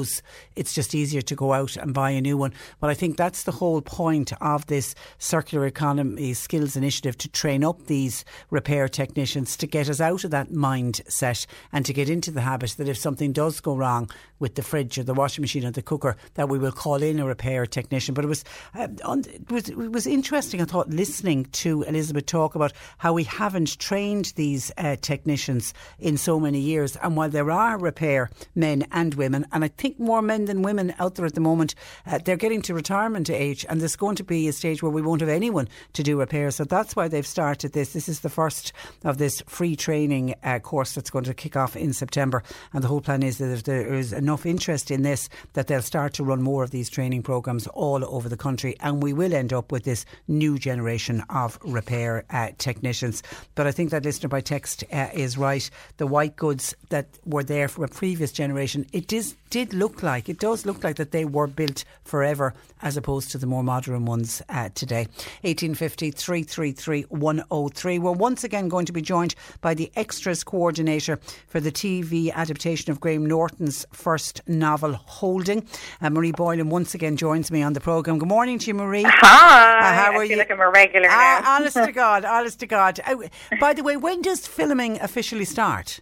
it's 0.55 0.73
just 0.73 0.95
easier 0.95 1.21
to 1.21 1.35
go 1.35 1.53
out 1.53 1.75
and 1.77 1.93
buy 1.93 2.11
a 2.11 2.21
new 2.21 2.37
one. 2.37 2.53
But 2.79 2.89
I 2.89 2.93
think 2.93 3.17
that's 3.17 3.43
the 3.43 3.51
whole 3.51 3.81
point 3.81 4.31
of 4.41 4.65
this 4.67 4.95
circular 5.17 5.65
economy 5.65 6.33
skills 6.33 6.75
initiative 6.75 7.17
to 7.19 7.29
train 7.29 7.63
up 7.63 7.85
these 7.85 8.25
repair 8.49 8.87
technicians 8.87 9.57
to 9.57 9.67
get 9.67 9.89
us 9.89 10.01
out 10.01 10.23
of 10.23 10.31
that 10.31 10.49
mindset 10.49 11.45
and 11.71 11.85
to 11.85 11.93
get 11.93 12.09
into 12.09 12.31
the 12.31 12.41
habit 12.41 12.71
that 12.77 12.89
if 12.89 12.97
something 12.97 13.33
does 13.33 13.59
go 13.59 13.75
wrong 13.75 14.09
with 14.39 14.55
the 14.55 14.61
fridge 14.61 14.97
or 14.97 15.03
the 15.03 15.13
washing 15.13 15.41
machine 15.41 15.65
or 15.65 15.71
the 15.71 15.81
cooker, 15.81 16.15
that 16.35 16.49
we 16.49 16.59
will 16.59 16.71
call 16.71 17.01
in 17.01 17.19
a 17.19 17.25
repair 17.25 17.65
technician. 17.65 18.13
But 18.13 18.25
it 18.25 18.29
was, 18.29 18.43
uh, 18.75 18.87
it 19.05 19.51
was, 19.51 19.69
it 19.69 19.91
was 19.91 20.07
interesting, 20.07 20.61
I 20.61 20.65
thought, 20.65 20.89
listening 20.89 21.45
to 21.45 21.83
Elizabeth 21.83 22.25
talk 22.25 22.55
about 22.55 22.73
how 22.97 23.13
we 23.13 23.23
haven't 23.23 23.79
trained 23.79 24.33
these 24.35 24.71
uh, 24.77 24.95
technicians 25.01 25.73
in 25.99 26.17
so 26.17 26.39
many 26.39 26.59
years. 26.59 26.95
And 26.97 27.15
while 27.15 27.29
there 27.29 27.51
are 27.51 27.77
repair 27.77 28.29
men 28.55 28.85
and 28.91 29.13
women, 29.15 29.45
and 29.51 29.63
I 29.63 29.67
think 29.67 29.99
more 29.99 30.21
men 30.21 30.45
than 30.45 30.61
women 30.61 30.93
out 30.99 31.15
there 31.15 31.25
at 31.25 31.35
the 31.35 31.41
moment. 31.41 31.75
Uh, 32.05 32.19
they're 32.23 32.35
getting 32.35 32.61
to 32.63 32.73
retirement 32.73 33.29
age, 33.29 33.65
and 33.69 33.79
there's 33.79 33.95
going 33.95 34.15
to 34.15 34.23
be 34.23 34.47
a 34.47 34.53
stage 34.53 34.83
where 34.83 34.91
we 34.91 35.01
won't 35.01 35.21
have 35.21 35.29
anyone 35.29 35.67
to 35.93 36.03
do 36.03 36.19
repairs. 36.19 36.55
So 36.55 36.63
that's 36.63 36.95
why 36.95 37.07
they've 37.07 37.25
started 37.25 37.73
this. 37.73 37.93
This 37.93 38.09
is 38.09 38.19
the 38.21 38.29
first 38.29 38.73
of 39.03 39.17
this 39.17 39.41
free 39.47 39.75
training 39.75 40.35
uh, 40.43 40.59
course 40.59 40.93
that's 40.93 41.09
going 41.09 41.25
to 41.25 41.33
kick 41.33 41.55
off 41.55 41.75
in 41.75 41.93
September, 41.93 42.43
and 42.73 42.83
the 42.83 42.87
whole 42.87 43.01
plan 43.01 43.23
is 43.23 43.37
that 43.37 43.51
if 43.51 43.63
there 43.63 43.93
is 43.93 44.13
enough 44.29 44.45
interest 44.45 44.91
in 44.91 45.01
this, 45.01 45.27
that 45.53 45.65
they'll 45.65 45.81
start 45.81 46.13
to 46.13 46.23
run 46.23 46.39
more 46.39 46.63
of 46.63 46.69
these 46.69 46.87
training 46.87 47.23
programs 47.23 47.65
all 47.67 48.05
over 48.05 48.29
the 48.29 48.37
country, 48.37 48.75
and 48.79 49.01
we 49.01 49.11
will 49.11 49.33
end 49.33 49.51
up 49.51 49.71
with 49.71 49.85
this 49.85 50.05
new 50.27 50.59
generation 50.59 51.23
of 51.31 51.57
repair 51.65 52.23
uh, 52.29 52.49
technicians. 52.59 53.23
But 53.55 53.65
I 53.65 53.71
think 53.71 53.89
that 53.89 54.03
listener 54.03 54.29
by 54.29 54.41
text 54.41 54.83
uh, 54.93 55.07
is 55.15 55.35
right. 55.35 55.67
The 55.97 56.05
white 56.05 56.35
goods 56.35 56.75
that 56.89 57.07
were 57.25 57.43
there 57.43 57.67
from 57.67 57.85
a 57.85 57.87
previous 57.87 58.31
generation, 58.31 58.85
it 58.93 59.07
did, 59.07 59.33
did 59.49 59.73
look 59.73 60.03
like, 60.03 60.29
it 60.29 60.39
does 60.39 60.63
look 60.63 60.83
like 60.83 60.97
that 60.97 61.11
they 61.11 61.25
were 61.25 61.47
built 61.47 61.83
forever 62.03 62.53
as 62.83 62.97
opposed 62.97 63.31
to 63.31 63.39
the 63.39 63.47
more 63.47 63.63
modern 63.63 64.05
ones 64.05 64.43
uh, 64.49 64.69
today. 64.75 65.07
1850 65.41 66.11
333 66.11 67.01
103. 67.09 67.99
We're 67.99 68.11
once 68.11 68.43
again 68.43 68.69
going 68.69 68.85
to 68.85 68.93
be 68.93 69.01
joined 69.01 69.33
by 69.61 69.73
the 69.73 69.91
Extras 69.95 70.43
Coordinator 70.43 71.19
for 71.47 71.59
the 71.59 71.71
TV 71.71 72.31
adaptation 72.31 72.91
of 72.91 72.99
Graham 72.99 73.25
Norton's 73.25 73.87
first 73.91 74.18
novel, 74.47 74.93
Holding. 74.93 75.67
Uh, 76.01 76.09
Marie 76.09 76.31
Boylan 76.31 76.69
once 76.69 76.93
again 76.93 77.17
joins 77.17 77.51
me 77.51 77.61
on 77.61 77.73
the 77.73 77.79
programme. 77.79 78.19
Good 78.19 78.27
morning 78.27 78.59
to 78.59 78.67
you, 78.67 78.73
Marie. 78.73 79.03
Hi. 79.05 79.79
Uh, 79.79 79.93
how 79.93 80.11
are 80.11 80.21
I 80.21 80.27
feel 80.27 80.31
you? 80.31 80.37
like 80.37 80.51
I'm 80.51 80.59
a 80.59 80.69
regular 80.69 81.07
uh, 81.07 81.11
now. 81.11 81.55
honest 81.55 81.75
to 81.75 81.91
God, 82.05 82.25
honest 82.25 82.59
to 82.59 82.67
God. 82.67 82.99
Uh, 83.05 83.15
by 83.59 83.73
the 83.73 83.83
way, 83.83 83.97
when 83.97 84.21
does 84.21 84.45
filming 84.47 84.99
officially 85.01 85.45
start? 85.45 85.99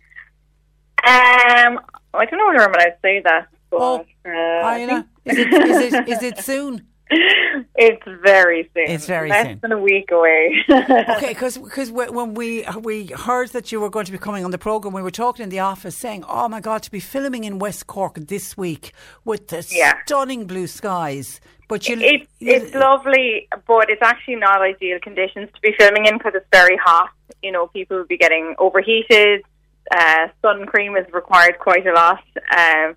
Um, 1.06 1.80
I 2.14 2.26
don't 2.26 2.38
know 2.40 2.48
whether 2.48 2.64
I'm 2.64 2.74
allowed 2.74 2.86
to 2.86 2.98
say 3.02 3.22
that. 3.22 3.48
But, 3.70 3.80
oh, 3.80 4.06
uh, 4.26 5.04
is, 5.26 5.38
it, 5.38 5.54
is, 5.54 5.94
it, 5.94 6.10
is 6.10 6.24
it 6.24 6.40
soon? 6.40 6.88
It's 7.78 8.04
very 8.24 8.70
soon. 8.74 8.90
It's 8.90 9.06
very 9.06 9.30
less 9.30 9.46
soon. 9.46 9.60
than 9.62 9.72
a 9.72 9.80
week 9.80 10.10
away. 10.12 10.64
okay, 10.70 11.30
because 11.30 11.58
because 11.58 11.92
when 11.92 12.34
we 12.34 12.66
we 12.82 13.08
heard 13.08 13.50
that 13.50 13.72
you 13.72 13.80
were 13.80 13.90
going 13.90 14.06
to 14.06 14.12
be 14.12 14.18
coming 14.18 14.44
on 14.44 14.52
the 14.52 14.58
program, 14.58 14.94
we 14.94 15.02
were 15.02 15.12
talking 15.12 15.44
in 15.44 15.50
the 15.50 15.60
office 15.60 15.96
saying, 15.96 16.24
"Oh 16.28 16.50
my 16.50 16.60
God, 16.60 16.82
to 16.84 16.92
be 16.92 17.00
filming 17.00 17.44
in 17.44 17.60
West 17.60 17.86
Cork 17.86 18.16
this 18.16 18.58
week 18.58 18.94
with 19.26 19.50
the 19.50 19.68
yeah. 19.70 19.94
stunning 20.06 20.48
blue 20.48 20.68
skies." 20.68 21.40
But 21.70 21.88
you, 21.88 22.00
it, 22.00 22.28
it's 22.40 22.74
lovely, 22.74 23.48
but 23.68 23.90
it's 23.90 24.02
actually 24.02 24.38
not 24.38 24.62
ideal 24.62 25.00
conditions 25.00 25.50
to 25.54 25.62
be 25.62 25.76
filming 25.78 26.06
in 26.06 26.18
because 26.18 26.34
it's 26.34 26.48
very 26.52 26.78
hot. 26.78 27.10
You 27.44 27.52
know, 27.52 27.68
people 27.68 27.98
will 27.98 28.06
be 28.06 28.18
getting 28.18 28.56
overheated 28.58 29.44
uh, 29.92 30.28
sun 30.42 30.66
cream 30.66 30.96
is 30.96 31.06
required 31.14 31.60
quite 31.60 31.86
a 31.88 31.94
lot. 31.94 32.24
Um, 32.56 32.96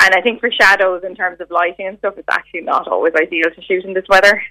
and 0.00 0.14
I 0.14 0.20
think 0.20 0.40
for 0.40 0.50
shadows, 0.50 1.02
in 1.04 1.14
terms 1.14 1.40
of 1.40 1.50
lighting 1.50 1.86
and 1.86 1.98
stuff, 1.98 2.14
it's 2.16 2.28
actually 2.30 2.62
not 2.62 2.88
always 2.88 3.14
ideal 3.14 3.50
to 3.54 3.62
shoot 3.62 3.84
in 3.84 3.94
this 3.94 4.04
weather. 4.08 4.42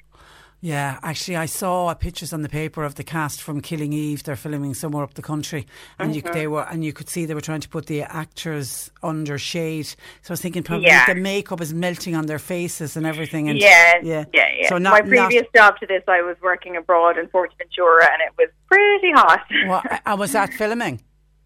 Yeah, 0.64 0.98
actually, 1.04 1.36
I 1.36 1.46
saw 1.46 1.94
pictures 1.94 2.32
on 2.32 2.42
the 2.42 2.48
paper 2.48 2.86
of 2.86 2.96
the 2.96 3.04
cast 3.04 3.42
from 3.42 3.60
Killing 3.60 3.92
Eve. 3.92 4.24
They're 4.24 4.38
filming 4.38 4.74
somewhere 4.74 5.04
up 5.04 5.14
the 5.14 5.22
country, 5.22 5.68
and 6.00 6.16
mm-hmm. 6.16 6.26
you, 6.26 6.34
they 6.34 6.48
were, 6.48 6.64
and 6.64 6.86
you 6.86 6.94
could 6.94 7.10
see 7.10 7.26
they 7.26 7.34
were 7.34 7.42
trying 7.42 7.60
to 7.60 7.68
put 7.68 7.88
the 7.88 8.04
actors 8.04 8.90
under 9.04 9.38
shade. 9.38 9.88
So 9.88 10.30
I 10.30 10.32
was 10.32 10.42
thinking 10.42 10.64
probably 10.64 10.88
yeah. 10.88 11.06
the 11.06 11.16
makeup 11.16 11.60
is 11.60 11.74
melting 11.74 12.16
on 12.16 12.28
their 12.28 12.40
faces 12.40 12.96
and 12.96 13.06
everything. 13.06 13.50
And 13.50 13.60
yeah, 13.60 13.96
yeah, 14.02 14.24
yeah. 14.34 14.48
yeah. 14.58 14.70
So 14.70 14.78
not, 14.78 14.94
my 14.94 15.02
previous 15.02 15.44
not, 15.54 15.74
job 15.74 15.80
to 15.82 15.86
this, 15.86 16.04
I 16.08 16.22
was 16.22 16.38
working 16.42 16.78
abroad 16.78 17.18
in 17.18 17.28
Fuerteventura, 17.28 18.10
and 18.10 18.22
it 18.22 18.34
was 18.38 18.48
pretty 18.70 19.12
hot. 19.12 19.42
Well, 19.68 19.84
I 20.06 20.14
was 20.14 20.32
that 20.32 20.54
filming. 20.54 21.02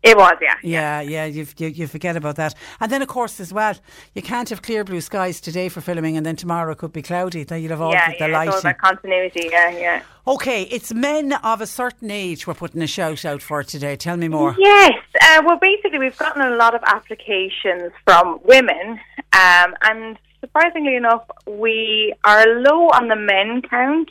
It 0.08 0.18
was, 0.18 0.38
yeah. 0.42 0.56
Yeah, 0.64 1.02
yeah, 1.02 1.26
you, 1.26 1.46
you, 1.58 1.68
you 1.68 1.88
forget 1.88 2.16
about 2.16 2.38
that. 2.38 2.56
And 2.80 2.90
then, 2.90 3.02
of 3.02 3.10
course, 3.10 3.42
as 3.42 3.52
well, 3.52 3.76
you 4.16 4.22
can't 4.22 4.48
have 4.50 4.62
clear 4.62 4.86
blue 4.86 5.02
skies 5.02 5.42
today 5.42 5.68
for 5.68 5.82
filming 5.82 6.16
and 6.16 6.26
then 6.26 6.38
tomorrow 6.38 6.76
could 6.76 6.94
be 6.94 7.02
cloudy. 7.02 7.44
Then 7.44 7.62
you'll 7.62 7.72
have 7.72 7.82
all 7.82 7.92
yeah, 7.92 8.12
the, 8.12 8.18
yeah, 8.20 8.28
lighting. 8.28 8.54
It's 8.54 8.66
all 8.66 8.72
about 8.72 8.78
continuity, 8.78 9.50
yeah, 9.52 9.70
yeah. 9.70 10.04
Okay, 10.26 10.64
it's 10.64 10.94
men 10.94 11.34
of 11.34 11.60
a 11.60 11.68
certain 11.68 12.10
age 12.10 12.48
we're 12.48 12.54
putting 12.54 12.82
a 12.82 12.88
shout 12.88 13.26
out 13.26 13.42
for 13.42 13.64
today. 13.64 13.98
Tell 13.98 14.18
me 14.18 14.30
more. 14.30 14.56
Yes. 14.58 14.94
Uh, 15.22 15.42
well, 15.46 15.58
basically, 15.58 16.00
we've 16.00 16.18
gotten 16.18 16.42
a 16.42 16.56
lot 16.56 16.74
of 16.74 16.82
applications 16.86 17.92
from 18.06 18.40
women. 18.46 19.00
Um, 19.34 19.76
and 19.82 20.18
surprisingly 20.40 20.96
enough, 20.96 21.24
we 21.46 22.14
are 22.24 22.46
low 22.62 22.88
on 22.90 23.10
the 23.10 23.16
men 23.18 23.62
count. 23.62 24.10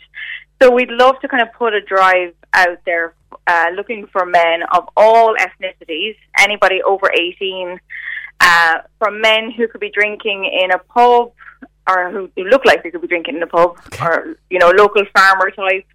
So 0.63 0.71
we'd 0.71 0.91
love 0.91 1.21
to 1.21 1.29
kind 1.29 1.43
of 1.43 1.53
put 1.53 1.75
a 1.75 1.81
drive 1.81 2.35
out 2.55 2.79
there 2.87 3.15
uh, 3.47 3.67
looking 3.75 4.07
for 4.13 4.27
men 4.27 4.63
of 4.73 4.89
all 4.97 5.35
ethnicities, 5.37 6.17
anybody 6.39 6.83
over 6.83 7.11
18, 7.13 7.79
uh, 8.41 8.75
from 8.99 9.21
men 9.21 9.51
who 9.51 9.69
could 9.69 9.81
be 9.81 9.91
drinking 9.91 10.45
in 10.63 10.71
a 10.73 10.79
pub 10.79 11.33
or 11.89 12.11
who, 12.11 12.31
who 12.37 12.45
look 12.45 12.65
like 12.65 12.83
they 12.83 12.91
could 12.91 13.01
be 13.01 13.07
drinking 13.07 13.37
in 13.37 13.43
a 13.43 13.47
pub 13.47 13.79
or, 14.01 14.37
you 14.51 14.59
know, 14.59 14.71
local 14.71 15.05
farmer 15.17 15.51
type, 15.51 15.87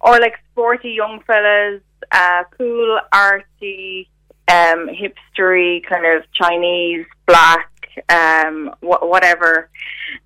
or 0.00 0.20
like 0.20 0.34
sporty 0.52 0.90
young 0.90 1.20
fellas, 1.26 1.82
uh, 2.12 2.44
cool, 2.56 3.00
arty, 3.12 4.08
um, 4.48 4.88
hipstery, 4.88 5.84
kind 5.84 6.06
of 6.06 6.22
Chinese, 6.32 7.06
black, 7.26 7.70
um, 8.08 8.70
wh- 8.80 9.02
whatever. 9.02 9.68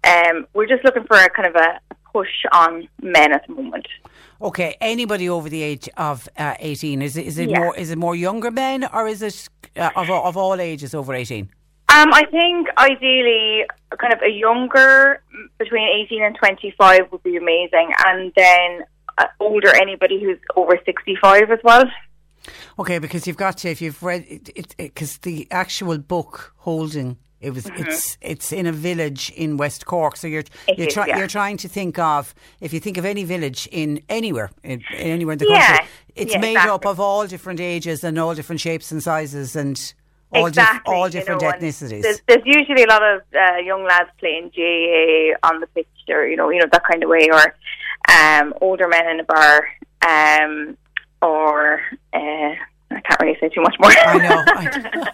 Um, 0.05 0.47
we're 0.53 0.67
just 0.67 0.85
looking 0.85 1.05
for 1.05 1.17
a 1.17 1.31
kind 1.31 1.49
of 1.49 1.57
a 1.57 1.81
push 2.13 2.45
on 2.53 2.89
men 3.01 3.33
at 3.33 3.47
the 3.47 3.55
moment. 3.55 3.87
Okay, 4.43 4.75
anybody 4.81 5.29
over 5.29 5.51
the 5.51 5.63
age 5.63 5.89
of 5.97 6.29
uh, 6.39 6.55
eighteen 6.61 7.03
is 7.03 7.17
it, 7.17 7.27
is 7.27 7.39
it 7.39 7.51
yeah. 7.51 7.59
more 7.59 7.77
is 7.77 7.91
it 7.91 7.99
more 7.99 8.17
younger 8.17 8.51
men 8.51 8.89
or 8.93 9.07
is 9.07 9.21
it 9.21 9.49
uh, 9.77 9.91
of 9.97 10.09
of 10.09 10.37
all 10.37 10.61
ages 10.61 10.95
over 10.95 11.15
eighteen? 11.15 11.51
Um, 11.91 12.13
I 12.15 12.25
think 12.31 12.69
ideally, 12.79 13.65
kind 14.01 14.13
of 14.13 14.21
a 14.23 14.31
younger 14.31 15.23
between 15.59 15.89
eighteen 15.89 16.23
and 16.23 16.35
twenty 16.37 16.75
five 16.79 17.01
would 17.13 17.23
be 17.23 17.37
amazing, 17.37 17.93
and 18.07 18.33
then 18.35 18.85
uh, 19.19 19.27
older 19.41 19.75
anybody 19.75 20.23
who's 20.23 20.39
over 20.57 20.79
sixty 20.87 21.17
five 21.21 21.51
as 21.51 21.59
well. 21.63 21.85
Okay, 22.79 22.99
because 22.99 23.27
you've 23.27 23.37
got 23.37 23.59
to 23.59 23.69
if 23.69 23.83
you've 23.83 24.03
read 24.03 24.25
it 24.29 24.75
because 24.79 25.19
the 25.19 25.47
actual 25.51 25.99
book 25.99 26.55
holding 26.59 27.19
it 27.41 27.55
was 27.55 27.65
mm-hmm. 27.65 27.83
it's 27.83 28.19
it's 28.21 28.53
in 28.53 28.67
a 28.67 28.73
village 28.73 29.31
in 29.35 29.57
West 29.57 29.87
Cork. 29.87 30.17
So 30.17 30.27
you're 30.27 30.45
it 30.69 30.79
you're, 30.79 30.89
try, 30.89 31.07
yeah. 31.07 31.19
you're 31.19 31.27
trying 31.27 31.57
to 31.59 31.69
think 31.69 31.99
of 31.99 32.35
if 32.61 32.73
you 32.73 32.81
think 32.81 32.99
of 32.99 33.05
any 33.05 33.25
village 33.25 33.69
in 33.73 34.03
anywhere 34.09 34.51
in, 34.63 34.83
anywhere 34.95 35.33
in 35.33 35.39
the 35.39 35.49
yeah. 35.49 35.79
country, 35.79 35.89
it's 36.17 36.33
yeah, 36.33 36.41
made 36.41 36.53
exactly. 36.53 36.75
up 36.75 36.87
of 36.87 37.01
all 37.01 37.27
different 37.27 37.61
ages 37.61 38.05
and 38.05 38.19
all 38.19 38.35
different 38.35 38.61
shapes 38.61 38.93
and 38.93 39.03
sizes 39.03 39.57
and 39.57 39.95
all, 40.33 40.47
exactly, 40.47 40.79
dif- 40.79 40.83
all 40.87 41.09
different 41.09 41.43
you 41.43 41.49
know, 41.49 41.55
ethnicities. 41.55 42.03
There's, 42.03 42.23
there's, 42.29 42.43
usually 42.45 42.85
a 42.85 42.87
lot 42.87 43.03
of 43.03 43.23
uh, 43.35 43.57
young 43.57 43.85
lads 43.85 44.11
playing 44.19 44.53
GAA 44.55 45.35
on 45.49 45.61
the 45.61 45.67
pitch, 45.75 45.89
or 46.09 46.27
you 46.27 46.37
know, 46.37 46.51
you 46.51 46.61
know 46.61 46.67
that 46.71 46.85
kind 46.85 47.03
of 47.03 47.09
way, 47.09 47.31
or 47.33 47.57
um, 48.09 48.55
older 48.61 48.87
men 48.87 49.09
in 49.09 49.21
a 49.21 49.25
bar. 49.25 49.67
Um, 50.07 50.77
or 51.23 51.83
uh, 52.15 52.55
I 52.91 53.01
can't 53.01 53.21
really 53.21 53.37
say 53.41 53.49
too 53.49 53.63
much 53.63 53.77
more. 53.81 53.91
I 53.91 54.19
know. 54.19 54.45
I 54.47 55.13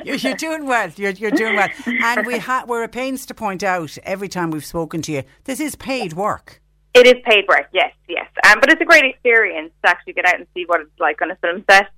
You're, 0.04 0.16
you're, 0.16 0.36
doing 0.36 0.66
well. 0.66 0.90
You're, 0.96 1.10
you're 1.12 1.30
doing 1.32 1.56
well. 1.56 1.68
And 1.86 2.26
we 2.26 2.38
ha- 2.38 2.64
we're 2.68 2.84
a 2.84 2.88
pains 2.88 3.26
to 3.26 3.34
point 3.34 3.64
out 3.64 3.96
every 4.04 4.28
time 4.28 4.50
we've 4.50 4.64
spoken 4.64 5.02
to 5.02 5.12
you, 5.12 5.22
this 5.44 5.58
is 5.58 5.74
paid 5.74 6.12
work. 6.12 6.60
It 6.94 7.06
is 7.06 7.16
paid 7.24 7.44
work, 7.48 7.66
yes, 7.72 7.92
yes. 8.08 8.26
Um, 8.46 8.58
but 8.60 8.70
it's 8.70 8.80
a 8.80 8.84
great 8.84 9.04
experience 9.04 9.72
to 9.84 9.90
actually 9.90 10.12
get 10.12 10.26
out 10.26 10.36
and 10.36 10.46
see 10.54 10.64
what 10.66 10.80
it's 10.80 10.98
like 11.00 11.20
on 11.20 11.30
a 11.30 11.36
film 11.36 11.64
set. 11.70 11.88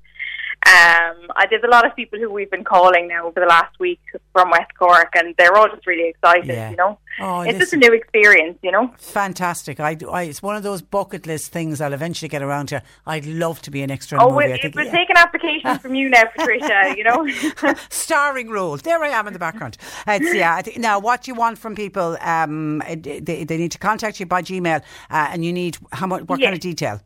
Um, 0.66 1.30
I 1.36 1.46
did 1.48 1.64
a 1.64 1.68
lot 1.68 1.86
of 1.86 1.94
people 1.94 2.18
who 2.18 2.30
we've 2.30 2.50
been 2.50 2.64
calling 2.64 3.08
now 3.08 3.26
over 3.26 3.40
the 3.40 3.46
last 3.46 3.78
week 3.78 4.00
from 4.32 4.50
West 4.50 4.74
Cork, 4.76 5.12
and 5.14 5.34
they're 5.38 5.54
all 5.54 5.68
just 5.68 5.86
really 5.86 6.08
excited. 6.08 6.46
Yeah. 6.46 6.70
You 6.70 6.76
know, 6.76 6.98
oh, 7.20 7.40
it's 7.42 7.58
just 7.58 7.72
a 7.72 7.76
new 7.76 7.92
experience. 7.92 8.58
You 8.62 8.72
know, 8.72 8.92
fantastic. 8.98 9.78
I, 9.78 9.96
I, 10.10 10.24
it's 10.24 10.42
one 10.42 10.56
of 10.56 10.64
those 10.64 10.82
bucket 10.82 11.26
list 11.26 11.52
things 11.52 11.80
I'll 11.80 11.92
eventually 11.92 12.28
get 12.28 12.42
around 12.42 12.66
to. 12.66 12.82
I'd 13.06 13.24
love 13.24 13.62
to 13.62 13.70
be 13.70 13.82
an 13.82 13.90
extra. 13.90 14.18
Oh, 14.20 14.30
movie. 14.30 14.48
we're, 14.48 14.58
think, 14.58 14.74
we'll 14.74 14.86
yeah. 14.86 14.92
take 14.92 15.10
an 15.10 15.16
application 15.16 15.78
from 15.78 15.94
you 15.94 16.10
now, 16.10 16.24
Patricia. 16.36 16.94
You 16.96 17.04
know, 17.04 17.74
starring 17.88 18.50
role. 18.50 18.76
There 18.76 19.02
I 19.02 19.08
am 19.08 19.26
in 19.28 19.32
the 19.32 19.38
background. 19.38 19.78
It's, 20.06 20.34
yeah. 20.34 20.60
now, 20.76 20.98
what 20.98 21.22
do 21.22 21.30
you 21.30 21.34
want 21.36 21.58
from 21.58 21.76
people? 21.76 22.18
Um, 22.20 22.82
they, 22.88 23.20
they 23.44 23.56
need 23.56 23.72
to 23.72 23.78
contact 23.78 24.18
you 24.18 24.26
by 24.26 24.42
Gmail, 24.42 24.82
uh, 25.08 25.28
and 25.30 25.44
you 25.44 25.52
need 25.52 25.78
how 25.92 26.08
much? 26.08 26.24
What 26.24 26.40
yes. 26.40 26.46
kind 26.46 26.54
of 26.54 26.60
detail? 26.60 27.00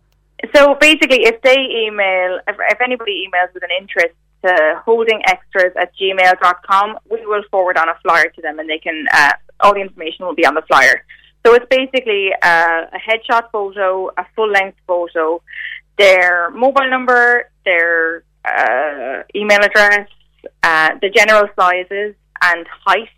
So 0.55 0.75
basically, 0.81 1.25
if 1.25 1.41
they 1.43 1.57
email, 1.57 2.41
if, 2.49 2.57
if 2.59 2.81
anybody 2.81 3.27
emails 3.27 3.55
with 3.55 3.63
an 3.63 3.71
interest 3.79 4.15
to 4.45 4.83
holdingextras 4.87 5.77
at 5.77 5.93
gmail.com, 5.97 6.99
we 7.11 7.25
will 7.27 7.43
forward 7.51 7.77
on 7.77 7.89
a 7.89 7.95
flyer 8.03 8.29
to 8.29 8.43
them 8.43 8.59
and 8.59 8.69
they 8.69 8.79
can, 8.79 9.07
uh, 9.13 9.33
all 9.61 9.75
the 9.75 9.81
information 9.81 10.27
will 10.27 10.35
be 10.35 10.45
on 10.45 10.55
the 10.55 10.63
flyer. 10.63 11.05
So 11.47 11.55
it's 11.55 11.67
basically 11.71 12.31
uh, 12.43 12.87
a 12.93 12.99
headshot 12.99 13.51
photo, 13.51 14.09
a 14.17 14.27
full 14.35 14.51
length 14.51 14.79
photo, 14.87 15.43
their 15.97 16.51
mobile 16.51 16.89
number, 16.89 17.51
their 17.65 18.25
uh, 18.45 19.23
email 19.35 19.61
address, 19.61 20.09
uh, 20.63 20.91
the 21.01 21.11
general 21.11 21.49
sizes 21.59 22.15
and 22.43 22.67
height, 22.85 23.09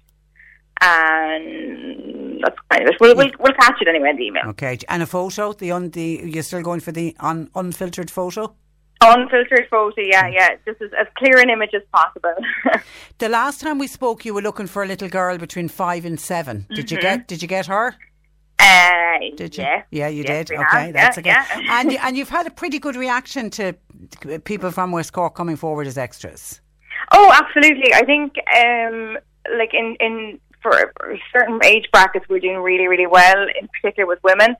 and 0.80 2.13
that's 2.44 2.58
kind 2.70 2.82
of 2.82 2.88
it. 2.88 2.96
We'll, 3.00 3.16
we'll, 3.16 3.30
we'll 3.38 3.54
catch 3.54 3.80
it 3.80 3.88
anyway 3.88 4.10
in 4.10 4.16
the 4.16 4.24
email. 4.24 4.42
Okay, 4.48 4.78
and 4.88 5.02
a 5.02 5.06
photo. 5.06 5.52
The 5.52 5.72
un, 5.72 5.90
the 5.90 6.20
you're 6.24 6.42
still 6.42 6.62
going 6.62 6.80
for 6.80 6.92
the 6.92 7.16
un, 7.20 7.50
unfiltered 7.54 8.10
photo. 8.10 8.54
Unfiltered 9.00 9.66
photo, 9.70 10.00
yeah, 10.00 10.28
yeah, 10.28 10.50
just 10.64 10.80
as, 10.80 10.90
as 10.98 11.06
clear 11.18 11.38
an 11.38 11.50
image 11.50 11.74
as 11.74 11.82
possible. 11.92 12.34
the 13.18 13.28
last 13.28 13.60
time 13.60 13.78
we 13.78 13.86
spoke, 13.86 14.24
you 14.24 14.32
were 14.32 14.40
looking 14.40 14.66
for 14.66 14.82
a 14.82 14.86
little 14.86 15.08
girl 15.08 15.36
between 15.36 15.68
five 15.68 16.04
and 16.04 16.18
7 16.18 16.66
Did 16.70 16.86
mm-hmm. 16.86 16.94
you 16.94 17.02
get? 17.02 17.28
Did 17.28 17.42
you 17.42 17.48
get 17.48 17.66
her? 17.66 17.94
Uh, 18.58 19.18
did 19.36 19.56
you? 19.56 19.64
Yeah, 19.64 19.82
yeah 19.90 20.08
you 20.08 20.22
yes, 20.22 20.48
did. 20.48 20.58
Okay, 20.58 20.84
have. 20.86 20.92
that's 20.92 21.16
yeah, 21.18 21.44
okay. 21.50 21.64
Yeah. 21.64 21.80
and 21.80 21.92
and 22.02 22.16
you've 22.16 22.30
had 22.30 22.46
a 22.46 22.50
pretty 22.50 22.78
good 22.78 22.96
reaction 22.96 23.50
to 23.50 23.74
people 24.44 24.70
from 24.70 24.92
West 24.92 25.12
Cork 25.12 25.34
coming 25.34 25.56
forward 25.56 25.86
as 25.86 25.98
extras. 25.98 26.60
Oh, 27.12 27.32
absolutely. 27.32 27.92
I 27.92 28.04
think, 28.04 28.34
um, 28.56 29.18
like 29.58 29.74
in 29.74 29.96
in 30.00 30.40
for 30.64 31.18
certain 31.30 31.60
age 31.62 31.84
brackets, 31.92 32.24
we're 32.28 32.40
doing 32.40 32.58
really, 32.58 32.88
really 32.88 33.06
well, 33.06 33.46
in 33.60 33.68
particular 33.68 34.06
with 34.06 34.18
women. 34.24 34.56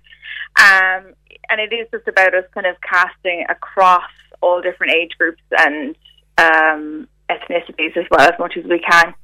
Um, 0.61 1.15
and 1.49 1.61
it 1.61 1.73
is 1.73 1.89
just 1.91 2.07
about 2.07 2.35
us 2.35 2.45
kind 2.53 2.67
of 2.67 2.77
casting 2.83 3.47
across 3.49 4.11
all 4.43 4.61
different 4.61 4.93
age 4.93 5.13
groups 5.19 5.43
and 5.59 5.97
um, 6.37 7.09
ethnicities 7.31 7.97
as 7.97 8.05
well 8.11 8.21
as 8.21 8.39
much 8.39 8.57
as 8.59 8.65
we 8.65 8.79
can. 8.79 9.15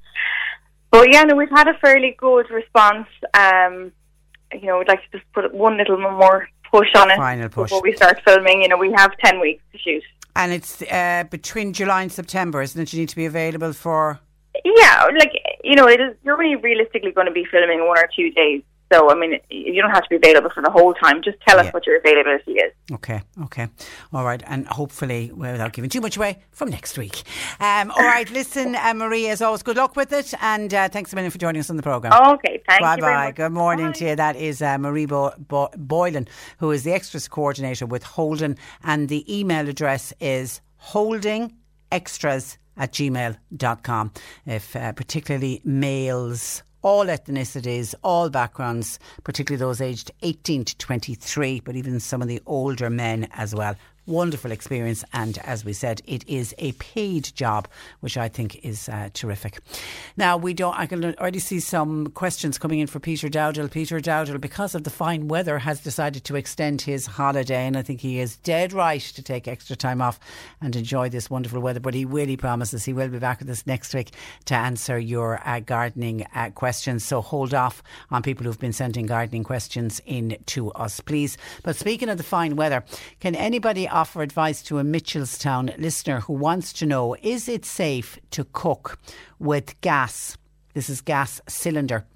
But 0.91 1.13
yeah, 1.13 1.23
no, 1.25 1.37
we've 1.37 1.51
had 1.51 1.69
a 1.69 1.75
fairly 1.75 2.17
good 2.19 2.51
response. 2.51 3.07
Um, 3.35 3.93
you 4.53 4.67
know, 4.67 4.79
we'd 4.79 4.89
like 4.89 5.03
to 5.11 5.19
just 5.19 5.31
put 5.33 5.53
one 5.55 5.77
little 5.77 5.99
more 5.99 6.49
push 6.71 6.89
on 6.97 7.11
it 7.11 7.17
Final 7.17 7.49
push. 7.49 7.71
before 7.71 7.83
we 7.83 7.95
start 7.95 8.21
filming. 8.25 8.63
You 8.63 8.69
know, 8.69 8.79
we 8.79 8.93
have 8.97 9.17
10 9.19 9.39
weeks 9.39 9.63
to 9.73 9.79
shoot. 9.79 10.03
And 10.35 10.53
it's 10.53 10.81
uh, 10.83 11.25
between 11.29 11.73
July 11.73 12.03
and 12.03 12.13
September, 12.13 12.63
isn't 12.63 12.81
it? 12.81 12.93
You 12.93 13.01
need 13.01 13.09
to 13.11 13.17
be 13.17 13.27
available 13.27 13.73
for 13.73 14.21
yeah, 14.65 15.09
like 15.19 15.33
you 15.65 15.77
know, 15.77 15.89
it 15.89 16.01
is, 16.01 16.17
you're 16.23 16.35
only 16.35 16.57
realistically 16.57 17.13
going 17.13 17.27
to 17.27 17.33
be 17.33 17.45
filming 17.45 17.87
one 17.87 17.99
or 17.99 18.09
two 18.15 18.31
days. 18.31 18.63
So, 18.93 19.09
I 19.09 19.15
mean, 19.15 19.39
you 19.51 19.81
don't 19.81 19.93
have 19.93 20.03
to 20.03 20.09
be 20.09 20.17
available 20.17 20.51
for 20.51 20.65
the 20.65 20.71
whole 20.71 20.95
time. 20.95 21.23
Just 21.23 21.39
tell 21.47 21.61
us 21.61 21.67
yeah. 21.67 21.71
what 21.71 21.87
your 21.87 21.99
availability 21.99 22.55
is. 22.55 22.73
Okay, 22.91 23.23
okay. 23.45 23.69
All 24.13 24.25
right. 24.25 24.43
And 24.45 24.67
hopefully, 24.67 25.31
without 25.33 25.73
giving 25.73 25.89
too 25.89 26.01
much 26.01 26.17
away, 26.17 26.43
from 26.51 26.71
next 26.71 26.99
week. 26.99 27.23
Um, 27.61 27.93
all 27.93 28.03
right. 28.03 28.29
Listen, 28.33 28.75
uh, 28.75 28.93
Marie, 28.95 29.29
as 29.29 29.43
always, 29.43 29.63
good 29.63 29.77
luck 29.77 29.95
with 29.95 30.13
it. 30.13 30.35
And 30.41 30.75
uh, 30.75 30.89
thanks 30.89 31.13
a 31.13 31.17
million 31.17 31.31
for 31.31 31.39
joining 31.39 31.61
us 31.61 31.71
on 31.71 31.77
the 31.77 31.85
programme. 31.85 32.13
Okay, 32.35 32.61
thank 32.69 32.81
bye 32.81 32.97
you. 32.97 33.01
Bye 33.03 33.27
bye. 33.27 33.31
Good 33.31 33.53
morning 33.53 33.87
bye. 33.87 33.93
to 33.93 34.09
you. 34.09 34.17
That 34.17 34.35
is 34.35 34.61
uh, 34.61 34.77
Marie 34.77 35.07
Bo- 35.07 35.35
Bo- 35.39 35.71
Boylan, 35.77 36.27
who 36.59 36.73
is 36.73 36.83
the 36.83 36.93
extras 36.93 37.29
coordinator 37.29 37.87
with 37.87 38.03
Holding. 38.03 38.59
And 38.83 39.09
the 39.09 39.25
email 39.33 39.69
address 39.69 40.13
is 40.19 40.61
holdingextras 40.89 42.57
at 42.81 42.93
gmail.com. 42.93 44.13
If 44.47 44.75
uh, 44.75 44.93
particularly 44.93 45.61
males 45.65 46.65
all 46.83 47.05
ethnicities, 47.07 47.95
all 48.03 48.31
backgrounds, 48.31 48.99
particularly 49.23 49.61
those 49.61 49.81
aged 49.81 50.11
18 50.23 50.65
to 50.65 50.77
23, 50.79 51.61
but 51.61 51.77
even 51.77 52.01
some 52.01 52.23
of 52.23 52.29
the 52.29 52.41
older 52.47 52.89
men 52.89 53.29
as 53.33 53.55
well 53.55 53.77
wonderful 54.07 54.53
experience. 54.53 55.05
And 55.13 55.39
as 55.39 55.65
we 55.65 55.73
said, 55.73 56.03
it 56.07 56.29
is 56.29 56.55
a 56.59 56.73
paid 56.73 57.31
job, 57.35 57.69
which 58.01 58.17
I 58.17 58.29
think 58.29 58.65
is 58.65 58.89
uh, 58.89 59.11
terrific. 59.13 59.61
Now, 60.17 60.37
we 60.37 60.55
don't, 60.55 60.79
I 60.79 60.87
can 60.87 61.15
already 61.17 61.39
see 61.39 61.61
some 61.61 62.09
questions 62.09 62.59
coming 62.59 62.81
in 62.81 62.87
for 62.87 63.01
Peter 63.01 63.29
Dowdall. 63.29 63.71
Peter 63.71 64.01
Dowdall, 64.01 64.41
because 64.41 64.75
of 64.75 64.85
the 64.85 64.91
fine 64.91 65.29
weather, 65.29 65.59
has 65.59 65.81
decided 65.81 66.25
to 66.25 66.37
extend 66.37 66.83
his 66.83 67.07
holiday. 67.07 67.67
And 67.67 67.77
I 67.77 67.83
think 67.83 68.01
he 68.01 68.21
is 68.21 68.37
dead 68.39 68.73
right 68.73 69.01
to 69.01 69.23
take 69.23 69.47
extra 69.47 69.77
time 69.77 70.03
off 70.03 70.19
and 70.61 70.75
enjoy 70.75 71.09
this 71.09 71.31
wonderful 71.31 71.61
weather. 71.61 71.81
But 71.81 71.95
he 71.95 72.05
really 72.05 72.37
promises 72.37 72.85
he 72.85 72.93
will 72.93 73.09
be 73.09 73.19
back 73.19 73.41
with 73.41 73.51
us 73.51 73.67
next 73.67 73.95
week 73.95 74.11
to 74.47 74.55
answer 74.55 74.99
your 74.99 75.41
uh, 75.47 75.61
gardening 75.61 76.27
uh, 76.35 76.51
questions. 76.51 77.05
So 77.05 77.21
hold 77.21 77.55
off 77.55 77.83
on 78.11 78.23
people 78.23 78.45
who've 78.45 78.59
been 78.59 78.73
sending 78.73 79.07
gardening 79.07 79.45
questions 79.45 80.01
in 80.07 80.37
to 80.47 80.73
us, 80.73 81.01
please. 81.01 81.39
But 81.63 81.77
speaking 81.77 82.09
of 82.09 82.17
the 82.19 82.25
fine 82.25 82.57
weather, 82.57 82.85
can 83.21 83.35
anybody 83.35 83.87
offer 84.01 84.23
advice 84.23 84.63
to 84.63 84.79
a 84.79 84.83
Mitchellstown 84.83 85.77
listener 85.77 86.21
who 86.21 86.33
wants 86.33 86.73
to 86.73 86.87
know 86.87 87.15
is 87.23 87.51
it 87.51 87.67
safe 87.67 88.19
to 88.31 88.45
cook 88.45 88.99
with 89.39 89.79
gas? 89.83 90.39
This 90.73 90.89
is 90.89 91.03
gas 91.03 91.43
cylinder. 91.47 92.07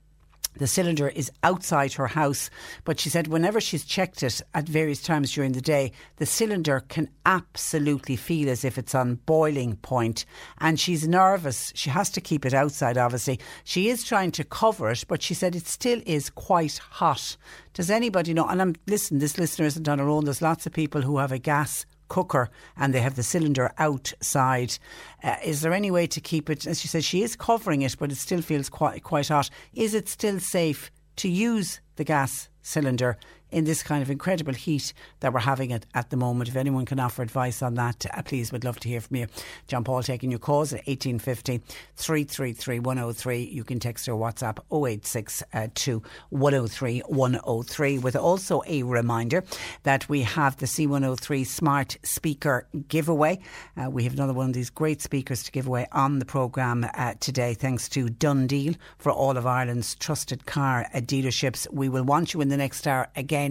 The 0.56 0.66
cylinder 0.66 1.08
is 1.08 1.32
outside 1.42 1.94
her 1.94 2.06
house, 2.06 2.48
but 2.84 3.00
she 3.00 3.08
said 3.08 3.26
whenever 3.26 3.60
she's 3.60 3.84
checked 3.84 4.22
it 4.22 4.40
at 4.54 4.68
various 4.68 5.02
times 5.02 5.32
during 5.32 5.52
the 5.52 5.60
day, 5.60 5.92
the 6.16 6.26
cylinder 6.26 6.84
can 6.88 7.08
absolutely 7.26 8.16
feel 8.16 8.48
as 8.48 8.64
if 8.64 8.78
it's 8.78 8.94
on 8.94 9.16
boiling 9.26 9.76
point, 9.76 10.24
and 10.58 10.78
she's 10.78 11.08
nervous. 11.08 11.72
She 11.74 11.90
has 11.90 12.08
to 12.10 12.20
keep 12.20 12.46
it 12.46 12.54
outside, 12.54 12.96
obviously. 12.96 13.40
She 13.64 13.88
is 13.88 14.04
trying 14.04 14.30
to 14.32 14.44
cover 14.44 14.90
it, 14.90 15.04
but 15.08 15.22
she 15.22 15.34
said 15.34 15.56
it 15.56 15.66
still 15.66 16.00
is 16.06 16.30
quite 16.30 16.78
hot. 16.78 17.36
Does 17.72 17.90
anybody 17.90 18.32
know? 18.32 18.46
And 18.46 18.62
I'm 18.62 18.74
listen, 18.86 19.18
this 19.18 19.38
listener 19.38 19.66
isn't 19.66 19.88
on 19.88 19.98
her 19.98 20.08
own. 20.08 20.24
There's 20.24 20.42
lots 20.42 20.66
of 20.66 20.72
people 20.72 21.02
who 21.02 21.18
have 21.18 21.32
a 21.32 21.38
gas 21.38 21.84
cooker 22.08 22.50
and 22.76 22.92
they 22.92 23.00
have 23.00 23.16
the 23.16 23.22
cylinder 23.22 23.72
outside. 23.78 24.78
Uh, 25.22 25.36
is 25.44 25.60
there 25.60 25.72
any 25.72 25.90
way 25.90 26.06
to 26.06 26.20
keep 26.20 26.50
it? 26.50 26.66
As 26.66 26.80
she 26.80 26.88
says, 26.88 27.04
she 27.04 27.22
is 27.22 27.36
covering 27.36 27.82
it, 27.82 27.96
but 27.98 28.12
it 28.12 28.16
still 28.16 28.42
feels 28.42 28.68
quite 28.68 29.02
quite 29.02 29.28
hot. 29.28 29.50
Is 29.74 29.94
it 29.94 30.08
still 30.08 30.40
safe 30.40 30.90
to 31.16 31.28
use 31.28 31.80
the 31.96 32.04
gas 32.04 32.48
cylinder 32.62 33.16
in 33.54 33.64
this 33.64 33.84
kind 33.84 34.02
of 34.02 34.10
incredible 34.10 34.52
heat 34.52 34.92
that 35.20 35.32
we're 35.32 35.38
having 35.38 35.72
at, 35.72 35.86
at 35.94 36.10
the 36.10 36.16
moment. 36.16 36.48
If 36.48 36.56
anyone 36.56 36.84
can 36.84 36.98
offer 36.98 37.22
advice 37.22 37.62
on 37.62 37.74
that, 37.74 38.04
uh, 38.12 38.22
please, 38.22 38.50
would 38.50 38.64
love 38.64 38.80
to 38.80 38.88
hear 38.88 39.00
from 39.00 39.16
you. 39.16 39.26
John 39.68 39.84
Paul 39.84 40.02
taking 40.02 40.30
your 40.30 40.40
calls 40.40 40.72
at 40.72 40.86
1850 40.88 41.62
333 41.94 42.80
103. 42.80 43.44
You 43.44 43.62
can 43.62 43.78
text 43.78 44.08
or 44.08 44.18
WhatsApp 44.18 44.58
0862 44.72 46.02
103 46.30 47.00
103 47.06 47.98
with 47.98 48.16
also 48.16 48.62
a 48.66 48.82
reminder 48.82 49.44
that 49.84 50.08
we 50.08 50.22
have 50.22 50.56
the 50.56 50.66
C103 50.66 51.46
smart 51.46 51.96
speaker 52.02 52.66
giveaway. 52.88 53.38
Uh, 53.76 53.88
we 53.88 54.02
have 54.02 54.14
another 54.14 54.32
one 54.32 54.48
of 54.48 54.54
these 54.54 54.70
great 54.70 55.00
speakers 55.00 55.44
to 55.44 55.52
give 55.52 55.68
away 55.68 55.86
on 55.92 56.18
the 56.18 56.24
programme 56.24 56.86
uh, 56.94 57.14
today, 57.20 57.54
thanks 57.54 57.88
to 57.90 58.06
DoneDeal 58.06 58.76
for 58.98 59.12
all 59.12 59.36
of 59.36 59.46
Ireland's 59.46 59.94
trusted 59.94 60.44
car 60.44 60.86
uh, 60.92 60.98
dealerships. 60.98 61.72
We 61.72 61.88
will 61.88 62.04
want 62.04 62.34
you 62.34 62.40
in 62.40 62.48
the 62.48 62.56
next 62.56 62.88
hour 62.88 63.06
again 63.14 63.43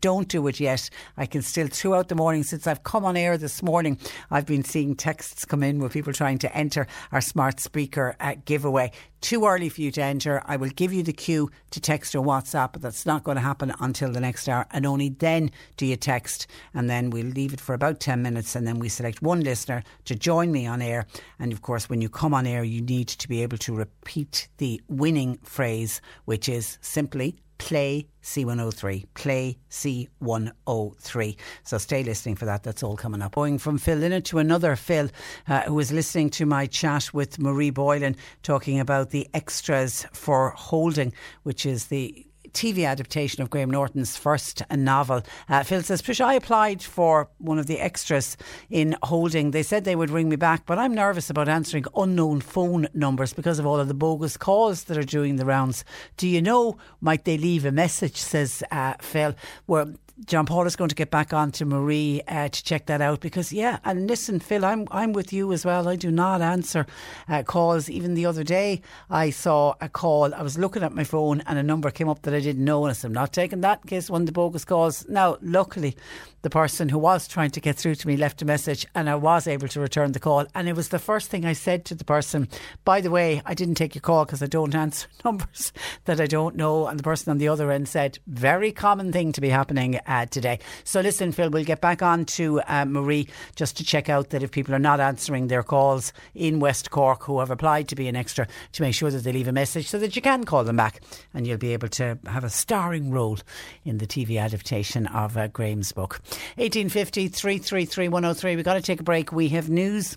don't 0.00 0.28
do 0.28 0.46
it 0.46 0.60
yet. 0.60 0.88
I 1.16 1.26
can 1.26 1.42
still, 1.42 1.68
throughout 1.68 2.08
the 2.08 2.14
morning, 2.14 2.42
since 2.42 2.66
I've 2.66 2.84
come 2.84 3.04
on 3.04 3.16
air 3.16 3.36
this 3.36 3.62
morning, 3.62 3.98
I've 4.30 4.46
been 4.46 4.64
seeing 4.64 4.96
texts 4.96 5.44
come 5.44 5.62
in 5.62 5.78
with 5.78 5.92
people 5.92 6.12
trying 6.12 6.38
to 6.38 6.56
enter 6.56 6.86
our 7.12 7.20
smart 7.20 7.60
speaker 7.60 8.16
uh, 8.20 8.36
giveaway. 8.44 8.92
Too 9.20 9.46
early 9.46 9.68
for 9.68 9.80
you 9.80 9.90
to 9.92 10.02
enter. 10.02 10.42
I 10.46 10.56
will 10.56 10.68
give 10.70 10.92
you 10.92 11.02
the 11.02 11.12
cue 11.12 11.50
to 11.70 11.80
text 11.80 12.14
or 12.14 12.24
WhatsApp, 12.24 12.72
but 12.72 12.82
that's 12.82 13.06
not 13.06 13.24
going 13.24 13.36
to 13.36 13.42
happen 13.42 13.72
until 13.80 14.12
the 14.12 14.20
next 14.20 14.48
hour. 14.48 14.66
And 14.70 14.86
only 14.86 15.10
then 15.10 15.50
do 15.76 15.86
you 15.86 15.96
text. 15.96 16.46
And 16.74 16.90
then 16.90 17.10
we'll 17.10 17.26
leave 17.26 17.54
it 17.54 17.60
for 17.60 17.74
about 17.74 18.00
10 18.00 18.22
minutes. 18.22 18.54
And 18.54 18.66
then 18.66 18.78
we 18.78 18.88
select 18.88 19.22
one 19.22 19.40
listener 19.40 19.82
to 20.06 20.14
join 20.14 20.52
me 20.52 20.66
on 20.66 20.82
air. 20.82 21.06
And 21.38 21.52
of 21.52 21.62
course, 21.62 21.88
when 21.88 22.00
you 22.00 22.08
come 22.08 22.34
on 22.34 22.46
air, 22.46 22.64
you 22.64 22.82
need 22.82 23.08
to 23.08 23.28
be 23.28 23.42
able 23.42 23.58
to 23.58 23.74
repeat 23.74 24.48
the 24.58 24.80
winning 24.88 25.38
phrase, 25.42 26.00
which 26.26 26.48
is 26.48 26.78
simply 26.80 27.36
play 27.58 28.08
C103. 28.22 29.06
Play 29.14 29.58
C103. 29.70 31.36
So 31.62 31.78
stay 31.78 32.02
listening 32.02 32.36
for 32.36 32.44
that. 32.46 32.62
That's 32.62 32.82
all 32.82 32.96
coming 32.96 33.22
up. 33.22 33.34
Going 33.34 33.58
from 33.58 33.78
Phil 33.78 33.98
Lynott 33.98 34.24
to 34.24 34.38
another 34.38 34.76
Phil 34.76 35.08
uh, 35.48 35.62
who 35.62 35.74
was 35.74 35.92
listening 35.92 36.30
to 36.30 36.46
my 36.46 36.66
chat 36.66 37.12
with 37.12 37.38
Marie 37.38 37.70
Boylan 37.70 38.16
talking 38.42 38.80
about 38.80 39.10
the 39.10 39.28
extras 39.34 40.06
for 40.12 40.50
Holding, 40.50 41.12
which 41.42 41.66
is 41.66 41.86
the 41.86 42.26
TV 42.54 42.86
adaptation 42.88 43.42
of 43.42 43.50
Graham 43.50 43.70
Norton's 43.70 44.16
first 44.16 44.62
novel. 44.70 45.22
Uh, 45.48 45.62
Phil 45.62 45.82
says, 45.82 46.00
Trish, 46.00 46.24
I 46.24 46.34
applied 46.34 46.82
for 46.82 47.28
one 47.38 47.58
of 47.58 47.66
the 47.66 47.80
extras 47.80 48.36
in 48.70 48.96
Holding. 49.02 49.50
They 49.50 49.62
said 49.62 49.84
they 49.84 49.96
would 49.96 50.10
ring 50.10 50.28
me 50.28 50.36
back, 50.36 50.64
but 50.64 50.78
I'm 50.78 50.94
nervous 50.94 51.28
about 51.28 51.48
answering 51.48 51.84
unknown 51.96 52.40
phone 52.40 52.88
numbers 52.94 53.32
because 53.32 53.58
of 53.58 53.66
all 53.66 53.80
of 53.80 53.88
the 53.88 53.94
bogus 53.94 54.36
calls 54.36 54.84
that 54.84 54.96
are 54.96 55.02
doing 55.02 55.36
the 55.36 55.44
rounds. 55.44 55.84
Do 56.16 56.28
you 56.28 56.40
know, 56.40 56.78
might 57.00 57.24
they 57.24 57.36
leave 57.36 57.64
a 57.64 57.72
message, 57.72 58.16
says 58.16 58.62
uh, 58.70 58.94
Phil? 59.00 59.34
Well, 59.66 59.94
John 60.26 60.46
Paul 60.46 60.66
is 60.66 60.76
going 60.76 60.88
to 60.88 60.94
get 60.94 61.10
back 61.10 61.32
on 61.32 61.50
to 61.52 61.64
Marie 61.64 62.22
uh, 62.28 62.48
to 62.48 62.64
check 62.64 62.86
that 62.86 63.00
out 63.00 63.20
because 63.20 63.52
yeah, 63.52 63.78
and 63.84 64.06
listen, 64.06 64.40
Phil, 64.40 64.64
I'm 64.64 64.86
I'm 64.90 65.12
with 65.12 65.32
you 65.32 65.52
as 65.52 65.66
well. 65.66 65.88
I 65.88 65.96
do 65.96 66.10
not 66.10 66.40
answer 66.40 66.86
uh, 67.28 67.42
calls. 67.42 67.90
Even 67.90 68.14
the 68.14 68.24
other 68.24 68.44
day, 68.44 68.80
I 69.10 69.30
saw 69.30 69.74
a 69.80 69.88
call. 69.88 70.32
I 70.32 70.42
was 70.42 70.56
looking 70.56 70.82
at 70.82 70.94
my 70.94 71.04
phone 71.04 71.42
and 71.46 71.58
a 71.58 71.62
number 71.62 71.90
came 71.90 72.08
up 72.08 72.22
that 72.22 72.34
I 72.34 72.40
didn't 72.40 72.64
know, 72.64 72.84
and 72.84 72.90
I 72.90 72.94
said, 72.94 73.08
"I'm 73.08 73.14
not 73.14 73.32
taking 73.32 73.60
that 73.62 73.80
in 73.82 73.88
case 73.88 74.08
one 74.08 74.22
of 74.22 74.26
the 74.26 74.32
bogus 74.32 74.64
calls." 74.64 75.06
Now, 75.08 75.36
luckily, 75.42 75.96
the 76.42 76.50
person 76.50 76.88
who 76.88 76.98
was 76.98 77.26
trying 77.26 77.50
to 77.50 77.60
get 77.60 77.76
through 77.76 77.96
to 77.96 78.06
me 78.06 78.16
left 78.16 78.40
a 78.40 78.44
message, 78.44 78.86
and 78.94 79.10
I 79.10 79.16
was 79.16 79.46
able 79.46 79.68
to 79.68 79.80
return 79.80 80.12
the 80.12 80.20
call. 80.20 80.46
And 80.54 80.68
it 80.68 80.76
was 80.76 80.88
the 80.88 80.98
first 80.98 81.28
thing 81.30 81.44
I 81.44 81.54
said 81.54 81.84
to 81.86 81.94
the 81.94 82.04
person. 82.04 82.48
By 82.84 83.00
the 83.00 83.10
way, 83.10 83.42
I 83.44 83.54
didn't 83.54 83.74
take 83.74 83.94
your 83.94 84.02
call 84.02 84.24
because 84.24 84.42
I 84.42 84.46
don't 84.46 84.74
answer 84.84 85.08
numbers 85.24 85.72
that 86.04 86.20
I 86.20 86.26
don't 86.26 86.56
know. 86.56 86.86
And 86.86 86.98
the 86.98 87.02
person 87.02 87.30
on 87.30 87.38
the 87.38 87.48
other 87.48 87.70
end 87.70 87.88
said, 87.88 88.20
"Very 88.26 88.72
common 88.72 89.12
thing 89.12 89.32
to 89.32 89.42
be 89.42 89.50
happening." 89.50 90.00
uh, 90.13 90.13
today. 90.30 90.58
So 90.84 91.00
listen, 91.00 91.32
Phil, 91.32 91.50
we'll 91.50 91.64
get 91.64 91.80
back 91.80 92.02
on 92.02 92.24
to 92.26 92.60
uh, 92.62 92.84
Marie 92.84 93.28
just 93.56 93.76
to 93.78 93.84
check 93.84 94.08
out 94.08 94.30
that 94.30 94.42
if 94.42 94.50
people 94.50 94.74
are 94.74 94.78
not 94.78 95.00
answering 95.00 95.48
their 95.48 95.62
calls 95.62 96.12
in 96.34 96.60
West 96.60 96.90
Cork 96.90 97.24
who 97.24 97.40
have 97.40 97.50
applied 97.50 97.88
to 97.88 97.96
be 97.96 98.08
an 98.08 98.16
extra, 98.16 98.46
to 98.72 98.82
make 98.82 98.94
sure 98.94 99.10
that 99.10 99.24
they 99.24 99.32
leave 99.32 99.48
a 99.48 99.52
message 99.52 99.88
so 99.88 99.98
that 99.98 100.14
you 100.14 100.22
can 100.22 100.44
call 100.44 100.64
them 100.64 100.76
back 100.76 101.02
and 101.34 101.46
you'll 101.46 101.58
be 101.58 101.72
able 101.72 101.88
to 101.88 102.18
have 102.26 102.44
a 102.44 102.50
starring 102.50 103.10
role 103.10 103.38
in 103.84 103.98
the 103.98 104.06
TV 104.06 104.40
adaptation 104.40 105.06
of 105.08 105.36
uh, 105.36 105.48
Graham's 105.48 105.92
book. 105.92 106.20
1850 106.56 107.28
333 107.28 108.08
103. 108.08 108.56
We've 108.56 108.64
got 108.64 108.74
to 108.74 108.82
take 108.82 109.00
a 109.00 109.04
break. 109.04 109.32
We 109.32 109.48
have 109.48 109.68
news 109.68 110.16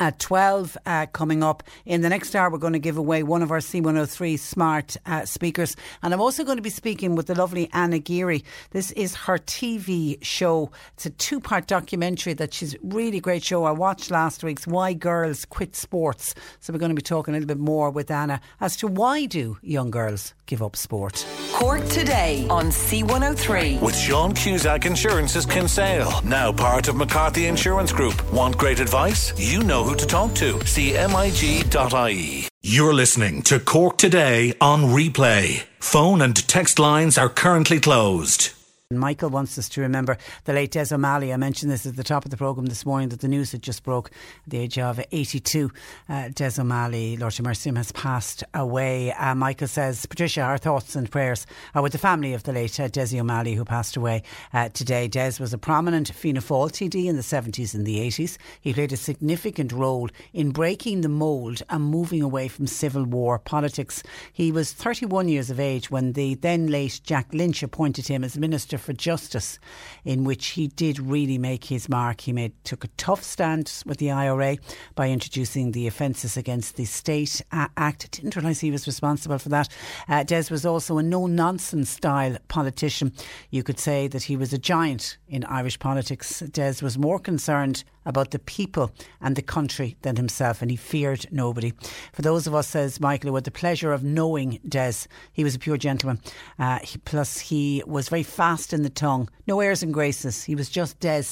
at 0.00 0.18
12 0.18 0.76
uh, 0.86 1.06
coming 1.12 1.42
up. 1.44 1.62
In 1.84 2.00
the 2.00 2.08
next 2.08 2.34
hour, 2.34 2.50
we're 2.50 2.58
going 2.58 2.72
to 2.72 2.78
give 2.78 2.96
away 2.96 3.22
one 3.22 3.42
of 3.42 3.50
our 3.50 3.58
C103 3.58 4.38
smart 4.38 4.96
uh, 5.06 5.24
speakers. 5.26 5.76
And 6.02 6.12
I'm 6.12 6.20
also 6.20 6.42
going 6.42 6.56
to 6.56 6.62
be 6.62 6.70
speaking 6.70 7.14
with 7.14 7.26
the 7.26 7.34
lovely 7.34 7.68
Anna 7.72 7.98
Geary. 7.98 8.42
This 8.70 8.90
is 8.92 9.14
her 9.14 9.38
TV 9.38 10.18
show. 10.24 10.70
It's 10.94 11.06
a 11.06 11.10
two 11.10 11.38
part 11.38 11.66
documentary 11.66 12.32
that 12.34 12.54
she's 12.54 12.74
really 12.82 13.20
great 13.20 13.44
show. 13.44 13.64
I 13.64 13.72
watched 13.72 14.10
last 14.10 14.42
week's 14.42 14.66
Why 14.66 14.94
Girls 14.94 15.44
Quit 15.44 15.76
Sports. 15.76 16.34
So 16.58 16.72
we're 16.72 16.78
going 16.78 16.90
to 16.90 16.96
be 16.96 17.02
talking 17.02 17.34
a 17.34 17.36
little 17.36 17.46
bit 17.46 17.58
more 17.58 17.90
with 17.90 18.10
Anna 18.10 18.40
as 18.60 18.76
to 18.78 18.88
why 18.88 19.26
do 19.26 19.58
young 19.62 19.90
girls 19.90 20.34
give 20.46 20.62
up 20.62 20.76
sport. 20.76 21.24
Cork 21.52 21.84
today 21.88 22.46
on 22.48 22.66
C103. 22.66 23.80
With 23.82 23.94
Sean 23.94 24.32
Cusack 24.32 24.86
Insurance's 24.86 25.44
Kinsale, 25.44 26.22
now 26.24 26.50
part 26.52 26.88
of 26.88 26.96
McCarthy 26.96 27.46
Insurance 27.46 27.92
Group. 27.92 28.32
Want 28.32 28.56
great 28.56 28.80
advice? 28.80 29.32
You 29.38 29.62
know 29.62 29.89
who 29.90 29.96
to 29.96 30.06
talk 30.06 30.34
to. 30.36 30.54
CMIG.ie. 30.54 32.48
You're 32.62 32.94
listening 32.94 33.42
to 33.42 33.58
Cork 33.58 33.98
Today 33.98 34.54
on 34.60 34.84
replay. 34.84 35.64
Phone 35.80 36.22
and 36.22 36.36
text 36.46 36.78
lines 36.78 37.18
are 37.18 37.28
currently 37.28 37.80
closed. 37.80 38.50
Michael 38.92 39.30
wants 39.30 39.56
us 39.56 39.68
to 39.68 39.82
remember 39.82 40.18
the 40.46 40.52
late 40.52 40.72
Des 40.72 40.92
O'Malley. 40.92 41.32
I 41.32 41.36
mentioned 41.36 41.70
this 41.70 41.86
at 41.86 41.94
the 41.94 42.02
top 42.02 42.24
of 42.24 42.32
the 42.32 42.36
programme 42.36 42.66
this 42.66 42.84
morning 42.84 43.10
that 43.10 43.20
the 43.20 43.28
news 43.28 43.52
had 43.52 43.62
just 43.62 43.84
broke 43.84 44.10
at 44.44 44.50
the 44.50 44.58
age 44.58 44.80
of 44.80 44.98
82. 45.12 45.70
Uh, 46.08 46.30
Des 46.30 46.60
O'Malley, 46.60 47.16
Lord 47.16 47.40
mercy 47.40 47.68
him, 47.68 47.76
has 47.76 47.92
passed 47.92 48.42
away. 48.52 49.12
Uh, 49.12 49.36
Michael 49.36 49.68
says, 49.68 50.06
Patricia, 50.06 50.40
our 50.40 50.58
thoughts 50.58 50.96
and 50.96 51.08
prayers 51.08 51.46
are 51.72 51.82
with 51.82 51.92
the 51.92 51.98
family 51.98 52.34
of 52.34 52.42
the 52.42 52.52
late 52.52 52.80
uh, 52.80 52.88
Desi 52.88 53.20
O'Malley 53.20 53.54
who 53.54 53.64
passed 53.64 53.96
away 53.96 54.24
uh, 54.52 54.70
today. 54.70 55.06
Des 55.06 55.34
was 55.38 55.52
a 55.54 55.58
prominent 55.58 56.12
Fianna 56.12 56.40
Fáil 56.40 56.72
TD 56.72 57.06
in 57.06 57.14
the 57.14 57.22
70s 57.22 57.74
and 57.74 57.86
the 57.86 57.98
80s. 57.98 58.38
He 58.60 58.74
played 58.74 58.92
a 58.92 58.96
significant 58.96 59.70
role 59.70 60.10
in 60.32 60.50
breaking 60.50 61.02
the 61.02 61.08
mould 61.08 61.62
and 61.68 61.84
moving 61.84 62.22
away 62.22 62.48
from 62.48 62.66
civil 62.66 63.04
war 63.04 63.38
politics. 63.38 64.02
He 64.32 64.50
was 64.50 64.72
31 64.72 65.28
years 65.28 65.48
of 65.48 65.60
age 65.60 65.92
when 65.92 66.14
the 66.14 66.34
then 66.34 66.66
late 66.66 67.00
Jack 67.04 67.32
Lynch 67.32 67.62
appointed 67.62 68.08
him 68.08 68.24
as 68.24 68.36
Minister 68.36 68.79
for 68.80 68.92
Justice, 68.92 69.58
in 70.04 70.24
which 70.24 70.48
he 70.48 70.68
did 70.68 70.98
really 70.98 71.38
make 71.38 71.64
his 71.64 71.88
mark. 71.88 72.22
He 72.22 72.32
made 72.32 72.52
took 72.64 72.84
a 72.84 72.88
tough 72.96 73.22
stand 73.22 73.82
with 73.86 73.98
the 73.98 74.10
IRA 74.10 74.56
by 74.94 75.10
introducing 75.10 75.72
the 75.72 75.86
Offences 75.86 76.36
Against 76.36 76.76
the 76.76 76.84
State 76.84 77.42
Act. 77.52 78.10
Didn't 78.10 78.36
realise 78.36 78.60
he 78.60 78.70
was 78.70 78.86
responsible 78.86 79.38
for 79.38 79.50
that. 79.50 79.68
Uh, 80.08 80.24
Des 80.24 80.44
was 80.50 80.66
also 80.66 80.98
a 80.98 81.02
no 81.02 81.26
nonsense 81.26 81.90
style 81.90 82.36
politician. 82.48 83.12
You 83.50 83.62
could 83.62 83.78
say 83.78 84.08
that 84.08 84.24
he 84.24 84.36
was 84.36 84.52
a 84.52 84.58
giant 84.58 85.18
in 85.28 85.44
Irish 85.44 85.78
politics. 85.78 86.40
Des 86.40 86.76
was 86.82 86.98
more 86.98 87.18
concerned 87.18 87.84
about 88.04 88.30
the 88.30 88.38
people 88.38 88.92
and 89.20 89.36
the 89.36 89.42
country 89.42 89.96
than 90.02 90.16
himself, 90.16 90.62
and 90.62 90.70
he 90.70 90.76
feared 90.76 91.26
nobody. 91.30 91.72
For 92.12 92.22
those 92.22 92.46
of 92.46 92.54
us, 92.54 92.68
says 92.68 93.00
Michael, 93.00 93.30
who 93.30 93.34
had 93.34 93.44
the 93.44 93.50
pleasure 93.50 93.92
of 93.92 94.04
knowing 94.04 94.60
Des, 94.66 95.06
he 95.32 95.44
was 95.44 95.54
a 95.54 95.58
pure 95.58 95.76
gentleman. 95.76 96.20
Uh, 96.58 96.78
he, 96.82 96.98
plus, 96.98 97.38
he 97.38 97.82
was 97.86 98.08
very 98.08 98.22
fast 98.22 98.72
in 98.72 98.82
the 98.82 98.90
tongue, 98.90 99.28
no 99.46 99.60
airs 99.60 99.82
and 99.82 99.92
graces. 99.92 100.44
He 100.44 100.54
was 100.54 100.68
just 100.68 101.00
Des. 101.00 101.24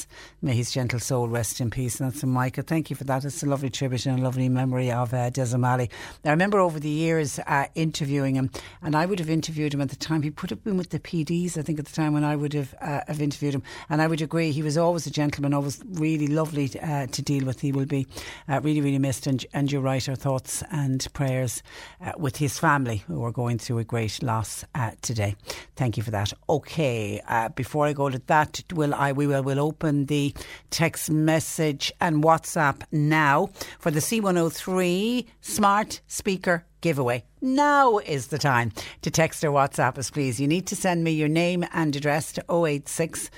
May 0.43 0.55
his 0.55 0.71
gentle 0.73 0.99
soul 0.99 1.29
rest 1.29 1.61
in 1.61 1.71
peace. 1.71 2.01
And 2.01 2.11
that's 2.11 2.21
from 2.21 2.31
Michael. 2.31 2.65
Thank 2.67 2.91
you 2.91 2.97
for 2.97 3.05
that. 3.05 3.25
It's 3.25 3.43
a 3.43 3.47
lovely 3.47 3.71
tribute 3.71 4.07
and 4.07 4.19
a 4.19 4.23
lovely 4.23 4.49
memory 4.49 4.91
of 4.91 5.15
uh, 5.15 5.31
Des 5.31 5.55
O'Malley. 5.55 5.91
I 6.25 6.31
remember 6.31 6.59
over 6.59 6.81
the 6.81 6.89
years 6.89 7.39
uh, 7.47 7.67
interviewing 7.75 8.35
him, 8.35 8.51
and 8.83 8.97
I 8.97 9.07
would 9.07 9.19
have 9.21 9.31
interviewed 9.31 9.75
him 9.75 9.81
at 9.81 9.91
the 9.91 9.97
time. 9.97 10.23
He 10.23 10.31
put 10.31 10.51
have 10.51 10.65
been 10.65 10.77
with 10.77 10.91
the 10.91 10.99
PDs, 10.99 11.57
I 11.57 11.63
think, 11.63 11.79
at 11.79 11.87
the 11.87 11.95
time 11.95 12.13
when 12.13 12.25
I 12.25 12.37
would 12.37 12.53
have, 12.55 12.75
uh, 12.81 13.01
have 13.07 13.23
interviewed 13.23 13.55
him. 13.55 13.63
And 13.89 14.03
I 14.03 14.07
would 14.07 14.21
agree, 14.21 14.51
he 14.51 14.63
was 14.63 14.77
always 14.77 15.07
a 15.07 15.11
gentleman, 15.11 15.55
always 15.55 15.81
really 15.93 16.27
lovely 16.27 16.58
uh, 16.67 17.07
to 17.07 17.23
deal 17.23 17.45
with. 17.45 17.61
He 17.61 17.73
will 17.73 17.87
be 17.87 18.07
uh, 18.49 18.61
really, 18.63 18.81
really 18.81 18.99
missed. 18.99 19.27
And, 19.27 19.45
and 19.53 19.71
you're 19.71 19.83
right, 19.83 20.09
our 20.09 20.17
thoughts 20.17 20.63
and 20.71 21.07
prayers 21.13 21.63
uh, 22.01 22.13
with 22.17 22.37
his 22.37 22.59
family 22.59 22.99
who 23.07 23.25
are 23.25 23.33
going 23.33 23.59
through 23.59 23.79
a 23.79 23.85
great 23.85 24.23
loss 24.23 24.65
uh, 24.75 24.93
today. 25.03 25.37
Thank 25.77 25.97
you 25.97 26.03
for 26.03 26.11
that. 26.11 26.33
Okay, 26.49 27.21
uh, 27.29 27.49
before 27.51 27.87
I 27.87 27.93
go 27.93 28.09
to 28.09 28.21
that, 28.27 28.63
will 28.73 28.95
I 28.95 29.13
we 29.13 29.27
will 29.27 29.43
We'll 29.49 29.61
open 29.61 30.05
the 30.07 30.35
text 30.69 31.11
message 31.11 31.91
and 32.03 32.23
WhatsApp 32.23 32.83
now 32.93 33.49
for 33.79 33.91
the 33.91 34.01
C103 34.01 35.25
smart 35.41 36.03
speaker 36.07 36.67
giveaway. 36.81 37.25
Now 37.41 37.99
is 37.99 38.29
the 38.29 38.39
time 38.39 38.73
to 39.03 39.11
text 39.11 39.45
or 39.45 39.51
WhatsApp 39.51 39.99
us, 39.99 40.11
please. 40.11 40.41
You 40.41 40.49
need 40.49 40.67
to 40.69 40.77
send 40.77 41.05
me 41.05 41.13
your 41.13 41.29
name 41.29 41.65
and 41.73 41.95
address 41.95 42.33
to 42.33 42.45
086 42.51 43.31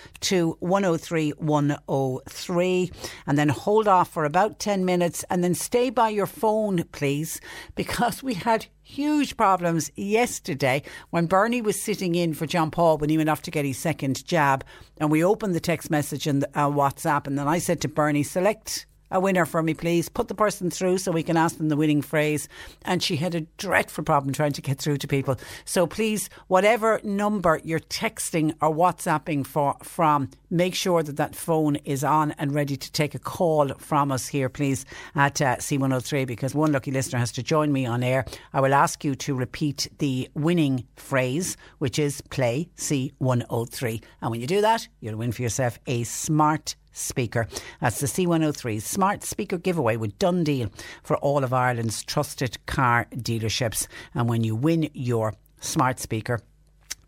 103 0.59 1.31
103 1.31 2.93
and 3.27 3.39
then 3.39 3.49
hold 3.51 3.89
off 3.89 4.11
for 4.11 4.25
about 4.25 4.59
10 4.59 4.85
minutes 4.85 5.25
and 5.29 5.45
then 5.45 5.55
stay 5.55 5.91
by 5.91 6.09
your 6.09 6.27
phone, 6.27 6.85
please, 6.93 7.41
because 7.75 8.23
we 8.23 8.35
had 8.35 8.67
huge 8.83 9.37
problems 9.37 9.91
yesterday 9.95 10.83
when 11.11 11.27
Bernie 11.27 11.63
was 11.63 11.81
sitting 11.81 12.15
in 12.15 12.35
for 12.35 12.47
John 12.47 12.71
Paul 12.71 12.99
when 12.99 13.11
he 13.11 13.17
went 13.17 13.29
off 13.29 13.43
to 13.43 13.51
get 13.51 13.65
his 13.65 13.79
second 13.79 14.25
jab 14.25 14.65
and 14.99 15.11
we 15.11 15.23
opened 15.23 15.55
the 15.55 15.61
text 15.61 15.91
message 15.91 16.27
and 16.27 16.45
uh, 16.55 16.69
WhatsApp 16.69 17.27
and 17.27 17.39
then 17.39 17.47
I 17.47 17.59
said 17.59 17.81
to 17.83 17.89
Bernie, 17.89 18.23
select 18.23 18.87
a 19.11 19.21
winner 19.21 19.47
for 19.47 19.63
me, 19.63 19.75
please. 19.75 20.09
Put 20.09 20.29
the 20.29 20.35
person 20.35 20.71
through 20.71 20.99
so 20.99 21.13
we 21.13 21.23
can 21.23 21.37
ask 21.37 21.57
them 21.57 21.69
the 21.69 21.77
winning 21.77 22.03
phrase. 22.03 22.49
And 22.85 23.03
she 23.03 23.17
had 23.17 23.35
a 23.35 23.43
dreadful 23.59 24.05
problem 24.05 24.33
trying 24.33 24.53
to 24.53 24.63
get 24.63 24.79
through 24.79 24.99
to 24.99 25.09
people. 25.09 25.37
So 25.65 25.87
please, 25.87 26.31
whatever 26.49 27.01
number 27.03 27.61
you're 27.65 27.81
texting 27.81 28.55
or 28.61 28.75
WhatsApping 28.75 29.47
for, 29.47 29.77
from, 29.83 30.31
make 30.51 30.75
sure 30.75 31.03
that 31.03 31.17
that 31.17 31.35
phone 31.35 31.77
is 31.77 32.05
on 32.05 32.33
and 32.33 32.55
ready 32.55 32.77
to 32.77 32.93
take 32.93 33.15
a 33.15 33.19
call 33.19 33.69
from 33.79 34.13
us 34.13 34.27
here, 34.29 34.49
please, 34.49 34.85
at 35.15 35.41
uh, 35.41 35.57
C103, 35.57 36.27
because 36.27 36.55
one 36.55 36.73
lucky 36.73 36.91
listener 36.91 37.19
has 37.19 37.33
to 37.33 37.43
join 37.43 37.73
me 37.73 37.87
on 37.87 38.03
air. 38.03 38.25
I 38.53 38.61
will 38.61 38.75
ask 38.75 39.05
you 39.05 39.15
to 39.17 39.35
repeat 39.35 39.89
the 39.99 40.29
winning 40.35 40.87
phrase, 40.97 41.57
which 41.79 41.99
is 41.99 42.21
play 42.31 42.69
C103. 42.77 44.03
And 44.21 44.31
when 44.31 44.41
you 44.41 44.47
do 44.47 44.61
that, 44.61 44.89
you'll 45.01 45.17
win 45.17 45.33
for 45.33 45.43
yourself 45.43 45.79
a 45.87 46.05
smart 46.05 46.75
speaker. 46.93 47.47
That's 47.81 48.01
the 48.01 48.07
C103 48.07 48.83
Smart 48.83 49.23
Speaker 49.23 49.59
giveaway 49.59 49.97
with 49.97 50.19
DoneDeal 50.19 50.73
for 51.03 51.17
all 51.19 51.45
of 51.45 51.53
Ireland's 51.53 52.03
trusted 52.03 52.65
car 52.67 53.07
dealerships. 53.15 53.87
And 54.15 54.29
when 54.29 54.45
you 54.45 54.57
win 54.57 54.91
your 54.93 55.35
smart 55.61 56.01
speaker, 56.01 56.41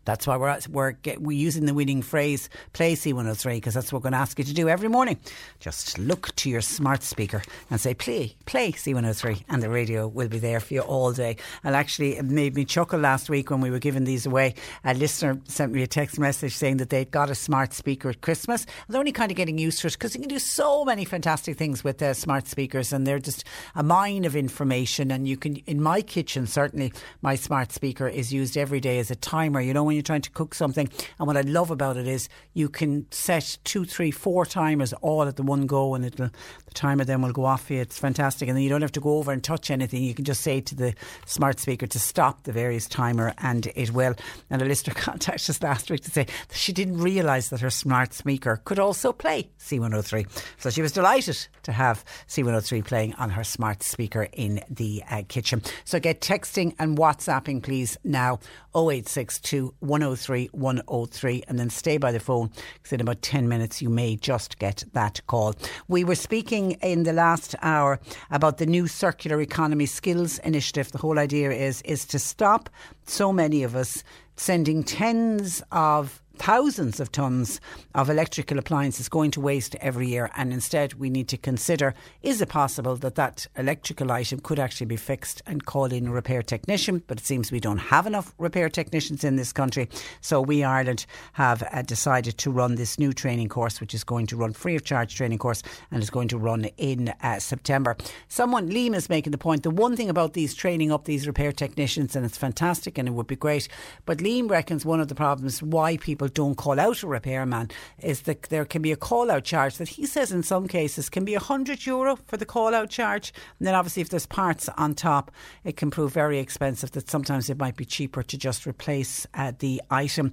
That's 0.05 0.27
why 0.27 0.37
we're 0.37 0.59
we're, 0.69 0.91
get, 0.91 1.21
we're 1.21 1.37
using 1.37 1.65
the 1.65 1.73
winning 1.73 2.01
phrase 2.01 2.49
"play 2.73 2.95
C103" 2.95 3.55
because 3.55 3.73
that's 3.73 3.91
what 3.91 3.99
we're 3.99 4.09
going 4.09 4.13
to 4.13 4.19
ask 4.19 4.37
you 4.37 4.45
to 4.45 4.53
do 4.53 4.67
every 4.67 4.89
morning. 4.89 5.17
Just 5.59 5.97
look 5.97 6.35
to 6.37 6.49
your 6.49 6.61
smart 6.61 7.03
speaker 7.03 7.41
and 7.69 7.79
say 7.79 7.93
"play, 7.93 8.35
play 8.45 8.71
C103," 8.71 9.43
and 9.49 9.63
the 9.63 9.69
radio 9.69 10.07
will 10.07 10.27
be 10.27 10.39
there 10.39 10.59
for 10.59 10.73
you 10.73 10.81
all 10.81 11.13
day. 11.13 11.37
And 11.63 11.75
actually, 11.75 12.17
it 12.17 12.25
made 12.25 12.55
me 12.55 12.65
chuckle 12.65 12.99
last 12.99 13.29
week 13.29 13.49
when 13.49 13.61
we 13.61 13.71
were 13.71 13.79
giving 13.79 14.03
these 14.03 14.25
away. 14.25 14.55
A 14.83 14.93
listener 14.93 15.39
sent 15.45 15.71
me 15.71 15.83
a 15.83 15.87
text 15.87 16.19
message 16.19 16.53
saying 16.53 16.77
that 16.77 16.89
they'd 16.89 17.11
got 17.11 17.29
a 17.29 17.35
smart 17.35 17.73
speaker 17.73 18.09
at 18.09 18.21
Christmas. 18.21 18.65
They're 18.89 18.99
only 18.99 19.11
kind 19.11 19.31
of 19.31 19.37
getting 19.37 19.57
used 19.57 19.79
to 19.81 19.87
it 19.87 19.93
because 19.93 20.15
you 20.15 20.21
can 20.21 20.29
do 20.29 20.39
so 20.39 20.83
many 20.83 21.05
fantastic 21.05 21.57
things 21.57 21.83
with 21.83 22.01
uh, 22.01 22.13
smart 22.13 22.47
speakers, 22.47 22.91
and 22.91 23.07
they're 23.07 23.19
just 23.19 23.45
a 23.75 23.83
mine 23.83 24.25
of 24.25 24.35
information. 24.35 25.11
And 25.11 25.27
you 25.27 25.37
can, 25.37 25.57
in 25.65 25.81
my 25.81 26.01
kitchen, 26.01 26.45
certainly, 26.45 26.91
my 27.21 27.35
smart 27.35 27.71
speaker 27.71 28.07
is 28.07 28.33
used 28.33 28.57
every 28.57 28.79
day 28.79 28.99
as 28.99 29.09
a 29.09 29.15
timer. 29.15 29.61
You 29.61 29.73
know 29.73 29.92
when 29.93 29.97
you're 29.97 30.03
trying 30.03 30.21
to 30.21 30.31
cook 30.31 30.55
something. 30.55 30.89
And 31.19 31.27
what 31.27 31.37
I 31.37 31.41
love 31.41 31.69
about 31.69 31.97
it 31.97 32.07
is 32.07 32.27
you 32.53 32.67
can 32.67 33.05
set 33.11 33.59
two, 33.63 33.85
three, 33.85 34.09
four 34.09 34.45
timers 34.45 34.91
all 34.93 35.23
at 35.23 35.35
the 35.35 35.43
one 35.43 35.67
go, 35.67 35.93
and 35.93 36.03
it'll 36.03 36.29
the 36.65 36.73
timer 36.73 37.03
then 37.03 37.21
will 37.21 37.31
go 37.31 37.45
off 37.45 37.67
for 37.67 37.73
you. 37.73 37.81
It's 37.81 37.99
fantastic, 37.99 38.47
and 38.47 38.57
then 38.57 38.63
you 38.63 38.69
don't 38.69 38.81
have 38.81 38.91
to 38.93 38.99
go 38.99 39.17
over 39.17 39.31
and 39.31 39.43
touch 39.43 39.69
anything. 39.69 40.03
You 40.03 40.15
can 40.15 40.25
just 40.25 40.41
say 40.41 40.61
to 40.61 40.75
the 40.75 40.95
smart 41.25 41.59
speaker 41.59 41.85
to 41.85 41.99
stop 41.99 42.43
the 42.43 42.51
various 42.51 42.87
timer, 42.87 43.33
and 43.37 43.67
it 43.75 43.91
will. 43.91 44.15
And 44.49 44.61
a 44.61 44.65
listener 44.65 44.93
contacted 44.97 45.49
us 45.49 45.61
last 45.61 45.91
week 45.91 46.01
to 46.01 46.11
say 46.11 46.23
that 46.23 46.57
she 46.57 46.73
didn't 46.73 46.97
realise 46.97 47.49
that 47.49 47.61
her 47.61 47.69
smart 47.69 48.13
speaker 48.13 48.61
could 48.65 48.79
also 48.79 49.13
play 49.13 49.49
C103. 49.59 50.27
So 50.57 50.69
she 50.69 50.81
was 50.81 50.91
delighted 50.91 51.37
to 51.63 51.71
have 51.71 52.03
C103 52.27 52.83
playing 52.83 53.13
on 53.15 53.29
her 53.29 53.43
smart 53.43 53.83
speaker 53.83 54.27
in 54.33 54.61
the 54.69 55.03
uh, 55.09 55.21
kitchen. 55.27 55.61
So 55.85 55.99
get 55.99 56.21
texting 56.21 56.75
and 56.79 56.97
WhatsApping, 56.97 57.61
please, 57.61 57.97
now 58.03 58.39
0862 58.75 59.75
103 59.83 60.49
103 60.51 61.43
and 61.47 61.59
then 61.59 61.69
stay 61.69 61.97
by 61.97 62.11
the 62.11 62.19
phone 62.19 62.49
because 62.75 62.93
in 62.93 63.01
about 63.01 63.21
10 63.21 63.47
minutes 63.47 63.81
you 63.81 63.89
may 63.89 64.15
just 64.15 64.57
get 64.59 64.83
that 64.93 65.21
call. 65.27 65.53
We 65.87 66.03
were 66.03 66.15
speaking 66.15 66.71
in 66.81 67.03
the 67.03 67.13
last 67.13 67.55
hour 67.61 67.99
about 68.31 68.57
the 68.57 68.65
new 68.65 68.87
circular 68.87 69.41
economy 69.41 69.85
skills 69.85 70.39
initiative. 70.39 70.91
The 70.91 70.97
whole 70.97 71.19
idea 71.19 71.51
is 71.51 71.81
is 71.83 72.05
to 72.07 72.19
stop 72.19 72.69
so 73.05 73.33
many 73.33 73.63
of 73.63 73.75
us 73.75 74.03
sending 74.35 74.83
tens 74.83 75.61
of 75.71 76.22
thousands 76.37 76.99
of 76.99 77.11
tonnes 77.11 77.59
of 77.93 78.09
electrical 78.09 78.57
appliances 78.57 79.07
going 79.07 79.31
to 79.31 79.39
waste 79.39 79.75
every 79.75 80.07
year 80.07 80.29
and 80.35 80.51
instead 80.51 80.93
we 80.95 81.09
need 81.09 81.27
to 81.27 81.37
consider 81.37 81.93
is 82.23 82.41
it 82.41 82.49
possible 82.49 82.95
that 82.95 83.15
that 83.15 83.45
electrical 83.55 84.11
item 84.11 84.39
could 84.39 84.59
actually 84.59 84.87
be 84.87 84.97
fixed 84.97 85.41
and 85.45 85.65
call 85.65 85.85
in 85.85 86.07
a 86.07 86.11
repair 86.11 86.41
technician? 86.41 87.03
But 87.07 87.19
it 87.19 87.25
seems 87.25 87.51
we 87.51 87.59
don't 87.59 87.77
have 87.77 88.07
enough 88.07 88.33
repair 88.37 88.67
technicians 88.67 89.23
in 89.23 89.35
this 89.35 89.53
country 89.53 89.89
so 90.21 90.41
WEEE 90.41 90.63
Ireland 90.63 91.05
have 91.33 91.63
uh, 91.71 91.81
decided 91.83 92.37
to 92.39 92.51
run 92.51 92.75
this 92.75 92.97
new 92.97 93.13
training 93.13 93.49
course 93.49 93.79
which 93.79 93.93
is 93.93 94.03
going 94.03 94.25
to 94.27 94.35
run 94.35 94.53
free 94.53 94.75
of 94.75 94.83
charge 94.83 95.15
training 95.15 95.37
course 95.37 95.61
and 95.91 96.01
is 96.01 96.09
going 96.09 96.27
to 96.29 96.37
run 96.37 96.65
in 96.77 97.13
uh, 97.21 97.39
September. 97.39 97.95
Someone 98.27 98.69
Liam 98.69 98.95
is 98.95 99.09
making 99.09 99.31
the 99.31 99.37
point. 99.37 99.63
The 99.63 99.69
one 99.69 99.95
thing 99.95 100.09
about 100.09 100.33
these 100.33 100.55
training 100.55 100.91
up 100.91 101.05
these 101.05 101.27
repair 101.27 101.51
technicians 101.51 102.15
and 102.15 102.25
it's 102.25 102.37
fantastic 102.37 102.97
and 102.97 103.07
it 103.07 103.11
would 103.11 103.27
be 103.27 103.35
great 103.35 103.67
but 104.05 104.17
Liam 104.17 104.49
reckons 104.49 104.85
one 104.85 104.99
of 104.99 105.07
the 105.07 105.15
problems 105.15 105.61
why 105.61 105.97
people 105.97 106.27
people 106.33 106.45
don't 106.45 106.55
call 106.55 106.79
out 106.79 107.03
a 107.03 107.07
repairman 107.07 107.69
is 107.99 108.21
that 108.21 108.43
there 108.43 108.65
can 108.65 108.81
be 108.81 108.91
a 108.91 108.95
call 108.95 109.31
out 109.31 109.43
charge 109.43 109.77
that 109.77 109.87
he 109.87 110.05
says 110.05 110.31
in 110.31 110.43
some 110.43 110.67
cases 110.67 111.09
can 111.09 111.25
be 111.25 111.33
100 111.33 111.85
euro 111.85 112.17
for 112.27 112.37
the 112.37 112.45
call 112.45 112.73
out 112.73 112.89
charge. 112.89 113.33
And 113.59 113.67
then 113.67 113.75
obviously, 113.75 114.01
if 114.01 114.09
there's 114.09 114.25
parts 114.25 114.69
on 114.77 114.95
top, 114.95 115.31
it 115.63 115.77
can 115.77 115.91
prove 115.91 116.13
very 116.13 116.39
expensive, 116.39 116.91
that 116.91 117.09
sometimes 117.09 117.49
it 117.49 117.57
might 117.57 117.77
be 117.77 117.85
cheaper 117.85 118.23
to 118.23 118.37
just 118.37 118.65
replace 118.65 119.27
uh, 119.33 119.53
the 119.59 119.81
item. 119.89 120.31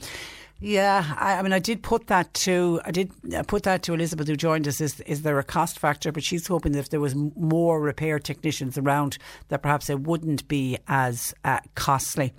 Yeah, 0.63 1.15
I, 1.19 1.39
I, 1.39 1.43
mean, 1.43 1.55
I 1.55 1.59
did 1.59 1.83
put 1.83 2.09
that 2.09 2.35
to 2.45 2.81
I 2.85 2.91
did 2.91 3.11
uh, 3.35 3.43
put 3.45 3.63
that 3.63 3.83
to 3.85 3.95
Elizabeth 3.95 4.29
who 4.29 4.37
joined 4.37 4.69
us. 4.69 4.81
Is 4.81 5.01
is 5.01 5.23
there 5.23 5.39
a 5.39 5.45
cost 5.45 5.79
factor? 5.79 6.13
But 6.13 6.23
she's 6.23 6.47
hoping 6.47 6.73
that 6.73 6.81
if 6.81 6.91
there 6.91 7.01
was 7.01 7.15
more 7.15 7.81
repair 7.81 8.19
technicians 8.19 8.77
around, 8.77 9.17
that 9.49 9.63
perhaps 9.63 9.89
it 9.89 10.01
wouldn't 10.01 10.47
be 10.49 10.77
as 10.87 11.33
uh, 11.45 11.61
costly. 11.77 12.35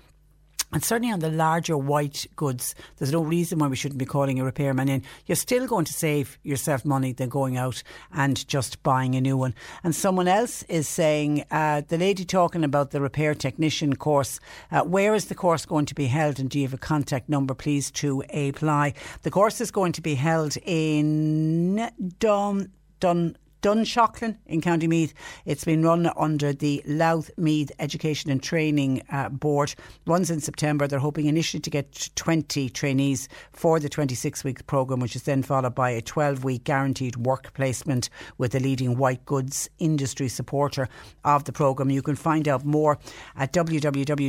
And 0.74 0.84
certainly 0.84 1.12
on 1.14 1.20
the 1.20 1.30
larger 1.30 1.78
white 1.78 2.26
goods, 2.36 2.76
there's 2.98 3.12
no 3.12 3.22
reason 3.22 3.60
why 3.60 3.68
we 3.68 3.76
shouldn't 3.76 4.00
be 4.00 4.06
calling 4.06 4.40
a 4.40 4.46
repairman 4.46 4.88
in. 4.88 5.04
You're 5.26 5.36
still 5.36 5.68
going 5.68 5.86
to 5.86 5.94
save 5.94 6.40
yourself 6.44 6.86
money 6.86 7.12
than 7.12 7.30
going 7.30 7.58
out 7.58 7.84
and 8.14 8.48
just 8.48 8.82
buying 8.84 9.16
a 9.16 9.22
new 9.22 9.36
one. 9.36 9.54
And 9.84 9.96
someone 9.96 10.28
else 10.28 10.64
is 10.64 10.88
saying, 10.88 11.44
uh, 11.52 11.82
the 11.88 11.98
lady 11.98 12.24
talking 12.24 12.64
about 12.64 12.92
the 12.92 13.02
repair 13.02 13.36
technician 13.36 13.96
course, 13.96 14.40
uh, 14.72 14.84
where 14.84 15.14
is 15.14 15.26
the 15.26 15.36
course 15.36 15.66
going 15.66 15.86
to 15.88 15.96
be 15.96 16.06
held? 16.06 16.40
And 16.40 16.50
do 16.50 16.60
you 16.60 16.66
have 16.66 16.74
a 16.74 16.78
contact 16.78 17.28
number, 17.28 17.54
please, 17.54 17.92
to 17.92 18.24
apply? 18.34 18.94
The 19.24 19.32
course 19.32 19.60
is 19.60 19.72
going 19.72 19.92
to 19.94 20.02
be 20.02 20.16
held 20.16 20.58
in 20.66 21.90
Dun. 22.20 22.72
Dun 23.00 23.36
Dunshaughlin 23.62 24.38
in 24.48 24.62
County 24.62 24.88
Meath. 24.88 25.14
It's 25.46 25.64
been 25.64 25.84
run 25.84 26.12
under 26.18 26.52
the 26.52 26.82
Louth 26.86 27.30
Meath 27.38 27.72
Education 27.80 28.32
and 28.32 28.42
Training 28.42 29.04
uh, 29.12 29.30
Board. 29.30 29.76
Runs 30.08 30.32
in 30.32 30.40
September. 30.40 30.88
They're 30.88 31.00
hoping 31.00 31.28
initially 31.28 31.62
to 31.62 31.70
get 31.70 32.10
20 32.16 32.70
trainees 32.70 33.30
for 33.52 33.80
the 33.80 33.90
26 33.90 34.44
week 34.44 34.66
programme, 34.66 35.00
which 35.00 35.16
is 35.16 35.24
then 35.24 35.44
followed 35.44 35.76
by 35.76 35.92
a 35.92 36.02
12 36.02 36.44
week 36.44 36.64
guaranteed 36.64 37.18
work 37.18 37.54
placement 37.54 38.10
with 38.38 38.56
a 38.56 38.60
leading 38.60 38.98
white 38.98 39.26
goods 39.26 39.70
industry 39.80 40.28
supporter 40.28 40.88
of 41.24 41.44
the 41.44 41.52
programme. 41.52 41.92
You 41.92 42.02
can 42.02 42.16
find 42.16 42.48
out 42.48 42.66
more 42.66 42.98
at 43.36 43.54
www.fit.ie. 43.54 44.28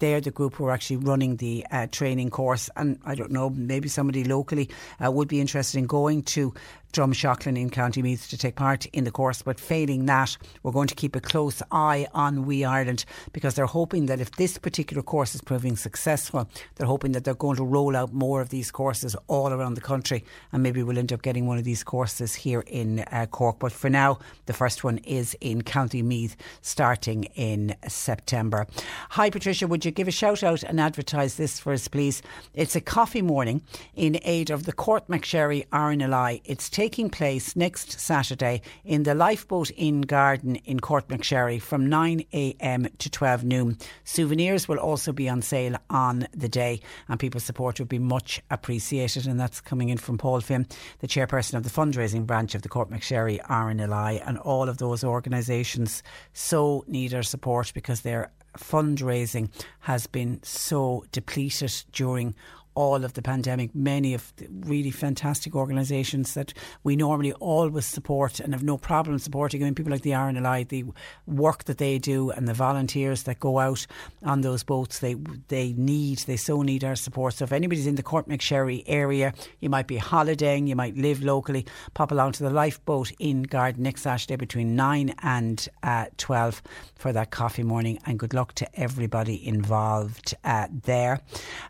They're 0.00 0.20
the 0.20 0.30
group 0.30 0.54
who 0.54 0.66
are 0.66 0.70
actually 0.70 0.96
running 0.96 1.36
the 1.36 1.66
uh, 1.70 1.86
training 1.90 2.30
course. 2.30 2.68
And 2.76 2.98
I 3.04 3.14
don't 3.14 3.30
know, 3.30 3.48
maybe 3.50 3.88
somebody 3.88 4.24
locally 4.24 4.68
uh, 5.02 5.10
would 5.10 5.28
be 5.28 5.40
interested 5.40 5.78
in 5.78 5.86
going 5.86 6.22
to 6.24 6.43
to 6.44 6.54
Dunshaughlin 6.94 7.58
in 7.58 7.70
County 7.70 8.02
Meath 8.02 8.30
to 8.30 8.38
take 8.38 8.54
part 8.54 8.86
in 8.86 9.02
the 9.02 9.10
course. 9.10 9.42
But 9.42 9.58
failing 9.58 10.06
that, 10.06 10.36
we're 10.62 10.70
going 10.70 10.86
to 10.86 10.94
keep 10.94 11.16
a 11.16 11.20
close 11.20 11.60
eye 11.72 12.06
on 12.14 12.46
WEEE 12.46 12.64
Ireland 12.64 13.04
because 13.32 13.54
they're 13.54 13.66
hoping 13.66 14.06
that 14.06 14.20
if 14.20 14.30
this 14.36 14.58
particular 14.58 15.02
course 15.02 15.34
is 15.34 15.40
proving 15.40 15.74
successful, 15.74 16.48
they're 16.76 16.86
hoping 16.86 17.10
that 17.12 17.24
they're 17.24 17.34
going 17.34 17.56
to 17.56 17.64
roll 17.64 17.96
out 17.96 18.12
more 18.12 18.40
of 18.40 18.50
these 18.50 18.70
courses 18.70 19.16
all 19.26 19.52
around 19.52 19.74
the 19.74 19.80
country 19.80 20.24
and 20.52 20.62
maybe 20.62 20.84
we'll 20.84 20.98
end 20.98 21.12
up 21.12 21.22
getting 21.22 21.48
one 21.48 21.58
of 21.58 21.64
these 21.64 21.82
courses 21.82 22.32
here 22.36 22.62
in 22.68 23.00
uh, 23.10 23.26
Cork. 23.28 23.58
But 23.58 23.72
for 23.72 23.90
now, 23.90 24.20
the 24.46 24.52
first 24.52 24.84
one 24.84 24.98
is 24.98 25.36
in 25.40 25.62
County 25.62 26.00
Meath 26.00 26.36
starting 26.62 27.24
in 27.34 27.74
September. 27.88 28.68
Hi, 29.10 29.30
Patricia, 29.30 29.66
would 29.66 29.84
you 29.84 29.90
give 29.90 30.06
a 30.06 30.12
shout 30.12 30.44
out 30.44 30.62
and 30.62 30.80
advertise 30.80 31.34
this 31.34 31.58
for 31.58 31.72
us, 31.72 31.88
please? 31.88 32.22
It's 32.54 32.76
a 32.76 32.80
coffee 32.80 33.22
morning 33.22 33.62
in 33.96 34.20
aid 34.22 34.50
of 34.50 34.64
the 34.64 34.72
Courtmacsherry 34.72 35.66
RNLI. 35.68 36.40
It's 36.44 36.70
taking 36.70 36.83
taking 36.84 37.08
place 37.08 37.56
next 37.56 37.98
Saturday 37.98 38.60
in 38.84 39.04
the 39.04 39.14
Lifeboat 39.14 39.70
Inn 39.74 40.02
Garden 40.02 40.56
in 40.66 40.80
Courtmacsherry 40.80 41.58
from 41.58 41.86
9am 41.86 42.98
to 42.98 43.08
12 43.08 43.42
noon. 43.42 43.78
Souvenirs 44.04 44.68
will 44.68 44.76
also 44.76 45.10
be 45.10 45.26
on 45.26 45.40
sale 45.40 45.76
on 45.88 46.28
the 46.36 46.46
day, 46.46 46.82
and 47.08 47.18
people's 47.18 47.44
support 47.44 47.78
would 47.78 47.88
be 47.88 47.98
much 47.98 48.42
appreciated. 48.50 49.26
And 49.26 49.40
that's 49.40 49.62
coming 49.62 49.88
in 49.88 49.96
from 49.96 50.18
Paul 50.18 50.42
Finn, 50.42 50.66
the 50.98 51.08
chairperson 51.08 51.54
of 51.54 51.62
the 51.62 51.70
fundraising 51.70 52.26
branch 52.26 52.54
of 52.54 52.60
the 52.60 52.68
Courtmacsherry 52.68 53.40
RNLI, 53.46 54.22
and 54.26 54.36
all 54.36 54.68
of 54.68 54.76
those 54.76 55.02
organisations 55.02 56.02
so 56.34 56.84
need 56.86 57.14
our 57.14 57.22
support 57.22 57.72
because 57.72 58.02
their 58.02 58.30
fundraising 58.58 59.48
has 59.80 60.06
been 60.06 60.38
so 60.42 61.06
depleted 61.12 61.72
during 61.92 62.34
all 62.74 63.04
of 63.04 63.12
the 63.14 63.22
pandemic. 63.22 63.74
Many 63.74 64.14
of 64.14 64.32
the 64.36 64.48
really 64.50 64.90
fantastic 64.90 65.54
organisations 65.54 66.34
that 66.34 66.52
we 66.82 66.96
normally 66.96 67.32
always 67.34 67.86
support 67.86 68.40
and 68.40 68.52
have 68.52 68.62
no 68.62 68.76
problem 68.76 69.18
supporting. 69.18 69.62
I 69.62 69.66
mean, 69.66 69.74
people 69.74 69.92
like 69.92 70.02
the 70.02 70.10
RNLI, 70.10 70.68
the 70.68 70.84
work 71.26 71.64
that 71.64 71.78
they 71.78 71.98
do, 71.98 72.30
and 72.30 72.48
the 72.48 72.54
volunteers 72.54 73.24
that 73.24 73.38
go 73.40 73.58
out 73.58 73.86
on 74.22 74.40
those 74.40 74.64
boats, 74.64 74.98
they 74.98 75.14
they 75.48 75.72
need, 75.74 76.18
they 76.18 76.36
so 76.36 76.62
need 76.62 76.84
our 76.84 76.96
support. 76.96 77.34
So 77.34 77.44
if 77.44 77.52
anybody's 77.52 77.86
in 77.86 77.94
the 77.94 78.02
Courtmacsherry 78.02 78.82
area, 78.86 79.32
you 79.60 79.70
might 79.70 79.86
be 79.86 79.96
holidaying, 79.96 80.66
you 80.66 80.76
might 80.76 80.96
live 80.96 81.22
locally, 81.22 81.66
pop 81.94 82.10
along 82.10 82.32
to 82.32 82.42
the 82.42 82.50
Lifeboat 82.50 83.12
Inn 83.18 83.42
Garden 83.42 83.84
next 83.84 84.02
Saturday 84.02 84.36
between 84.36 84.74
nine 84.74 85.14
and 85.22 85.68
uh, 85.82 86.06
twelve 86.16 86.62
for 86.96 87.12
that 87.12 87.30
coffee 87.30 87.62
morning. 87.62 87.98
And 88.04 88.18
good 88.18 88.34
luck 88.34 88.54
to 88.54 88.80
everybody 88.80 89.46
involved 89.46 90.34
uh, 90.44 90.66
there. 90.84 91.20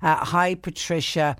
Uh, 0.00 0.24
hi, 0.24 0.54
Patricia. 0.54 0.93
Patricia, 0.94 1.36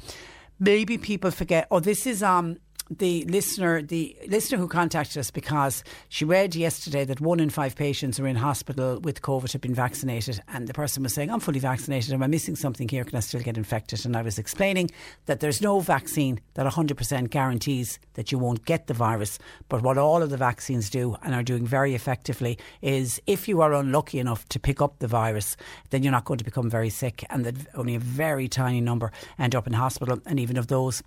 maybe 0.59 0.99
people 0.99 1.31
forget. 1.31 1.69
Oh, 1.71 1.79
this 1.79 2.07
is 2.07 2.23
um 2.25 2.59
the 2.91 3.25
listener, 3.25 3.83
the 3.83 4.17
listener 4.29 4.59
who 4.59 4.69
contacted 4.69 5.19
us 5.19 5.31
because 5.31 5.83
she 6.09 6.25
read 6.25 6.55
yesterday 6.55 7.05
that 7.05 7.21
one 7.21 7.41
in 7.41 7.51
five 7.51 7.77
patients 7.77 8.19
who 8.19 8.25
are 8.25 8.29
in 8.29 8.37
hospital 8.37 9.01
with 9.01 9.23
COVID 9.23 9.53
have 9.53 9.61
been 9.63 9.75
vaccinated, 9.75 10.43
and 10.49 10.69
the 10.69 10.75
person 10.75 11.03
was 11.03 11.15
saying, 11.15 11.31
"I'm 11.31 11.41
fully 11.41 11.61
vaccinated. 11.61 12.13
Am 12.13 12.23
I 12.23 12.27
missing 12.27 12.57
something 12.57 12.89
here? 12.89 13.05
Can 13.05 13.17
I 13.17 13.21
still 13.21 13.41
get 13.41 13.57
infected?" 13.57 14.05
And 14.05 14.17
I 14.17 14.23
was 14.23 14.39
explaining 14.39 14.91
that 15.27 15.41
there's 15.41 15.63
no 15.63 15.81
vaccine 15.81 16.41
that 16.55 16.67
100% 16.67 17.31
guarantees 17.31 17.99
that 18.15 18.31
you 18.31 18.39
won't 18.39 18.65
get 18.65 18.87
the 18.87 18.95
virus, 18.95 19.39
but 19.69 19.83
what 19.83 19.99
all 19.99 20.23
of 20.23 20.31
the 20.31 20.37
vaccines 20.37 20.91
do 20.91 21.17
and 21.23 21.35
are 21.35 21.43
doing 21.43 21.67
very 21.67 21.95
effectively 21.95 22.59
is, 22.83 23.21
if 23.27 23.49
you 23.49 23.61
are 23.63 23.73
unlucky 23.73 24.19
enough 24.19 24.49
to 24.51 24.61
pick 24.61 24.83
up 24.83 24.99
the 24.99 25.09
virus, 25.09 25.57
then 25.91 26.03
you're 26.03 26.13
not 26.13 26.25
going 26.25 26.39
to 26.39 26.45
become 26.45 26.69
very 26.69 26.91
sick, 26.91 27.25
and 27.31 27.45
that 27.45 27.57
only 27.75 27.95
a 27.95 27.99
very 27.99 28.47
tiny 28.47 28.81
number 28.81 29.11
end 29.39 29.55
up 29.55 29.67
in 29.67 29.73
hospital, 29.73 30.21
and 30.27 30.39
even 30.39 30.57
of 30.57 30.67
those 30.67 31.03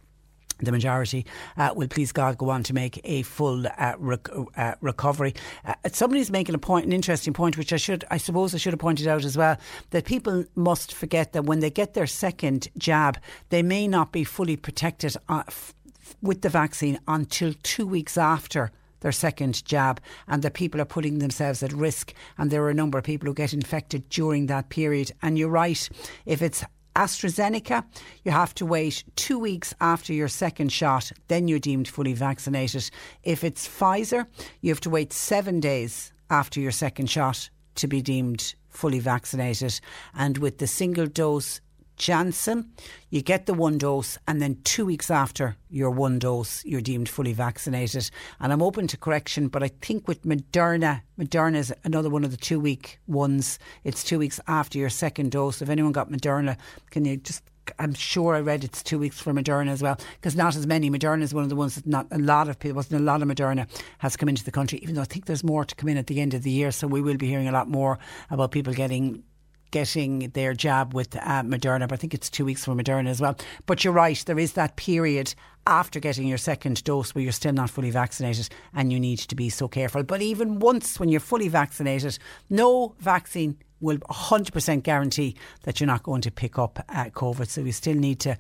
the 0.60 0.72
majority 0.72 1.26
uh, 1.58 1.72
will, 1.76 1.88
please 1.88 2.12
God, 2.12 2.38
go 2.38 2.50
on 2.50 2.64
to 2.64 2.74
make 2.74 3.00
a 3.04 3.22
full 3.24 3.68
uh, 3.68 3.94
rec- 3.98 4.30
uh, 4.56 4.76
recovery. 4.82 5.34
Uh, 5.66 5.74
somebody's 5.92 6.32
making 6.32 6.56
a 6.56 6.60
point, 6.60 6.86
an 6.86 6.94
interesting 6.94 7.34
point, 7.34 7.58
which 7.58 7.74
I 7.74 7.78
should, 7.78 8.06
I 8.10 8.18
suppose, 8.18 8.54
I 8.54 8.58
should 8.58 8.74
have 8.74 8.80
pointed 8.80 9.08
out 9.08 9.26
as 9.26 9.38
well, 9.38 9.58
that 9.92 10.06
people 10.06 10.46
must 10.56 10.94
forget 10.94 11.34
that 11.34 11.46
when 11.46 11.60
they 11.60 11.70
get 11.70 11.94
their 11.94 12.08
second 12.08 12.68
jab, 12.78 13.18
they 13.50 13.64
may 13.64 13.88
not 13.88 14.12
be 14.12 14.24
fully 14.24 14.58
protected 14.58 15.16
uh, 15.30 15.44
f- 15.48 15.74
with 16.22 16.42
the 16.42 16.50
vaccine 16.50 17.00
until 17.08 17.54
two 17.64 17.86
weeks 17.86 18.18
after 18.18 18.72
their 19.02 19.12
second 19.12 19.64
jab 19.66 20.02
and 20.28 20.42
that 20.42 20.54
people 20.54 20.82
are 20.82 20.86
putting 20.86 21.20
themselves 21.20 21.62
at 21.62 21.72
risk 21.72 22.14
and 22.38 22.50
there 22.50 22.64
are 22.64 22.70
a 22.70 22.74
number 22.74 22.98
of 22.98 23.04
people 23.04 23.28
who 23.28 23.34
get 23.34 23.54
infected 23.54 24.10
during 24.10 24.48
that 24.48 24.70
period 24.70 25.12
and 25.22 25.38
you're 25.38 25.50
right 25.50 25.90
if 26.26 26.42
it's 26.42 26.64
AstraZeneca, 26.98 27.86
you 28.24 28.32
have 28.32 28.56
to 28.56 28.66
wait 28.66 29.04
two 29.16 29.38
weeks 29.38 29.74
after 29.80 30.14
your 30.14 30.28
second 30.28 30.72
shot, 30.72 31.12
then 31.28 31.48
you're 31.48 31.60
deemed 31.60 31.88
fully 31.88 32.14
vaccinated. 32.14 32.90
If 33.24 33.44
it's 33.44 33.68
Pfizer, 33.68 34.26
you 34.62 34.72
have 34.72 34.82
to 34.82 34.90
wait 34.90 35.14
seven 35.14 35.60
days 35.60 36.12
after 36.32 36.60
your 36.60 36.72
second 36.72 37.08
shot 37.10 37.52
to 37.76 37.88
be 37.88 38.02
deemed 38.02 38.56
fully 38.70 38.98
vaccinated. 38.98 39.80
And 40.16 40.40
with 40.40 40.58
the 40.58 40.66
single 40.66 41.06
dose 41.06 41.62
Janssen, 41.98 42.72
you 43.10 43.22
get 43.22 43.46
the 43.46 43.54
one 43.54 43.78
dose, 43.78 44.18
and 44.28 44.42
then 44.42 44.60
two 44.64 44.86
weeks 44.86 45.12
after 45.12 45.58
your 45.70 45.90
one 45.90 46.20
dose, 46.20 46.64
you're 46.64 46.82
deemed 46.82 47.10
fully 47.10 47.34
vaccinated. 47.34 48.10
And 48.40 48.54
I'm 48.54 48.62
open 48.62 48.88
to 48.88 48.98
correction, 48.98 49.48
but 49.48 49.64
I 49.64 49.70
think 49.82 50.08
with 50.08 50.24
Moderna, 50.24 51.02
Moderna 51.20 51.58
is 51.58 51.74
another 51.84 52.10
one 52.10 52.24
of 52.24 52.32
the 52.32 52.38
two 52.38 52.60
week 52.60 53.00
ones. 53.08 53.60
It's 53.84 54.04
two 54.04 54.20
weeks 54.20 54.40
after 54.48 54.78
your 54.78 54.90
second 54.90 55.32
dose. 55.32 55.62
If 55.62 55.70
anyone 55.70 55.92
got 55.92 56.10
Moderna, 56.10 56.58
can 56.92 57.06
you 57.06 57.18
just 57.18 57.44
I'm 57.80 57.94
sure 57.94 58.36
I 58.36 58.40
read 58.40 58.64
it's 58.64 58.82
two 58.82 59.00
weeks 59.00 59.20
for 59.20 59.34
Moderna 59.34 59.70
as 59.70 59.82
well, 59.82 60.00
because 60.16 60.36
not 60.36 60.56
as 60.56 60.66
many. 60.66 60.90
Moderna 60.90 61.22
is 61.22 61.34
one 61.34 61.44
of 61.44 61.50
the 61.50 61.56
ones 61.56 61.76
that 61.76 61.86
not 61.86 62.08
a 62.12 62.18
lot 62.18 62.48
of 62.50 62.60
people, 62.60 62.76
wasn't 62.76 63.02
a 63.02 63.04
lot 63.04 63.22
of 63.22 63.28
Moderna 63.28 63.68
has 64.00 64.16
come 64.16 64.30
into 64.30 64.44
the 64.44 64.52
country, 64.52 64.80
even 64.80 64.96
though 64.96 65.02
I 65.02 65.06
think 65.06 65.26
there's 65.26 65.44
more 65.44 65.66
to 65.66 65.76
come 65.76 65.90
in 65.90 65.98
at 65.98 66.08
the 66.08 66.22
end 66.22 66.34
of 66.34 66.44
the 66.44 66.52
year. 66.52 66.72
So 66.72 66.88
we 66.88 67.02
will 67.02 67.18
be 67.18 67.28
hearing 67.28 67.48
a 67.48 67.52
lot 67.52 67.70
more 67.70 68.00
about 68.30 68.52
people 68.52 68.74
getting 68.74 69.24
getting 69.72 70.30
their 70.30 70.54
jab 70.54 70.94
with 70.94 71.16
uh, 71.16 71.44
Moderna, 71.44 71.88
but 71.88 71.94
I 71.94 71.98
think 71.98 72.14
it's 72.14 72.30
two 72.30 72.46
weeks 72.46 72.66
for 72.66 72.74
Moderna 72.74 73.10
as 73.10 73.22
well. 73.22 73.38
But 73.66 73.84
you're 73.84 73.94
right, 73.94 74.22
there 74.26 74.40
is 74.40 74.54
that 74.54 74.76
period 74.76 75.34
after 75.66 76.00
getting 76.00 76.28
your 76.28 76.38
second 76.38 76.84
dose 76.84 77.14
where 77.14 77.24
you're 77.24 77.34
still 77.34 77.54
not 77.54 77.70
fully 77.70 77.92
vaccinated 77.92 78.48
and 78.74 78.92
you 78.92 79.00
need 79.00 79.20
to 79.20 79.36
be 79.36 79.50
so 79.50 79.68
careful. 79.68 80.04
But 80.04 80.22
even 80.22 80.60
once 80.60 81.00
when 81.00 81.10
you're 81.10 81.20
fully 81.20 81.50
vaccinated, 81.50 82.18
no 82.50 82.96
vaccine 83.00 83.58
will 83.80 83.98
100% 83.98 84.84
guarantee 84.84 85.36
that 85.64 85.80
you're 85.80 85.88
not 85.88 86.04
going 86.04 86.22
to 86.22 86.32
pick 86.32 86.58
up 86.58 86.84
uh, 86.90 87.06
COVID. 87.06 87.48
So 87.48 87.62
you 87.62 87.72
still 87.72 87.96
need 87.96 88.20
to 88.22 88.38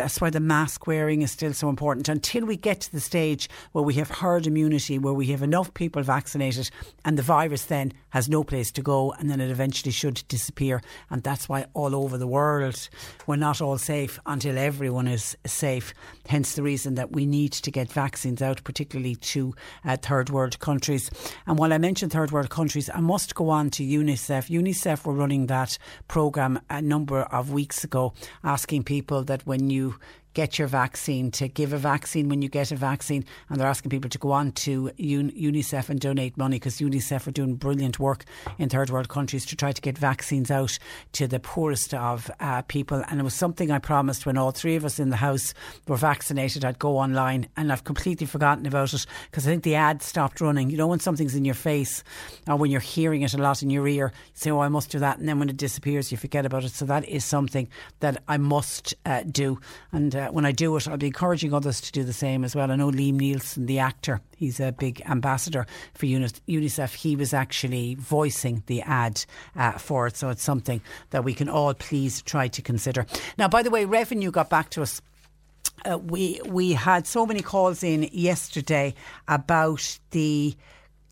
that's 0.00 0.18
why 0.18 0.30
the 0.30 0.40
mask 0.40 0.86
wearing 0.86 1.20
is 1.20 1.30
still 1.30 1.52
so 1.52 1.68
important. 1.68 2.08
Until 2.08 2.46
we 2.46 2.56
get 2.56 2.80
to 2.80 2.90
the 2.90 3.00
stage 3.00 3.50
where 3.72 3.84
we 3.84 3.92
have 3.94 4.08
herd 4.08 4.46
immunity, 4.46 4.98
where 4.98 5.12
we 5.12 5.26
have 5.26 5.42
enough 5.42 5.74
people 5.74 6.02
vaccinated 6.02 6.70
and 7.04 7.18
the 7.18 7.22
virus 7.22 7.66
then 7.66 7.92
has 8.08 8.26
no 8.26 8.42
place 8.42 8.72
to 8.72 8.80
go 8.80 9.12
and 9.12 9.28
then 9.28 9.42
it 9.42 9.50
eventually 9.50 9.92
should 9.92 10.24
disappear. 10.26 10.80
And 11.10 11.22
that's 11.22 11.50
why 11.50 11.66
all 11.74 11.94
over 11.94 12.16
the 12.16 12.26
world 12.26 12.88
we're 13.26 13.36
not 13.36 13.60
all 13.60 13.76
safe 13.76 14.18
until 14.24 14.56
everyone 14.56 15.06
is 15.06 15.36
safe. 15.44 15.92
Hence 16.26 16.54
the 16.54 16.62
reason 16.62 16.94
that 16.94 17.12
we 17.12 17.26
need 17.26 17.52
to 17.52 17.70
get 17.70 17.92
vaccines 17.92 18.40
out, 18.40 18.64
particularly 18.64 19.16
to 19.16 19.54
uh, 19.84 19.98
third 19.98 20.30
world 20.30 20.58
countries. 20.60 21.10
And 21.46 21.58
while 21.58 21.74
I 21.74 21.78
mentioned 21.78 22.10
third 22.10 22.30
world 22.30 22.48
countries, 22.48 22.88
I 22.94 23.00
must 23.00 23.34
go 23.34 23.50
on 23.50 23.68
to 23.70 23.84
UNICEF. 23.84 24.48
UNICEF 24.48 25.04
were 25.04 25.12
running 25.12 25.46
that 25.48 25.76
programme 26.08 26.58
a 26.70 26.80
number 26.80 27.20
of 27.24 27.52
weeks 27.52 27.84
ago, 27.84 28.14
asking 28.42 28.84
people 28.84 29.24
that 29.24 29.46
when 29.46 29.68
you 29.68 29.89
you 29.90 30.19
get 30.34 30.58
your 30.58 30.68
vaccine, 30.68 31.30
to 31.32 31.48
give 31.48 31.72
a 31.72 31.78
vaccine 31.78 32.28
when 32.28 32.42
you 32.42 32.48
get 32.48 32.70
a 32.72 32.76
vaccine. 32.76 33.24
And 33.48 33.58
they're 33.58 33.66
asking 33.66 33.90
people 33.90 34.10
to 34.10 34.18
go 34.18 34.32
on 34.32 34.52
to 34.52 34.90
UNICEF 34.98 35.88
and 35.88 36.00
donate 36.00 36.36
money 36.36 36.56
because 36.56 36.78
UNICEF 36.78 37.26
are 37.26 37.32
doing 37.32 37.56
brilliant 37.56 37.98
work 37.98 38.24
in 38.58 38.68
third 38.68 38.90
world 38.90 39.08
countries 39.08 39.44
to 39.46 39.56
try 39.56 39.72
to 39.72 39.80
get 39.80 39.98
vaccines 39.98 40.50
out 40.50 40.78
to 41.12 41.26
the 41.26 41.40
poorest 41.40 41.94
of 41.94 42.30
uh, 42.40 42.62
people. 42.62 43.04
And 43.08 43.20
it 43.20 43.24
was 43.24 43.34
something 43.34 43.70
I 43.70 43.78
promised 43.78 44.26
when 44.26 44.36
all 44.36 44.50
three 44.50 44.76
of 44.76 44.84
us 44.84 44.98
in 44.98 45.10
the 45.10 45.16
house 45.16 45.54
were 45.88 45.96
vaccinated, 45.96 46.64
I'd 46.64 46.78
go 46.78 46.98
online. 46.98 47.48
And 47.56 47.72
I've 47.72 47.84
completely 47.84 48.26
forgotten 48.26 48.66
about 48.66 48.94
it 48.94 49.06
because 49.30 49.46
I 49.46 49.50
think 49.50 49.64
the 49.64 49.74
ad 49.74 50.02
stopped 50.02 50.40
running. 50.40 50.70
You 50.70 50.76
know, 50.76 50.86
when 50.86 51.00
something's 51.00 51.34
in 51.34 51.44
your 51.44 51.54
face 51.54 52.04
or 52.46 52.56
when 52.56 52.70
you're 52.70 52.80
hearing 52.80 53.22
it 53.22 53.34
a 53.34 53.38
lot 53.38 53.62
in 53.62 53.70
your 53.70 53.88
ear, 53.88 54.12
you 54.14 54.32
say, 54.34 54.50
oh, 54.50 54.60
I 54.60 54.68
must 54.68 54.90
do 54.90 54.98
that. 55.00 55.18
And 55.18 55.28
then 55.28 55.38
when 55.38 55.48
it 55.48 55.56
disappears, 55.56 56.12
you 56.12 56.18
forget 56.18 56.46
about 56.46 56.64
it. 56.64 56.70
So 56.70 56.84
that 56.86 57.08
is 57.08 57.24
something 57.24 57.68
that 58.00 58.22
I 58.28 58.36
must 58.36 58.94
uh, 59.04 59.22
do. 59.22 59.58
And 59.92 60.14
uh, 60.14 60.19
when 60.28 60.44
I 60.44 60.52
do 60.52 60.76
it, 60.76 60.88
I'll 60.88 60.96
be 60.96 61.06
encouraging 61.06 61.54
others 61.54 61.80
to 61.80 61.92
do 61.92 62.04
the 62.04 62.12
same 62.12 62.44
as 62.44 62.54
well. 62.54 62.70
I 62.70 62.76
know 62.76 62.90
Liam 62.90 63.20
Neeson, 63.20 63.66
the 63.66 63.78
actor, 63.78 64.20
he's 64.36 64.60
a 64.60 64.72
big 64.72 65.02
ambassador 65.06 65.66
for 65.94 66.06
UNICEF. 66.06 66.94
He 66.94 67.16
was 67.16 67.32
actually 67.32 67.94
voicing 67.94 68.62
the 68.66 68.82
ad 68.82 69.24
uh, 69.56 69.72
for 69.72 70.06
it, 70.06 70.16
so 70.16 70.28
it's 70.28 70.42
something 70.42 70.80
that 71.10 71.24
we 71.24 71.34
can 71.34 71.48
all 71.48 71.74
please 71.74 72.22
try 72.22 72.48
to 72.48 72.62
consider. 72.62 73.06
Now, 73.38 73.48
by 73.48 73.62
the 73.62 73.70
way, 73.70 73.84
revenue 73.84 74.30
got 74.30 74.50
back 74.50 74.70
to 74.70 74.82
us. 74.82 75.00
Uh, 75.90 75.98
we 75.98 76.40
we 76.46 76.72
had 76.72 77.06
so 77.06 77.24
many 77.24 77.40
calls 77.40 77.82
in 77.82 78.08
yesterday 78.12 78.94
about 79.28 79.98
the 80.10 80.54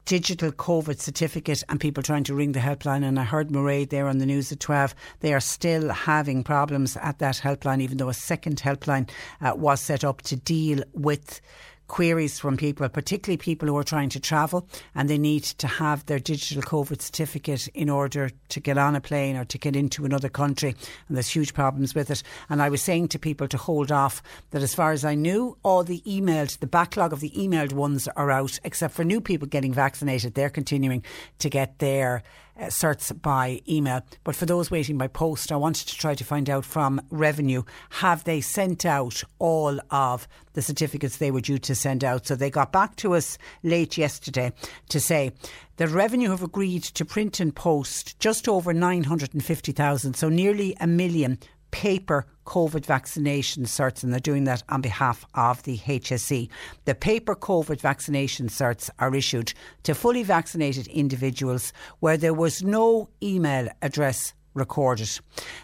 digital 0.08 0.50
COVID 0.50 0.98
certificate 0.98 1.62
and 1.68 1.78
people 1.78 2.02
trying 2.02 2.24
to 2.24 2.34
ring 2.34 2.52
the 2.52 2.60
helpline. 2.60 3.04
And 3.04 3.20
I 3.20 3.24
heard 3.24 3.50
Murray 3.50 3.84
there 3.84 4.08
on 4.08 4.16
the 4.16 4.24
news 4.24 4.50
at 4.50 4.58
12. 4.58 4.94
They 5.20 5.34
are 5.34 5.40
still 5.40 5.90
having 5.90 6.42
problems 6.42 6.96
at 6.96 7.18
that 7.18 7.34
helpline, 7.34 7.82
even 7.82 7.98
though 7.98 8.08
a 8.08 8.14
second 8.14 8.56
helpline 8.56 9.10
uh, 9.42 9.52
was 9.54 9.82
set 9.82 10.04
up 10.04 10.22
to 10.22 10.34
deal 10.34 10.82
with 10.94 11.42
queries 11.88 12.38
from 12.38 12.56
people, 12.56 12.88
particularly 12.88 13.36
people 13.36 13.66
who 13.66 13.76
are 13.76 13.82
trying 13.84 14.10
to 14.10 14.20
travel 14.20 14.68
and 14.94 15.08
they 15.08 15.18
need 15.18 15.42
to 15.42 15.66
have 15.66 16.06
their 16.06 16.18
digital 16.18 16.62
COVID 16.62 17.02
certificate 17.02 17.66
in 17.68 17.90
order 17.90 18.30
to 18.50 18.60
get 18.60 18.78
on 18.78 18.94
a 18.94 19.00
plane 19.00 19.36
or 19.36 19.44
to 19.46 19.58
get 19.58 19.74
into 19.74 20.04
another 20.04 20.28
country. 20.28 20.76
And 21.08 21.16
there's 21.16 21.28
huge 21.28 21.54
problems 21.54 21.94
with 21.94 22.10
it. 22.10 22.22
And 22.48 22.62
I 22.62 22.68
was 22.68 22.82
saying 22.82 23.08
to 23.08 23.18
people 23.18 23.48
to 23.48 23.56
hold 23.56 23.90
off 23.90 24.22
that 24.50 24.62
as 24.62 24.74
far 24.74 24.92
as 24.92 25.04
I 25.04 25.14
knew, 25.14 25.56
all 25.62 25.82
the 25.82 26.02
emailed, 26.06 26.58
the 26.60 26.66
backlog 26.66 27.12
of 27.12 27.20
the 27.20 27.30
emailed 27.30 27.72
ones 27.72 28.06
are 28.08 28.30
out, 28.30 28.58
except 28.64 28.94
for 28.94 29.04
new 29.04 29.20
people 29.20 29.48
getting 29.48 29.72
vaccinated. 29.72 30.34
They're 30.34 30.50
continuing 30.50 31.02
to 31.38 31.50
get 31.50 31.78
their 31.78 32.22
uh, 32.58 32.64
certs 32.64 33.12
by 33.20 33.60
email. 33.68 34.02
But 34.24 34.36
for 34.36 34.46
those 34.46 34.70
waiting 34.70 34.98
by 34.98 35.06
post, 35.06 35.52
I 35.52 35.56
wanted 35.56 35.88
to 35.88 35.96
try 35.96 36.14
to 36.14 36.24
find 36.24 36.50
out 36.50 36.64
from 36.64 37.00
Revenue 37.10 37.62
have 37.90 38.24
they 38.24 38.40
sent 38.40 38.84
out 38.84 39.22
all 39.38 39.78
of 39.90 40.26
the 40.54 40.62
certificates 40.62 41.16
they 41.16 41.30
were 41.30 41.40
due 41.40 41.58
to 41.58 41.74
send 41.74 42.02
out? 42.04 42.26
So 42.26 42.34
they 42.34 42.50
got 42.50 42.72
back 42.72 42.96
to 42.96 43.14
us 43.14 43.38
late 43.62 43.96
yesterday 43.96 44.52
to 44.88 45.00
say 45.00 45.32
that 45.76 45.88
Revenue 45.88 46.30
have 46.30 46.42
agreed 46.42 46.82
to 46.82 47.04
print 47.04 47.40
and 47.40 47.54
post 47.54 48.18
just 48.18 48.48
over 48.48 48.72
950,000, 48.72 50.14
so 50.14 50.28
nearly 50.28 50.76
a 50.80 50.86
million 50.86 51.38
paper 51.70 52.26
COVID 52.46 52.86
vaccination 52.86 53.64
certs, 53.64 54.02
and 54.02 54.12
they're 54.12 54.20
doing 54.20 54.44
that 54.44 54.62
on 54.68 54.80
behalf 54.80 55.26
of 55.34 55.62
the 55.64 55.78
HSE. 55.78 56.48
The 56.86 56.94
paper 56.94 57.34
COVID 57.34 57.80
vaccination 57.80 58.48
certs 58.48 58.88
are 58.98 59.14
issued 59.14 59.52
to 59.82 59.94
fully 59.94 60.22
vaccinated 60.22 60.86
individuals 60.88 61.72
where 62.00 62.16
there 62.16 62.34
was 62.34 62.62
no 62.62 63.10
email 63.22 63.68
address 63.82 64.32
recorded. 64.54 65.10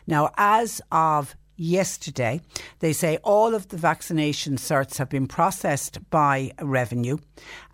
Now, 0.06 0.31
as 0.36 0.81
of 0.93 1.35
yesterday. 1.56 2.40
They 2.81 2.93
say 2.93 3.18
all 3.22 3.55
of 3.55 3.68
the 3.68 3.76
vaccination 3.76 4.56
certs 4.56 4.98
have 4.98 5.09
been 5.09 5.26
processed 5.26 5.98
by 6.10 6.52
revenue 6.60 7.18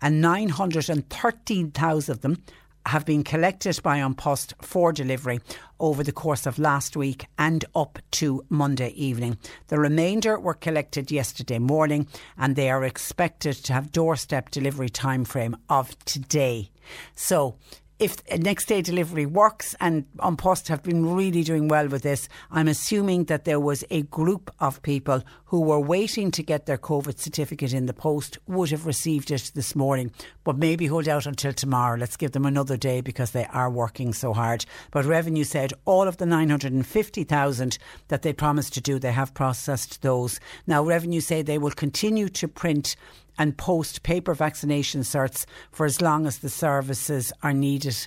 and 0.01 0.21
913,000 0.21 2.11
of 2.11 2.21
them 2.21 2.43
have 2.85 3.05
been 3.05 3.23
collected 3.23 3.81
by 3.83 3.97
An 3.97 4.15
Post 4.15 4.53
for 4.61 4.91
delivery 4.91 5.39
over 5.79 6.03
the 6.03 6.11
course 6.11 6.45
of 6.45 6.59
last 6.59 6.95
week 6.95 7.25
and 7.37 7.65
up 7.75 7.99
to 8.11 8.43
Monday 8.49 8.89
evening. 8.89 9.37
The 9.67 9.79
remainder 9.79 10.39
were 10.39 10.53
collected 10.53 11.11
yesterday 11.11 11.59
morning 11.59 12.07
and 12.37 12.55
they 12.55 12.69
are 12.69 12.83
expected 12.83 13.53
to 13.55 13.73
have 13.73 13.91
doorstep 13.91 14.51
delivery 14.51 14.89
time 14.89 15.25
frame 15.25 15.57
of 15.69 15.97
today. 16.05 16.71
So 17.15 17.55
if 18.01 18.17
next 18.39 18.65
day 18.65 18.81
delivery 18.81 19.27
works, 19.27 19.75
and 19.79 20.05
An 20.23 20.35
Post 20.35 20.67
have 20.69 20.81
been 20.81 21.13
really 21.13 21.43
doing 21.43 21.67
well 21.67 21.87
with 21.87 22.01
this, 22.01 22.27
I'm 22.49 22.67
assuming 22.67 23.25
that 23.25 23.45
there 23.45 23.59
was 23.59 23.83
a 23.91 24.01
group 24.01 24.51
of 24.59 24.81
people 24.81 25.23
who 25.45 25.61
were 25.61 25.79
waiting 25.79 26.31
to 26.31 26.41
get 26.41 26.65
their 26.65 26.79
COVID 26.79 27.19
certificate 27.19 27.73
in 27.73 27.85
the 27.85 27.93
post 27.93 28.39
would 28.47 28.71
have 28.71 28.87
received 28.87 29.29
it 29.29 29.51
this 29.53 29.75
morning, 29.75 30.11
but 30.43 30.57
maybe 30.57 30.87
hold 30.87 31.07
out 31.07 31.27
until 31.27 31.53
tomorrow. 31.53 31.95
Let's 31.95 32.17
give 32.17 32.31
them 32.31 32.45
another 32.45 32.75
day 32.75 33.01
because 33.01 33.31
they 33.31 33.45
are 33.45 33.69
working 33.69 34.13
so 34.13 34.33
hard. 34.33 34.65
But 34.89 35.05
Revenue 35.05 35.43
said 35.43 35.73
all 35.85 36.07
of 36.07 36.17
the 36.17 36.25
950,000 36.25 37.77
that 38.07 38.23
they 38.23 38.33
promised 38.33 38.73
to 38.73 38.81
do, 38.81 38.97
they 38.97 39.11
have 39.11 39.35
processed 39.35 40.01
those. 40.01 40.39
Now, 40.65 40.83
Revenue 40.83 41.21
say 41.21 41.43
they 41.43 41.59
will 41.59 41.69
continue 41.69 42.29
to 42.29 42.47
print 42.47 42.95
and 43.41 43.57
post 43.57 44.03
paper 44.03 44.35
vaccination 44.35 45.01
certs 45.01 45.45
for 45.71 45.87
as 45.87 45.99
long 45.99 46.27
as 46.27 46.37
the 46.37 46.49
services 46.49 47.33
are 47.41 47.53
needed. 47.53 47.97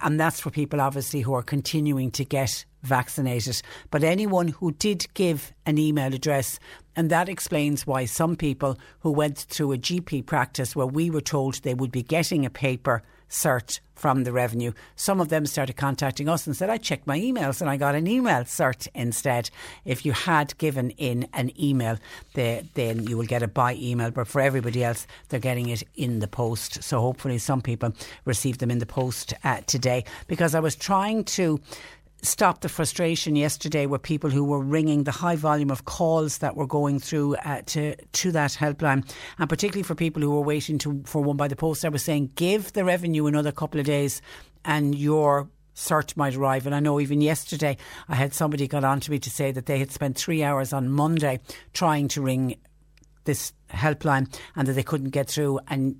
And 0.00 0.20
that's 0.20 0.38
for 0.38 0.50
people, 0.50 0.80
obviously, 0.80 1.22
who 1.22 1.34
are 1.34 1.42
continuing 1.42 2.12
to 2.12 2.24
get 2.24 2.64
vaccinated. 2.84 3.60
But 3.90 4.04
anyone 4.04 4.46
who 4.46 4.70
did 4.70 5.12
give 5.14 5.52
an 5.66 5.76
email 5.76 6.14
address, 6.14 6.60
and 6.94 7.10
that 7.10 7.28
explains 7.28 7.84
why 7.84 8.04
some 8.04 8.36
people 8.36 8.78
who 9.00 9.10
went 9.10 9.38
through 9.38 9.72
a 9.72 9.76
GP 9.76 10.24
practice 10.24 10.76
where 10.76 10.86
we 10.86 11.10
were 11.10 11.20
told 11.20 11.54
they 11.56 11.74
would 11.74 11.90
be 11.90 12.04
getting 12.04 12.46
a 12.46 12.50
paper 12.50 13.02
cert 13.28 13.80
from 13.96 14.24
the 14.24 14.32
revenue. 14.32 14.72
Some 14.94 15.20
of 15.20 15.30
them 15.30 15.46
started 15.46 15.76
contacting 15.76 16.28
us 16.28 16.46
and 16.46 16.54
said, 16.54 16.70
I 16.70 16.76
checked 16.76 17.06
my 17.06 17.18
emails 17.18 17.60
and 17.60 17.68
I 17.68 17.76
got 17.76 17.94
an 17.94 18.06
email 18.06 18.42
cert 18.42 18.86
instead. 18.94 19.50
If 19.84 20.04
you 20.04 20.12
had 20.12 20.56
given 20.58 20.90
in 20.90 21.26
an 21.32 21.50
email, 21.60 21.98
the, 22.34 22.64
then 22.74 23.04
you 23.06 23.16
will 23.16 23.24
get 23.24 23.42
it 23.42 23.54
by 23.54 23.74
email. 23.74 24.10
But 24.10 24.28
for 24.28 24.40
everybody 24.40 24.84
else, 24.84 25.06
they're 25.28 25.40
getting 25.40 25.70
it 25.70 25.82
in 25.96 26.20
the 26.20 26.28
post. 26.28 26.82
So 26.82 27.00
hopefully, 27.00 27.38
some 27.38 27.62
people 27.62 27.94
receive 28.26 28.58
them 28.58 28.70
in 28.70 28.78
the 28.78 28.86
post 28.86 29.32
uh, 29.42 29.62
today. 29.66 30.04
Because 30.26 30.54
I 30.54 30.60
was 30.60 30.76
trying 30.76 31.24
to 31.24 31.58
stop 32.26 32.60
the 32.60 32.68
frustration 32.68 33.36
yesterday 33.36 33.86
with 33.86 34.02
people 34.02 34.30
who 34.30 34.44
were 34.44 34.60
ringing 34.60 35.04
the 35.04 35.12
high 35.12 35.36
volume 35.36 35.70
of 35.70 35.84
calls 35.84 36.38
that 36.38 36.56
were 36.56 36.66
going 36.66 36.98
through 36.98 37.36
uh, 37.36 37.62
to 37.66 37.96
to 37.96 38.32
that 38.32 38.52
helpline, 38.52 39.08
and 39.38 39.48
particularly 39.48 39.82
for 39.82 39.94
people 39.94 40.22
who 40.22 40.30
were 40.30 40.40
waiting 40.40 40.78
to, 40.78 41.02
for 41.06 41.22
one 41.22 41.36
by 41.36 41.48
the 41.48 41.56
post. 41.56 41.84
I 41.84 41.88
was 41.88 42.02
saying, 42.02 42.32
give 42.34 42.72
the 42.72 42.84
revenue 42.84 43.26
another 43.26 43.52
couple 43.52 43.80
of 43.80 43.86
days, 43.86 44.20
and 44.64 44.94
your 44.94 45.48
search 45.74 46.16
might 46.16 46.34
arrive. 46.34 46.66
And 46.66 46.74
I 46.74 46.80
know 46.80 47.00
even 47.00 47.20
yesterday 47.20 47.76
I 48.08 48.14
had 48.14 48.34
somebody 48.34 48.66
got 48.66 48.82
on 48.82 49.00
to 49.00 49.10
me 49.10 49.18
to 49.20 49.30
say 49.30 49.52
that 49.52 49.66
they 49.66 49.78
had 49.78 49.92
spent 49.92 50.16
three 50.16 50.42
hours 50.42 50.72
on 50.72 50.88
Monday 50.88 51.40
trying 51.72 52.08
to 52.08 52.22
ring 52.22 52.56
this 53.26 53.52
helpline 53.70 54.32
and 54.54 54.66
that 54.66 54.72
they 54.72 54.82
couldn't 54.82 55.10
get 55.10 55.28
through. 55.28 55.60
And 55.68 55.96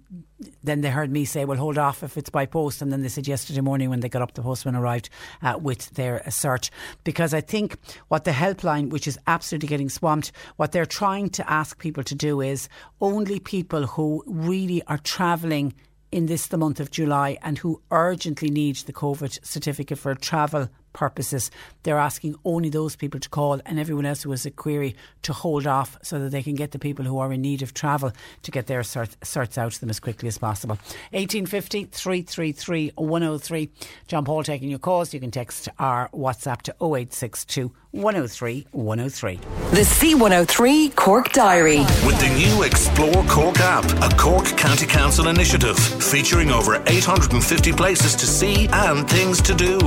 then 0.63 0.81
they 0.81 0.91
heard 0.91 1.11
me 1.11 1.25
say, 1.25 1.45
well, 1.45 1.59
hold 1.59 1.79
off 1.79 2.03
if 2.03 2.17
it's 2.17 2.31
by 2.31 2.47
post. 2.47 2.81
And 2.81 2.93
then 2.93 3.03
they 3.03 3.09
said 3.09 3.29
yesterday 3.29 3.61
morning 3.61 3.91
when 3.91 4.01
they 4.01 4.09
got 4.09 4.23
up, 4.23 4.35
the 4.35 4.43
postman 4.43 4.75
arrived 4.75 5.11
uh, 5.43 5.59
with 5.61 5.91
their 5.91 6.23
search. 6.31 6.71
Because 7.05 7.35
I 7.35 7.41
think 7.41 7.77
what 8.09 8.25
the 8.25 8.31
helpline, 8.31 8.91
which 8.91 9.07
is 9.07 9.19
absolutely 9.27 9.69
getting 9.69 9.89
swamped, 9.89 10.33
what 10.57 10.73
they're 10.73 10.87
trying 10.87 11.31
to 11.31 11.51
ask 11.51 11.79
people 11.79 12.05
to 12.05 12.15
do 12.15 12.41
is 12.41 12.69
only 13.01 13.39
people 13.39 13.87
who 13.87 14.25
really 14.27 14.83
are 14.85 14.99
travelling 14.99 15.75
in 16.13 16.27
this 16.27 16.47
the 16.47 16.57
month 16.57 16.81
of 16.81 16.91
July 16.91 17.37
and 17.43 17.59
who 17.59 17.83
urgently 17.91 18.49
need 18.49 18.77
the 18.77 18.93
COVID 18.93 19.45
certificate 19.45 19.99
for 19.99 20.15
travel 20.15 20.69
purposes. 20.97 21.51
They're 21.85 21.99
asking 21.99 22.35
only 22.45 22.71
those 22.71 22.97
people 22.97 23.21
to 23.21 23.29
call 23.29 23.61
and 23.67 23.79
everyone 23.79 24.07
else 24.07 24.23
who 24.23 24.31
has 24.33 24.47
a 24.47 24.51
query 24.51 24.97
to 25.23 25.33
hold 25.33 25.67
off 25.67 25.99
so 26.03 26.19
that 26.19 26.31
they 26.31 26.43
can 26.43 26.55
get 26.55 26.73
the 26.73 26.79
people 26.79 27.05
who 27.05 27.19
are 27.19 27.33
in 27.33 27.43
need 27.43 27.63
of 27.63 27.75
travel 27.75 28.13
to 28.43 28.51
get 28.51 28.67
their 28.67 28.81
cert, 28.81 29.15
certs 29.19 29.59
out 29.59 29.73
to 29.73 29.81
them 29.81 29.91
as 29.91 30.01
quickly 30.01 30.27
as 30.27 30.39
possible. 30.39 30.77
1850 31.13 31.85
333 31.85 32.93
103. 32.97 33.71
John 34.09 34.25
Paul 34.25 34.43
taking 34.43 34.71
your 34.71 34.79
calls. 34.79 35.13
You 35.13 35.21
can 35.21 35.31
text 35.31 35.69
our 35.79 36.09
WhatsApp 36.15 36.63
to 36.63 36.75
0862 36.81 37.71
103 37.91 38.67
103. 38.73 39.37
The 39.37 39.81
C103 39.81 40.95
Cork 40.95 41.33
Diary. 41.33 41.79
With 42.07 42.19
the 42.21 42.29
new 42.37 42.63
Explore 42.63 43.25
Cork 43.25 43.61
app, 43.61 43.85
a 44.03 44.15
Cork 44.17 44.47
County 44.57 44.87
Council 44.87 45.29
initiative 45.29 45.79
featuring 45.79 46.51
over 46.51 46.83
850 46.87 47.73
places 47.73 48.15
to 48.17 48.27
see 48.27 48.69
and 48.73 49.09
things 49.09 49.43
to 49.43 49.55
do. 49.55 49.79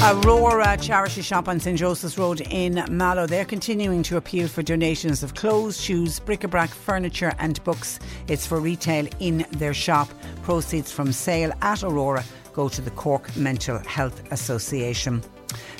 Aurora 0.00 0.76
charity 0.76 1.22
shop 1.22 1.48
on 1.48 1.58
St 1.58 1.76
Joseph's 1.76 2.16
Road 2.16 2.40
in 2.52 2.84
Mallow. 2.88 3.26
They're 3.26 3.44
continuing 3.44 4.04
to 4.04 4.16
appeal 4.16 4.46
for 4.46 4.62
donations 4.62 5.24
of 5.24 5.34
clothes, 5.34 5.80
shoes, 5.80 6.20
bric-a-brac, 6.20 6.70
furniture 6.70 7.34
and 7.40 7.62
books. 7.64 7.98
It's 8.28 8.46
for 8.46 8.60
retail 8.60 9.08
in 9.18 9.44
their 9.50 9.74
shop. 9.74 10.08
Proceeds 10.42 10.92
from 10.92 11.10
sale 11.10 11.52
at 11.62 11.82
Aurora 11.82 12.22
go 12.52 12.68
to 12.68 12.80
the 12.80 12.92
Cork 12.92 13.36
Mental 13.36 13.78
Health 13.80 14.22
Association. 14.32 15.20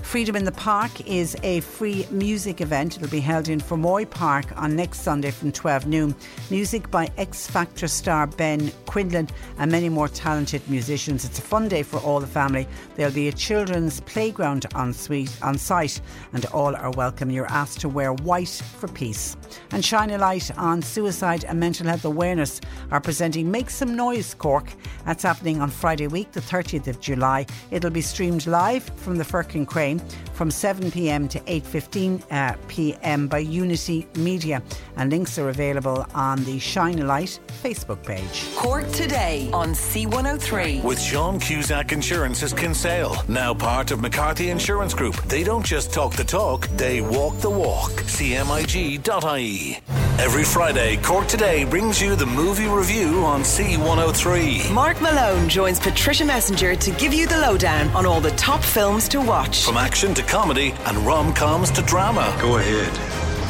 Freedom 0.02 0.36
in 0.36 0.44
the 0.44 0.52
Park 0.52 1.06
is 1.06 1.36
a 1.42 1.60
free 1.60 2.06
music 2.10 2.62
event. 2.62 2.96
It'll 2.96 3.10
be 3.10 3.20
held 3.20 3.48
in 3.50 3.60
Fermoy 3.60 4.08
Park 4.08 4.46
on 4.56 4.74
next 4.74 5.00
Sunday 5.00 5.30
from 5.30 5.52
12 5.52 5.86
noon. 5.86 6.14
Music 6.50 6.90
by 6.90 7.10
X 7.18 7.46
Factor 7.46 7.86
star 7.86 8.26
Ben 8.26 8.72
Quinlan 8.86 9.28
and 9.58 9.70
many 9.70 9.90
more 9.90 10.08
talented 10.08 10.66
musicians. 10.70 11.26
It's 11.26 11.38
a 11.38 11.42
fun 11.42 11.68
day 11.68 11.82
for 11.82 11.98
all 11.98 12.20
the 12.20 12.26
family. 12.26 12.66
There'll 12.96 13.12
be 13.12 13.28
a 13.28 13.32
children's 13.32 14.00
playground 14.00 14.64
on, 14.74 14.94
suite, 14.94 15.36
on 15.42 15.58
site 15.58 16.00
and 16.32 16.46
all 16.46 16.74
are 16.74 16.90
welcome. 16.92 17.30
You're 17.30 17.50
asked 17.50 17.80
to 17.80 17.88
wear 17.90 18.14
white 18.14 18.62
for 18.78 18.88
peace. 18.88 19.36
And 19.72 19.84
Shine 19.84 20.10
a 20.10 20.18
Light 20.18 20.56
on 20.56 20.80
Suicide 20.80 21.44
and 21.44 21.60
Mental 21.60 21.86
Health 21.86 22.06
Awareness 22.06 22.62
are 22.90 23.00
presenting 23.00 23.50
Make 23.50 23.68
Some 23.68 23.94
Noise 23.94 24.32
Cork. 24.32 24.72
That's 25.04 25.22
happening 25.22 25.60
on 25.60 25.68
Friday 25.68 26.06
week, 26.06 26.32
the 26.32 26.40
30th 26.40 26.86
of 26.86 27.00
July. 27.00 27.44
It'll 27.70 27.90
be 27.90 28.00
streamed 28.00 28.46
live 28.46 28.84
from 28.96 29.16
the 29.16 29.24
Firkin 29.24 29.66
Crane 29.66 29.88
from 30.32 30.51
7pm 30.51 31.28
to 31.31 31.40
8.15 31.40 32.23
uh, 32.31 32.56
pm 32.69 33.28
by 33.28 33.39
Unity 33.39 34.06
Media. 34.16 34.62
And 34.97 35.10
links 35.10 35.39
are 35.39 35.48
available 35.48 36.06
on 36.15 36.44
the 36.44 36.59
Shine 36.59 36.98
a 37.01 37.05
Light 37.05 37.40
Facebook 37.62 38.02
page. 38.05 38.44
Cork 38.56 38.89
today 38.93 39.48
on 39.52 39.70
C103. 39.70 40.82
With 40.85 41.01
Sean 41.01 41.40
Cusack 41.40 41.93
Insurance's 41.93 42.52
Kinsale, 42.52 43.16
now 43.28 43.55
part 43.55 43.90
of 43.90 44.01
McCarthy 44.01 44.51
Insurance 44.51 44.94
Group. 44.94 45.16
They 45.24 45.44
don't 45.44 45.65
just 45.65 45.93
talk 45.93 46.15
the 46.15 46.24
talk, 46.24 46.69
they 46.77 47.01
walk 47.01 47.39
the 47.39 47.51
walk. 47.51 47.90
CMIG.ie. 47.90 49.81
Every 50.19 50.43
Friday, 50.43 50.97
Cork 50.97 51.28
Today 51.28 51.65
brings 51.65 52.02
you 52.02 52.16
the 52.16 52.27
movie 52.27 52.66
review 52.66 53.24
on 53.24 53.43
C103. 53.43 54.73
Mark 54.73 55.01
Malone 55.01 55.48
joins 55.48 55.78
Patricia 55.78 56.24
Messenger 56.24 56.74
to 56.74 56.90
give 56.93 57.15
you 57.15 57.28
the 57.28 57.39
lowdown 57.39 57.86
on 57.90 58.05
all 58.05 58.20
the 58.20 58.32
top 58.32 58.60
films 58.65 59.09
to 59.10 59.20
watch. 59.20 59.65
From 59.65 59.77
action 59.78 60.12
to 60.14 60.22
comedy 60.22 60.74
and 60.86 60.98
rom 60.98 61.32
coms 61.32 61.70
to 61.70 61.82
drama. 61.82 62.36
Go 62.40 62.59
ahead, 62.59 62.92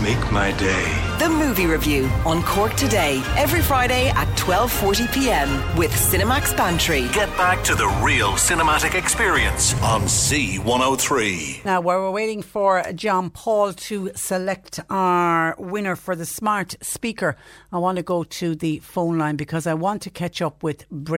make 0.02 0.30
my 0.30 0.52
day. 0.58 0.84
The 1.18 1.28
movie 1.28 1.66
review 1.66 2.04
on 2.24 2.42
Cork 2.44 2.74
today, 2.74 3.20
every 3.36 3.60
Friday 3.62 4.10
at 4.10 4.28
12:40 4.36 5.12
p.m. 5.12 5.48
with 5.76 5.90
Cinemax 5.90 6.56
Bantry. 6.56 7.08
Get 7.12 7.30
back 7.36 7.64
to 7.64 7.74
the 7.74 7.88
real 8.04 8.32
cinematic 8.34 8.94
experience 8.94 9.74
on 9.82 10.02
C103. 10.02 11.64
Now, 11.64 11.80
while 11.80 12.00
we're 12.02 12.12
waiting 12.12 12.42
for 12.42 12.82
John 12.94 13.30
Paul 13.30 13.72
to 13.88 14.10
select 14.14 14.78
our 14.90 15.56
winner 15.58 15.96
for 15.96 16.14
the 16.14 16.26
smart 16.26 16.76
speaker, 16.82 17.34
I 17.72 17.78
want 17.78 17.96
to 17.96 18.04
go 18.04 18.22
to 18.40 18.54
the 18.54 18.78
phone 18.78 19.18
line 19.18 19.36
because 19.36 19.66
I 19.66 19.74
want 19.74 20.02
to 20.02 20.10
catch 20.10 20.40
up 20.40 20.62
with. 20.62 20.88
Bri- 20.90 21.17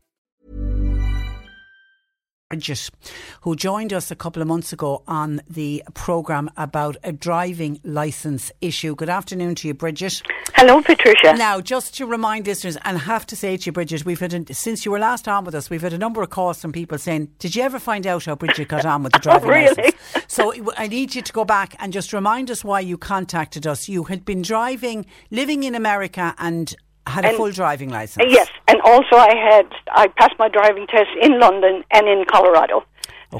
Bridget, 2.51 2.89
who 3.41 3.55
joined 3.55 3.93
us 3.93 4.11
a 4.11 4.15
couple 4.15 4.41
of 4.41 4.47
months 4.47 4.73
ago 4.73 5.03
on 5.07 5.41
the 5.49 5.81
programme 5.93 6.49
about 6.57 6.97
a 7.01 7.13
driving 7.13 7.79
licence 7.85 8.51
issue. 8.59 8.93
Good 8.93 9.09
afternoon 9.09 9.55
to 9.55 9.69
you, 9.69 9.73
Bridget. 9.73 10.21
Hello, 10.55 10.81
Patricia. 10.81 11.33
Now, 11.37 11.61
just 11.61 11.95
to 11.95 12.05
remind 12.05 12.47
listeners, 12.47 12.77
and 12.83 12.97
have 12.97 13.25
to 13.27 13.37
say 13.37 13.55
to 13.55 13.65
you, 13.67 13.71
Bridget, 13.71 14.03
we've 14.03 14.19
had 14.19 14.33
a, 14.33 14.53
since 14.53 14.83
you 14.83 14.91
were 14.91 14.99
last 14.99 15.29
on 15.29 15.45
with 15.45 15.55
us, 15.55 15.69
we've 15.69 15.81
had 15.81 15.93
a 15.93 15.97
number 15.97 16.21
of 16.21 16.29
calls 16.29 16.59
from 16.59 16.73
people 16.73 16.97
saying, 16.97 17.29
"Did 17.39 17.55
you 17.55 17.63
ever 17.63 17.79
find 17.79 18.05
out 18.05 18.25
how 18.25 18.35
Bridget 18.35 18.67
got 18.67 18.85
on 18.85 19.03
with 19.03 19.13
the 19.13 19.19
driving 19.27 19.49
oh, 19.49 19.53
really? 19.53 19.75
licence?" 19.75 19.95
So 20.27 20.53
I 20.75 20.87
need 20.87 21.15
you 21.15 21.21
to 21.21 21.31
go 21.31 21.45
back 21.45 21.75
and 21.79 21.93
just 21.93 22.11
remind 22.11 22.51
us 22.51 22.65
why 22.65 22.81
you 22.81 22.97
contacted 22.97 23.65
us. 23.65 23.87
You 23.87 24.03
had 24.03 24.25
been 24.25 24.41
driving, 24.41 25.05
living 25.29 25.63
in 25.63 25.73
America, 25.73 26.35
and 26.37 26.75
had 27.07 27.25
And- 27.25 27.33
a 27.33 27.37
full 27.37 27.51
driving 27.51 27.89
licence. 27.89 28.25
Yes, 28.29 28.49
and 28.67 28.79
also 28.81 29.15
I 29.15 29.35
had 29.35 29.67
I 29.91 30.07
passed 30.07 30.35
my 30.39 30.47
driving 30.49 30.87
test 30.87 31.09
in 31.21 31.39
London 31.39 31.83
and 31.91 32.07
in 32.07 32.25
Colorado, 32.25 32.83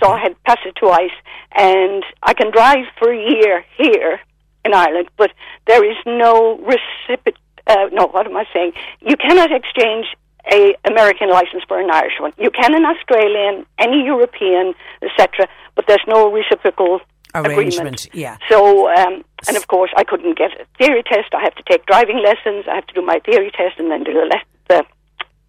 so 0.01 0.09
I 0.09 0.19
had 0.19 0.41
passed 0.43 0.65
it 0.65 0.75
twice, 0.75 1.11
and 1.53 2.03
I 2.23 2.33
can 2.33 2.51
drive 2.51 2.85
for 2.97 3.11
a 3.11 3.17
year 3.17 3.63
here 3.77 4.19
in 4.65 4.73
Ireland, 4.73 5.09
but 5.17 5.31
there 5.67 5.83
is 5.83 5.97
no 6.05 6.57
recipient. 6.59 7.37
Uh, 7.67 7.87
no, 7.91 8.07
what 8.07 8.25
am 8.25 8.35
I 8.35 8.45
saying? 8.53 8.73
You 9.01 9.15
cannot 9.17 9.51
exchange 9.51 10.07
a 10.51 10.75
American 10.85 11.29
license 11.29 11.63
for 11.67 11.79
an 11.79 11.91
Irish 11.91 12.19
one. 12.19 12.33
You 12.37 12.49
can 12.49 12.73
an 12.73 12.85
Australian, 12.85 13.65
any 13.77 14.03
European, 14.03 14.73
etc., 15.03 15.47
but 15.75 15.85
there's 15.87 16.03
no 16.07 16.31
reciprocal 16.31 16.99
Arrangement, 17.33 18.05
agreement. 18.05 18.09
yeah. 18.13 18.37
So, 18.49 18.89
um, 18.89 19.23
and 19.47 19.57
of 19.57 19.67
course, 19.67 19.91
I 19.97 20.03
couldn't 20.03 20.37
get 20.37 20.51
a 20.59 20.65
theory 20.77 21.03
test. 21.03 21.33
I 21.33 21.41
have 21.41 21.55
to 21.55 21.63
take 21.69 21.85
driving 21.85 22.21
lessons. 22.23 22.65
I 22.69 22.75
have 22.75 22.87
to 22.87 22.93
do 22.93 23.01
my 23.01 23.19
theory 23.19 23.51
test 23.51 23.79
and 23.79 23.89
then 23.91 24.03
do 24.03 24.13
the, 24.13 24.25
le- 24.25 24.43
the 24.69 24.83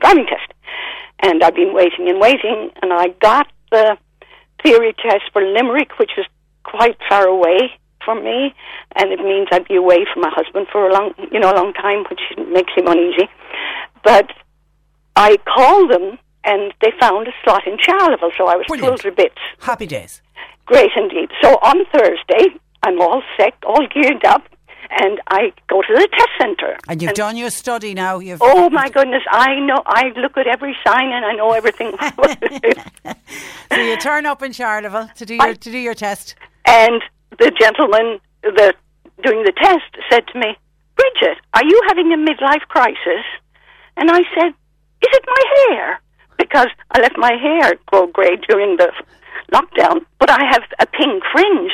driving 0.00 0.26
test. 0.26 0.52
And 1.20 1.42
I've 1.42 1.54
been 1.54 1.74
waiting 1.74 2.08
and 2.08 2.18
waiting, 2.20 2.70
and 2.82 2.92
I 2.92 3.08
got 3.20 3.46
the 3.70 3.96
theory 4.62 4.92
test 4.94 5.24
for 5.32 5.42
Limerick, 5.42 5.98
which 5.98 6.12
was 6.16 6.26
quite 6.64 6.96
far 7.08 7.26
away 7.26 7.72
from 8.04 8.24
me, 8.24 8.54
and 8.96 9.12
it 9.12 9.20
means 9.20 9.48
I'd 9.52 9.68
be 9.68 9.76
away 9.76 10.04
from 10.12 10.22
my 10.22 10.30
husband 10.34 10.66
for 10.72 10.88
a 10.88 10.92
long, 10.92 11.14
you 11.30 11.38
know, 11.38 11.52
a 11.52 11.56
long 11.56 11.72
time, 11.72 12.04
which 12.10 12.20
makes 12.50 12.72
him 12.74 12.86
uneasy. 12.88 13.28
But 14.02 14.30
I 15.14 15.36
called 15.38 15.90
them, 15.90 16.18
and 16.44 16.74
they 16.80 16.92
found 16.98 17.28
a 17.28 17.32
slot 17.44 17.66
in 17.66 17.76
Charleville, 17.78 18.32
so 18.36 18.46
I 18.48 18.56
was 18.56 18.66
thrilled 18.66 19.00
to 19.02 19.12
bits. 19.12 19.36
Happy 19.60 19.86
days. 19.86 20.20
Great 20.66 20.90
indeed. 20.96 21.28
So 21.42 21.54
on 21.56 21.84
Thursday, 21.92 22.56
I'm 22.82 23.00
all 23.00 23.22
set, 23.36 23.54
all 23.66 23.86
geared 23.92 24.24
up, 24.24 24.42
and 24.90 25.20
I 25.28 25.52
go 25.68 25.80
to 25.82 25.94
the 25.94 26.08
test 26.12 26.28
centre. 26.40 26.76
And 26.88 27.00
you've 27.02 27.14
done 27.14 27.36
your 27.36 27.50
study 27.50 27.94
now. 27.94 28.18
You've 28.18 28.40
Oh 28.42 28.68
my 28.70 28.88
goodness! 28.88 29.22
I 29.30 29.58
know. 29.60 29.82
I 29.86 30.12
look 30.16 30.36
at 30.36 30.46
every 30.46 30.76
sign 30.86 31.12
and 31.12 31.24
I 31.24 31.32
know 31.32 31.52
everything. 31.52 31.92
so 33.72 33.80
you 33.80 33.96
turn 33.96 34.26
up 34.26 34.42
in 34.42 34.52
Charleville 34.52 35.12
to 35.14 35.26
do 35.26 35.34
your 35.34 35.54
to 35.54 35.70
do 35.70 35.78
your 35.78 35.94
test. 35.94 36.34
and 36.66 37.02
the 37.38 37.50
gentleman, 37.58 38.20
the 38.42 38.74
doing 39.22 39.44
the 39.44 39.52
test, 39.52 39.96
said 40.10 40.26
to 40.28 40.38
me, 40.38 40.56
"Bridget, 40.96 41.38
are 41.54 41.64
you 41.64 41.80
having 41.88 42.12
a 42.12 42.16
midlife 42.16 42.66
crisis?" 42.68 43.24
And 43.96 44.10
I 44.10 44.20
said, 44.34 44.48
"Is 44.48 45.10
it 45.12 45.24
my 45.26 45.44
hair?" 45.56 46.00
Because 46.38 46.68
I 46.90 47.00
let 47.00 47.16
my 47.16 47.32
hair 47.40 47.74
grow 47.86 48.06
grey 48.08 48.36
during 48.48 48.76
the 48.76 48.90
lockdown, 49.52 50.04
but 50.18 50.30
I 50.30 50.44
have 50.50 50.62
a 50.80 50.86
pink 50.86 51.22
fringe. 51.32 51.72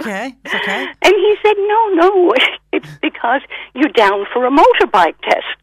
Okay, 0.00 0.34
it's 0.44 0.54
okay. 0.54 0.86
And 1.02 1.14
he 1.14 1.36
said, 1.42 1.56
"No, 1.56 1.88
no, 1.94 2.34
it's 2.72 2.88
because 3.00 3.42
you're 3.74 3.92
down 3.92 4.26
for 4.32 4.44
a 4.46 4.50
motorbike 4.50 5.18
test." 5.22 5.58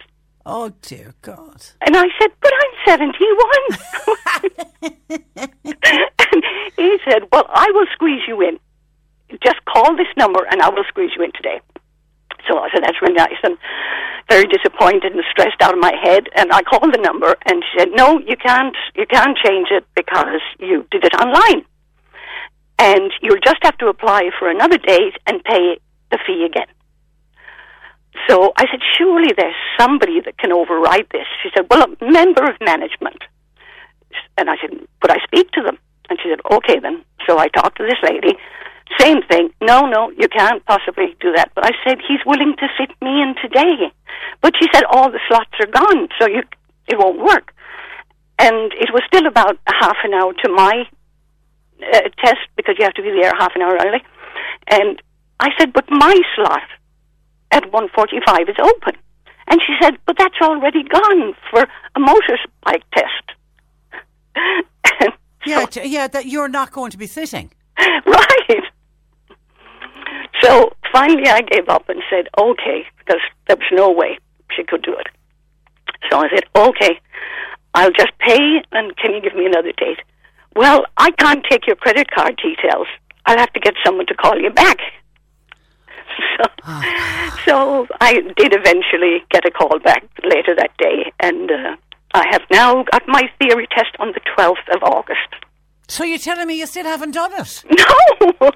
Oh 0.46 0.72
dear 0.82 1.14
God! 1.22 1.66
And 1.82 1.96
I 1.96 2.08
said, 2.20 2.32
"But 2.42 2.52
I'm 2.62 2.74
71." 2.86 3.10
and 6.32 6.44
he 6.78 6.98
said, 7.10 7.24
"Well, 7.32 7.46
I 7.50 7.72
will 7.74 7.88
squeeze 7.94 8.22
you 8.28 8.42
in. 8.42 8.60
Just 9.44 9.64
call 9.66 9.96
this 9.96 10.08
number, 10.18 10.46
and 10.52 10.62
I 10.62 10.70
will 10.70 10.86
squeeze 10.88 11.12
you 11.18 11.24
in 11.24 11.32
today." 11.34 11.60
So 12.48 12.60
I 12.60 12.70
said, 12.74 12.84
"That's 12.84 13.02
really 13.02 13.16
nice." 13.16 13.40
And 13.44 13.58
very 14.30 14.46
disappointed 14.46 15.14
and 15.14 15.24
stressed 15.32 15.62
out 15.62 15.74
of 15.74 15.80
my 15.80 15.94
head. 16.02 16.30
And 16.36 16.52
I 16.52 16.62
called 16.64 16.94
the 16.94 17.02
number, 17.02 17.36
and 17.46 17.64
she 17.64 17.80
said, 17.80 17.90
"No, 17.94 18.20
you 18.20 18.36
can't. 18.38 18.76
You 18.96 19.06
can't 19.06 19.38
change 19.38 19.70
it 19.72 19.86
because 19.96 20.42
you 20.60 20.86
did 20.92 21.04
it 21.04 21.16
online, 21.16 21.66
and 22.80 23.12
you'll 23.22 23.44
just 23.44 23.62
have 23.64 23.78
to 23.80 23.88
apply 23.88 24.30
for 24.40 24.50
another 24.50 24.78
date 24.78 25.16
and 25.28 25.44
pay 25.44 25.80
the 26.12 26.20
fee 26.26 26.46
again." 26.46 26.68
So 28.28 28.54
I 28.58 28.66
said, 28.72 28.80
surely 28.98 29.34
there's 29.38 29.56
somebody 29.80 30.22
that 30.22 30.38
can 30.38 30.52
override 30.52 31.08
this. 31.12 31.28
She 31.44 31.50
said, 31.56 31.68
well, 31.70 31.84
a 31.84 32.12
member 32.12 32.44
of 32.44 32.56
management. 32.62 33.22
And 34.38 34.50
I 34.50 34.56
said, 34.62 34.72
could 35.02 35.12
I 35.12 35.18
speak 35.26 35.52
to 35.52 35.62
them? 35.62 35.78
And 36.10 36.18
she 36.22 36.30
said, 36.30 36.40
okay 36.52 36.80
then. 36.80 37.04
So 37.28 37.38
I 37.38 37.50
talked 37.50 37.78
to 37.78 37.84
this 37.84 38.00
lady. 38.04 38.38
Same 39.00 39.22
thing. 39.24 39.50
No, 39.62 39.88
no, 39.88 40.12
you 40.12 40.28
can't 40.28 40.64
possibly 40.66 41.16
do 41.20 41.32
that. 41.36 41.52
But 41.56 41.66
I 41.66 41.72
said, 41.84 41.98
he's 42.08 42.20
willing 42.26 42.56
to 42.60 42.68
fit 42.78 42.92
me 43.02 43.22
in 43.22 43.36
today. 43.42 43.92
But 44.42 44.54
she 44.60 44.68
said, 44.74 44.84
all 44.90 45.12
the 45.12 45.20
slots 45.28 45.52
are 45.60 45.68
gone, 45.68 46.08
so 46.20 46.28
you, 46.28 46.44
it 46.88 46.98
won't 46.98 47.20
work. 47.20 47.54
And 48.38 48.72
it 48.74 48.90
was 48.94 49.02
still 49.08 49.26
about 49.26 49.58
half 49.68 49.98
an 50.04 50.14
hour 50.14 50.34
to 50.34 50.50
my 50.50 50.88
uh, 51.82 52.02
test 52.24 52.46
because 52.56 52.76
you 52.78 52.84
have 52.86 52.94
to 52.94 53.02
be 53.02 53.12
there 53.12 53.32
half 53.38 53.56
an 53.56 53.62
hour 53.62 53.78
early. 53.86 54.04
And 54.68 55.02
I 55.40 55.50
said, 55.58 55.74
but 55.74 55.86
my 55.90 56.16
slot 56.36 56.68
at 57.52 57.64
1.45 57.72 58.50
is 58.50 58.56
open. 58.62 58.96
And 59.48 59.62
she 59.66 59.74
said, 59.82 59.98
but 60.06 60.18
that's 60.18 60.40
already 60.42 60.84
gone 60.84 61.34
for 61.50 61.62
a 61.96 62.00
motorbike 62.00 62.84
test. 62.94 63.32
Yeah, 65.46 65.66
yeah. 65.84 66.08
That 66.08 66.26
you're 66.26 66.48
not 66.48 66.72
going 66.72 66.92
to 66.92 66.98
be 66.98 67.06
sitting. 67.06 67.52
right. 67.78 68.64
So 70.42 70.72
finally 70.92 71.28
I 71.28 71.42
gave 71.42 71.70
up 71.70 71.90
and 71.90 72.02
said, 72.10 72.28
okay, 72.40 72.86
because 73.00 73.22
there 73.48 73.58
was 73.58 73.68
no 73.72 73.92
way 73.92 74.18
she 74.56 74.64
could 74.64 74.82
do 74.84 74.94
it. 74.94 75.08
So 76.10 76.20
I 76.20 76.30
said, 76.30 76.44
okay, 76.56 77.00
I'll 77.74 77.92
just 77.92 78.18
pay 78.20 78.64
and 78.72 78.96
can 78.98 79.14
you 79.14 79.22
give 79.22 79.36
me 79.36 79.46
another 79.46 79.72
date? 79.72 80.00
Well, 80.56 80.86
I 80.98 81.12
can't 81.12 81.46
take 81.50 81.68
your 81.68 81.76
credit 81.76 82.10
card 82.12 82.40
details. 82.42 82.88
I'll 83.26 83.38
have 83.38 83.52
to 83.54 83.60
get 83.60 83.74
someone 83.86 84.06
to 84.08 84.16
call 84.16 84.40
you 84.40 84.50
back. 84.50 84.78
So, 86.38 86.44
so 87.46 87.88
I 88.00 88.14
did 88.38 88.54
eventually 88.54 89.24
get 89.32 89.46
a 89.46 89.52
call 89.52 89.80
back 89.80 90.06
later 90.24 90.56
that 90.56 90.72
day, 90.78 91.12
and 91.20 91.52
uh, 91.52 91.76
I 92.14 92.26
have 92.32 92.42
now 92.52 92.84
got 92.84 93.04
my 93.08 93.24
theory 93.40 93.68
test 93.68 93.90
on 94.00 94.14
the 94.14 94.22
12th 94.38 94.76
of 94.76 94.84
August. 94.84 95.20
So 95.88 96.04
you're 96.04 96.18
telling 96.18 96.48
me 96.48 96.58
you 96.60 96.68
still 96.68 96.86
haven't 96.86 97.12
done 97.12 97.34
it? 97.34 97.64
No. 98.42 98.52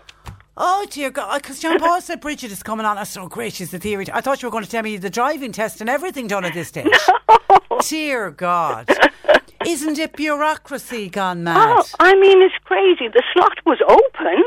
Oh 0.61 0.85
dear 0.89 1.09
God! 1.09 1.41
Because 1.41 1.59
John 1.59 1.79
Paul 1.79 2.01
said 2.01 2.19
Bridget 2.19 2.51
is 2.51 2.61
coming 2.61 2.85
on. 2.85 2.97
That's 2.97 3.09
so 3.09 3.29
great. 3.29 3.53
She's 3.53 3.71
the 3.71 3.79
theory. 3.79 4.05
I 4.11 4.19
thought 4.19 4.41
you 4.41 4.47
were 4.47 4.51
going 4.51 4.65
to 4.65 4.69
tell 4.69 4.83
me 4.83 4.97
the 4.97 5.09
driving 5.09 5.53
test 5.53 5.79
and 5.79 5.89
everything 5.89 6.27
done 6.27 6.43
at 6.43 6.53
this 6.53 6.67
stage. 6.73 6.87
No. 7.29 7.79
Dear 7.87 8.29
God! 8.29 8.89
Isn't 9.65 9.97
it 9.97 10.17
bureaucracy 10.17 11.09
gone 11.09 11.39
oh, 11.39 11.43
mad? 11.43 11.77
Oh, 11.79 11.85
I 12.01 12.13
mean, 12.19 12.41
it's 12.41 12.55
crazy. 12.65 13.07
The 13.07 13.23
slot 13.33 13.57
was 13.65 13.79
open, 13.87 14.43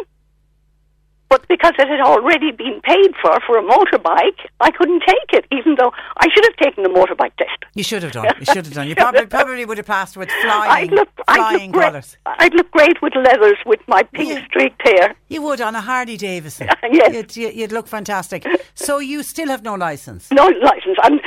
but 1.32 1.48
because 1.48 1.72
it 1.78 1.88
had 1.88 2.00
already 2.12 2.50
been 2.52 2.78
paid 2.82 3.10
for 3.22 3.32
for 3.46 3.54
a 3.56 3.62
motorbike, 3.74 4.40
I 4.60 4.70
couldn't 4.70 5.02
take 5.06 5.28
it, 5.38 5.44
even 5.50 5.76
though 5.78 5.92
I 6.18 6.26
should 6.32 6.44
have 6.48 6.56
taken 6.64 6.82
the 6.82 6.90
motorbike 6.90 7.34
test. 7.36 7.58
You 7.74 7.82
should 7.82 8.02
have 8.02 8.12
done. 8.12 8.26
You 8.38 8.44
should 8.44 8.66
have 8.68 8.74
done. 8.74 8.86
You 8.88 8.94
probably 9.04 9.26
probably 9.26 9.64
would 9.64 9.78
have 9.78 9.86
passed 9.86 10.14
with 10.16 10.30
flying, 10.42 10.70
I'd 10.70 10.92
look, 10.92 11.08
I'd 11.28 11.36
flying 11.36 11.70
look 11.72 11.80
great. 11.80 11.86
colours. 11.86 12.16
I'd 12.26 12.54
look 12.54 12.70
great 12.70 13.00
with 13.00 13.14
leathers 13.16 13.56
with 13.64 13.80
my 13.88 14.02
pink 14.02 14.44
streaked 14.46 14.82
hair. 14.86 15.14
You 15.28 15.40
would 15.42 15.60
on 15.62 15.74
a 15.74 15.80
Harley 15.80 16.16
Davidson. 16.16 16.68
Yes. 16.92 17.14
You'd, 17.14 17.36
you- 17.36 17.52
you'd 17.60 17.72
look 17.72 17.86
fantastic. 17.88 18.44
So 18.74 18.98
you 18.98 19.22
still 19.22 19.48
have 19.48 19.62
no 19.62 19.74
license. 19.74 20.30
No 20.30 20.44
license. 20.70 20.98
Luckily 21.02 21.20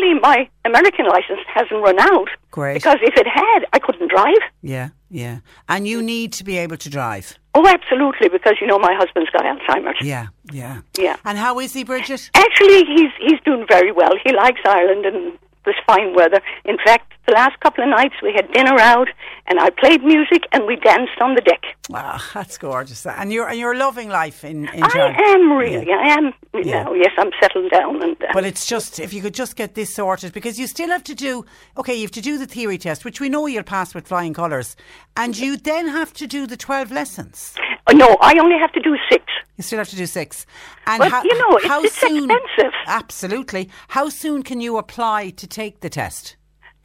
luckily, 0.00 0.14
my 0.20 0.48
American 0.64 1.06
license 1.06 1.40
hasn't 1.52 1.82
run 1.82 1.98
out. 2.00 2.28
Great. 2.50 2.74
Because 2.74 2.98
if 3.02 3.14
it 3.16 3.26
had, 3.26 3.66
I 3.72 3.78
couldn't 3.78 4.08
drive. 4.10 4.42
Yeah, 4.62 4.90
yeah. 5.10 5.40
And 5.68 5.86
you 5.86 6.02
need 6.02 6.32
to 6.34 6.44
be 6.44 6.56
able 6.58 6.76
to 6.78 6.88
drive. 6.88 7.38
Oh, 7.54 7.66
absolutely, 7.66 8.28
because 8.28 8.54
you 8.60 8.66
know 8.66 8.78
my 8.78 8.94
husband's 8.94 9.30
got 9.30 9.42
Alzheimer's. 9.42 10.00
Yeah, 10.00 10.28
yeah. 10.52 10.82
Yeah. 10.96 11.16
And 11.24 11.36
how 11.36 11.58
is 11.58 11.72
he, 11.72 11.82
Bridget? 11.82 12.30
Actually, 12.34 12.84
he's 12.84 13.10
he's 13.18 13.40
doing 13.44 13.66
very 13.68 13.90
well. 13.92 14.12
He 14.24 14.32
likes 14.32 14.60
Ireland 14.64 15.04
and 15.06 15.38
this 15.64 15.74
fine 15.86 16.14
weather. 16.14 16.40
In 16.64 16.76
fact, 16.84 17.12
the 17.26 17.32
last 17.34 17.60
couple 17.60 17.84
of 17.84 17.90
nights 17.90 18.14
we 18.22 18.32
had 18.34 18.50
dinner 18.52 18.78
out, 18.80 19.08
and 19.46 19.60
I 19.60 19.70
played 19.70 20.02
music 20.02 20.44
and 20.52 20.66
we 20.66 20.76
danced 20.76 21.20
on 21.20 21.34
the 21.34 21.40
deck. 21.42 21.62
Wow, 21.88 22.18
that's 22.34 22.58
gorgeous. 22.58 23.06
And 23.06 23.32
you're 23.32 23.48
and 23.48 23.58
you're 23.58 23.76
loving 23.76 24.08
life 24.08 24.42
in 24.44 24.68
in 24.68 24.82
I 24.84 24.88
John. 24.88 25.14
am 25.28 25.52
really. 25.52 25.86
Yeah. 25.86 25.96
I 25.98 26.12
am. 26.18 26.32
You 26.54 26.62
Yeah. 26.64 26.82
know, 26.84 26.94
yes, 26.94 27.12
I'm 27.18 27.30
settled 27.40 27.70
down 27.70 28.02
and. 28.02 28.16
Uh, 28.22 28.26
But 28.32 28.44
it's 28.44 28.66
just 28.66 28.98
if 28.98 29.12
you 29.12 29.20
could 29.22 29.34
just 29.34 29.54
get 29.56 29.74
this 29.74 29.94
sorted 29.94 30.32
because 30.32 30.58
you 30.58 30.66
still 30.66 30.88
have 30.88 31.04
to 31.04 31.14
do 31.14 31.44
okay. 31.76 31.94
You 31.94 32.02
have 32.02 32.10
to 32.12 32.20
do 32.22 32.38
the 32.38 32.46
theory 32.46 32.78
test, 32.78 33.04
which 33.04 33.20
we 33.20 33.28
know 33.28 33.46
you'll 33.46 33.62
pass 33.62 33.94
with 33.94 34.08
flying 34.08 34.34
colours, 34.34 34.76
and 35.16 35.36
you 35.38 35.56
then 35.56 35.88
have 35.88 36.12
to 36.14 36.26
do 36.26 36.46
the 36.46 36.56
twelve 36.56 36.90
lessons. 36.90 37.54
Oh, 37.86 37.92
no, 37.96 38.16
I 38.20 38.38
only 38.38 38.58
have 38.58 38.72
to 38.72 38.80
do 38.80 38.96
six. 39.10 39.24
You 39.60 39.62
still 39.62 39.78
have 39.78 39.90
to 39.90 39.96
do 39.96 40.06
six. 40.06 40.46
And 40.86 41.00
But, 41.00 41.10
how, 41.10 41.22
you 41.22 41.38
know, 41.38 41.58
it's- 41.58 41.68
how 41.70 41.82
it's 41.82 41.94
soon? 41.94 42.30
expensive. 42.30 42.72
Absolutely. 42.86 43.68
How 43.88 44.08
soon 44.08 44.42
can 44.42 44.62
you 44.62 44.78
apply 44.78 45.28
to 45.36 45.46
take 45.46 45.80
the 45.80 45.90
test? 45.90 46.36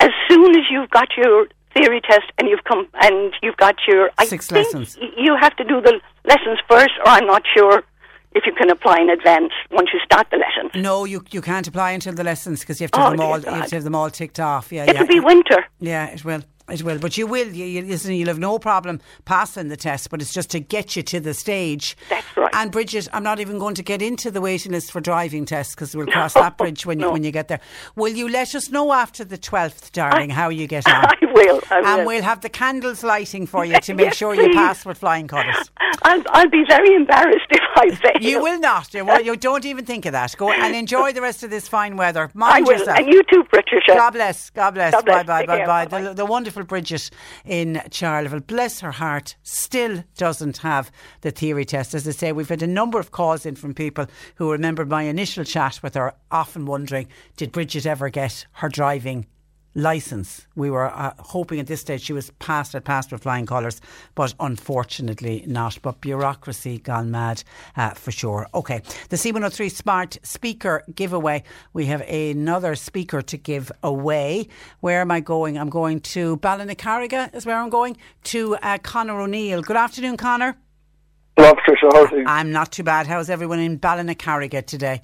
As 0.01 0.09
soon 0.29 0.49
as 0.59 0.63
you've 0.69 0.89
got 0.89 1.07
your 1.15 1.47
theory 1.73 2.01
test 2.01 2.25
and 2.37 2.49
you've 2.49 2.65
come 2.65 2.85
and 3.01 3.33
you've 3.41 3.55
got 3.55 3.75
your 3.87 4.09
I 4.17 4.25
Six 4.25 4.51
lessons. 4.51 4.97
you 5.17 5.37
have 5.39 5.55
to 5.55 5.63
do 5.63 5.79
the 5.79 6.01
lessons 6.25 6.59
first, 6.69 6.91
or 7.05 7.07
I'm 7.13 7.25
not 7.25 7.43
sure 7.55 7.81
if 8.33 8.45
you 8.45 8.51
can 8.51 8.69
apply 8.69 8.99
in 8.99 9.09
advance 9.09 9.53
once 9.71 9.87
you 9.93 9.99
start 10.03 10.27
the 10.31 10.37
lessons. 10.45 10.71
No, 10.75 11.05
you 11.05 11.23
you 11.31 11.41
can't 11.41 11.65
apply 11.65 11.91
until 11.91 12.13
the 12.13 12.25
lessons 12.25 12.59
because 12.59 12.81
you 12.81 12.83
have 12.85 12.91
to 12.91 12.99
Oh, 12.99 13.03
have 13.03 13.11
them 13.13 13.21
all. 13.21 13.39
You 13.39 13.51
have 13.61 13.69
to 13.69 13.75
have 13.77 13.85
them 13.85 13.95
all 13.95 14.09
ticked 14.09 14.41
off. 14.41 14.73
Yeah, 14.73 14.83
It'll 14.83 14.95
yeah. 14.95 15.03
be 15.05 15.21
winter. 15.21 15.63
Yeah, 15.79 16.07
it 16.07 16.25
will. 16.25 16.41
It 16.69 16.81
will, 16.81 16.97
but 16.97 17.15
you 17.15 17.27
will. 17.27 17.47
You, 17.47 17.65
you, 17.65 17.81
listen, 17.83 18.13
you'll 18.13 18.27
have 18.27 18.39
no 18.39 18.57
problem 18.57 18.99
passing 19.25 19.67
the 19.67 19.77
test, 19.77 20.09
but 20.09 20.19
it's 20.21 20.33
just 20.33 20.49
to 20.51 20.59
get 20.59 20.95
you 20.95 21.03
to 21.03 21.19
the 21.19 21.33
stage. 21.35 21.95
That's 22.09 22.25
right. 22.35 22.49
And 22.53 22.71
Bridget, 22.71 23.07
I'm 23.13 23.21
not 23.21 23.39
even 23.39 23.59
going 23.59 23.75
to 23.75 23.83
get 23.83 24.01
into 24.01 24.31
the 24.31 24.41
waiting 24.41 24.71
list 24.71 24.91
for 24.91 24.99
driving 24.99 25.45
tests 25.45 25.75
because 25.75 25.95
we'll 25.95 26.07
cross 26.07 26.33
that 26.33 26.57
bridge 26.57 26.85
when 26.85 26.99
you 26.99 27.05
no. 27.05 27.11
when 27.11 27.23
you 27.23 27.31
get 27.31 27.49
there. 27.49 27.59
Will 27.95 28.13
you 28.13 28.27
let 28.29 28.55
us 28.55 28.71
know 28.71 28.93
after 28.93 29.23
the 29.23 29.37
12th, 29.37 29.91
darling, 29.91 30.31
how 30.31 30.49
you 30.49 30.65
get 30.65 30.87
on? 30.91 31.05
I 31.05 31.15
will. 31.33 31.61
I 31.69 31.81
will. 31.81 31.87
And 31.87 32.07
we'll 32.07 32.23
have 32.23 32.41
the 32.41 32.49
candles 32.49 33.03
lighting 33.03 33.45
for 33.45 33.63
you 33.63 33.79
to 33.79 33.93
make 33.95 34.05
Yes, 34.05 34.15
sure 34.17 34.33
you 34.33 34.51
pass 34.53 34.85
with 34.85 34.97
flying 34.97 35.27
colours. 35.27 35.69
I'll, 36.03 36.23
I'll 36.29 36.49
be 36.49 36.63
very 36.67 36.95
embarrassed 36.95 37.45
if 37.49 37.61
I 37.75 37.89
fail. 37.95 38.21
You 38.21 38.41
will 38.41 38.59
not. 38.59 38.93
You, 38.93 39.07
you 39.23 39.35
don't 39.35 39.65
even 39.65 39.85
think 39.85 40.05
of 40.05 40.13
that. 40.13 40.35
Go 40.37 40.51
and 40.51 40.75
enjoy 40.75 41.13
the 41.13 41.21
rest 41.21 41.43
of 41.43 41.49
this 41.49 41.67
fine 41.67 41.97
weather. 41.97 42.31
I 42.41 42.61
will. 42.61 42.73
yourself. 42.79 42.97
And 42.99 43.07
you 43.07 43.21
too, 43.31 43.43
Patricia. 43.43 43.93
God 43.95 44.11
bless. 44.11 44.49
God 44.49 44.71
bless. 44.71 44.93
God 44.93 45.05
bless. 45.05 45.25
Bye 45.25 45.45
bye 45.45 45.65
bye 45.65 45.85
bye. 45.85 46.01
The, 46.01 46.13
the 46.13 46.25
wonderful 46.25 46.54
Bridget 46.63 47.09
in 47.45 47.81
Charleville, 47.91 48.45
bless 48.45 48.79
her 48.79 48.91
heart, 48.91 49.35
still 49.43 50.03
doesn't 50.17 50.57
have 50.57 50.91
the 51.21 51.31
theory 51.31 51.65
test. 51.65 51.93
As 51.93 52.07
I 52.07 52.11
say, 52.11 52.31
we've 52.31 52.49
had 52.49 52.63
a 52.63 52.67
number 52.67 52.99
of 52.99 53.11
calls 53.11 53.45
in 53.45 53.55
from 53.55 53.73
people 53.73 54.07
who 54.35 54.51
remembered 54.51 54.89
my 54.89 55.03
initial 55.03 55.43
chat 55.43 55.81
with 55.83 55.95
her, 55.95 56.13
often 56.31 56.65
wondering, 56.65 57.07
did 57.37 57.51
Bridget 57.51 57.85
ever 57.85 58.09
get 58.09 58.45
her 58.53 58.69
driving? 58.69 59.25
License. 59.75 60.47
We 60.55 60.69
were 60.69 60.85
uh, 60.85 61.13
hoping 61.19 61.59
at 61.59 61.67
this 61.67 61.81
stage 61.81 62.01
she 62.01 62.13
was 62.13 62.31
passed, 62.39 62.73
had 62.73 62.85
passed 62.85 63.11
with 63.11 63.23
flying 63.23 63.45
colours, 63.45 63.81
but 64.15 64.33
unfortunately 64.39 65.43
not. 65.47 65.77
But 65.81 65.99
bureaucracy 65.99 66.79
gone 66.79 67.11
mad 67.11 67.43
uh, 67.75 67.89
for 67.89 68.11
sure. 68.11 68.47
Okay, 68.53 68.81
the 69.09 69.17
C103 69.17 69.69
Smart 69.69 70.17
Speaker 70.23 70.83
giveaway. 70.95 71.43
We 71.73 71.85
have 71.87 72.01
another 72.01 72.75
speaker 72.75 73.21
to 73.21 73.37
give 73.37 73.71
away. 73.83 74.47
Where 74.79 75.01
am 75.01 75.11
I 75.11 75.19
going? 75.19 75.57
I'm 75.57 75.69
going 75.69 75.99
to 76.01 76.37
Ballinacarriga, 76.37 77.35
is 77.35 77.45
where 77.45 77.57
I'm 77.57 77.69
going, 77.69 77.97
to 78.25 78.55
uh, 78.55 78.77
Connor 78.77 79.19
O'Neill. 79.19 79.61
Good 79.61 79.77
afternoon, 79.77 80.15
Connor. 80.15 80.55
Patricia. 81.35 81.87
How 81.91 82.03
are 82.03 82.07
things? 82.07 82.25
I'm 82.27 82.51
not 82.51 82.71
too 82.71 82.83
bad. 82.83 83.07
How's 83.07 83.29
everyone 83.29 83.59
in 83.59 83.79
Ballinacarriga 83.79 84.65
today? 84.65 85.01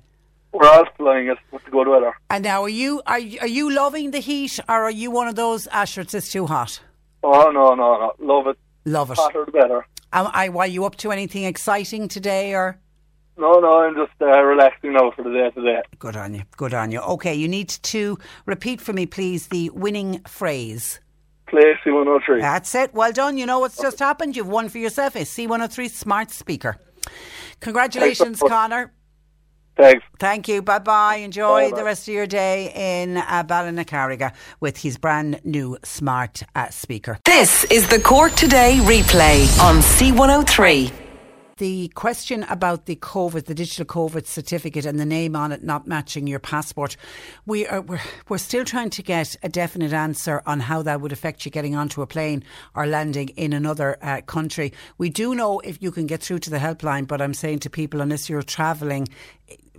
We're 0.54 0.68
all 0.68 0.86
flying 0.98 1.28
it 1.28 1.38
with 1.52 1.64
the 1.66 1.72
good 1.72 1.88
weather. 1.88 2.14
And 2.30 2.44
now, 2.44 2.64
are 2.64 2.70
you 2.70 3.02
are 3.06 3.20
you, 3.20 3.40
are 3.40 3.48
you 3.48 3.72
loving 3.72 4.12
the 4.12 4.20
heat, 4.20 4.60
or 4.68 4.84
are 4.84 4.92
you 4.92 5.10
one 5.12 5.28
of 5.28 5.36
those 5.36 5.68
Ashers? 5.68 6.14
It's 6.14 6.32
too 6.32 6.46
hot. 6.46 6.82
Oh, 7.24 7.52
no, 7.52 7.74
no, 7.76 7.76
no. 7.76 8.14
Love 8.20 8.48
it. 8.48 8.58
Love 8.86 9.12
it. 9.12 9.18
Hotter 9.18 9.46
the 9.46 9.52
better. 9.52 9.86
Am 10.14 10.28
I, 10.34 10.50
were 10.50 10.66
you 10.66 10.86
up 10.86 10.98
to 10.98 11.12
anything 11.12 11.46
exciting 11.46 12.08
today, 12.08 12.54
or? 12.54 12.80
No, 13.38 13.60
no, 13.60 13.80
I'm 13.80 13.96
just 13.96 14.12
uh, 14.22 14.42
relaxing 14.44 14.94
now 14.94 15.12
for 15.12 15.24
the 15.24 15.32
day 15.32 15.50
today. 15.52 15.82
Good 16.00 16.18
on 16.18 16.34
you. 16.34 16.44
Good 16.58 16.74
on 16.74 16.92
you. 16.92 17.00
Okay, 17.00 17.34
you 17.34 17.48
need 17.48 17.70
to 17.70 18.18
repeat 18.46 18.82
for 18.82 18.92
me, 18.92 19.06
please, 19.06 19.48
the 19.48 19.70
winning 19.70 20.22
phrase. 20.28 21.00
Play 21.48 21.74
C103. 21.86 22.42
That's 22.42 22.76
it. 22.76 22.94
Well 22.94 23.12
done. 23.12 23.38
You 23.38 23.46
know 23.46 23.60
what's 23.60 23.78
just 23.82 24.00
happened. 24.00 24.36
You've 24.36 24.48
won 24.50 24.70
for 24.70 24.78
yourself 24.78 25.16
a 25.16 25.20
C103 25.20 25.90
smart 25.90 26.32
speaker. 26.32 26.78
Congratulations. 27.62 28.40
Connor. 28.46 28.94
Thanks. 29.82 30.06
Thank 30.20 30.48
you. 30.48 30.62
Bye 30.62 30.80
bye. 30.80 31.16
Enjoy 31.16 31.66
Bye-bye. 31.66 31.78
the 31.78 31.84
rest 31.84 32.08
of 32.08 32.14
your 32.14 32.28
day 32.28 32.72
in 33.02 33.18
uh, 33.18 33.44
Ballinacarriga 33.44 34.34
with 34.60 34.78
his 34.78 34.98
brand 34.98 35.42
new 35.44 35.78
smart 35.84 36.44
uh, 36.56 36.70
speaker. 36.70 37.18
This 37.26 37.64
is 37.66 37.88
the 37.90 38.00
Cork 38.00 38.34
Today 38.34 38.78
replay 38.82 39.48
on 39.60 39.78
C103. 39.78 40.92
The 41.62 41.90
question 41.90 42.42
about 42.50 42.88
the 42.88 42.96
COVID, 42.96 43.46
the 43.46 43.54
digital 43.54 43.86
COVID 43.86 44.26
certificate 44.26 44.84
and 44.84 45.00
the 45.00 45.06
name 45.06 45.36
on 45.36 45.52
it 45.52 45.64
not 45.64 45.86
matching 45.86 46.26
your 46.26 46.40
passport, 46.40 46.98
we 47.46 47.68
are 47.68 47.82
we're, 47.82 48.02
we're 48.30 48.40
still 48.40 48.66
trying 48.66 48.90
to 48.90 49.04
get 49.04 49.36
a 49.44 49.50
definite 49.50 49.94
answer 49.94 50.42
on 50.48 50.60
how 50.60 50.82
that 50.82 51.02
would 51.02 51.12
affect 51.12 51.46
you 51.46 51.52
getting 51.52 51.76
onto 51.76 52.02
a 52.02 52.08
plane 52.08 52.44
or 52.74 52.88
landing 52.88 53.28
in 53.38 53.54
another 53.54 53.98
uh, 54.02 54.22
country. 54.22 54.74
We 54.98 55.12
do 55.12 55.36
know 55.36 55.60
if 55.60 55.84
you 55.84 55.92
can 55.92 56.08
get 56.08 56.24
through 56.24 56.40
to 56.40 56.50
the 56.50 56.58
helpline, 56.58 57.06
but 57.06 57.22
I'm 57.22 57.36
saying 57.36 57.60
to 57.60 57.70
people, 57.70 58.02
unless 58.02 58.28
you're 58.28 58.42
travelling 58.42 59.08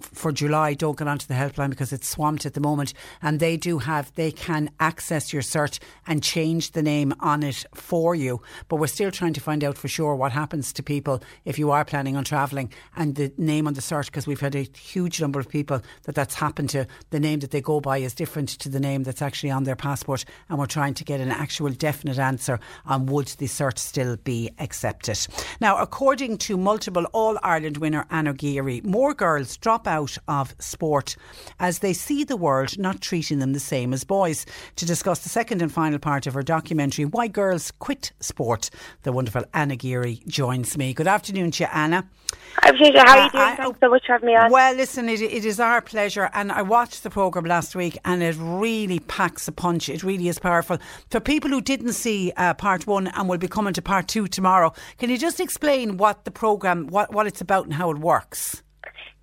for 0.00 0.32
July, 0.32 0.74
don't 0.74 0.98
get 0.98 1.08
onto 1.08 1.26
the 1.26 1.34
helpline 1.34 1.70
because 1.70 1.92
it's 1.92 2.08
swamped 2.08 2.44
at 2.46 2.54
the 2.54 2.60
moment. 2.60 2.92
And 3.20 3.40
they 3.40 3.56
do 3.56 3.78
have, 3.78 4.12
they 4.14 4.32
can 4.32 4.70
access 4.80 5.32
your 5.32 5.42
cert 5.42 5.78
and 6.06 6.22
change 6.22 6.72
the 6.72 6.82
name 6.82 7.14
on 7.20 7.42
it 7.42 7.64
for 7.74 8.14
you. 8.14 8.42
But 8.68 8.76
we're 8.76 8.86
still 8.88 9.10
trying 9.10 9.32
to 9.34 9.40
find 9.40 9.62
out 9.62 9.78
for 9.78 9.88
sure 9.88 10.14
what 10.14 10.32
happens 10.32 10.72
to 10.74 10.82
people 10.82 11.22
if 11.44 11.58
you 11.58 11.70
are 11.70 11.84
planning 11.84 12.16
on 12.16 12.24
travelling 12.24 12.72
and 12.96 13.14
the 13.14 13.32
name 13.38 13.66
on 13.66 13.74
the 13.74 13.80
cert 13.80 14.06
because 14.06 14.26
we've 14.26 14.40
had 14.40 14.54
a 14.54 14.68
huge 14.76 15.20
number 15.20 15.38
of 15.38 15.48
people 15.48 15.80
that 16.04 16.14
that's 16.14 16.34
happened 16.34 16.70
to. 16.70 16.86
The 17.10 17.20
name 17.20 17.40
that 17.40 17.50
they 17.50 17.60
go 17.60 17.80
by 17.80 17.98
is 17.98 18.14
different 18.14 18.48
to 18.50 18.68
the 18.68 18.80
name 18.80 19.04
that's 19.04 19.22
actually 19.22 19.50
on 19.50 19.64
their 19.64 19.76
passport. 19.76 20.24
And 20.48 20.58
we're 20.58 20.66
trying 20.66 20.94
to 20.94 21.04
get 21.04 21.20
an 21.20 21.30
actual 21.30 21.70
definite 21.70 22.18
answer 22.18 22.58
on 22.86 23.06
would 23.06 23.28
the 23.28 23.46
cert 23.46 23.78
still 23.78 24.16
be 24.16 24.50
accepted. 24.58 25.18
Now, 25.60 25.78
according 25.78 26.38
to 26.38 26.56
multiple 26.56 27.04
All 27.12 27.38
Ireland 27.42 27.78
winner 27.78 28.06
Anna 28.10 28.32
Geary, 28.32 28.80
more 28.82 29.14
girls 29.14 29.56
drop 29.62 29.86
out 29.86 30.18
of 30.28 30.54
sport 30.58 31.16
as 31.58 31.78
they 31.78 31.94
see 31.94 32.24
the 32.24 32.36
world 32.36 32.78
not 32.78 33.00
treating 33.00 33.38
them 33.38 33.54
the 33.54 33.60
same 33.60 33.94
as 33.94 34.04
boys. 34.04 34.44
To 34.76 34.84
discuss 34.84 35.20
the 35.20 35.30
second 35.30 35.62
and 35.62 35.72
final 35.72 35.98
part 35.98 36.26
of 36.26 36.34
her 36.34 36.42
documentary, 36.42 37.06
Why 37.06 37.28
Girls 37.28 37.70
Quit 37.78 38.12
Sport, 38.20 38.68
the 39.04 39.12
wonderful 39.12 39.44
Anna 39.54 39.76
Geary 39.76 40.20
joins 40.28 40.76
me. 40.76 40.92
Good 40.92 41.06
afternoon 41.06 41.52
to 41.52 41.62
you, 41.64 41.68
Anna. 41.72 42.06
Hi, 42.56 42.72
Patricia. 42.72 42.98
How 43.00 43.12
are 43.12 43.16
you 43.18 43.22
Uh, 43.24 43.30
doing? 43.30 43.44
I- 43.44 43.56
Thanks 43.56 43.80
so 43.80 43.88
much 43.88 44.02
for 44.06 44.12
having 44.12 44.26
me 44.26 44.36
on. 44.36 44.50
Well, 44.50 44.74
listen, 44.74 45.08
it, 45.08 45.22
it 45.22 45.44
is 45.44 45.60
our 45.60 45.80
pleasure. 45.80 46.28
And 46.34 46.50
I 46.52 46.62
watched 46.62 47.02
the 47.04 47.10
programme 47.10 47.44
last 47.44 47.74
week 47.76 47.96
and 48.04 48.22
it 48.22 48.36
really 48.38 48.98
packs 48.98 49.46
a 49.48 49.52
punch. 49.52 49.88
It 49.88 50.02
really 50.02 50.28
is 50.28 50.38
powerful. 50.38 50.78
For 51.10 51.20
people 51.20 51.50
who 51.50 51.60
didn't 51.60 51.92
see 51.92 52.32
uh, 52.36 52.54
part 52.54 52.86
one 52.86 53.06
and 53.06 53.28
will 53.28 53.38
be 53.38 53.48
coming 53.48 53.72
to 53.74 53.82
part 53.82 54.08
two 54.08 54.26
tomorrow, 54.26 54.72
can 54.98 55.08
you 55.08 55.18
just 55.18 55.38
explain 55.40 55.96
what 55.98 56.24
the 56.24 56.30
programme, 56.32 56.88
what, 56.88 57.12
what 57.14 57.26
it's 57.28 57.40
about 57.40 57.64
and 57.66 57.74
how 57.74 57.90
it 57.90 57.98
works? 57.98 58.62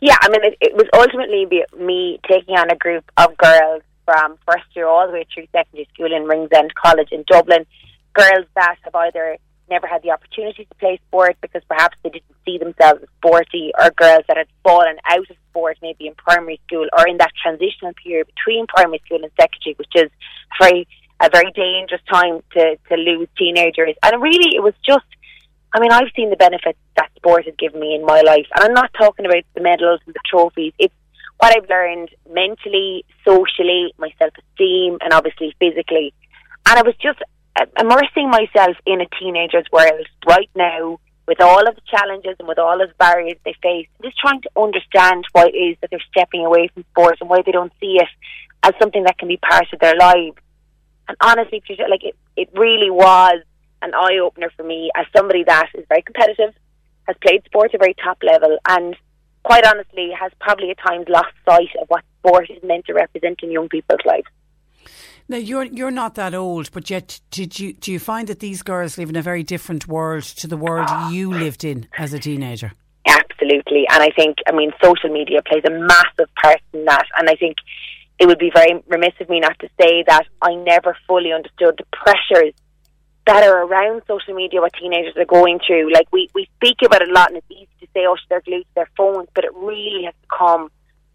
Yeah, 0.01 0.17
I 0.21 0.29
mean, 0.29 0.43
it, 0.43 0.57
it 0.61 0.75
was 0.75 0.87
ultimately 0.93 1.45
me 1.77 2.19
taking 2.27 2.55
on 2.55 2.71
a 2.71 2.75
group 2.75 3.03
of 3.17 3.35
girls 3.37 3.83
from 4.05 4.37
first 4.47 4.65
year 4.75 4.87
all 4.87 5.05
the 5.07 5.13
way 5.13 5.25
through 5.33 5.47
secondary 5.51 5.87
school 5.93 6.13
in 6.13 6.23
Ringsend 6.23 6.73
College 6.73 7.09
in 7.11 7.23
Dublin. 7.27 7.65
Girls 8.13 8.47
that 8.55 8.77
have 8.83 8.95
either 8.95 9.37
never 9.69 9.87
had 9.87 10.01
the 10.01 10.11
opportunity 10.11 10.65
to 10.65 10.75
play 10.75 10.99
sport 11.07 11.37
because 11.41 11.61
perhaps 11.67 11.97
they 12.01 12.09
didn't 12.09 12.35
see 12.43 12.57
themselves 12.57 13.03
as 13.03 13.09
sporty, 13.17 13.71
or 13.79 13.91
girls 13.91 14.23
that 14.27 14.37
had 14.37 14.47
fallen 14.63 14.95
out 15.05 15.29
of 15.29 15.37
sport 15.49 15.77
maybe 15.81 16.07
in 16.07 16.15
primary 16.15 16.59
school 16.65 16.87
or 16.97 17.07
in 17.07 17.17
that 17.17 17.31
transitional 17.41 17.93
period 18.01 18.27
between 18.35 18.65
primary 18.67 19.01
school 19.05 19.21
and 19.21 19.31
secondary, 19.39 19.75
which 19.77 19.93
is 19.95 20.09
very 20.59 20.87
a 21.21 21.29
very 21.29 21.51
dangerous 21.51 22.01
time 22.09 22.41
to, 22.53 22.77
to 22.87 22.95
lose 22.95 23.27
teenagers. 23.37 23.93
And 24.03 24.21
really, 24.21 24.55
it 24.55 24.63
was 24.63 24.73
just 24.85 25.05
I 25.73 25.79
mean, 25.79 25.91
I've 25.91 26.11
seen 26.15 26.29
the 26.29 26.35
benefits 26.35 26.79
that 26.95 27.11
sport 27.15 27.45
has 27.45 27.53
given 27.57 27.79
me 27.79 27.95
in 27.95 28.05
my 28.05 28.21
life, 28.21 28.47
and 28.55 28.65
I'm 28.65 28.73
not 28.73 28.91
talking 28.97 29.25
about 29.25 29.43
the 29.53 29.61
medals 29.61 29.99
and 30.05 30.15
the 30.15 30.19
trophies. 30.25 30.73
It's 30.79 30.93
what 31.37 31.55
I've 31.55 31.69
learned 31.69 32.09
mentally, 32.31 33.05
socially, 33.25 33.93
my 33.97 34.09
self 34.17 34.33
esteem, 34.37 34.97
and 35.01 35.13
obviously 35.13 35.55
physically. 35.59 36.13
And 36.67 36.79
I 36.79 36.81
was 36.81 36.95
just 37.01 37.19
uh, 37.59 37.65
immersing 37.79 38.29
myself 38.29 38.77
in 38.85 39.01
a 39.01 39.05
teenager's 39.19 39.65
world 39.71 40.07
right 40.27 40.49
now 40.55 40.99
with 41.27 41.41
all 41.41 41.67
of 41.67 41.75
the 41.75 41.81
challenges 41.85 42.35
and 42.39 42.47
with 42.47 42.57
all 42.57 42.81
of 42.81 42.89
the 42.89 42.95
barriers 42.95 43.37
they 43.45 43.53
face, 43.61 43.87
just 44.03 44.17
trying 44.17 44.41
to 44.41 44.49
understand 44.57 45.23
why 45.33 45.45
it 45.45 45.55
is 45.55 45.77
that 45.79 45.91
they're 45.91 46.03
stepping 46.09 46.43
away 46.43 46.67
from 46.73 46.83
sport 46.91 47.17
and 47.21 47.29
why 47.29 47.41
they 47.45 47.51
don't 47.51 47.71
see 47.79 47.97
it 47.99 48.07
as 48.63 48.73
something 48.81 49.03
that 49.03 49.17
can 49.19 49.27
be 49.27 49.37
part 49.37 49.71
of 49.71 49.79
their 49.79 49.95
lives. 49.95 50.37
And 51.07 51.15
honestly, 51.21 51.61
like 51.87 52.03
it, 52.03 52.15
it 52.35 52.49
really 52.53 52.89
was 52.89 53.43
an 53.81 53.93
eye 53.93 54.19
opener 54.21 54.51
for 54.55 54.63
me 54.63 54.91
as 54.95 55.05
somebody 55.15 55.43
that 55.45 55.69
is 55.73 55.85
very 55.87 56.01
competitive, 56.01 56.53
has 57.07 57.15
played 57.21 57.43
sport 57.45 57.71
at 57.73 57.75
a 57.75 57.77
very 57.79 57.95
top 58.03 58.17
level, 58.23 58.57
and 58.67 58.95
quite 59.43 59.65
honestly 59.65 60.11
has 60.19 60.31
probably 60.39 60.71
at 60.71 60.77
times 60.77 61.05
lost 61.07 61.33
sight 61.47 61.69
of 61.81 61.87
what 61.87 62.03
sport 62.19 62.49
is 62.49 62.61
meant 62.63 62.85
to 62.85 62.93
represent 62.93 63.39
in 63.41 63.51
young 63.51 63.69
people's 63.69 64.01
lives. 64.05 64.27
Now 65.27 65.37
you're 65.37 65.65
you're 65.65 65.91
not 65.91 66.15
that 66.15 66.33
old, 66.33 66.71
but 66.71 66.89
yet 66.89 67.19
did 67.29 67.59
you 67.59 67.73
do 67.73 67.91
you 67.91 67.99
find 67.99 68.27
that 68.27 68.39
these 68.39 68.63
girls 68.63 68.97
live 68.97 69.09
in 69.09 69.15
a 69.15 69.21
very 69.21 69.43
different 69.43 69.87
world 69.87 70.23
to 70.23 70.47
the 70.47 70.57
world 70.57 70.87
ah. 70.89 71.11
you 71.11 71.31
lived 71.31 71.63
in 71.63 71.87
as 71.97 72.13
a 72.13 72.19
teenager? 72.19 72.71
Absolutely, 73.07 73.85
and 73.91 74.01
I 74.01 74.09
think 74.15 74.37
I 74.47 74.51
mean 74.51 74.71
social 74.83 75.09
media 75.09 75.41
plays 75.43 75.63
a 75.65 75.69
massive 75.69 76.33
part 76.41 76.61
in 76.73 76.85
that, 76.85 77.05
and 77.17 77.29
I 77.29 77.35
think 77.35 77.57
it 78.19 78.27
would 78.27 78.39
be 78.39 78.51
very 78.53 78.83
remiss 78.87 79.13
of 79.19 79.29
me 79.29 79.39
not 79.39 79.57
to 79.59 79.69
say 79.79 80.03
that 80.07 80.23
I 80.41 80.55
never 80.55 80.97
fully 81.07 81.31
understood 81.31 81.75
the 81.77 81.85
pressures 81.91 82.53
that 83.29 83.43
are 83.43 83.63
around 83.63 84.01
social 84.07 84.33
media, 84.33 84.59
what 84.59 84.73
teenagers 84.73 85.15
are 85.15 85.25
going 85.25 85.59
through. 85.65 85.93
Like 85.93 86.07
we, 86.11 86.29
we 86.33 86.49
speak 86.55 86.77
about 86.83 87.03
it 87.03 87.09
a 87.09 87.13
lot 87.13 87.29
and 87.29 87.37
it's 87.37 87.51
easy 87.51 87.69
to 87.81 87.87
say, 87.93 88.05
oh, 88.07 88.17
they're 88.27 88.41
glued 88.41 88.63
to 88.63 88.75
their 88.75 88.89
phones, 88.97 89.27
but 89.35 89.45
it 89.45 89.53
really 89.53 90.05
has 90.05 90.15
become 90.21 90.71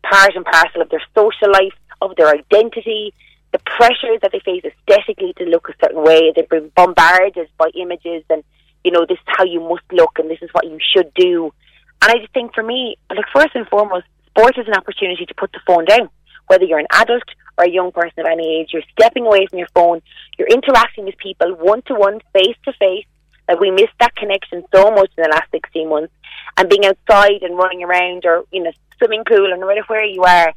part 0.08 0.36
and 0.36 0.44
parcel 0.44 0.82
of 0.82 0.90
their 0.90 1.02
social 1.12 1.50
life, 1.50 1.74
of 2.00 2.14
their 2.14 2.28
identity, 2.28 3.12
the 3.50 3.58
pressures 3.58 4.20
that 4.22 4.30
they 4.30 4.38
face 4.38 4.62
aesthetically 4.64 5.32
to 5.38 5.44
look 5.46 5.68
a 5.68 5.74
certain 5.84 6.04
way. 6.04 6.32
They've 6.34 6.48
been 6.48 6.70
bombarded 6.76 7.48
by 7.58 7.70
images 7.74 8.22
and, 8.30 8.44
you 8.84 8.92
know, 8.92 9.04
this 9.08 9.18
is 9.18 9.26
how 9.26 9.44
you 9.44 9.60
must 9.60 9.90
look 9.90 10.16
and 10.20 10.30
this 10.30 10.40
is 10.40 10.50
what 10.52 10.66
you 10.66 10.78
should 10.94 11.12
do. 11.14 11.52
And 12.00 12.12
I 12.12 12.18
just 12.18 12.32
think 12.32 12.54
for 12.54 12.62
me, 12.62 12.96
like 13.10 13.26
first 13.34 13.56
and 13.56 13.66
foremost, 13.66 14.06
sport 14.28 14.56
is 14.56 14.68
an 14.68 14.74
opportunity 14.74 15.26
to 15.26 15.34
put 15.34 15.50
the 15.50 15.60
phone 15.66 15.84
down 15.84 16.10
whether 16.46 16.64
you're 16.64 16.78
an 16.78 16.86
adult 16.92 17.22
or 17.56 17.64
a 17.64 17.70
young 17.70 17.92
person 17.92 18.20
of 18.20 18.26
any 18.26 18.60
age, 18.60 18.70
you're 18.72 18.82
stepping 18.98 19.26
away 19.26 19.46
from 19.46 19.58
your 19.58 19.68
phone, 19.74 20.02
you're 20.38 20.48
interacting 20.48 21.04
with 21.04 21.16
people 21.18 21.54
one 21.54 21.82
to 21.82 21.94
one, 21.94 22.20
face 22.32 22.56
to 22.64 22.72
face. 22.74 23.06
Like 23.48 23.60
we 23.60 23.70
missed 23.70 23.94
that 24.00 24.16
connection 24.16 24.64
so 24.74 24.90
much 24.90 25.10
in 25.16 25.22
the 25.22 25.28
last 25.30 25.50
16 25.50 25.88
months. 25.88 26.12
And 26.56 26.68
being 26.68 26.86
outside 26.86 27.42
and 27.42 27.56
running 27.56 27.82
around 27.82 28.24
or 28.24 28.44
in 28.52 28.66
a 28.66 28.72
swimming 28.98 29.24
pool 29.26 29.52
or 29.52 29.56
no 29.56 29.66
matter 29.66 29.84
where 29.86 30.04
you 30.04 30.22
are, 30.22 30.52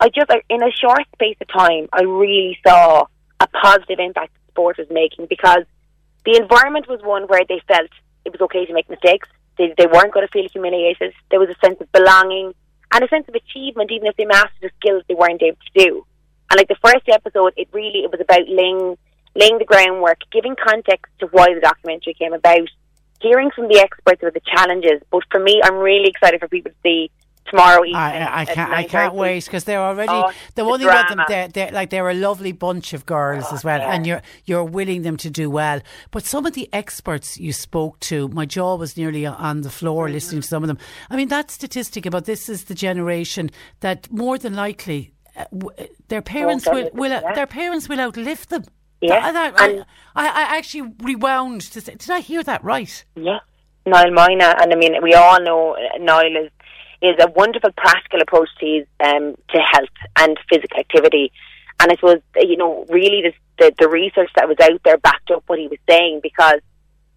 I 0.00 0.08
just, 0.08 0.30
in 0.48 0.62
a 0.62 0.70
short 0.72 1.02
space 1.14 1.36
of 1.40 1.48
time, 1.48 1.88
I 1.92 2.02
really 2.02 2.58
saw 2.66 3.06
a 3.40 3.46
positive 3.46 3.98
impact 4.00 4.32
that 4.34 4.52
sport 4.52 4.78
was 4.78 4.88
making 4.90 5.26
because 5.26 5.64
the 6.24 6.36
environment 6.36 6.88
was 6.88 7.00
one 7.02 7.24
where 7.24 7.44
they 7.48 7.60
felt 7.68 7.90
it 8.24 8.32
was 8.32 8.40
okay 8.40 8.66
to 8.66 8.72
make 8.72 8.88
mistakes. 8.88 9.28
They, 9.58 9.72
they 9.78 9.86
weren't 9.86 10.12
going 10.12 10.26
to 10.26 10.32
feel 10.32 10.48
humiliated. 10.50 11.12
There 11.30 11.38
was 11.38 11.50
a 11.50 11.66
sense 11.66 11.80
of 11.80 11.90
belonging 11.92 12.54
and 12.92 13.04
a 13.04 13.08
sense 13.08 13.28
of 13.28 13.34
achievement, 13.34 13.90
even 13.90 14.06
if 14.06 14.16
they 14.16 14.24
mastered 14.24 14.62
the 14.62 14.70
skills 14.80 15.04
they 15.08 15.14
weren't 15.14 15.42
able 15.42 15.58
to 15.74 15.84
do. 15.84 16.06
And 16.54 16.60
like 16.60 16.68
the 16.68 16.88
first 16.88 17.08
episode, 17.08 17.52
it 17.56 17.66
really 17.72 18.04
it 18.04 18.12
was 18.12 18.20
about 18.20 18.48
laying 18.48 18.96
laying 19.34 19.58
the 19.58 19.64
groundwork, 19.64 20.18
giving 20.30 20.54
context 20.54 21.10
to 21.18 21.26
why 21.32 21.52
the 21.52 21.58
documentary 21.58 22.14
came 22.14 22.32
about, 22.32 22.68
hearing 23.20 23.50
from 23.50 23.66
the 23.66 23.80
experts 23.80 24.22
about 24.22 24.34
the 24.34 24.40
challenges. 24.54 25.02
But 25.10 25.22
for 25.32 25.40
me, 25.40 25.60
I'm 25.64 25.74
really 25.74 26.06
excited 26.06 26.38
for 26.38 26.46
people 26.46 26.70
to 26.70 26.76
see 26.84 27.10
tomorrow 27.46 27.80
evening. 27.82 27.96
I, 27.96 28.42
I 28.42 28.44
can't, 28.44 28.70
I 28.72 28.84
can't 28.84 29.14
wait 29.14 29.44
because 29.44 29.64
they're 29.64 29.82
already 29.82 30.12
oh, 30.12 30.30
the 30.54 30.64
one 30.64 30.78
thing 30.78 30.88
about 30.88 31.08
them. 31.08 31.24
They're, 31.26 31.48
they're 31.48 31.72
like 31.72 31.90
they're 31.90 32.08
a 32.08 32.14
lovely 32.14 32.52
bunch 32.52 32.92
of 32.92 33.04
girls 33.04 33.46
oh, 33.50 33.54
as 33.56 33.64
well, 33.64 33.80
yeah. 33.80 33.92
and 33.92 34.06
you're 34.06 34.22
you're 34.44 34.62
willing 34.62 35.02
them 35.02 35.16
to 35.16 35.30
do 35.30 35.50
well. 35.50 35.80
But 36.12 36.24
some 36.24 36.46
of 36.46 36.52
the 36.52 36.68
experts 36.72 37.36
you 37.36 37.52
spoke 37.52 37.98
to, 38.00 38.28
my 38.28 38.46
jaw 38.46 38.76
was 38.76 38.96
nearly 38.96 39.26
on 39.26 39.62
the 39.62 39.70
floor 39.70 40.04
mm-hmm. 40.04 40.14
listening 40.14 40.42
to 40.42 40.46
some 40.46 40.62
of 40.62 40.68
them. 40.68 40.78
I 41.10 41.16
mean, 41.16 41.30
that 41.30 41.50
statistic 41.50 42.06
about 42.06 42.26
this 42.26 42.48
is 42.48 42.66
the 42.66 42.76
generation 42.76 43.50
that 43.80 44.08
more 44.12 44.38
than 44.38 44.54
likely 44.54 45.10
their 46.08 46.22
parents 46.22 46.66
oh, 46.66 46.74
will, 46.74 46.90
will 46.92 47.10
yeah. 47.10 47.34
their 47.34 47.46
parents 47.46 47.88
will 47.88 48.00
outlive 48.00 48.46
them. 48.48 48.64
Yeah, 49.00 49.32
that, 49.32 49.54
I, 49.58 49.84
I, 50.14 50.26
I, 50.28 50.56
actually 50.56 50.92
rewound 51.02 51.60
to 51.60 51.80
say, 51.80 51.94
did 51.94 52.10
I 52.10 52.20
hear 52.20 52.42
that 52.42 52.64
right? 52.64 53.04
Yeah, 53.16 53.40
Niall 53.86 54.12
Moyna, 54.12 54.62
and 54.62 54.72
I 54.72 54.76
mean, 54.76 54.94
we 55.02 55.12
all 55.14 55.42
know 55.42 55.76
Niall 56.00 56.36
is 56.36 56.50
is 57.02 57.16
a 57.20 57.30
wonderful 57.32 57.70
practical 57.76 58.22
approach 58.22 58.48
to 58.60 58.66
his, 58.66 58.86
um, 59.00 59.34
to 59.50 59.58
health 59.58 59.90
and 60.18 60.38
physical 60.48 60.78
activity. 60.78 61.32
And 61.80 61.92
it 61.92 62.02
was, 62.02 62.20
you 62.36 62.56
know 62.56 62.86
really 62.88 63.20
this, 63.22 63.34
the 63.58 63.74
the 63.78 63.88
research 63.88 64.30
that 64.36 64.48
was 64.48 64.56
out 64.62 64.80
there 64.84 64.96
backed 64.98 65.30
up 65.30 65.42
what 65.48 65.58
he 65.58 65.68
was 65.68 65.78
saying 65.88 66.20
because 66.22 66.60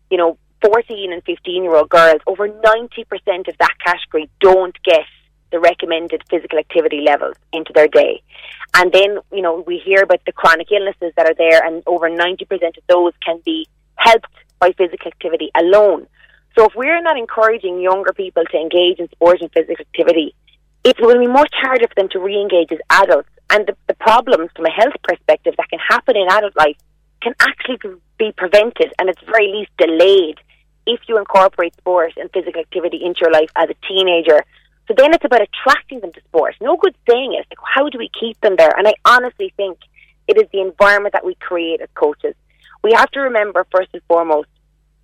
you 0.09 0.17
know 0.17 0.37
14 0.61 1.13
and 1.13 1.23
15 1.23 1.63
year 1.63 1.75
old 1.75 1.89
girls 1.89 2.21
over 2.25 2.47
90 2.47 3.03
percent 3.05 3.47
of 3.47 3.57
that 3.59 3.75
category 3.85 4.29
don't 4.39 4.75
get 4.83 5.05
the 5.51 5.59
recommended 5.59 6.23
physical 6.29 6.59
activity 6.59 7.01
levels 7.01 7.35
into 7.53 7.71
their 7.73 7.87
day. 7.87 8.21
And 8.75 8.91
then, 8.91 9.19
you 9.31 9.41
know, 9.41 9.63
we 9.65 9.77
hear 9.83 10.03
about 10.03 10.21
the 10.25 10.31
chronic 10.31 10.67
illnesses 10.71 11.13
that 11.15 11.25
are 11.25 11.35
there, 11.35 11.63
and 11.65 11.83
over 11.87 12.09
90% 12.09 12.51
of 12.51 12.83
those 12.87 13.13
can 13.23 13.41
be 13.45 13.67
helped 13.95 14.27
by 14.59 14.71
physical 14.77 15.07
activity 15.07 15.51
alone. 15.55 16.07
So 16.57 16.65
if 16.65 16.73
we're 16.75 17.01
not 17.01 17.17
encouraging 17.17 17.81
younger 17.81 18.13
people 18.13 18.43
to 18.51 18.57
engage 18.57 18.99
in 18.99 19.09
sport 19.11 19.41
and 19.41 19.51
physical 19.51 19.85
activity, 19.93 20.33
it 20.83 20.97
will 20.99 21.19
be 21.19 21.27
much 21.27 21.53
harder 21.53 21.87
for 21.87 21.95
them 21.95 22.09
to 22.09 22.19
re-engage 22.19 22.71
as 22.71 22.79
adults. 22.89 23.29
And 23.49 23.67
the, 23.67 23.75
the 23.87 23.93
problems 23.95 24.49
from 24.55 24.65
a 24.65 24.71
health 24.71 24.95
perspective 25.03 25.53
that 25.57 25.69
can 25.69 25.79
happen 25.79 26.17
in 26.17 26.27
adult 26.29 26.55
life 26.57 26.77
can 27.21 27.33
actually 27.39 27.77
be 28.17 28.31
prevented 28.35 28.93
and 28.99 29.09
it's 29.09 29.21
very 29.25 29.51
least 29.51 29.71
delayed 29.77 30.39
if 30.85 31.01
you 31.07 31.17
incorporate 31.17 31.75
sport 31.75 32.13
and 32.17 32.31
physical 32.31 32.61
activity 32.61 33.03
into 33.03 33.19
your 33.21 33.31
life 33.31 33.49
as 33.55 33.69
a 33.69 33.75
teenager. 33.87 34.43
So 34.87 34.93
then 34.95 35.13
it's 35.13 35.25
about 35.25 35.41
attracting 35.41 35.99
them 35.99 36.13
to 36.13 36.21
sport. 36.21 36.55
No 36.61 36.77
good 36.77 36.95
saying 37.09 37.33
it. 37.33 37.45
Like, 37.49 37.59
how 37.63 37.89
do 37.89 37.97
we 37.97 38.09
keep 38.17 38.39
them 38.41 38.55
there? 38.57 38.73
And 38.77 38.87
I 38.87 38.93
honestly 39.05 39.53
think 39.57 39.79
it 40.27 40.37
is 40.37 40.47
the 40.51 40.61
environment 40.61 41.13
that 41.13 41.25
we 41.25 41.35
create 41.35 41.81
as 41.81 41.89
coaches. 41.93 42.35
We 42.83 42.93
have 42.93 43.11
to 43.11 43.19
remember, 43.21 43.65
first 43.71 43.89
and 43.93 44.01
foremost, 44.07 44.47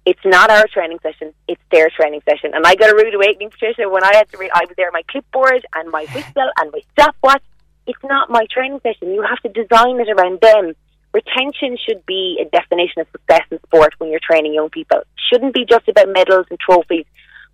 it's 0.06 0.24
not 0.26 0.50
our 0.50 0.68
training 0.68 1.00
session, 1.02 1.34
it's 1.48 1.62
their 1.72 1.90
training 1.90 2.22
session. 2.30 2.52
And 2.54 2.66
I 2.66 2.76
got 2.76 2.92
a 2.92 2.96
rude 2.96 3.16
awakening, 3.16 3.50
Patricia, 3.50 3.90
when 3.90 4.04
I 4.04 4.16
had 4.16 4.30
to 4.32 4.38
read, 4.38 4.52
I 4.54 4.66
was 4.66 4.76
there, 4.76 4.92
my 4.92 5.04
clipboard 5.10 5.66
and 5.76 5.90
my 5.92 6.06
whistle 6.14 6.50
and 6.60 6.72
my 6.72 6.82
stopwatch. 6.92 7.44
It's 7.88 8.04
not 8.04 8.30
my 8.30 8.46
training 8.52 8.80
session. 8.84 9.14
You 9.14 9.24
have 9.24 9.40
to 9.40 9.50
design 9.50 10.00
it 10.00 10.10
around 10.10 10.40
them. 10.42 10.74
Retention 11.14 11.78
should 11.78 12.06
be 12.06 12.40
a 12.42 12.50
definition 12.50 13.02
of 13.02 13.08
success 13.12 13.44
in 13.52 13.60
sport 13.64 13.94
when 13.98 14.10
you're 14.10 14.20
training 14.20 14.54
young 14.54 14.70
people. 14.70 15.00
It 15.00 15.08
shouldn't 15.30 15.54
be 15.54 15.66
just 15.66 15.88
about 15.88 16.10
medals 16.10 16.48
and 16.50 16.60
trophies. 16.60 17.06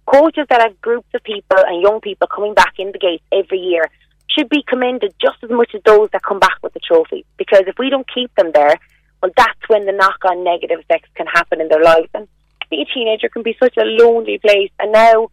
Coaches 0.10 0.48
that 0.50 0.62
have 0.62 0.82
groups 0.82 1.08
of 1.14 1.24
people 1.24 1.58
and 1.68 1.82
young 1.84 2.02
people 2.02 2.28
coming 2.28 2.56
back 2.56 2.74
in 2.80 2.92
the 2.92 2.98
gates 2.98 3.24
every 3.32 3.60
year 3.60 3.90
should 4.28 4.50
be 4.50 4.64
commended 4.68 5.14
just 5.22 5.38
as 5.44 5.52
much 5.52 5.72
as 5.76 5.82
those 5.86 6.10
that 6.12 6.24
come 6.24 6.40
back 6.40 6.58
with 6.64 6.74
the 6.74 6.80
trophy. 6.80 7.26
Because 7.38 7.64
if 7.68 7.78
we 7.78 7.92
don't 7.92 8.08
keep 8.12 8.34
them 8.36 8.52
there, 8.54 8.76
well, 9.22 9.32
that's 9.38 9.60
when 9.68 9.86
the 9.86 9.92
knock 9.92 10.18
on 10.26 10.44
negative 10.44 10.80
effects 10.80 11.10
can 11.16 11.28
happen 11.28 11.62
in 11.62 11.68
their 11.68 11.84
lives. 11.84 12.10
And 12.16 12.28
being 12.70 12.86
a 12.90 12.94
teenager 12.94 13.30
can 13.30 13.44
be 13.44 13.56
such 13.60 13.78
a 13.78 13.84
lonely 13.84 14.40
place. 14.40 14.72
And 14.80 14.92
now, 14.92 15.30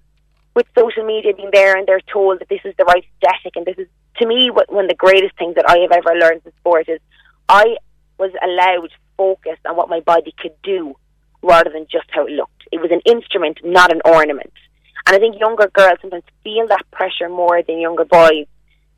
with 0.55 0.67
social 0.77 1.05
media 1.05 1.35
being 1.35 1.51
there 1.53 1.77
and 1.77 1.87
they're 1.87 2.01
told 2.13 2.41
that 2.41 2.49
this 2.49 2.61
is 2.65 2.75
the 2.77 2.85
right 2.85 3.05
aesthetic, 3.23 3.57
and 3.57 3.65
this 3.65 3.79
is, 3.79 3.89
to 4.19 4.27
me, 4.27 4.51
one 4.51 4.85
of 4.85 4.91
the 4.91 4.95
greatest 4.95 5.39
things 5.39 5.55
that 5.55 5.69
I 5.69 5.79
have 5.79 5.93
ever 5.93 6.19
learned 6.19 6.43
in 6.45 6.53
sport 6.61 6.89
is 6.89 7.01
I 7.49 7.77
was 8.19 8.33
allowed 8.43 8.91
to 8.91 8.97
focus 9.17 9.59
on 9.67 9.77
what 9.77 9.89
my 9.89 10.01
body 10.01 10.35
could 10.39 10.55
do 10.63 10.97
rather 11.43 11.71
than 11.71 11.87
just 11.91 12.09
how 12.11 12.27
it 12.27 12.33
looked. 12.33 12.65
It 12.73 12.81
was 12.81 12.91
an 12.91 13.01
instrument, 13.05 13.61
not 13.65 13.93
an 13.93 14.01
ornament. 14.05 14.53
And 15.07 15.15
I 15.15 15.19
think 15.19 15.39
younger 15.39 15.69
girls 15.73 15.99
sometimes 16.01 16.25
feel 16.43 16.67
that 16.69 16.85
pressure 16.91 17.29
more 17.29 17.63
than 17.63 17.79
younger 17.79 18.05
boys. 18.05 18.47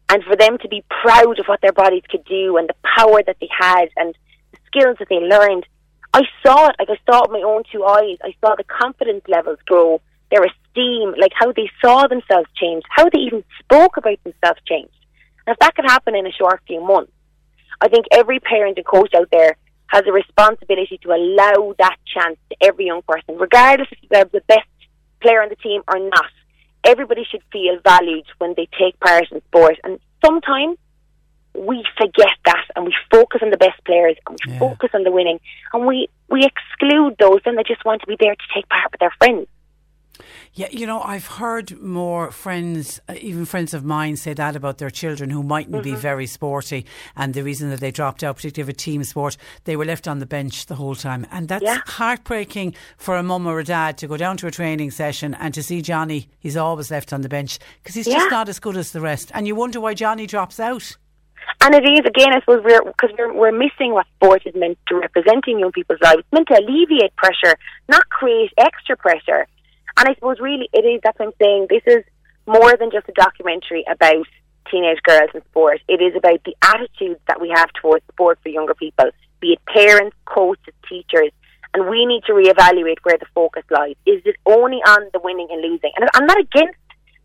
And 0.08 0.24
for 0.24 0.36
them 0.36 0.56
to 0.58 0.68
be 0.68 0.82
proud 0.88 1.38
of 1.38 1.46
what 1.46 1.60
their 1.60 1.72
bodies 1.72 2.02
could 2.08 2.24
do 2.24 2.56
and 2.56 2.68
the 2.68 2.74
power 2.96 3.22
that 3.26 3.36
they 3.40 3.48
had 3.56 3.90
and 3.96 4.14
the 4.52 4.58
skills 4.66 4.96
that 4.98 5.08
they 5.10 5.20
learned, 5.20 5.66
I 6.14 6.22
saw 6.42 6.68
it, 6.68 6.76
like 6.78 6.88
I 6.88 6.96
saw 7.04 7.24
it 7.24 7.30
with 7.30 7.42
my 7.42 7.46
own 7.46 7.62
two 7.70 7.84
eyes. 7.84 8.16
I 8.24 8.34
saw 8.40 8.54
the 8.56 8.64
confidence 8.64 9.22
levels 9.28 9.58
grow, 9.66 10.00
their 10.30 10.44
esteem, 10.44 11.14
like 11.20 11.32
how 11.34 11.52
they 11.52 11.70
saw 11.82 12.06
themselves 12.06 12.48
change, 12.56 12.84
how 12.88 13.04
they 13.10 13.18
even 13.18 13.44
spoke 13.58 13.98
about 13.98 14.22
themselves 14.24 14.60
changed. 14.66 14.94
And 15.46 15.52
if 15.52 15.58
that 15.58 15.74
could 15.74 15.84
happen 15.84 16.14
in 16.14 16.26
a 16.26 16.32
short 16.32 16.62
few 16.66 16.82
months, 16.82 17.12
I 17.82 17.88
think 17.88 18.06
every 18.10 18.40
parent 18.40 18.78
and 18.78 18.86
coach 18.86 19.12
out 19.14 19.28
there 19.30 19.56
has 19.88 20.04
a 20.06 20.12
responsibility 20.12 20.98
to 21.02 21.10
allow 21.12 21.74
that 21.78 21.96
chance 22.06 22.38
to 22.50 22.56
every 22.62 22.86
young 22.86 23.02
person, 23.02 23.36
regardless 23.36 23.88
if 23.92 24.08
they're 24.08 24.24
the 24.24 24.42
best 24.48 24.68
player 25.20 25.42
on 25.42 25.48
the 25.48 25.56
team 25.56 25.82
or 25.88 25.98
not. 25.98 26.30
Everybody 26.84 27.24
should 27.24 27.42
feel 27.52 27.78
valued 27.84 28.26
when 28.38 28.54
they 28.56 28.68
take 28.78 28.98
part 29.00 29.30
in 29.30 29.42
sport. 29.42 29.76
And 29.84 29.98
sometimes 30.24 30.78
we 31.54 31.84
forget 31.96 32.36
that 32.44 32.64
and 32.76 32.84
we 32.84 32.94
focus 33.10 33.40
on 33.42 33.50
the 33.50 33.56
best 33.56 33.82
players 33.84 34.16
and 34.26 34.38
we 34.46 34.52
yeah. 34.52 34.58
focus 34.58 34.90
on 34.94 35.02
the 35.02 35.10
winning 35.10 35.40
and 35.72 35.86
we, 35.86 36.08
we 36.28 36.44
exclude 36.46 37.16
those 37.18 37.40
and 37.44 37.58
they 37.58 37.64
just 37.64 37.84
want 37.84 38.00
to 38.00 38.06
be 38.06 38.16
there 38.18 38.34
to 38.34 38.54
take 38.54 38.68
part 38.68 38.90
with 38.92 39.00
their 39.00 39.14
friends. 39.18 39.46
Yeah, 40.54 40.68
you 40.70 40.86
know, 40.86 41.00
I've 41.00 41.26
heard 41.26 41.80
more 41.80 42.30
friends, 42.30 43.00
uh, 43.08 43.14
even 43.20 43.44
friends 43.44 43.74
of 43.74 43.84
mine, 43.84 44.16
say 44.16 44.34
that 44.34 44.56
about 44.56 44.78
their 44.78 44.90
children 44.90 45.30
who 45.30 45.42
mightn't 45.42 45.74
mm-hmm. 45.74 45.94
be 45.94 45.94
very 45.94 46.26
sporty. 46.26 46.86
And 47.16 47.34
the 47.34 47.42
reason 47.42 47.70
that 47.70 47.80
they 47.80 47.90
dropped 47.90 48.22
out, 48.22 48.36
particularly 48.36 48.70
of 48.70 48.74
a 48.74 48.78
team 48.78 49.04
sport, 49.04 49.36
they 49.64 49.76
were 49.76 49.84
left 49.84 50.08
on 50.08 50.18
the 50.18 50.26
bench 50.26 50.66
the 50.66 50.74
whole 50.76 50.94
time. 50.94 51.26
And 51.30 51.48
that's 51.48 51.64
yeah. 51.64 51.80
heartbreaking 51.86 52.74
for 52.96 53.16
a 53.16 53.22
mum 53.22 53.46
or 53.46 53.60
a 53.60 53.64
dad 53.64 53.98
to 53.98 54.06
go 54.06 54.16
down 54.16 54.36
to 54.38 54.46
a 54.46 54.50
training 54.50 54.90
session 54.90 55.34
and 55.34 55.54
to 55.54 55.62
see 55.62 55.82
Johnny, 55.82 56.28
he's 56.38 56.56
always 56.56 56.90
left 56.90 57.12
on 57.12 57.22
the 57.22 57.28
bench 57.28 57.58
because 57.82 57.94
he's 57.94 58.06
yeah. 58.06 58.18
just 58.18 58.30
not 58.30 58.48
as 58.48 58.58
good 58.58 58.76
as 58.76 58.92
the 58.92 59.00
rest. 59.00 59.30
And 59.34 59.46
you 59.46 59.54
wonder 59.54 59.80
why 59.80 59.94
Johnny 59.94 60.26
drops 60.26 60.58
out. 60.58 60.96
And 61.60 61.74
it 61.74 61.84
is 61.84 62.00
again, 62.00 62.32
I 62.32 62.40
suppose, 62.40 62.62
we're 62.64 62.82
because 62.82 63.10
we're, 63.18 63.32
we're 63.32 63.52
missing 63.52 63.92
what 63.92 64.06
sport 64.16 64.42
is 64.46 64.54
meant 64.54 64.78
to 64.88 64.96
represent 64.96 65.44
in 65.46 65.58
young 65.58 65.72
people's 65.72 65.98
lives. 66.02 66.20
It's 66.20 66.32
meant 66.32 66.48
to 66.48 66.58
alleviate 66.58 67.16
pressure, 67.16 67.56
not 67.88 68.08
create 68.10 68.52
extra 68.58 68.96
pressure. 68.96 69.46
And 69.98 70.08
I 70.08 70.14
suppose 70.14 70.38
really 70.40 70.68
it 70.72 70.84
is. 70.84 71.00
That's 71.02 71.18
what 71.18 71.26
I'm 71.28 71.34
saying. 71.40 71.66
This 71.68 71.82
is 71.86 72.04
more 72.46 72.76
than 72.76 72.90
just 72.90 73.08
a 73.08 73.12
documentary 73.12 73.84
about 73.90 74.26
teenage 74.70 75.02
girls 75.02 75.30
in 75.34 75.42
sport. 75.46 75.80
It 75.88 76.00
is 76.00 76.14
about 76.16 76.40
the 76.44 76.54
attitudes 76.62 77.20
that 77.26 77.40
we 77.40 77.48
have 77.54 77.68
towards 77.80 78.04
sport 78.12 78.38
for 78.42 78.48
younger 78.48 78.74
people, 78.74 79.10
be 79.40 79.54
it 79.54 79.60
parents, 79.66 80.16
coaches, 80.24 80.74
teachers. 80.88 81.30
And 81.74 81.88
we 81.90 82.06
need 82.06 82.22
to 82.26 82.32
reevaluate 82.32 82.96
where 83.02 83.18
the 83.18 83.26
focus 83.34 83.64
lies. 83.70 83.96
Is 84.06 84.22
it 84.24 84.36
only 84.46 84.78
on 84.86 85.10
the 85.12 85.20
winning 85.22 85.48
and 85.50 85.60
losing? 85.60 85.90
And 85.96 86.08
I'm 86.14 86.26
not 86.26 86.38
against 86.40 86.78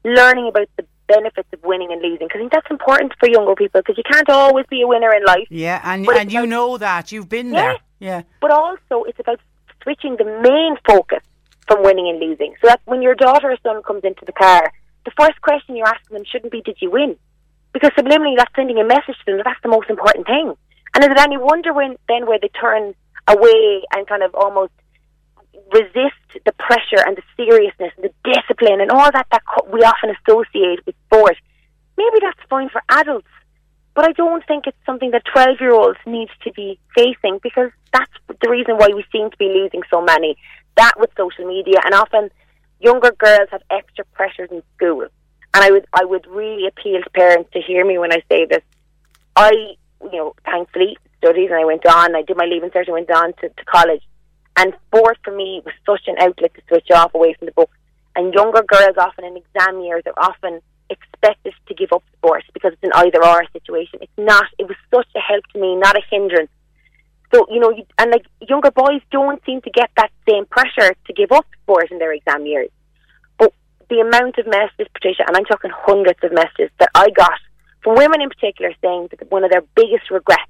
learning 0.03 0.47
about 0.47 0.67
the 0.77 0.85
benefits 1.07 1.47
of 1.53 1.63
winning 1.63 1.91
and 1.91 2.01
losing 2.01 2.27
because 2.27 2.39
I 2.39 2.39
think 2.39 2.51
that's 2.51 2.69
important 2.71 3.13
for 3.19 3.29
younger 3.29 3.55
people 3.55 3.81
because 3.81 3.97
you 3.97 4.03
can't 4.09 4.29
always 4.29 4.65
be 4.69 4.81
a 4.81 4.87
winner 4.87 5.13
in 5.13 5.23
life. 5.23 5.47
Yeah, 5.49 5.79
and 5.83 6.07
and 6.07 6.31
you 6.31 6.45
know 6.45 6.77
that 6.77 7.11
you've 7.11 7.29
been 7.29 7.53
Yeah. 7.53 7.61
there. 7.61 7.77
Yeah. 7.99 8.21
But 8.41 8.51
also, 8.51 9.03
it's 9.07 9.19
about 9.19 9.39
switching 9.81 10.17
the 10.17 10.25
main 10.25 10.75
focus 10.85 11.23
from 11.67 11.83
winning 11.83 12.09
and 12.09 12.19
losing. 12.19 12.55
So 12.61 12.67
that 12.67 12.81
when 12.85 13.01
your 13.01 13.15
daughter 13.15 13.51
or 13.51 13.57
son 13.63 13.81
comes 13.83 14.03
into 14.03 14.25
the 14.25 14.31
car, 14.31 14.71
the 15.05 15.11
first 15.19 15.41
question 15.41 15.75
you're 15.75 15.87
asking 15.87 16.15
them 16.17 16.25
shouldn't 16.25 16.51
be, 16.51 16.61
"Did 16.61 16.77
you 16.81 16.91
win?" 16.91 17.17
Because 17.73 17.91
subliminally, 17.91 18.37
that's 18.37 18.55
sending 18.55 18.79
a 18.79 18.83
message 18.83 19.17
to 19.19 19.25
them 19.25 19.37
that 19.37 19.45
that's 19.45 19.61
the 19.63 19.69
most 19.69 19.89
important 19.89 20.27
thing. 20.27 20.55
And 20.93 21.03
is 21.03 21.09
it 21.09 21.19
any 21.19 21.37
wonder 21.37 21.73
when 21.73 21.97
then 22.07 22.25
where 22.27 22.39
they 22.39 22.49
turn 22.49 22.93
away 23.27 23.83
and 23.95 24.07
kind 24.07 24.23
of 24.23 24.35
almost 24.35 24.73
resist 25.71 26.45
the 26.45 26.51
pressure 26.53 27.01
and 27.05 27.17
the 27.17 27.23
seriousness 27.35 27.91
and 27.97 28.05
the 28.05 28.31
discipline 28.31 28.79
and 28.79 28.91
all 28.91 29.11
that 29.11 29.27
that 29.31 29.41
we 29.71 29.81
often 29.81 30.13
associate 30.21 30.85
with 30.85 30.95
sport? 31.07 31.35
Maybe 31.97 32.19
that's 32.21 32.39
fine 32.49 32.69
for 32.69 32.81
adults, 32.89 33.27
but 33.95 34.05
I 34.05 34.11
don't 34.11 34.45
think 34.45 34.67
it's 34.67 34.77
something 34.85 35.11
that 35.11 35.23
12 35.31 35.57
year 35.59 35.73
olds 35.73 35.99
need 36.05 36.29
to 36.43 36.51
be 36.51 36.79
facing 36.95 37.39
because 37.41 37.71
that's 37.91 38.11
the 38.41 38.49
reason 38.49 38.77
why 38.77 38.89
we 38.93 39.05
seem 39.11 39.29
to 39.29 39.37
be 39.37 39.47
losing 39.47 39.81
so 39.89 40.01
many. 40.01 40.37
That 40.75 40.93
with 40.99 41.11
social 41.17 41.47
media, 41.47 41.79
and 41.83 41.93
often 41.93 42.29
younger 42.79 43.11
girls 43.11 43.49
have 43.51 43.61
extra 43.69 44.05
pressures 44.13 44.49
in 44.51 44.61
school. 44.75 45.07
And 45.53 45.63
I 45.63 45.71
would, 45.71 45.85
I 45.93 46.03
would 46.03 46.25
really 46.27 46.67
appeal 46.67 47.01
to 47.01 47.09
parents 47.11 47.49
to 47.53 47.61
hear 47.61 47.85
me 47.85 47.97
when 47.97 48.11
I 48.11 48.23
say 48.29 48.45
this. 48.45 48.63
I, 49.35 49.51
you 50.01 50.11
know, 50.11 50.35
thankfully 50.45 50.97
studied 51.17 51.51
and 51.51 51.59
I 51.59 51.65
went 51.65 51.85
on. 51.85 52.15
I 52.15 52.23
did 52.23 52.37
my 52.37 52.45
leaving 52.45 52.69
cert 52.69 52.85
and 52.85 52.93
went 52.93 53.11
on 53.11 53.33
to, 53.33 53.49
to 53.49 53.65
college. 53.65 54.01
And 54.57 54.73
sport 54.87 55.17
for 55.23 55.35
me 55.35 55.61
was 55.65 55.73
such 55.85 56.07
an 56.07 56.15
outlet 56.19 56.53
to 56.55 56.61
switch 56.67 56.91
off 56.93 57.13
away 57.13 57.33
from 57.33 57.47
the 57.47 57.51
books. 57.53 57.77
And 58.15 58.33
younger 58.33 58.61
girls, 58.61 58.97
often 58.97 59.25
in 59.25 59.37
exam 59.37 59.81
years, 59.81 60.03
are 60.05 60.13
often 60.17 60.61
expected 60.89 61.53
to 61.67 61.73
give 61.73 61.91
up 61.91 62.03
sport 62.17 62.43
because 62.53 62.73
it's 62.73 62.83
an 62.83 62.91
either 62.95 63.23
or 63.25 63.43
situation. 63.53 63.99
It's 64.01 64.11
not. 64.17 64.45
It 64.59 64.67
was 64.67 64.77
such 64.93 65.07
a 65.15 65.19
help 65.19 65.45
to 65.53 65.59
me, 65.59 65.75
not 65.75 65.95
a 65.95 66.01
hindrance. 66.11 66.51
So 67.33 67.47
you 67.49 67.59
know, 67.59 67.71
you, 67.71 67.85
and 67.97 68.11
like 68.11 68.25
younger 68.47 68.71
boys 68.71 69.01
don't 69.11 69.43
seem 69.45 69.61
to 69.61 69.71
get 69.71 69.89
that 69.97 70.11
same 70.29 70.45
pressure 70.45 70.93
to 71.05 71.13
give 71.13 71.31
up 71.31 71.45
sport 71.63 71.91
in 71.91 71.97
their 71.97 72.13
exam 72.13 72.45
years. 72.45 72.69
But 73.37 73.53
the 73.89 74.01
amount 74.01 74.37
of 74.37 74.45
messages, 74.45 74.87
Patricia, 74.93 75.23
and 75.27 75.35
I'm 75.35 75.45
talking 75.45 75.71
hundreds 75.73 76.19
of 76.23 76.31
messages 76.31 76.69
that 76.79 76.89
I 76.93 77.09
got 77.09 77.39
from 77.81 77.95
women 77.95 78.21
in 78.21 78.29
particular 78.29 78.71
saying 78.81 79.09
that 79.11 79.31
one 79.31 79.43
of 79.43 79.51
their 79.51 79.63
biggest 79.75 80.11
regrets 80.11 80.43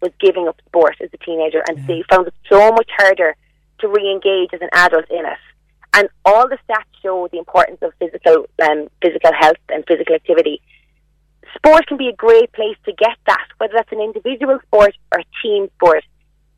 was 0.00 0.10
giving 0.20 0.48
up 0.48 0.56
sport 0.66 0.96
as 1.00 1.10
a 1.12 1.18
teenager, 1.18 1.62
and 1.68 1.86
they 1.86 2.02
found 2.10 2.26
it 2.26 2.34
so 2.50 2.72
much 2.72 2.88
harder 2.96 3.36
to 3.80 3.88
re-engage 3.88 4.50
as 4.52 4.60
an 4.60 4.70
adult 4.72 5.10
in 5.10 5.26
it. 5.26 5.38
And 5.94 6.08
all 6.24 6.48
the 6.48 6.56
stats 6.66 6.88
show 7.02 7.28
the 7.30 7.38
importance 7.38 7.78
of 7.82 7.92
physical 7.98 8.46
um, 8.62 8.88
physical 9.02 9.32
health 9.38 9.60
and 9.68 9.84
physical 9.86 10.14
activity. 10.14 10.62
Sport 11.56 11.86
can 11.86 11.98
be 11.98 12.08
a 12.08 12.14
great 12.14 12.50
place 12.52 12.76
to 12.86 12.92
get 12.92 13.18
that, 13.26 13.46
whether 13.58 13.74
that's 13.76 13.92
an 13.92 14.00
individual 14.00 14.58
sport 14.66 14.96
or 15.12 15.20
a 15.20 15.24
team 15.42 15.68
sport. 15.76 16.02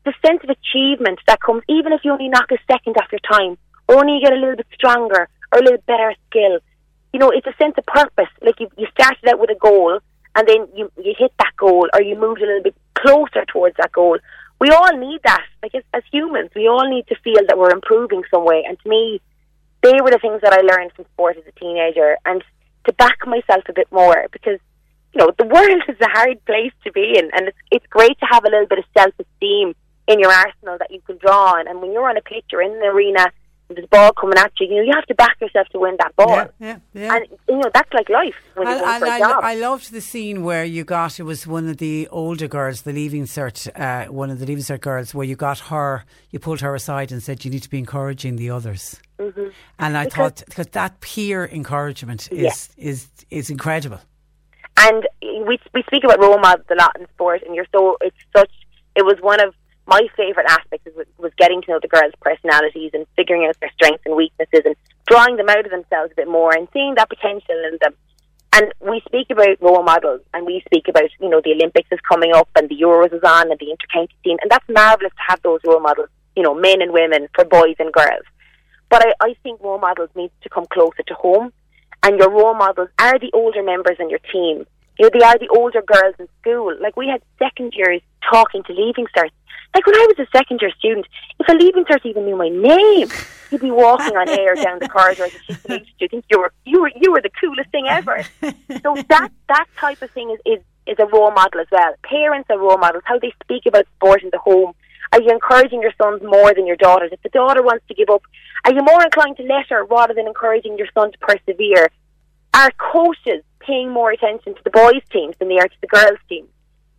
The 0.05 0.13
sense 0.25 0.41
of 0.43 0.49
achievement 0.49 1.19
that 1.27 1.41
comes, 1.41 1.63
even 1.67 1.91
if 1.91 2.01
you 2.03 2.11
only 2.11 2.29
knock 2.29 2.51
a 2.51 2.57
second 2.71 2.95
off 2.97 3.11
your 3.11 3.19
time, 3.19 3.57
or 3.87 3.97
only 3.97 4.15
you 4.15 4.21
get 4.21 4.33
a 4.33 4.35
little 4.35 4.55
bit 4.55 4.67
stronger 4.73 5.29
or 5.51 5.59
a 5.59 5.63
little 5.63 5.81
better 5.87 6.13
skill. 6.29 6.59
You 7.13 7.19
know, 7.19 7.29
it's 7.29 7.47
a 7.47 7.55
sense 7.57 7.75
of 7.77 7.85
purpose. 7.85 8.29
Like 8.41 8.59
you, 8.59 8.69
you 8.77 8.87
started 8.91 9.27
out 9.27 9.39
with 9.39 9.49
a 9.49 9.55
goal, 9.55 9.99
and 10.35 10.47
then 10.47 10.67
you 10.75 10.91
you 10.97 11.13
hit 11.17 11.31
that 11.39 11.53
goal, 11.57 11.87
or 11.93 12.01
you 12.01 12.15
moved 12.17 12.41
a 12.41 12.45
little 12.45 12.63
bit 12.63 12.75
closer 12.93 13.45
towards 13.45 13.77
that 13.77 13.91
goal. 13.91 14.17
We 14.59 14.69
all 14.69 14.97
need 14.97 15.21
that. 15.23 15.45
Like 15.61 15.75
as, 15.75 15.83
as 15.93 16.03
humans, 16.11 16.51
we 16.55 16.67
all 16.67 16.89
need 16.89 17.07
to 17.07 17.15
feel 17.23 17.41
that 17.47 17.57
we're 17.57 17.71
improving 17.71 18.23
some 18.31 18.45
way. 18.45 18.63
And 18.67 18.79
to 18.79 18.89
me, 18.89 19.21
they 19.81 19.93
were 20.01 20.11
the 20.11 20.19
things 20.19 20.41
that 20.41 20.53
I 20.53 20.61
learned 20.61 20.93
from 20.93 21.05
sport 21.13 21.37
as 21.37 21.43
a 21.47 21.59
teenager, 21.59 22.17
and 22.25 22.43
to 22.85 22.93
back 22.93 23.17
myself 23.25 23.63
a 23.69 23.73
bit 23.73 23.91
more 23.91 24.27
because 24.31 24.59
you 25.13 25.19
know 25.19 25.31
the 25.37 25.45
world 25.53 25.83
is 25.87 25.97
a 26.01 26.09
hard 26.09 26.43
place 26.45 26.73
to 26.83 26.91
be 26.91 27.13
in, 27.17 27.29
and 27.33 27.47
it's 27.47 27.57
it's 27.71 27.85
great 27.87 28.19
to 28.19 28.25
have 28.29 28.43
a 28.43 28.49
little 28.49 28.67
bit 28.67 28.79
of 28.79 28.85
self 28.97 29.13
esteem 29.19 29.73
in 30.07 30.19
your 30.19 30.31
arsenal 30.31 30.77
that 30.79 30.91
you 30.91 31.01
can 31.01 31.17
draw 31.17 31.53
on. 31.55 31.67
And 31.67 31.81
when 31.81 31.91
you're 31.91 32.07
on 32.09 32.17
a 32.17 32.21
pitch 32.21 32.45
or 32.53 32.61
in 32.61 32.71
an 32.71 32.83
arena, 32.83 33.31
and 33.67 33.75
there's 33.77 33.85
a 33.85 33.87
ball 33.87 34.11
coming 34.13 34.37
at 34.37 34.51
you, 34.59 34.67
you 34.67 34.75
know 34.75 34.81
you 34.83 34.91
have 34.93 35.07
to 35.07 35.15
back 35.15 35.41
yourself 35.41 35.67
to 35.69 35.79
win 35.79 35.95
that 35.97 36.15
ball. 36.15 36.29
Yeah, 36.29 36.47
yeah, 36.59 36.77
yeah. 36.93 37.15
And 37.15 37.25
you 37.49 37.57
know 37.57 37.69
that's 37.73 37.91
like 37.93 38.09
life 38.09 38.35
when 38.53 38.67
And, 38.67 38.79
going 38.79 38.89
and 38.93 38.99
for 38.99 39.05
a 39.07 39.09
I, 39.11 39.19
job. 39.19 39.43
I 39.43 39.55
loved 39.55 39.91
the 39.91 40.01
scene 40.01 40.43
where 40.43 40.63
you 40.63 40.83
got 40.83 41.19
it 41.19 41.23
was 41.23 41.47
one 41.47 41.67
of 41.67 41.77
the 41.77 42.07
older 42.11 42.47
girls, 42.47 42.83
the 42.83 42.93
leaving 42.93 43.23
cert, 43.23 43.67
uh, 43.79 44.11
one 44.11 44.29
of 44.29 44.37
the 44.39 44.45
leaving 44.45 44.63
cert 44.63 44.81
girls, 44.81 45.15
where 45.15 45.25
you 45.25 45.35
got 45.35 45.57
her, 45.59 46.05
you 46.29 46.37
pulled 46.37 46.61
her 46.61 46.75
aside 46.75 47.11
and 47.11 47.23
said 47.23 47.43
you 47.43 47.49
need 47.49 47.63
to 47.63 47.69
be 47.69 47.79
encouraging 47.79 48.35
the 48.35 48.51
others. 48.51 49.01
Mhm. 49.19 49.51
And 49.79 49.97
I 49.97 50.03
Because- 50.03 50.15
thought 50.33 50.43
because 50.45 50.67
that 50.67 50.99
peer 51.01 51.47
encouragement 51.51 52.31
is 52.31 52.69
is 52.77 53.09
is 53.31 53.49
incredible. 53.49 53.99
And 54.77 55.07
we 55.47 55.57
we 55.73 55.81
speak 55.87 56.03
about 56.03 56.19
role 56.21 56.37
models 56.37 56.67
a 56.69 56.75
lot 56.75 56.91
in 56.99 57.07
sport, 57.15 57.41
and 57.47 57.55
you're 57.55 57.65
so 57.73 57.97
it's 58.01 58.15
such. 58.37 58.51
It 58.95 59.03
was 59.05 59.15
one 59.21 59.41
of 59.41 59.55
my 59.87 60.07
favourite 60.17 60.49
aspects 60.49 60.87
was, 60.95 61.05
was 61.17 61.31
getting 61.37 61.61
to 61.61 61.71
know 61.71 61.79
the 61.81 61.87
girls' 61.87 62.13
personalities 62.21 62.91
and 62.93 63.05
figuring 63.15 63.45
out 63.45 63.59
their 63.59 63.71
strengths 63.75 64.03
and 64.05 64.15
weaknesses 64.15 64.61
and 64.65 64.75
drawing 65.07 65.37
them 65.37 65.49
out 65.49 65.65
of 65.65 65.71
themselves 65.71 66.11
a 66.11 66.15
bit 66.15 66.27
more 66.27 66.55
and 66.55 66.67
seeing 66.73 66.95
that 66.95 67.09
potential 67.09 67.55
in 67.71 67.77
them. 67.81 67.93
And 68.53 68.73
we 68.79 69.01
speak 69.05 69.27
about 69.29 69.61
role 69.61 69.83
models, 69.83 70.21
and 70.33 70.45
we 70.45 70.63
speak 70.65 70.87
about 70.87 71.09
you 71.19 71.27
know 71.27 71.41
the 71.43 71.51
Olympics 71.51 71.89
is 71.91 71.99
coming 72.07 72.33
up, 72.33 72.47
and 72.55 72.69
the 72.69 72.75
Euros 72.75 73.13
is 73.13 73.21
on, 73.21 73.51
and 73.51 73.59
the 73.59 73.65
intercounty 73.65 74.15
scene, 74.23 74.37
and 74.41 74.49
that's 74.49 74.63
marvelous 74.69 75.11
to 75.11 75.23
have 75.27 75.41
those 75.41 75.59
role 75.65 75.81
models, 75.81 76.07
you 76.37 76.43
know, 76.43 76.55
men 76.55 76.81
and 76.81 76.93
women 76.93 77.27
for 77.35 77.43
boys 77.43 77.75
and 77.79 77.91
girls. 77.91 78.23
But 78.89 79.05
I, 79.05 79.13
I 79.19 79.35
think 79.43 79.59
role 79.61 79.79
models 79.79 80.09
need 80.15 80.31
to 80.43 80.49
come 80.49 80.65
closer 80.71 81.03
to 81.05 81.13
home, 81.15 81.51
and 82.01 82.17
your 82.17 82.31
role 82.31 82.55
models 82.55 82.87
are 82.97 83.19
the 83.19 83.29
older 83.33 83.61
members 83.61 83.97
in 83.99 84.09
your 84.09 84.23
team. 84.31 84.65
You 84.97 85.05
know, 85.05 85.09
they 85.13 85.25
are 85.25 85.37
the 85.37 85.49
older 85.49 85.81
girls 85.81 86.15
in 86.19 86.27
school. 86.41 86.73
Like 86.79 86.95
we 86.95 87.07
had 87.07 87.21
second 87.39 87.73
years 87.75 88.01
talking 88.29 88.63
to 88.63 88.73
leaving 88.73 89.07
certs. 89.15 89.31
Like 89.73 89.85
when 89.85 89.95
I 89.95 90.07
was 90.07 90.19
a 90.19 90.37
second 90.37 90.61
year 90.61 90.71
student, 90.79 91.05
if 91.37 91.47
a 91.49 91.53
leaving 91.53 91.83
cert 91.83 92.05
even 92.05 92.25
knew 92.25 92.37
my 92.37 92.47
name, 92.47 93.09
you'd 93.51 93.61
be 93.61 93.71
walking 93.71 94.15
on 94.15 94.29
air 94.29 94.55
down 94.55 94.79
the 94.79 94.87
corridor 94.87 95.25
as 95.25 95.31
she 95.45 95.53
saluted 95.53 95.87
you. 95.99 96.07
Think 96.07 96.25
you 96.31 96.39
were 96.39 96.53
you 96.65 96.81
were 96.81 96.91
you 96.95 97.11
were 97.11 97.21
the 97.21 97.31
coolest 97.41 97.69
thing 97.71 97.87
ever. 97.87 98.23
so 98.41 98.95
that 99.09 99.29
that 99.49 99.65
type 99.77 100.01
of 100.01 100.11
thing 100.11 100.31
is, 100.31 100.39
is 100.45 100.63
is 100.87 100.97
a 100.99 101.05
role 101.07 101.31
model 101.31 101.59
as 101.59 101.67
well. 101.71 101.93
Parents 102.03 102.49
are 102.49 102.57
role 102.57 102.77
models. 102.77 103.03
How 103.05 103.19
they 103.19 103.33
speak 103.43 103.65
about 103.65 103.85
sport 103.97 104.23
in 104.23 104.29
the 104.31 104.37
home. 104.37 104.73
Are 105.11 105.21
you 105.21 105.29
encouraging 105.29 105.81
your 105.81 105.93
sons 106.01 106.21
more 106.23 106.53
than 106.53 106.65
your 106.65 106.75
daughters? 106.77 107.09
If 107.11 107.21
the 107.21 107.29
daughter 107.29 107.61
wants 107.61 107.85
to 107.87 107.93
give 107.93 108.09
up, 108.09 108.21
are 108.63 108.73
you 108.73 108.81
more 108.81 109.03
inclined 109.03 109.37
to 109.37 109.43
let 109.43 109.67
her 109.69 109.83
rather 109.85 110.13
than 110.13 110.27
encouraging 110.27 110.77
your 110.77 110.87
son 110.93 111.11
to 111.11 111.17
persevere? 111.19 111.89
Are 112.53 112.71
coaches 112.77 113.43
paying 113.65 113.91
more 113.91 114.11
attention 114.11 114.55
to 114.55 114.61
the 114.63 114.69
boys' 114.69 115.01
teams 115.11 115.35
than 115.39 115.49
they 115.49 115.57
are 115.57 115.67
to 115.67 115.81
the 115.81 115.87
girls' 115.87 116.19
teams? 116.29 116.49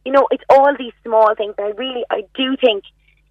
You 0.04 0.12
know, 0.12 0.26
it's 0.30 0.44
all 0.50 0.72
these 0.78 0.92
small 1.04 1.34
things. 1.34 1.54
I 1.58 1.72
really, 1.76 2.04
I 2.10 2.22
do 2.34 2.56
think 2.56 2.84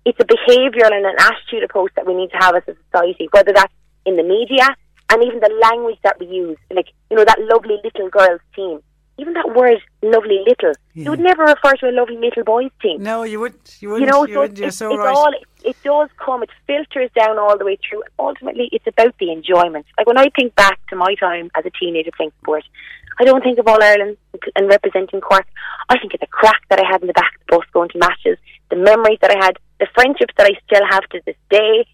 it's 0.06 0.20
a 0.20 0.26
behavioural 0.26 0.92
and 0.92 1.06
an 1.06 1.16
attitude 1.20 1.64
approach 1.64 1.92
that 1.96 2.06
we 2.06 2.14
need 2.14 2.32
to 2.32 2.38
have 2.38 2.56
as 2.56 2.64
a 2.68 2.76
society, 2.86 3.28
whether 3.32 3.54
that's 3.54 3.74
in 4.06 4.18
the 4.18 4.24
media 4.24 4.68
and 5.12 5.24
even 5.24 5.40
the 5.40 5.54
language 5.72 5.98
that 6.04 6.20
we 6.20 6.28
use. 6.28 6.58
Like, 6.72 6.88
you 7.10 7.18
know, 7.18 7.24
that 7.26 7.40
lovely 7.40 7.78
little 7.84 8.10
girls' 8.10 8.42
team. 8.56 8.80
Even 9.18 9.32
that 9.36 9.56
word, 9.56 9.78
lovely 10.02 10.44
little, 10.46 10.74
you 10.94 11.10
would 11.10 11.22
never 11.22 11.44
refer 11.44 11.74
to 11.76 11.88
a 11.90 11.94
lovely 11.94 12.18
little 12.18 12.44
boys' 12.44 12.70
team. 12.82 13.02
No, 13.02 13.24
you 13.24 13.40
wouldn't. 13.40 13.78
You 13.80 13.88
You 13.88 13.94
wouldn't. 13.94 14.12
know, 14.12 14.26
you 14.28 14.34
so 14.34 14.40
wouldn't. 14.42 14.60
it's, 14.60 14.78
so 14.78 14.90
it's 14.92 14.98
right. 15.00 15.16
all 15.16 15.32
it 15.64 15.78
does 15.86 16.10
come. 16.18 16.44
It 16.44 16.50
filters 16.68 17.10
down 17.16 17.40
all 17.40 17.58
the 17.58 17.64
way 17.64 17.78
through. 17.78 18.02
And 18.02 18.12
ultimately, 18.20 18.68
it's 18.74 18.86
about 18.86 19.18
the 19.18 19.32
enjoyment. 19.32 19.86
Like 19.98 20.06
when 20.06 20.18
I 20.18 20.28
think 20.36 20.54
back 20.56 20.86
to 20.90 20.98
my 20.98 21.16
time 21.16 21.50
as 21.56 21.66
a 21.66 21.70
teenager 21.80 22.12
playing 22.18 22.34
sport, 22.42 22.66
I 23.20 23.24
don't 23.24 23.44
think 23.44 23.60
of 23.60 23.68
All 23.68 23.82
Ireland 23.82 24.18
and 24.56 24.68
representing 24.68 25.22
Cork. 25.22 25.48
I 25.90 25.98
think 26.00 26.14
of 26.14 26.20
the 26.20 26.28
crack 26.28 26.62
that 26.70 26.80
I 26.80 26.86
had 26.90 27.02
in 27.02 27.08
the 27.08 27.14
back 27.14 27.34
of 27.36 27.42
the 27.48 27.58
bus 27.58 27.66
going 27.74 27.90
to 27.90 27.98
matches, 27.98 28.38
the 28.70 28.76
memories 28.76 29.20
that 29.22 29.32
I 29.32 29.44
had, 29.44 29.58
the 29.80 29.88
friendships 29.94 30.34
that 30.38 30.48
I 30.48 30.60
still 30.66 30.86
have 30.90 31.04
to 31.10 31.22
this 31.26 31.38
day. 31.50 31.86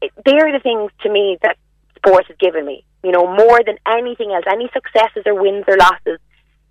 It, 0.00 0.12
they're 0.24 0.52
the 0.52 0.60
things 0.62 0.90
to 1.02 1.10
me 1.10 1.38
that 1.42 1.56
sport 1.96 2.26
has 2.26 2.36
given 2.38 2.66
me. 2.66 2.84
You 3.02 3.10
know, 3.10 3.26
more 3.26 3.60
than 3.66 3.78
anything 3.86 4.32
else, 4.32 4.44
any 4.50 4.70
successes 4.72 5.24
or 5.26 5.34
wins 5.40 5.64
or 5.66 5.76
losses. 5.76 6.20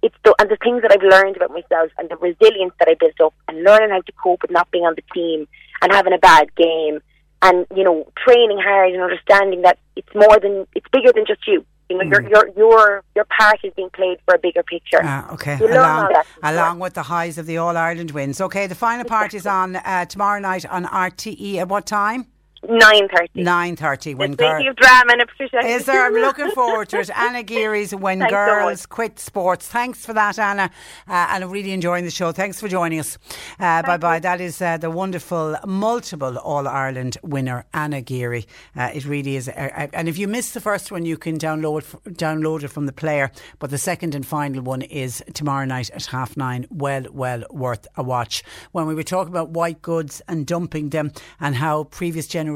It's 0.01 0.15
the, 0.23 0.33
and 0.39 0.49
the 0.49 0.57
things 0.63 0.81
that 0.81 0.91
I've 0.91 1.03
learned 1.03 1.35
about 1.35 1.51
myself 1.51 1.91
and 1.97 2.09
the 2.09 2.15
resilience 2.17 2.73
that 2.79 2.87
I 2.87 2.95
built 2.95 3.19
up 3.21 3.33
and 3.47 3.63
learning 3.63 3.91
how 3.91 4.01
to 4.01 4.11
cope 4.13 4.41
with 4.41 4.51
not 4.51 4.71
being 4.71 4.85
on 4.85 4.95
the 4.95 5.03
team 5.13 5.47
and 5.81 5.91
having 5.91 6.13
a 6.13 6.17
bad 6.17 6.55
game 6.55 7.01
and 7.41 7.65
you 7.75 7.83
know 7.83 8.11
training 8.25 8.59
hard 8.59 8.93
and 8.93 9.01
understanding 9.01 9.61
that 9.63 9.77
it's 9.95 10.13
more 10.13 10.39
than 10.39 10.65
it's 10.75 10.87
bigger 10.91 11.11
than 11.13 11.25
just 11.25 11.47
you. 11.47 11.65
You 11.91 11.97
know, 11.97 12.03
your 12.03 12.29
your 12.29 12.49
your 12.57 13.03
your 13.15 13.25
part 13.25 13.59
is 13.63 13.73
being 13.75 13.89
played 13.89 14.19
for 14.25 14.35
a 14.35 14.39
bigger 14.39 14.63
picture. 14.63 15.01
Ah, 15.03 15.31
okay. 15.33 15.57
You 15.59 15.67
Along, 15.67 16.13
along 16.43 16.79
with 16.79 16.93
the 16.93 17.03
highs 17.03 17.37
of 17.37 17.45
the 17.45 17.57
All 17.57 17.75
Ireland 17.75 18.11
wins. 18.11 18.39
Okay, 18.39 18.67
the 18.67 18.75
final 18.75 19.05
part 19.05 19.33
is 19.33 19.45
on 19.45 19.75
uh, 19.75 20.05
tomorrow 20.05 20.39
night 20.39 20.65
on 20.65 20.85
RTÉ. 20.85 21.57
At 21.57 21.67
what 21.67 21.85
time? 21.85 22.27
Nine 22.69 23.07
thirty. 23.09 23.41
Nine 23.41 23.75
thirty. 23.75 24.13
When 24.13 24.35
girls. 24.35 24.67
of 24.67 24.75
drama 24.75 25.13
in 25.13 25.21
it, 25.21 25.27
Patricia. 25.29 25.65
Is 25.65 25.85
there? 25.85 26.05
I'm 26.05 26.13
looking 26.13 26.51
forward 26.51 26.89
to 26.89 26.99
it. 26.99 27.09
Anna 27.09 27.41
Geary's 27.51 27.93
When 27.95 28.19
Thanks 28.19 28.31
so 28.31 28.35
Girls 28.35 28.85
Quit 28.85 29.17
Sports. 29.17 29.67
Thanks 29.67 30.05
for 30.05 30.13
that, 30.13 30.37
Anna. 30.37 30.69
Uh, 31.07 31.27
and 31.29 31.43
I'm 31.43 31.49
really 31.49 31.71
enjoying 31.71 32.05
the 32.05 32.11
show. 32.11 32.31
Thanks 32.31 32.59
for 32.61 32.67
joining 32.67 32.99
us. 32.99 33.17
Uh, 33.59 33.81
bye 33.81 33.97
bye. 33.97 34.19
That 34.19 34.39
is 34.39 34.61
uh, 34.61 34.77
the 34.77 34.91
wonderful 34.91 35.57
multiple 35.65 36.37
All 36.37 36.67
Ireland 36.67 37.17
winner, 37.23 37.65
Anna 37.73 37.99
Geary. 37.99 38.45
Uh, 38.77 38.91
it 38.93 39.05
really 39.05 39.37
is. 39.37 39.49
Uh, 39.49 39.69
uh, 39.75 39.87
and 39.93 40.07
if 40.07 40.19
you 40.19 40.27
missed 40.27 40.53
the 40.53 40.61
first 40.61 40.91
one, 40.91 41.03
you 41.03 41.17
can 41.17 41.39
download 41.39 41.83
download 42.13 42.61
it 42.61 42.67
from 42.67 42.85
the 42.85 42.93
player. 42.93 43.31
But 43.57 43.71
the 43.71 43.79
second 43.79 44.13
and 44.13 44.25
final 44.25 44.61
one 44.61 44.83
is 44.83 45.23
tomorrow 45.33 45.65
night 45.65 45.89
at 45.89 46.05
half 46.05 46.37
nine. 46.37 46.67
Well, 46.69 47.05
well 47.11 47.43
worth 47.49 47.87
a 47.97 48.03
watch. 48.03 48.43
When 48.71 48.85
we 48.85 48.93
were 48.93 49.01
talking 49.01 49.33
about 49.33 49.49
white 49.49 49.81
goods 49.81 50.21
and 50.27 50.45
dumping 50.45 50.89
them 50.89 51.11
and 51.39 51.55
how 51.55 51.85
previous 51.85 52.27
generations 52.27 52.50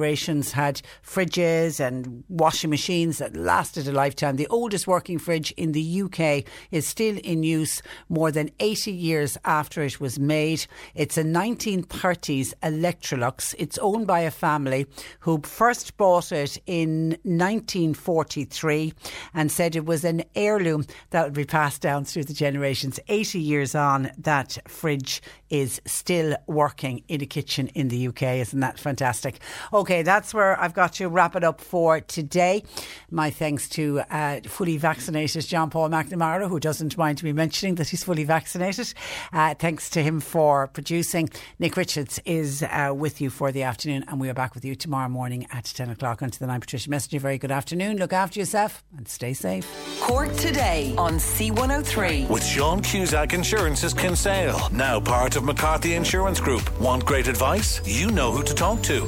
had 0.52 0.82
fridges 1.04 1.80
and 1.80 2.24
washing 2.30 2.70
machines 2.70 3.18
that 3.20 3.36
lasted 3.36 3.88
a 3.88 3.92
lifetime. 3.92 4.36
The 4.36 4.48
oldest 4.48 4.88
working 4.88 5.20
fridge 5.20 5.52
in 5.52 5.72
the 5.72 6.02
UK 6.04 6.44
is 6.72 6.88
still 6.88 7.18
in 7.24 7.44
use 7.44 7.82
more 8.10 8.32
than 8.32 8.50
80 8.60 8.92
years 8.92 9.38
after 9.46 9.84
it 9.84 10.00
was 10.00 10.20
made. 10.20 10.66
It's 10.94 11.18
a 11.18 11.24
1930s 11.24 12.54
Electrolux. 12.64 13.56
It's 13.58 13.78
owned 13.78 14.08
by 14.08 14.22
a 14.22 14.32
family 14.32 14.88
who 15.20 15.42
first 15.44 15.98
bought 15.98 16.32
it 16.32 16.58
in 16.66 17.18
1943 17.24 18.94
and 19.34 19.52
said 19.52 19.76
it 19.76 19.86
was 19.86 20.04
an 20.04 20.24
heirloom 20.36 20.86
that 21.12 21.26
would 21.26 21.34
be 21.34 21.46
passed 21.46 21.82
down 21.82 22.06
through 22.06 22.24
the 22.24 22.34
generations. 22.34 23.00
80 23.08 23.40
years 23.40 23.76
on, 23.76 24.12
that 24.18 24.58
fridge 24.68 25.22
is 25.50 25.82
still 25.86 26.36
working 26.48 27.04
in 27.08 27.22
a 27.22 27.26
kitchen 27.26 27.68
in 27.70 27.88
the 27.90 28.08
UK. 28.08 28.24
Isn't 28.24 28.60
that 28.62 28.80
fantastic? 28.80 29.40
Okay, 29.72 29.85
that's 29.86 30.34
where 30.34 30.60
I've 30.60 30.74
got 30.74 30.94
to 30.94 31.07
wrap 31.07 31.36
it 31.36 31.44
up 31.44 31.62
for 31.62 31.99
today. 32.02 32.64
My 33.12 33.30
thanks 33.30 33.70
to 33.70 34.02
uh, 34.10 34.40
fully 34.45 34.78
vaccinated 34.78 35.45
John 35.45 35.70
Paul 35.70 35.90
McNamara, 35.90 36.49
who 36.49 36.60
doesn't 36.60 36.98
mind 36.98 37.22
me 37.24 37.32
mentioning 37.32 37.76
that 37.76 37.90
he's 37.90 38.03
fully 38.03 38.24
vaccinated. 38.24 38.94
Uh, 39.32 39.53
thanks 39.53 39.90
to 39.91 40.02
him 40.03 40.20
for 40.20 40.68
producing. 40.68 41.30
Nick 41.60 41.78
Richards 41.78 42.20
is 42.26 42.64
uh, 42.64 42.94
with 42.95 43.22
you 43.22 43.30
for 43.30 43.52
the 43.52 43.64
afternoon, 43.64 44.06
and 44.07 44.20
we 44.20 44.30
are 44.30 44.34
back 44.34 44.56
with 44.56 44.66
you 44.66 44.76
tomorrow 44.76 45.10
morning 45.10 45.48
at 45.52 45.66
10 45.66 45.90
o'clock. 45.90 46.22
Until 46.22 46.48
then, 46.48 46.53
I'm 46.53 46.62
Patricia 46.62 46.90
Messenger. 46.90 47.20
Very 47.20 47.38
good 47.38 47.52
afternoon. 47.52 47.98
Look 47.98 48.14
after 48.14 48.40
yourself 48.40 48.84
and 48.98 49.07
stay 49.07 49.34
safe. 49.34 49.68
Cork 50.02 50.34
today 50.36 50.94
on 50.98 51.14
C103. 51.14 52.30
With 52.30 52.45
Sean 52.45 52.82
Cusack 52.82 53.34
Insurance's 53.34 53.94
Kinsale, 53.94 54.70
now 54.72 54.99
part 54.99 55.36
of 55.36 55.44
McCarthy 55.44 55.94
Insurance 55.94 56.40
Group. 56.40 56.80
Want 56.80 57.06
great 57.06 57.28
advice? 57.28 57.82
You 57.86 58.12
know 58.12 58.32
who 58.32 58.44
to 58.44 58.53
talk 58.53 58.82
to. 58.84 59.07